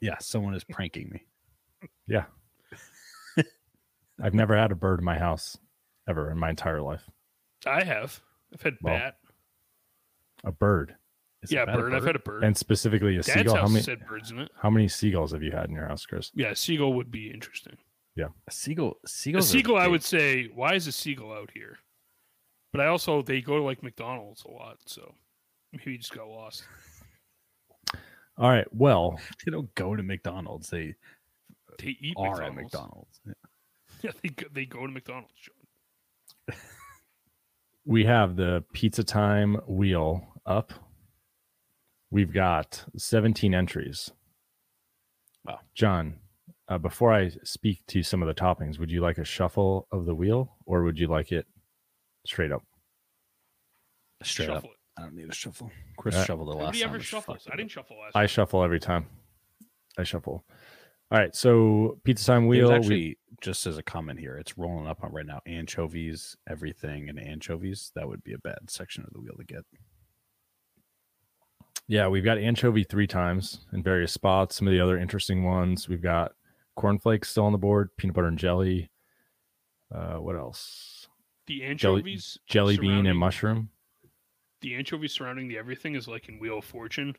Yeah, 0.00 0.16
someone 0.20 0.54
is 0.54 0.64
pranking 0.64 1.10
me. 1.10 1.26
Yeah. 2.06 2.24
I've 4.22 4.32
never 4.32 4.56
had 4.56 4.72
a 4.72 4.74
bird 4.74 5.00
in 5.00 5.04
my 5.04 5.18
house 5.18 5.58
ever 6.08 6.30
in 6.30 6.38
my 6.38 6.48
entire 6.48 6.80
life. 6.80 7.10
I 7.66 7.82
have. 7.84 8.22
I've 8.54 8.62
had 8.62 8.76
Well, 8.80 8.94
bat. 8.96 9.16
A 10.44 10.52
bird. 10.52 10.94
Is 11.44 11.52
Yeah, 11.52 11.64
bat 11.64 11.74
a 11.76 11.78
bird. 11.78 11.94
I've 11.94 12.04
had 12.04 12.16
a 12.16 12.20
bird. 12.20 12.42
And 12.44 12.56
specifically 12.56 13.14
a 13.16 13.22
Dad's 13.22 13.32
seagull. 13.32 13.54
house 13.56 13.62
How 13.62 13.68
many 13.68 13.82
said 13.82 14.06
birds 14.06 14.30
in 14.30 14.38
it. 14.40 14.50
how 14.60 14.70
many 14.70 14.88
seagulls 14.88 15.32
have 15.32 15.42
you 15.42 15.52
had 15.52 15.68
in 15.68 15.74
your 15.74 15.86
house, 15.86 16.04
Chris? 16.06 16.30
Yeah, 16.34 16.52
seagull 16.54 16.94
would 16.94 17.10
be 17.10 17.30
interesting. 17.30 17.76
Yeah, 18.16 18.28
a 18.48 18.50
seagull. 18.52 18.98
A 19.04 19.08
seagull, 19.08 19.76
I 19.76 19.84
big. 19.84 19.90
would 19.92 20.02
say, 20.04 20.44
why 20.54 20.74
is 20.74 20.86
a 20.86 20.92
seagull 20.92 21.32
out 21.32 21.50
here? 21.54 21.78
But 22.72 22.80
I 22.80 22.86
also 22.86 23.22
they 23.22 23.40
go 23.40 23.56
to 23.58 23.62
like 23.62 23.82
McDonald's 23.82 24.44
a 24.44 24.50
lot, 24.50 24.78
so 24.86 25.14
maybe 25.72 25.92
you 25.92 25.98
just 25.98 26.14
got 26.14 26.28
lost. 26.28 26.64
All 28.38 28.50
right. 28.50 28.66
Well, 28.74 29.20
They 29.44 29.50
don't 29.52 29.72
go 29.76 29.94
to 29.96 30.02
McDonald's. 30.02 30.68
They 30.70 30.94
They 31.78 31.96
eat 32.00 32.14
are 32.16 32.30
McDonald's. 32.30 32.48
at 32.48 32.54
McDonald's. 32.64 33.20
Yeah. 33.26 33.32
Yeah, 34.02 34.10
they 34.22 34.28
go, 34.28 34.46
they 34.52 34.66
go 34.66 34.86
to 34.86 34.92
McDonald's. 34.92 35.32
Jon. 35.40 36.56
we 37.86 38.04
have 38.04 38.36
the 38.36 38.62
pizza 38.74 39.02
time 39.02 39.54
wheel 39.66 40.20
up. 40.44 40.72
We've 42.14 42.32
got 42.32 42.84
17 42.96 43.56
entries. 43.56 44.12
Wow. 45.44 45.58
Jon, 45.74 46.20
uh, 46.68 46.78
before 46.78 47.12
I 47.12 47.30
speak 47.42 47.84
to 47.88 48.04
some 48.04 48.22
of 48.22 48.28
the 48.28 48.40
toppings, 48.40 48.78
would 48.78 48.88
you 48.88 49.00
like 49.00 49.18
a 49.18 49.24
shuffle 49.24 49.88
of 49.90 50.06
the 50.06 50.14
wheel 50.14 50.56
or 50.64 50.84
would 50.84 50.96
you 50.96 51.08
like 51.08 51.32
it 51.32 51.44
straight 52.24 52.52
up? 52.52 52.62
Straight 54.22 54.48
up. 54.48 54.62
It. 54.62 54.70
I 54.96 55.02
don't 55.02 55.14
need 55.16 55.28
a 55.28 55.34
shuffle. 55.34 55.72
Chris 55.98 56.14
Yeah. 56.14 56.24
shuffled 56.24 56.46
the 56.46 56.52
last 56.52 56.60
Nobody 56.66 56.80
time. 56.82 56.88
ever 56.90 56.98
Just 56.98 57.10
shuffles. 57.10 57.48
I 57.52 57.56
didn't 57.56 57.72
shuffle 57.72 57.98
last. 57.98 58.14
I 58.14 58.20
time. 58.20 58.28
shuffle 58.28 58.62
every 58.62 58.78
time. 58.78 59.06
I 59.98 60.04
shuffle. 60.04 60.44
All 61.10 61.18
right. 61.18 61.34
So 61.34 62.00
pizza 62.04 62.26
time 62.26 62.48
There's 62.48 62.60
wheel. 62.60 62.68
we- 62.70 62.74
actually 62.76 63.18
just 63.42 63.66
as 63.66 63.76
a 63.76 63.82
comment 63.82 64.20
here, 64.20 64.36
it's 64.38 64.56
rolling 64.56 64.86
up 64.86 65.02
on 65.02 65.10
right 65.12 65.26
now. 65.26 65.40
Anchovies, 65.46 66.36
everything, 66.48 67.08
and 67.08 67.18
anchovies. 67.18 67.90
That 67.96 68.06
would 68.06 68.22
be 68.22 68.34
a 68.34 68.38
bad 68.38 68.70
section 68.70 69.02
of 69.02 69.12
the 69.12 69.18
wheel 69.20 69.34
to 69.36 69.44
get. 69.44 69.64
Yeah, 71.86 72.08
we've 72.08 72.24
got 72.24 72.38
anchovy 72.38 72.84
three 72.84 73.06
times 73.06 73.66
in 73.72 73.82
various 73.82 74.12
spots. 74.12 74.56
Some 74.56 74.66
of 74.66 74.72
the 74.72 74.80
other 74.80 74.98
interesting 74.98 75.44
ones, 75.44 75.88
we've 75.88 76.02
got 76.02 76.32
cornflakes 76.76 77.28
still 77.28 77.44
on 77.44 77.52
the 77.52 77.58
board, 77.58 77.90
peanut 77.96 78.14
butter 78.16 78.28
and 78.28 78.38
jelly. 78.38 78.90
Uh, 79.94 80.16
what 80.16 80.36
else? 80.36 81.08
the 81.46 81.62
anchovies, 81.62 82.38
Jelly 82.46 82.78
bean 82.78 83.04
and 83.06 83.18
mushroom. 83.18 83.68
The 84.62 84.74
anchovies 84.76 85.12
surrounding 85.12 85.46
the 85.46 85.58
everything 85.58 85.94
is 85.94 86.08
like 86.08 86.30
in 86.30 86.38
Wheel 86.38 86.58
of 86.60 86.64
Fortune, 86.64 87.14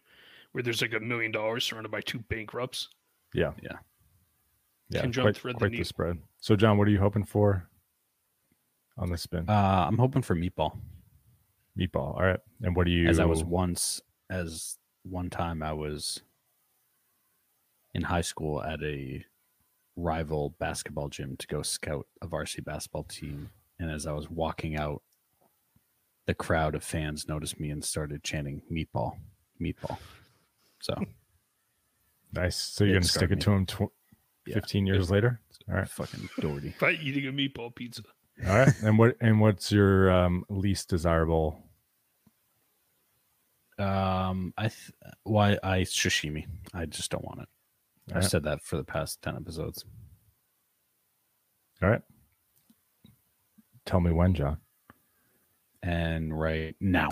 where 0.52 0.64
there's 0.64 0.82
like 0.82 0.94
a 0.96 1.00
million 1.00 1.32
dollars 1.32 1.64
surrounded 1.64 1.92
by 1.92 2.02
two 2.02 2.18
bankrupts. 2.28 2.90
Yeah, 3.36 3.52
Yeah. 3.62 3.78
yeah, 4.90 5.02
Can 5.02 5.14
quite, 5.14 5.38
thread 5.38 5.56
the 5.56 5.60
quite 5.60 5.68
the, 5.68 5.72
needle? 5.78 5.86
spread. 5.86 6.18
So, 6.40 6.56
Jon, 6.56 6.80
what 6.80 6.88
are 6.88 6.92
you 6.92 6.98
hoping 6.98 7.24
for 7.24 7.70
on 8.98 9.12
the 9.12 9.18
spin? 9.18 9.48
Uh, 9.48 9.86
I'm 9.88 10.00
hoping 10.00 10.24
for 10.24 10.36
meatball. 10.36 10.80
Meatball. 11.80 12.16
All 12.16 12.24
right, 12.24 12.40
and 12.64 12.76
what 12.76 12.86
do 12.88 12.92
you? 12.92 13.08
As 13.08 13.20
I 13.20 13.26
was 13.26 13.44
once, 13.44 14.02
as 14.30 14.78
one 15.04 15.30
time 15.30 15.62
I 15.62 15.74
was 15.74 16.22
in 17.94 18.02
high 18.04 18.22
school 18.22 18.62
at 18.64 18.82
a 18.84 19.24
rival 19.96 20.56
basketball 20.60 21.08
gym 21.10 21.38
to 21.38 21.48
go 21.48 21.62
scout 21.62 22.08
a 22.22 22.28
varsity 22.28 22.62
basketball 22.62 23.04
team. 23.04 23.50
And 23.80 23.90
as 23.90 24.06
I 24.08 24.12
was 24.12 24.30
walking 24.30 24.78
out, 24.78 25.02
the 26.26 26.34
crowd 26.34 26.76
of 26.76 26.84
fans 26.84 27.28
noticed 27.28 27.60
me 27.60 27.70
and 27.70 27.84
started 27.84 28.24
chanting 28.24 28.62
meatball, 28.72 29.18
meatball. 29.62 29.98
So 30.82 30.96
nice. 32.34 32.56
So 32.58 32.84
you're 32.84 32.96
gonna 32.96 33.06
stick 33.06 33.32
it 33.32 33.42
to 33.42 33.52
him 33.52 33.66
tw- 33.66 33.92
Yeah. 34.48 34.56
15 34.56 34.86
years 34.88 35.10
later. 35.12 35.40
All 35.70 35.76
right. 35.76 35.88
fucking 35.90 36.30
Doherty. 36.40 36.74
By 36.80 36.92
eating 36.94 37.28
a 37.28 37.32
meatball 37.32 37.74
pizza. 37.74 38.02
All 38.48 38.56
right. 38.58 38.74
and 38.84 38.98
what 38.98 39.16
and 39.22 39.40
what's 39.40 39.72
your 39.72 40.10
um, 40.12 40.44
least 40.50 40.90
desirable? 40.90 41.64
Um, 43.78 44.54
I 44.58 44.64
th- 44.70 44.92
why 45.24 45.58
I 45.64 45.82
sashimi. 45.82 46.46
I 46.74 46.86
just 46.86 47.12
don't 47.12 47.24
want 47.26 47.42
it. 47.42 47.50
I've 48.10 48.16
Alright. 48.18 48.30
said 48.32 48.44
that 48.44 48.62
for 48.62 48.78
the 48.78 48.84
past 48.84 49.22
ten 49.22 49.36
episodes. 49.36 49.84
All 51.82 51.90
right. 51.90 52.02
Tell 53.86 54.00
me 54.00 54.12
when, 54.12 54.34
Jon. 54.34 54.58
And 55.84 56.38
right 56.40 56.76
now, 56.80 57.10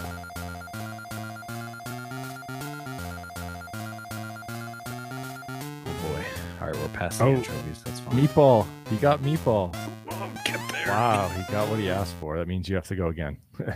oh 4.66 5.94
boy! 6.02 6.26
All 6.62 6.68
right, 6.68 6.76
we're 6.76 6.88
past 6.90 7.20
the 7.20 7.26
Oh. 7.26 7.34
anchovies. 7.36 7.82
That's 7.84 8.00
fine. 8.00 8.16
Meatball. 8.28 8.66
He 8.90 8.96
got 8.98 9.20
meatball. 9.22 9.76
Oh, 10.10 10.32
get 10.46 10.60
there. 10.72 10.88
Wow, 10.88 11.28
he 11.30 11.52
got 11.52 11.70
what 11.70 11.80
he 11.80 11.90
asked 11.90 12.16
for. 12.16 12.38
That 12.38 12.48
means 12.48 12.68
you 12.70 12.76
have 12.76 12.88
to 12.88 12.96
go 12.96 13.08
again. 13.08 13.38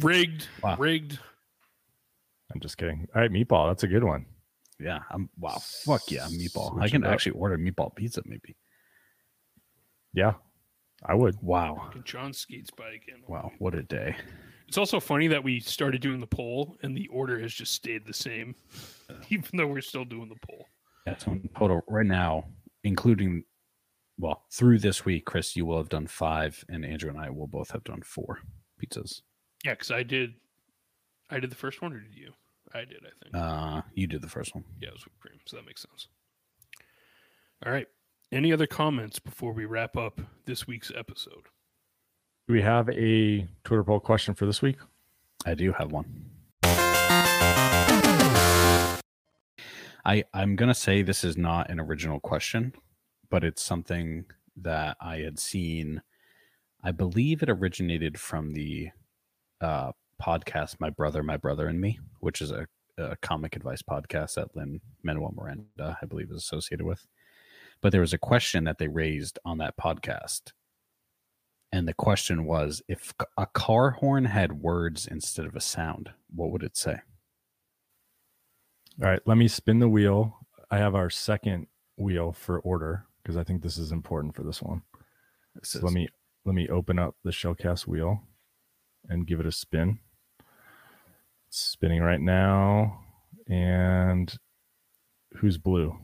Rigged. 0.00 0.46
Wow. 0.62 0.76
Rigged. 0.78 1.18
I'm 2.52 2.60
just 2.60 2.76
kidding. 2.76 3.06
All 3.14 3.22
right, 3.22 3.30
meatball. 3.30 3.70
That's 3.70 3.82
a 3.82 3.88
good 3.88 4.04
one. 4.04 4.26
Yeah, 4.78 5.00
I'm 5.10 5.28
wow. 5.38 5.58
Fuck 5.84 6.10
yeah, 6.10 6.26
meatball. 6.26 6.80
I 6.80 6.88
can 6.88 7.04
actually 7.04 7.32
order 7.32 7.56
meatball 7.56 7.94
pizza 7.94 8.22
maybe. 8.24 8.56
Yeah, 10.12 10.34
I 11.04 11.14
would. 11.14 11.36
Wow, 11.40 11.90
Jon 12.04 12.32
skates 12.32 12.70
by 12.70 12.90
again. 12.90 13.22
wow, 13.28 13.50
what 13.58 13.74
a 13.74 13.82
day. 13.82 14.16
It's 14.68 14.78
also 14.78 15.00
funny 15.00 15.28
that 15.28 15.44
we 15.44 15.60
started 15.60 16.00
doing 16.00 16.18
the 16.18 16.26
poll 16.26 16.76
and 16.82 16.96
the 16.96 17.06
order 17.08 17.38
has 17.40 17.52
just 17.52 17.74
stayed 17.74 18.06
the 18.06 18.14
same, 18.14 18.54
even 19.28 19.48
though 19.52 19.66
we're 19.66 19.82
still 19.82 20.04
doing 20.04 20.28
the 20.28 20.46
poll. 20.46 20.66
Yeah, 21.06 21.16
so 21.18 21.32
in 21.32 21.48
total 21.56 21.82
right 21.88 22.06
now, 22.06 22.46
including 22.82 23.44
well 24.18 24.44
through 24.52 24.78
this 24.78 25.04
week, 25.04 25.26
Chris, 25.26 25.56
you 25.56 25.66
will 25.66 25.78
have 25.78 25.88
done 25.88 26.06
five, 26.06 26.64
and 26.68 26.84
Andrew 26.84 27.10
and 27.10 27.20
I 27.20 27.30
will 27.30 27.46
both 27.46 27.70
have 27.70 27.84
done 27.84 28.02
four 28.02 28.40
pizzas. 28.82 29.22
Yeah, 29.64 29.72
because 29.72 29.90
I 29.90 30.02
did. 30.02 30.34
I 31.30 31.38
did 31.38 31.50
the 31.50 31.56
first 31.56 31.80
one, 31.80 31.92
or 31.92 32.00
did 32.00 32.14
you? 32.14 32.32
I 32.74 32.80
did. 32.84 33.02
I 33.04 33.10
think. 33.22 33.34
Uh, 33.34 33.82
you 33.94 34.06
did 34.06 34.22
the 34.22 34.28
first 34.28 34.54
one. 34.54 34.64
yeah, 34.80 34.88
it 34.88 34.94
was 34.94 35.04
whipped 35.04 35.20
cream, 35.20 35.38
so 35.46 35.56
that 35.56 35.66
makes 35.66 35.82
sense. 35.82 36.08
All 37.64 37.72
right. 37.72 37.86
Any 38.32 38.52
other 38.52 38.66
comments 38.66 39.18
before 39.18 39.52
we 39.52 39.66
wrap 39.66 39.96
up 39.96 40.20
this 40.46 40.66
week's 40.66 40.90
episode? 40.96 41.48
Do 42.48 42.54
we 42.54 42.62
have 42.62 42.88
a 42.90 43.46
Twitter 43.62 43.84
poll 43.84 44.00
question 44.00 44.34
for 44.34 44.46
this 44.46 44.62
week? 44.62 44.78
I 45.44 45.54
do 45.54 45.72
have 45.72 45.92
one. 45.92 46.30
I 50.04 50.24
I'm 50.34 50.56
gonna 50.56 50.74
say 50.74 51.02
this 51.02 51.24
is 51.24 51.36
not 51.36 51.70
an 51.70 51.78
original 51.78 52.20
question, 52.20 52.72
but 53.30 53.44
it's 53.44 53.62
something 53.62 54.24
that 54.56 54.96
I 55.00 55.18
had 55.18 55.38
seen. 55.38 56.02
I 56.82 56.90
believe 56.90 57.42
it 57.42 57.48
originated 57.50 58.18
from 58.18 58.54
the 58.54 58.90
uh, 59.60 59.92
podcast 60.22 60.76
"My 60.78 60.90
Brother, 60.90 61.22
My 61.22 61.36
Brother 61.36 61.66
and 61.66 61.80
Me," 61.80 61.98
which 62.20 62.40
is 62.40 62.50
a, 62.50 62.66
a 62.98 63.16
comic 63.16 63.56
advice 63.56 63.82
podcast 63.82 64.34
that 64.34 64.54
Lynn 64.56 64.80
Manuel 65.02 65.32
Miranda, 65.36 65.98
I 66.00 66.06
believe, 66.06 66.30
is 66.30 66.36
associated 66.36 66.86
with. 66.86 67.06
But 67.80 67.90
there 67.92 68.00
was 68.00 68.12
a 68.12 68.18
question 68.18 68.64
that 68.64 68.78
they 68.78 68.88
raised 68.88 69.38
on 69.44 69.58
that 69.58 69.76
podcast, 69.76 70.52
and 71.72 71.88
the 71.88 71.94
question 71.94 72.44
was: 72.44 72.82
If 72.88 73.12
a 73.36 73.46
car 73.46 73.90
horn 73.90 74.26
had 74.26 74.52
words 74.62 75.06
instead 75.06 75.46
of 75.46 75.56
a 75.56 75.60
sound, 75.60 76.10
what 76.34 76.50
would 76.50 76.62
it 76.62 76.76
say? 76.76 77.00
All 79.02 79.08
right, 79.08 79.22
let 79.26 79.36
me 79.38 79.48
spin 79.48 79.78
the 79.80 79.88
wheel. 79.88 80.38
I 80.70 80.78
have 80.78 80.94
our 80.94 81.10
second 81.10 81.66
wheel 81.96 82.32
for 82.32 82.60
order 82.60 83.06
because 83.22 83.36
I 83.36 83.44
think 83.44 83.62
this 83.62 83.78
is 83.78 83.90
important 83.92 84.34
for 84.34 84.42
this 84.42 84.62
one. 84.62 84.82
It 85.56 85.66
So 85.66 85.78
says- 85.78 85.82
let 85.82 85.92
me 85.92 86.08
let 86.44 86.54
me 86.54 86.68
open 86.68 86.98
up 86.98 87.16
the 87.24 87.30
shellcast 87.30 87.86
wheel 87.86 88.22
and 89.08 89.26
give 89.26 89.40
it 89.40 89.46
a 89.46 89.52
spin. 89.52 89.98
It's 91.52 91.60
spinning 91.60 92.00
right 92.00 92.18
now. 92.20 93.02
And 93.46 94.34
who's 95.36 95.58
blue? 95.58 95.98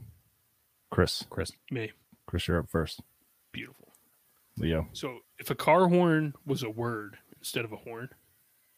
Chris. 0.91 1.25
Chris. 1.31 1.53
Me. 1.71 1.91
Chris, 2.27 2.47
you're 2.47 2.59
up 2.59 2.69
first. 2.69 3.01
Beautiful. 3.51 3.95
Leo. 4.59 4.89
So, 4.93 5.21
if 5.39 5.49
a 5.49 5.55
car 5.55 5.89
horn 5.89 6.35
was 6.45 6.63
a 6.63 6.69
word 6.69 7.17
instead 7.39 7.65
of 7.65 7.73
a 7.73 7.77
horn, 7.77 8.11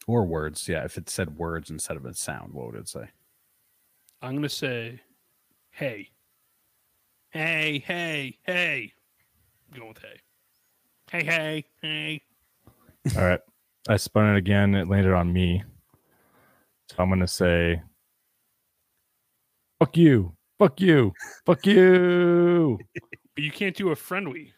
Or 0.06 0.24
words, 0.24 0.68
yeah. 0.68 0.84
If 0.84 0.96
it 0.96 1.10
said 1.10 1.36
words 1.38 1.70
instead 1.70 1.96
of 1.96 2.06
a 2.06 2.14
sound, 2.14 2.52
what 2.52 2.66
would 2.66 2.76
it 2.80 2.88
say? 2.88 3.08
I'm 4.22 4.30
going 4.30 4.42
to 4.44 4.48
say, 4.48 5.00
hey. 5.72 6.10
Hey, 7.30 7.82
hey, 7.84 8.38
hey. 8.44 8.92
I'm 9.72 9.76
going 9.76 9.88
with 9.88 10.02
hey. 10.02 10.20
Hey, 11.10 11.24
hey, 11.24 11.64
hey. 11.82 12.22
All 13.16 13.24
right. 13.26 13.40
I 13.88 13.96
spun 13.96 14.32
it 14.32 14.38
again. 14.38 14.76
It 14.76 14.88
landed 14.88 15.14
on 15.14 15.32
me. 15.32 15.64
So 16.90 16.96
I'm 16.98 17.08
going 17.08 17.20
to 17.20 17.28
say, 17.28 17.80
fuck 19.78 19.96
you. 19.96 20.34
Fuck 20.58 20.80
you. 20.80 21.12
Fuck 21.46 21.64
you. 21.66 22.78
But 23.36 23.44
you 23.44 23.52
can't 23.52 23.76
do 23.76 23.90
a 23.90 23.96
friendly. 23.96 24.52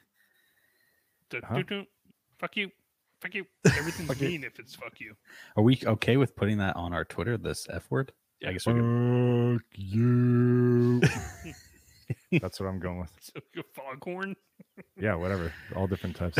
Du- 1.28 1.42
Huh? 1.46 1.56
du- 1.56 1.62
du. 1.64 1.84
Fuck 2.38 2.56
you. 2.56 2.70
Fuck 3.20 3.34
you. 3.34 3.44
Everything's 3.66 4.08
Fuck 4.08 4.20
you. 4.22 4.28
mean 4.30 4.44
if 4.44 4.58
it's 4.58 4.74
fuck 4.74 4.98
you. 4.98 5.14
Are 5.56 5.62
we 5.62 5.78
okay 5.84 6.16
with 6.16 6.34
putting 6.34 6.56
that 6.58 6.74
on 6.74 6.94
our 6.94 7.04
Twitter? 7.04 7.36
This 7.36 7.66
F 7.70 7.90
word? 7.90 8.12
Yeah. 8.40 8.48
I 8.48 8.52
guess 8.54 8.66
we 8.66 8.72
could. 8.72 9.60
Fuck 9.60 9.66
you. 9.74 11.00
That's 12.40 12.58
what 12.58 12.66
I'm 12.66 12.80
going 12.80 12.98
with. 13.00 13.10
So, 13.20 13.32
a 13.58 13.62
foghorn. 13.74 14.34
Yeah, 14.98 15.14
whatever. 15.16 15.52
All 15.76 15.86
different 15.86 16.16
types. 16.16 16.38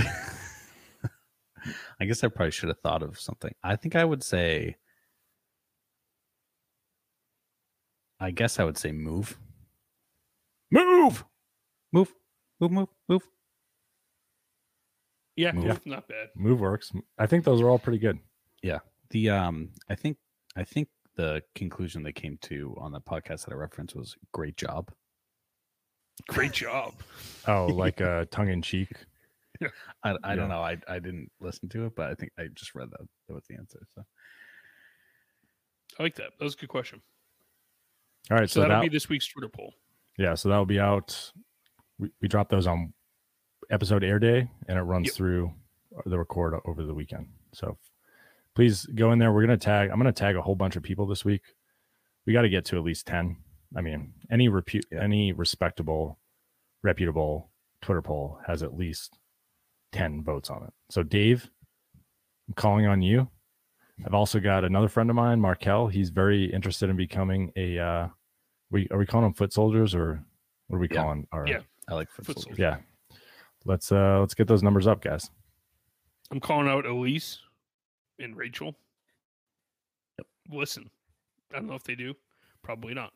I 2.01 2.05
guess 2.07 2.25
I 2.25 2.29
probably 2.29 2.51
should 2.51 2.71
have 2.71 2.81
thought 2.81 3.03
of 3.03 3.21
something. 3.21 3.55
I 3.63 3.77
think 3.77 3.95
I 3.95 4.05
would 4.07 4.25
say. 4.25 4.77
I 8.23 8.31
guess 8.31 8.59
I 8.61 8.65
would 8.65 8.79
say 8.79 8.93
move, 8.93 9.37
Move. 10.71 11.25
move, 11.93 12.15
move, 12.61 12.71
move, 12.71 12.89
move. 13.09 13.23
Yeah, 15.37 15.53
Move. 15.53 15.65
cool. 15.83 15.93
Not 15.93 16.09
bad. 16.09 16.29
Move 16.37 16.61
works. 16.61 16.93
I 17.19 17.27
think 17.27 17.45
those 17.45 17.61
are 17.61 17.69
all 17.69 17.79
pretty 17.79 17.99
good. 17.99 18.19
Yeah. 18.63 18.79
The 19.11 19.31
um, 19.31 19.71
I 19.89 19.95
think 19.95 20.19
I 20.57 20.63
think 20.65 20.89
the 21.17 21.43
conclusion 21.55 22.03
they 22.03 22.13
came 22.13 22.39
to 22.43 22.75
on 22.79 22.93
the 22.93 23.01
podcast 23.01 23.45
that 23.45 23.53
I 23.53 23.55
referenced 23.57 23.97
was 23.97 24.15
great 24.33 24.57
job. 24.57 24.91
Great 26.29 26.53
job. 26.53 26.95
Oh, 27.49 27.67
like 27.75 28.01
uh, 28.01 28.27
tongue 28.31 28.51
in 28.51 28.63
cheek. 28.63 28.93
Yeah. 29.61 29.69
I, 30.05 30.11
I 30.11 30.17
Yeah. 30.31 30.35
don't 30.37 30.49
know. 30.49 30.63
I 30.63 30.77
I 30.87 31.01
didn't 31.01 31.29
listen 31.41 31.69
to 31.71 31.87
it, 31.87 31.97
but 31.97 32.09
I 32.11 32.15
think 32.15 32.31
I 32.39 32.45
just 32.55 32.75
read 32.77 32.89
that. 32.93 33.01
That 33.27 33.35
was 33.35 33.45
the 33.49 33.57
answer. 33.57 33.81
So 33.95 34.03
I 35.99 36.03
like 36.05 36.15
that. 36.17 36.31
That 36.39 36.45
was 36.45 36.55
a 36.55 36.59
good 36.59 36.69
question. 36.69 37.03
All 38.31 38.37
right, 38.39 38.49
So, 38.49 38.55
so, 38.55 38.61
that'll 38.63 38.77
that 38.77 38.83
be 38.83 38.89
this 38.89 39.09
week's 39.09 39.27
Twitter 39.27 39.49
poll. 39.49 39.75
yeah, 40.19 40.35
so 40.35 40.49
that'll 40.49 40.65
be 40.67 40.81
out. 40.81 41.33
We 41.99 42.11
we 42.21 42.29
drop 42.29 42.49
those 42.49 42.67
on 42.67 42.93
episode 43.71 44.05
air 44.05 44.19
day, 44.19 44.49
and 44.69 44.79
it 44.79 44.83
runs 44.83 45.07
Yep. 45.09 45.15
through 45.15 45.53
the 46.07 46.19
record 46.19 46.55
over 46.65 46.85
the 46.85 46.95
weekend. 46.95 47.29
So 47.53 47.79
please 48.55 48.87
go 48.87 49.13
in 49.13 49.19
there. 49.19 49.33
We're 49.33 49.43
gonna 49.43 49.57
tag. 49.57 49.91
I'm 49.91 49.99
gonna 49.99 50.13
tag 50.13 50.37
a 50.37 50.43
whole 50.43 50.55
bunch 50.57 50.77
of 50.77 50.83
people 50.83 51.07
this 51.07 51.25
week. 51.25 51.43
We 52.27 52.33
got 52.33 52.43
to 52.43 52.49
get 52.49 52.65
to 52.67 52.77
at 52.77 52.85
least 52.85 53.07
ten. 53.07 53.37
I 53.77 53.81
mean, 53.81 54.15
any 54.31 54.49
repute, 54.49 54.87
Yeah. 54.93 55.03
any 55.03 55.33
respectable, 55.33 56.19
reputable 56.83 57.51
Twitter 57.81 58.03
poll 58.03 58.39
has 58.47 58.63
at 58.63 58.75
least 58.77 59.19
ten 59.91 60.23
votes 60.23 60.49
on 60.51 60.63
it. 60.65 60.73
So 60.91 61.03
Dave, 61.03 61.51
I'm 62.49 62.55
calling 62.55 62.87
on 62.87 63.03
you. 63.03 63.29
I've 64.05 64.15
also 64.15 64.41
got 64.41 64.65
another 64.65 64.89
friend 64.89 65.09
of 65.11 65.17
mine, 65.17 65.41
Markel. 65.41 65.87
He's 65.89 66.11
very 66.11 66.45
interested 66.53 66.91
in 66.91 66.97
becoming 66.97 67.53
a. 67.57 67.79
Uh, 67.79 68.09
we 68.71 68.89
are 68.91 68.99
we 68.99 69.07
calling 69.07 69.25
them 69.25 69.35
foot 69.35 69.53
soldiers 69.53 69.95
or 69.95 70.25
what 70.69 70.77
are 70.77 70.81
we 70.81 70.89
Yeah. 70.91 70.97
calling 71.03 71.27
our? 71.33 71.47
Yeah. 71.47 71.61
I 71.89 71.95
like 71.95 72.11
foot 72.11 72.27
Foot 72.27 72.39
soldiers. 72.41 72.59
yeah. 72.59 72.77
Let's 73.65 73.93
uh 73.93 74.19
let's 74.21 74.35
get 74.35 74.49
those 74.49 74.63
numbers 74.63 74.87
up, 74.87 75.03
guys. 75.03 75.31
I'm 76.31 76.41
calling 76.41 76.69
out 76.69 76.87
Elise 76.87 77.39
and 78.19 78.37
Rachel. 78.37 78.75
Listen, 80.51 80.91
I 81.53 81.59
don't 81.59 81.69
know 81.69 81.75
if 81.75 81.85
they 81.85 81.95
do. 81.95 82.15
Probably 82.63 82.95
not. 82.95 83.13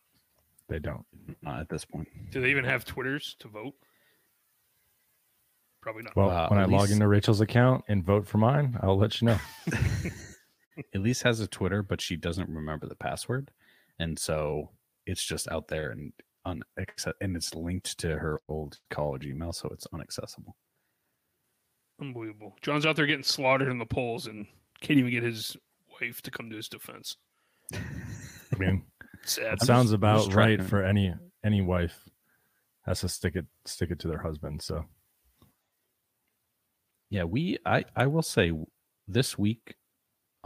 They 0.69 0.79
don't. 0.79 1.05
Not 1.43 1.61
at 1.61 1.69
this 1.69 1.85
point. 1.85 2.09
Do 2.31 2.41
they 2.41 2.51
even 2.51 2.65
have 2.65 2.85
Twitters 2.85 3.37
to 3.41 3.49
vote? 3.49 3.75
Probably 5.81 6.03
not. 6.03 6.17
Well, 6.17 6.31
Uh, 6.31 6.49
when 6.49 6.59
I 6.59 6.65
log 6.65 6.91
into 6.91 7.07
Rachel's 7.07 7.41
account 7.41 7.85
and 7.89 8.05
vote 8.05 8.27
for 8.27 8.39
mine, 8.39 8.77
I'll 8.83 8.99
let 8.99 9.21
you 9.21 9.27
know. 9.29 9.39
Elise 10.95 11.23
has 11.23 11.41
a 11.41 11.47
Twitter, 11.47 11.83
but 11.83 12.01
she 12.01 12.17
doesn't 12.17 12.49
remember 12.49 12.87
the 12.87 12.95
password, 12.97 13.51
and 13.99 14.19
so 14.19 14.71
it's 15.07 15.23
just 15.25 15.49
out 15.49 15.69
there 15.69 15.91
and 15.91 16.13
un 16.45 16.63
and 17.21 17.37
it's 17.37 17.55
linked 17.55 17.99
to 17.99 18.17
her 18.19 18.41
old 18.49 18.79
college 18.91 19.25
email, 19.27 19.53
so 19.53 19.69
it's 19.73 19.87
unaccessible. 19.89 20.55
Unbelievable. 22.01 22.57
Jon's 22.63 22.85
out 22.87 22.97
there 22.97 23.07
getting 23.07 23.23
slaughtered 23.25 23.69
in 23.69 23.79
the 23.79 23.87
polls 23.87 24.27
and 24.27 24.47
can't 24.81 24.99
even 24.99 25.11
get 25.11 25.23
his 25.23 25.57
wife 26.01 26.21
to 26.23 26.31
come 26.31 26.51
to 26.51 26.57
his 26.57 26.69
defense. 26.69 27.17
I 27.73 27.79
mean, 28.59 28.85
Sad. 29.25 29.55
it 29.55 29.63
sounds 29.63 29.87
just- 29.87 29.95
about 29.95 30.35
right 30.35 30.63
for 30.63 30.85
any 30.85 31.15
any 31.43 31.63
wife 31.63 31.99
has 32.85 33.01
to 33.01 33.09
stick 33.09 33.35
it 33.35 33.47
stick 33.65 33.91
it 33.91 33.99
to 34.01 34.09
their 34.09 34.19
husband. 34.19 34.61
So 34.63 34.85
Yeah, 37.11 37.25
we 37.25 37.59
I 37.65 37.85
I 37.95 38.07
will 38.07 38.23
say 38.23 38.53
this 39.09 39.39
week 39.39 39.77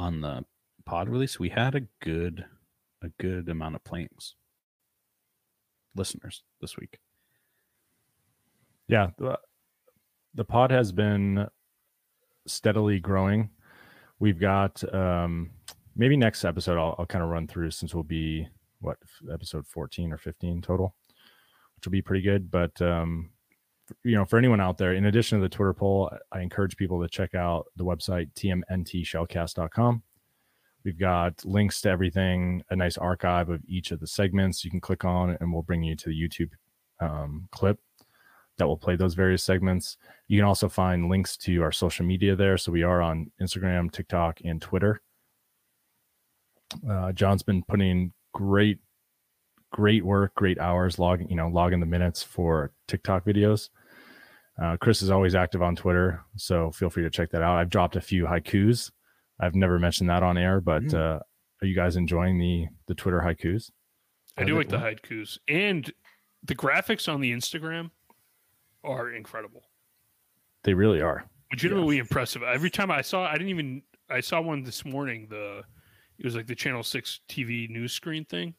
on 0.01 0.23
the 0.23 0.43
pod 0.87 1.11
release 1.11 1.39
we 1.39 1.51
had 1.51 1.75
a 1.75 1.83
good 2.01 2.45
a 3.03 3.09
good 3.21 3.49
amount 3.51 3.75
of 3.75 3.85
playings 3.85 4.35
listeners 5.95 6.43
this 6.61 6.77
week. 6.77 6.99
yeah, 8.89 9.11
the, 9.19 9.39
the 10.35 10.45
pod 10.45 10.71
has 10.71 10.91
been 10.91 11.47
steadily 12.47 12.99
growing. 12.99 13.51
We've 14.19 14.41
got 14.41 14.83
um 14.95 15.51
maybe 15.97 16.17
next 16.17 16.45
episode 16.45 16.79
I'll, 16.79 16.97
I'll 16.99 17.07
kind 17.07 17.23
of 17.23 17.31
run 17.31 17.47
through 17.47 17.71
since 17.73 17.95
we'll 17.95 18.03
be 18.05 18.49
what 18.81 18.97
episode 19.31 19.67
14 19.67 20.13
or 20.13 20.19
15 20.19 20.63
total, 20.63 20.95
which 21.77 21.87
will 21.87 21.93
be 21.93 22.03
pretty 22.03 22.23
good. 22.23 22.51
But 22.51 22.81
um 22.81 23.31
you 24.05 24.15
know, 24.15 24.25
for 24.25 24.39
anyone 24.39 24.61
out 24.61 24.79
there, 24.79 24.95
in 24.95 25.07
addition 25.07 25.39
to 25.39 25.43
the 25.43 25.49
Twitter 25.49 25.75
poll, 25.75 26.11
I 26.33 26.41
encourage 26.41 26.77
people 26.77 27.01
to 27.03 27.09
check 27.09 27.35
out 27.35 27.67
the 27.77 27.85
website 27.85 28.31
tmntshellcast.com. 28.35 30.03
We've 30.85 30.99
got 30.99 31.45
links 31.45 31.81
to 31.83 31.91
everything, 31.91 32.63
a 32.71 32.77
nice 32.77 32.97
archive 32.97 33.51
of 33.51 33.61
each 33.67 33.91
of 33.91 34.01
the 34.01 34.07
segments 34.07 34.65
you 34.65 34.71
can 34.71 34.81
click 34.81 35.05
on, 35.05 35.37
and 35.41 35.53
we'll 35.53 35.63
bring 35.63 35.83
you 35.83 35.95
to 35.97 36.09
the 36.09 36.15
YouTube 36.15 36.51
um, 37.01 37.49
clip 37.53 37.79
that 38.57 38.67
will 38.67 38.77
play 38.77 38.97
those 38.97 39.15
various 39.15 39.43
segments. 39.43 39.97
You 40.29 40.39
can 40.39 40.47
also 40.47 40.69
find 40.69 41.09
links 41.09 41.37
to 41.39 41.63
our 41.63 41.73
social 41.73 42.07
media 42.07 42.37
there. 42.37 42.57
So 42.57 42.73
we 42.73 42.83
are 42.83 43.03
on 43.03 43.31
Instagram, 43.41 43.91
TikTok, 43.91 44.41
and 44.45 44.61
Twitter. 44.61 45.01
Uh, 46.89 47.13
Jon's 47.13 47.43
been 47.43 47.63
putting 47.65 48.13
great, 48.33 48.79
great 49.73 50.05
work, 50.05 50.35
great 50.35 50.59
hours 50.59 50.99
logging, 50.99 51.29
you 51.29 51.37
know, 51.37 51.49
logging 51.49 51.81
the 51.81 51.87
minutes 51.87 52.23
for 52.23 52.73
TikTok 52.87 53.25
videos. 53.25 53.71
Uh, 54.61 54.77
Chris 54.77 55.01
is 55.03 55.11
always 55.11 55.35
active 55.35 55.63
on 55.63 55.75
Twitter, 55.75 56.23
so 56.37 56.71
feel 56.71 56.91
free 56.91 57.03
to 57.03 57.11
check 57.11 57.31
that 57.31 57.43
out. 57.43 57.57
I've 57.57 57.71
dropped 57.71 57.97
a 57.97 58.01
few 58.01 58.25
haikus. 58.27 58.91
I've 59.41 59.55
never 59.55 59.79
mentioned 59.79 60.11
that 60.11 60.23
on 60.23 60.37
air, 60.37 60.61
but 60.61 60.83
Mm. 60.83 60.95
uh, 60.95 61.21
are 61.63 61.67
you 61.67 61.75
guys 61.75 61.97
enjoying 61.97 62.39
the 62.39 62.67
the 62.87 62.95
Twitter 62.95 63.21
haikus? 63.21 63.71
I 64.37 64.43
Are 64.43 64.45
do 64.45 64.53
they- 64.53 64.59
like 64.59 64.69
the 64.69 64.77
haikus. 64.79 65.39
And 65.49 65.91
the 66.43 66.55
graphics 66.55 67.13
on 67.13 67.21
the 67.21 67.33
Instagram 67.33 67.91
are 68.85 69.11
incredible. 69.13 69.63
They 70.65 70.75
really 70.75 71.01
are. 71.01 71.25
Legitimately 71.53 71.99
impressive. 71.99 72.43
Every 72.43 72.71
time 72.71 72.91
I 72.91 73.01
saw 73.03 73.25
I 73.27 73.33
didn't 73.33 73.49
even 73.49 73.83
I 74.11 74.21
saw 74.21 74.41
one 74.41 74.63
this 74.63 74.85
morning, 74.85 75.27
the 75.31 75.63
it 76.19 76.25
was 76.25 76.37
like 76.37 76.47
the 76.47 76.55
channel 76.55 76.83
six 76.83 77.21
TV 77.29 77.67
news 77.71 77.93
screen 77.93 78.25
thing. 78.27 78.55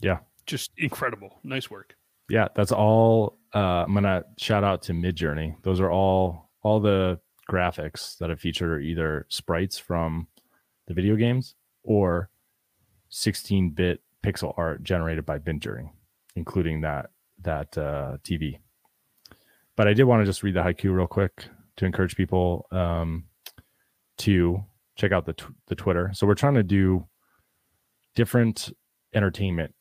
Yeah. 0.00 0.20
Just 0.46 0.70
incredible. 0.78 1.40
Nice 1.44 1.70
work. 1.70 1.94
Yeah, 2.28 2.48
that's 2.54 2.72
all. 2.72 3.38
Uh, 3.54 3.84
I'm 3.84 3.94
gonna 3.94 4.24
shout 4.38 4.64
out 4.64 4.82
to 4.82 4.92
Midjourney. 4.92 5.56
Those 5.62 5.80
are 5.80 5.90
all 5.90 6.50
all 6.62 6.80
the 6.80 7.20
graphics 7.50 8.16
that 8.18 8.30
have 8.30 8.40
featured 8.40 8.70
are 8.70 8.80
either 8.80 9.26
sprites 9.28 9.76
from 9.78 10.28
the 10.86 10.94
video 10.94 11.16
games 11.16 11.54
or 11.82 12.30
16-bit 13.10 14.00
pixel 14.24 14.54
art 14.56 14.82
generated 14.82 15.26
by 15.26 15.38
Midjourney, 15.40 15.90
including 16.36 16.80
that 16.82 17.10
that 17.42 17.76
uh, 17.76 18.16
TV. 18.22 18.58
But 19.76 19.88
I 19.88 19.94
did 19.94 20.04
want 20.04 20.22
to 20.22 20.26
just 20.26 20.42
read 20.42 20.54
the 20.54 20.62
haiku 20.62 20.94
real 20.94 21.06
quick 21.06 21.44
to 21.76 21.84
encourage 21.84 22.16
people 22.16 22.66
um, 22.70 23.24
to 24.18 24.64
check 24.96 25.12
out 25.12 25.26
the 25.26 25.32
tw- 25.32 25.54
the 25.66 25.74
Twitter. 25.74 26.10
So 26.14 26.26
we're 26.26 26.34
trying 26.34 26.54
to 26.54 26.62
do 26.62 27.06
different 28.14 28.70
entertainment 29.14 29.74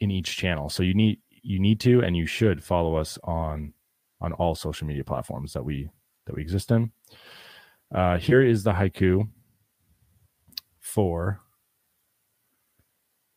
in 0.00 0.10
each 0.10 0.36
channel. 0.36 0.68
So 0.68 0.82
you 0.82 0.94
need 0.94 1.18
you 1.48 1.58
need 1.58 1.80
to 1.80 2.02
and 2.02 2.14
you 2.14 2.26
should 2.26 2.62
follow 2.62 2.96
us 2.96 3.18
on 3.24 3.72
on 4.20 4.34
all 4.34 4.54
social 4.54 4.86
media 4.86 5.02
platforms 5.02 5.54
that 5.54 5.64
we 5.64 5.88
that 6.26 6.36
we 6.36 6.42
exist 6.42 6.70
in. 6.70 6.92
Uh, 7.92 8.18
here 8.18 8.42
is 8.42 8.64
the 8.64 8.72
haiku 8.72 9.26
for 10.78 11.40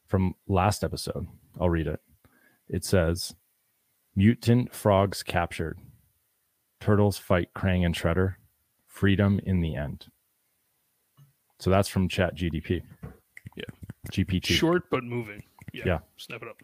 from 0.08 0.36
last 0.46 0.84
episode. 0.84 1.26
I'll 1.58 1.70
read 1.70 1.88
it. 1.88 2.02
It 2.68 2.84
says, 2.84 3.34
"Mutant 4.14 4.74
frogs 4.74 5.24
captured. 5.24 5.80
Turtles 6.82 7.18
fight 7.18 7.54
Krang 7.56 7.86
and 7.86 7.96
Shredder. 7.96 8.36
Freedom 8.88 9.40
in 9.46 9.62
the 9.62 9.78
end." 9.78 10.08
So 11.60 11.70
that's 11.70 11.88
from 11.88 12.10
Chat 12.10 12.36
GDP. 12.36 12.82
Yeah. 13.56 13.64
GPT. 14.12 14.48
Short 14.48 14.90
but 14.90 15.06
moving. 15.06 15.44
Yeah. 15.72 15.84
Yeah. 15.86 16.00
Snap 16.18 16.42
it 16.42 16.50
up. 16.50 16.58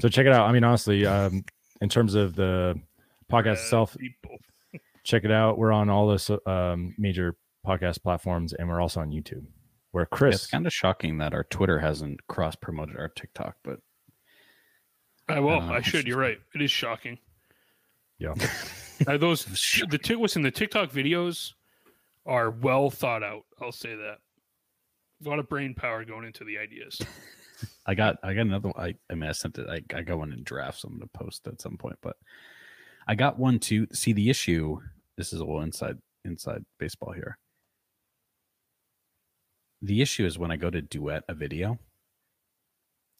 So 0.00 0.08
check 0.08 0.26
it 0.26 0.32
out. 0.32 0.48
I 0.48 0.52
mean, 0.52 0.64
honestly, 0.64 1.04
um, 1.06 1.44
in 1.80 1.88
terms 1.88 2.14
of 2.14 2.34
the 2.34 2.80
podcast 3.30 3.46
Uh, 3.48 3.52
itself, 3.52 3.96
people. 3.98 4.36
check 5.04 5.24
it 5.24 5.30
out. 5.30 5.58
We're 5.58 5.72
on 5.72 5.88
all 5.90 6.08
the 6.08 6.50
um, 6.50 6.94
major 6.98 7.36
podcast 7.66 8.02
platforms, 8.02 8.52
and 8.52 8.68
we're 8.68 8.80
also 8.80 9.00
on 9.00 9.10
YouTube. 9.10 9.44
Where 9.92 10.06
Chris, 10.06 10.36
It's 10.36 10.46
kind 10.46 10.66
of 10.66 10.72
shocking 10.72 11.18
that 11.18 11.34
our 11.34 11.44
Twitter 11.44 11.78
hasn't 11.80 12.26
cross 12.28 12.54
promoted 12.54 12.96
our 12.96 13.08
TikTok, 13.08 13.56
but 13.64 13.80
I 15.28 15.40
will. 15.40 15.60
Uh, 15.60 15.72
I 15.72 15.80
should. 15.82 16.06
You're 16.06 16.18
right. 16.18 16.38
It 16.54 16.62
is 16.62 16.70
shocking. 16.70 17.18
yeah, 18.18 18.34
Uh, 19.06 19.16
those 19.16 19.44
the 19.88 19.98
tick 19.98 20.18
listen, 20.18 20.42
the 20.42 20.50
TikTok 20.50 20.90
videos 20.90 21.52
are 22.26 22.50
well 22.50 22.90
thought 22.90 23.22
out. 23.22 23.42
I'll 23.60 23.72
say 23.72 23.94
that. 23.94 24.18
A 25.24 25.28
lot 25.28 25.38
of 25.38 25.48
brain 25.48 25.74
power 25.74 26.04
going 26.04 26.24
into 26.24 26.44
the 26.44 26.58
ideas. 26.58 27.00
I 27.90 27.94
got 27.94 28.18
I 28.22 28.34
got 28.34 28.42
another 28.42 28.68
one. 28.68 28.80
I, 28.80 28.94
I 29.10 29.16
mean 29.16 29.28
I 29.28 29.32
sent 29.32 29.58
it 29.58 29.66
I, 29.68 29.82
I 29.96 30.02
got 30.02 30.16
one 30.18 30.32
in 30.32 30.44
drafts 30.44 30.84
I'm 30.84 30.92
gonna 30.92 31.06
post 31.12 31.48
at 31.48 31.60
some 31.60 31.76
point, 31.76 31.96
but 32.00 32.16
I 33.08 33.16
got 33.16 33.36
one 33.36 33.58
too. 33.58 33.88
See 33.92 34.12
the 34.12 34.30
issue, 34.30 34.78
this 35.16 35.32
is 35.32 35.40
a 35.40 35.44
little 35.44 35.62
inside 35.62 35.98
inside 36.24 36.64
baseball 36.78 37.12
here. 37.12 37.36
The 39.82 40.00
issue 40.02 40.24
is 40.24 40.38
when 40.38 40.52
I 40.52 40.56
go 40.56 40.70
to 40.70 40.80
duet 40.80 41.24
a 41.28 41.34
video, 41.34 41.80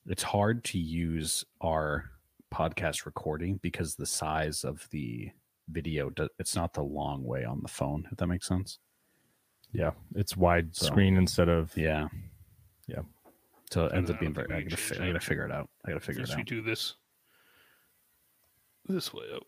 it's 0.07 0.23
hard 0.23 0.63
to 0.67 0.79
use 0.79 1.45
our 1.61 2.05
podcast 2.55 3.07
recording 3.07 3.59
because 3.63 3.97
the 3.97 4.07
size 4.07 4.63
of 4.63 4.87
the 4.93 5.31
video. 5.69 6.13
It's 6.39 6.55
not 6.55 6.75
the 6.75 6.83
long 6.85 7.25
way 7.25 7.45
on 7.45 7.61
the 7.63 7.69
phone. 7.69 8.07
If 8.13 8.19
that 8.19 8.27
makes 8.29 8.47
sense. 8.47 8.79
Yeah, 9.73 9.93
it's 10.15 10.37
wide 10.37 10.77
So- 10.77 10.87
screen 10.87 11.17
instead 11.17 11.49
of 11.49 11.77
Yeah. 11.77 12.07
Yeah. 12.87 13.03
So 13.71 13.85
it 13.87 13.93
ends 13.95 14.11
up 14.11 14.19
being 14.21 14.35
very. 14.35 14.53
I 14.53 14.63
gotta, 14.63 14.77
fi- 14.77 15.03
I 15.03 15.07
gotta 15.09 15.21
figure 15.21 15.45
it 15.45 15.53
out. 15.53 15.69
I 15.85 15.89
gotta 15.91 16.01
figure 16.01 16.23
it 16.23 16.27
First 16.27 16.37
we 16.37 16.43
do 16.43 16.61
this 16.63 16.95
this 18.89 19.13
way 19.15 19.25
up. 19.35 19.45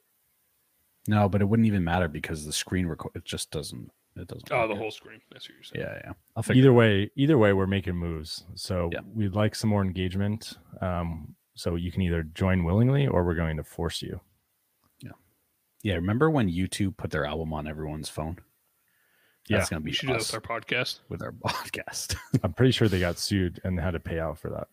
No, 1.08 1.28
but 1.28 1.40
it 1.42 1.46
wouldn't 1.46 1.66
even 1.66 1.82
matter 1.82 2.06
because 2.08 2.44
the 2.46 2.52
screen 2.52 2.86
record. 2.86 3.10
It 3.16 3.24
just 3.24 3.50
doesn't. 3.50 3.90
It 4.14 4.28
doesn't. 4.28 4.52
Oh, 4.52 4.68
the 4.68 4.74
yet. 4.74 4.78
whole 4.80 4.90
screen. 4.90 5.20
That's 5.32 5.48
what 5.48 5.54
you're 5.56 5.64
saying. 5.64 5.84
Yeah, 5.84 6.00
yeah. 6.08 6.12
I'll 6.36 6.42
figure. 6.42 6.60
either 6.60 6.72
way. 6.72 7.10
Either 7.16 7.38
way, 7.38 7.52
we're 7.52 7.66
making 7.66 7.96
moves. 7.96 8.44
So 8.54 8.90
Yeah. 8.92 9.00
we'd 9.14 9.34
like 9.34 9.54
some 9.54 9.70
more 9.70 9.82
engagement. 9.82 10.58
Um, 10.80 11.34
so 11.54 11.74
you 11.74 11.90
can 11.90 12.02
either 12.02 12.22
join 12.22 12.62
willingly 12.62 13.06
or 13.06 13.24
we're 13.24 13.34
going 13.34 13.56
to 13.56 13.64
force 13.64 14.00
you. 14.02 14.20
Yeah, 15.00 15.10
Yeah, 15.82 15.94
remember 15.94 16.30
when 16.30 16.48
YouTube 16.48 16.96
put 16.98 17.10
their 17.10 17.24
album 17.24 17.52
on 17.52 17.66
everyone's 17.66 18.08
phone? 18.10 18.38
Yeah, 19.48 19.58
that's 19.58 19.70
gonna 19.70 19.80
We 19.80 19.90
be 19.90 19.92
should 19.92 20.06
do 20.06 20.12
that 20.12 20.18
with 20.18 20.34
our 20.34 20.40
podcast. 20.40 21.00
with 21.08 21.22
our 21.22 21.32
podcast. 21.46 22.16
I'm 22.44 22.52
pretty 22.52 22.72
sure 22.72 22.88
they 22.88 23.00
got 23.00 23.18
sued 23.18 23.60
and 23.64 23.78
had 23.80 23.92
to 23.92 24.00
pay 24.00 24.18
out 24.20 24.38
for 24.38 24.50
that. 24.50 24.68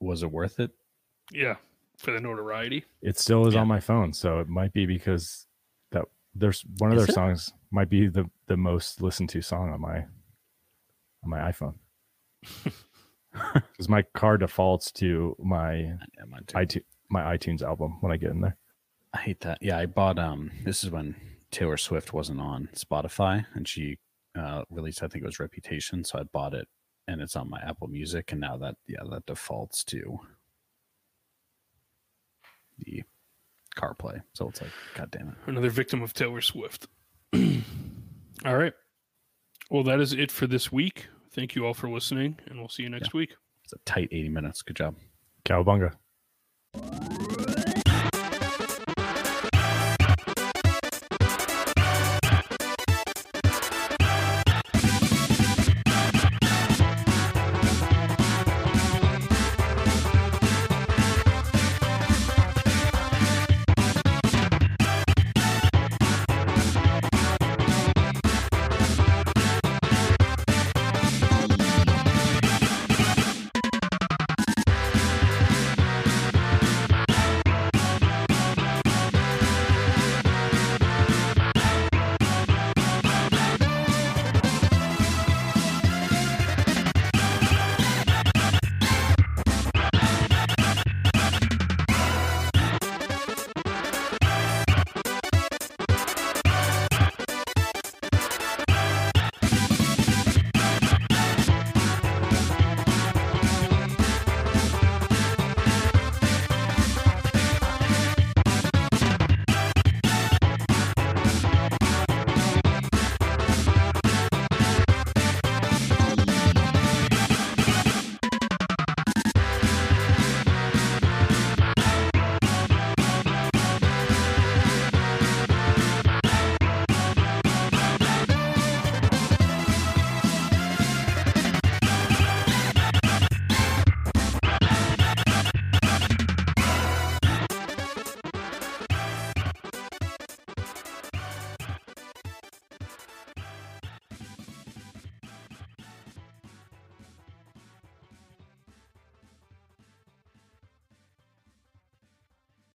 Was 0.00 0.22
it 0.22 0.30
worth 0.30 0.58
it? 0.60 0.70
Yeah. 1.32 1.56
For 1.98 2.10
the 2.12 2.20
notoriety. 2.20 2.84
It 3.02 3.18
still 3.18 3.46
is 3.46 3.54
Yeah. 3.54 3.60
on 3.60 3.68
my 3.68 3.80
phone, 3.80 4.12
so 4.12 4.40
it 4.40 4.48
might 4.48 4.72
be 4.72 4.84
because 4.86 5.46
that 5.92 6.04
there's 6.34 6.62
one 6.78 6.92
of 6.92 6.98
Is 6.98 7.06
their 7.06 7.12
it? 7.12 7.14
songs 7.14 7.52
might 7.70 7.88
be 7.88 8.06
the 8.06 8.28
the 8.46 8.56
most 8.56 9.00
listened 9.02 9.28
to 9.30 9.40
song 9.42 9.70
on 9.72 9.80
my 9.80 9.98
on 11.24 11.30
my 11.30 11.38
iPhone. 11.50 11.74
Because 13.72 13.88
my 13.90 14.00
car 14.14 14.38
defaults 14.38 14.90
to 14.92 15.36
my 15.38 15.74
Yeah, 15.74 15.96
iTunes 16.54 16.84
my 17.10 17.36
iTunes 17.36 17.60
album 17.62 17.98
when 18.00 18.10
I 18.10 18.16
get 18.16 18.30
in 18.30 18.40
there. 18.40 18.56
I 19.12 19.18
hate 19.18 19.40
that. 19.40 19.58
Yeah, 19.60 19.76
I 19.78 19.84
bought 19.84 20.18
um 20.18 20.50
this 20.64 20.82
is 20.84 20.90
when 20.90 21.14
Taylor 21.56 21.78
Swift 21.78 22.12
wasn't 22.12 22.38
on 22.38 22.68
Spotify 22.74 23.46
and 23.54 23.66
she 23.66 23.96
uh 24.38 24.64
released 24.68 25.02
I 25.02 25.08
think 25.08 25.24
it 25.24 25.26
was 25.26 25.40
Reputation, 25.40 26.04
so 26.04 26.18
I 26.18 26.24
bought 26.24 26.52
it 26.52 26.68
and 27.08 27.22
it's 27.22 27.34
on 27.34 27.48
my 27.48 27.58
Apple 27.62 27.88
Music 27.88 28.32
and 28.32 28.42
now 28.42 28.58
that 28.58 28.74
yeah, 28.86 28.98
that 29.10 29.24
defaults 29.24 29.82
to 29.84 30.20
the 32.80 33.02
CarPlay. 33.74 34.22
So 34.34 34.50
it's 34.50 34.60
like 34.60 34.70
god 34.94 35.10
damn 35.10 35.28
it. 35.28 35.34
Another 35.46 35.70
victim 35.70 36.02
of 36.02 36.12
Taylor 36.12 36.42
Swift. 36.42 36.88
all 37.34 38.56
right. 38.56 38.74
Well, 39.70 39.82
that 39.84 39.98
is 39.98 40.12
it 40.12 40.30
for 40.30 40.46
this 40.46 40.70
week. 40.70 41.06
Thank 41.32 41.54
you 41.54 41.64
all 41.64 41.74
for 41.74 41.88
listening, 41.88 42.38
and 42.48 42.58
we'll 42.58 42.68
see 42.68 42.82
you 42.82 42.90
next 42.90 43.14
week. 43.14 43.34
It's 43.64 43.72
a 43.72 43.78
tight 43.86 44.10
80 44.12 44.28
minutes. 44.28 44.60
Good 44.60 44.76
job. 44.76 44.94
Cowabunga. 45.46 45.94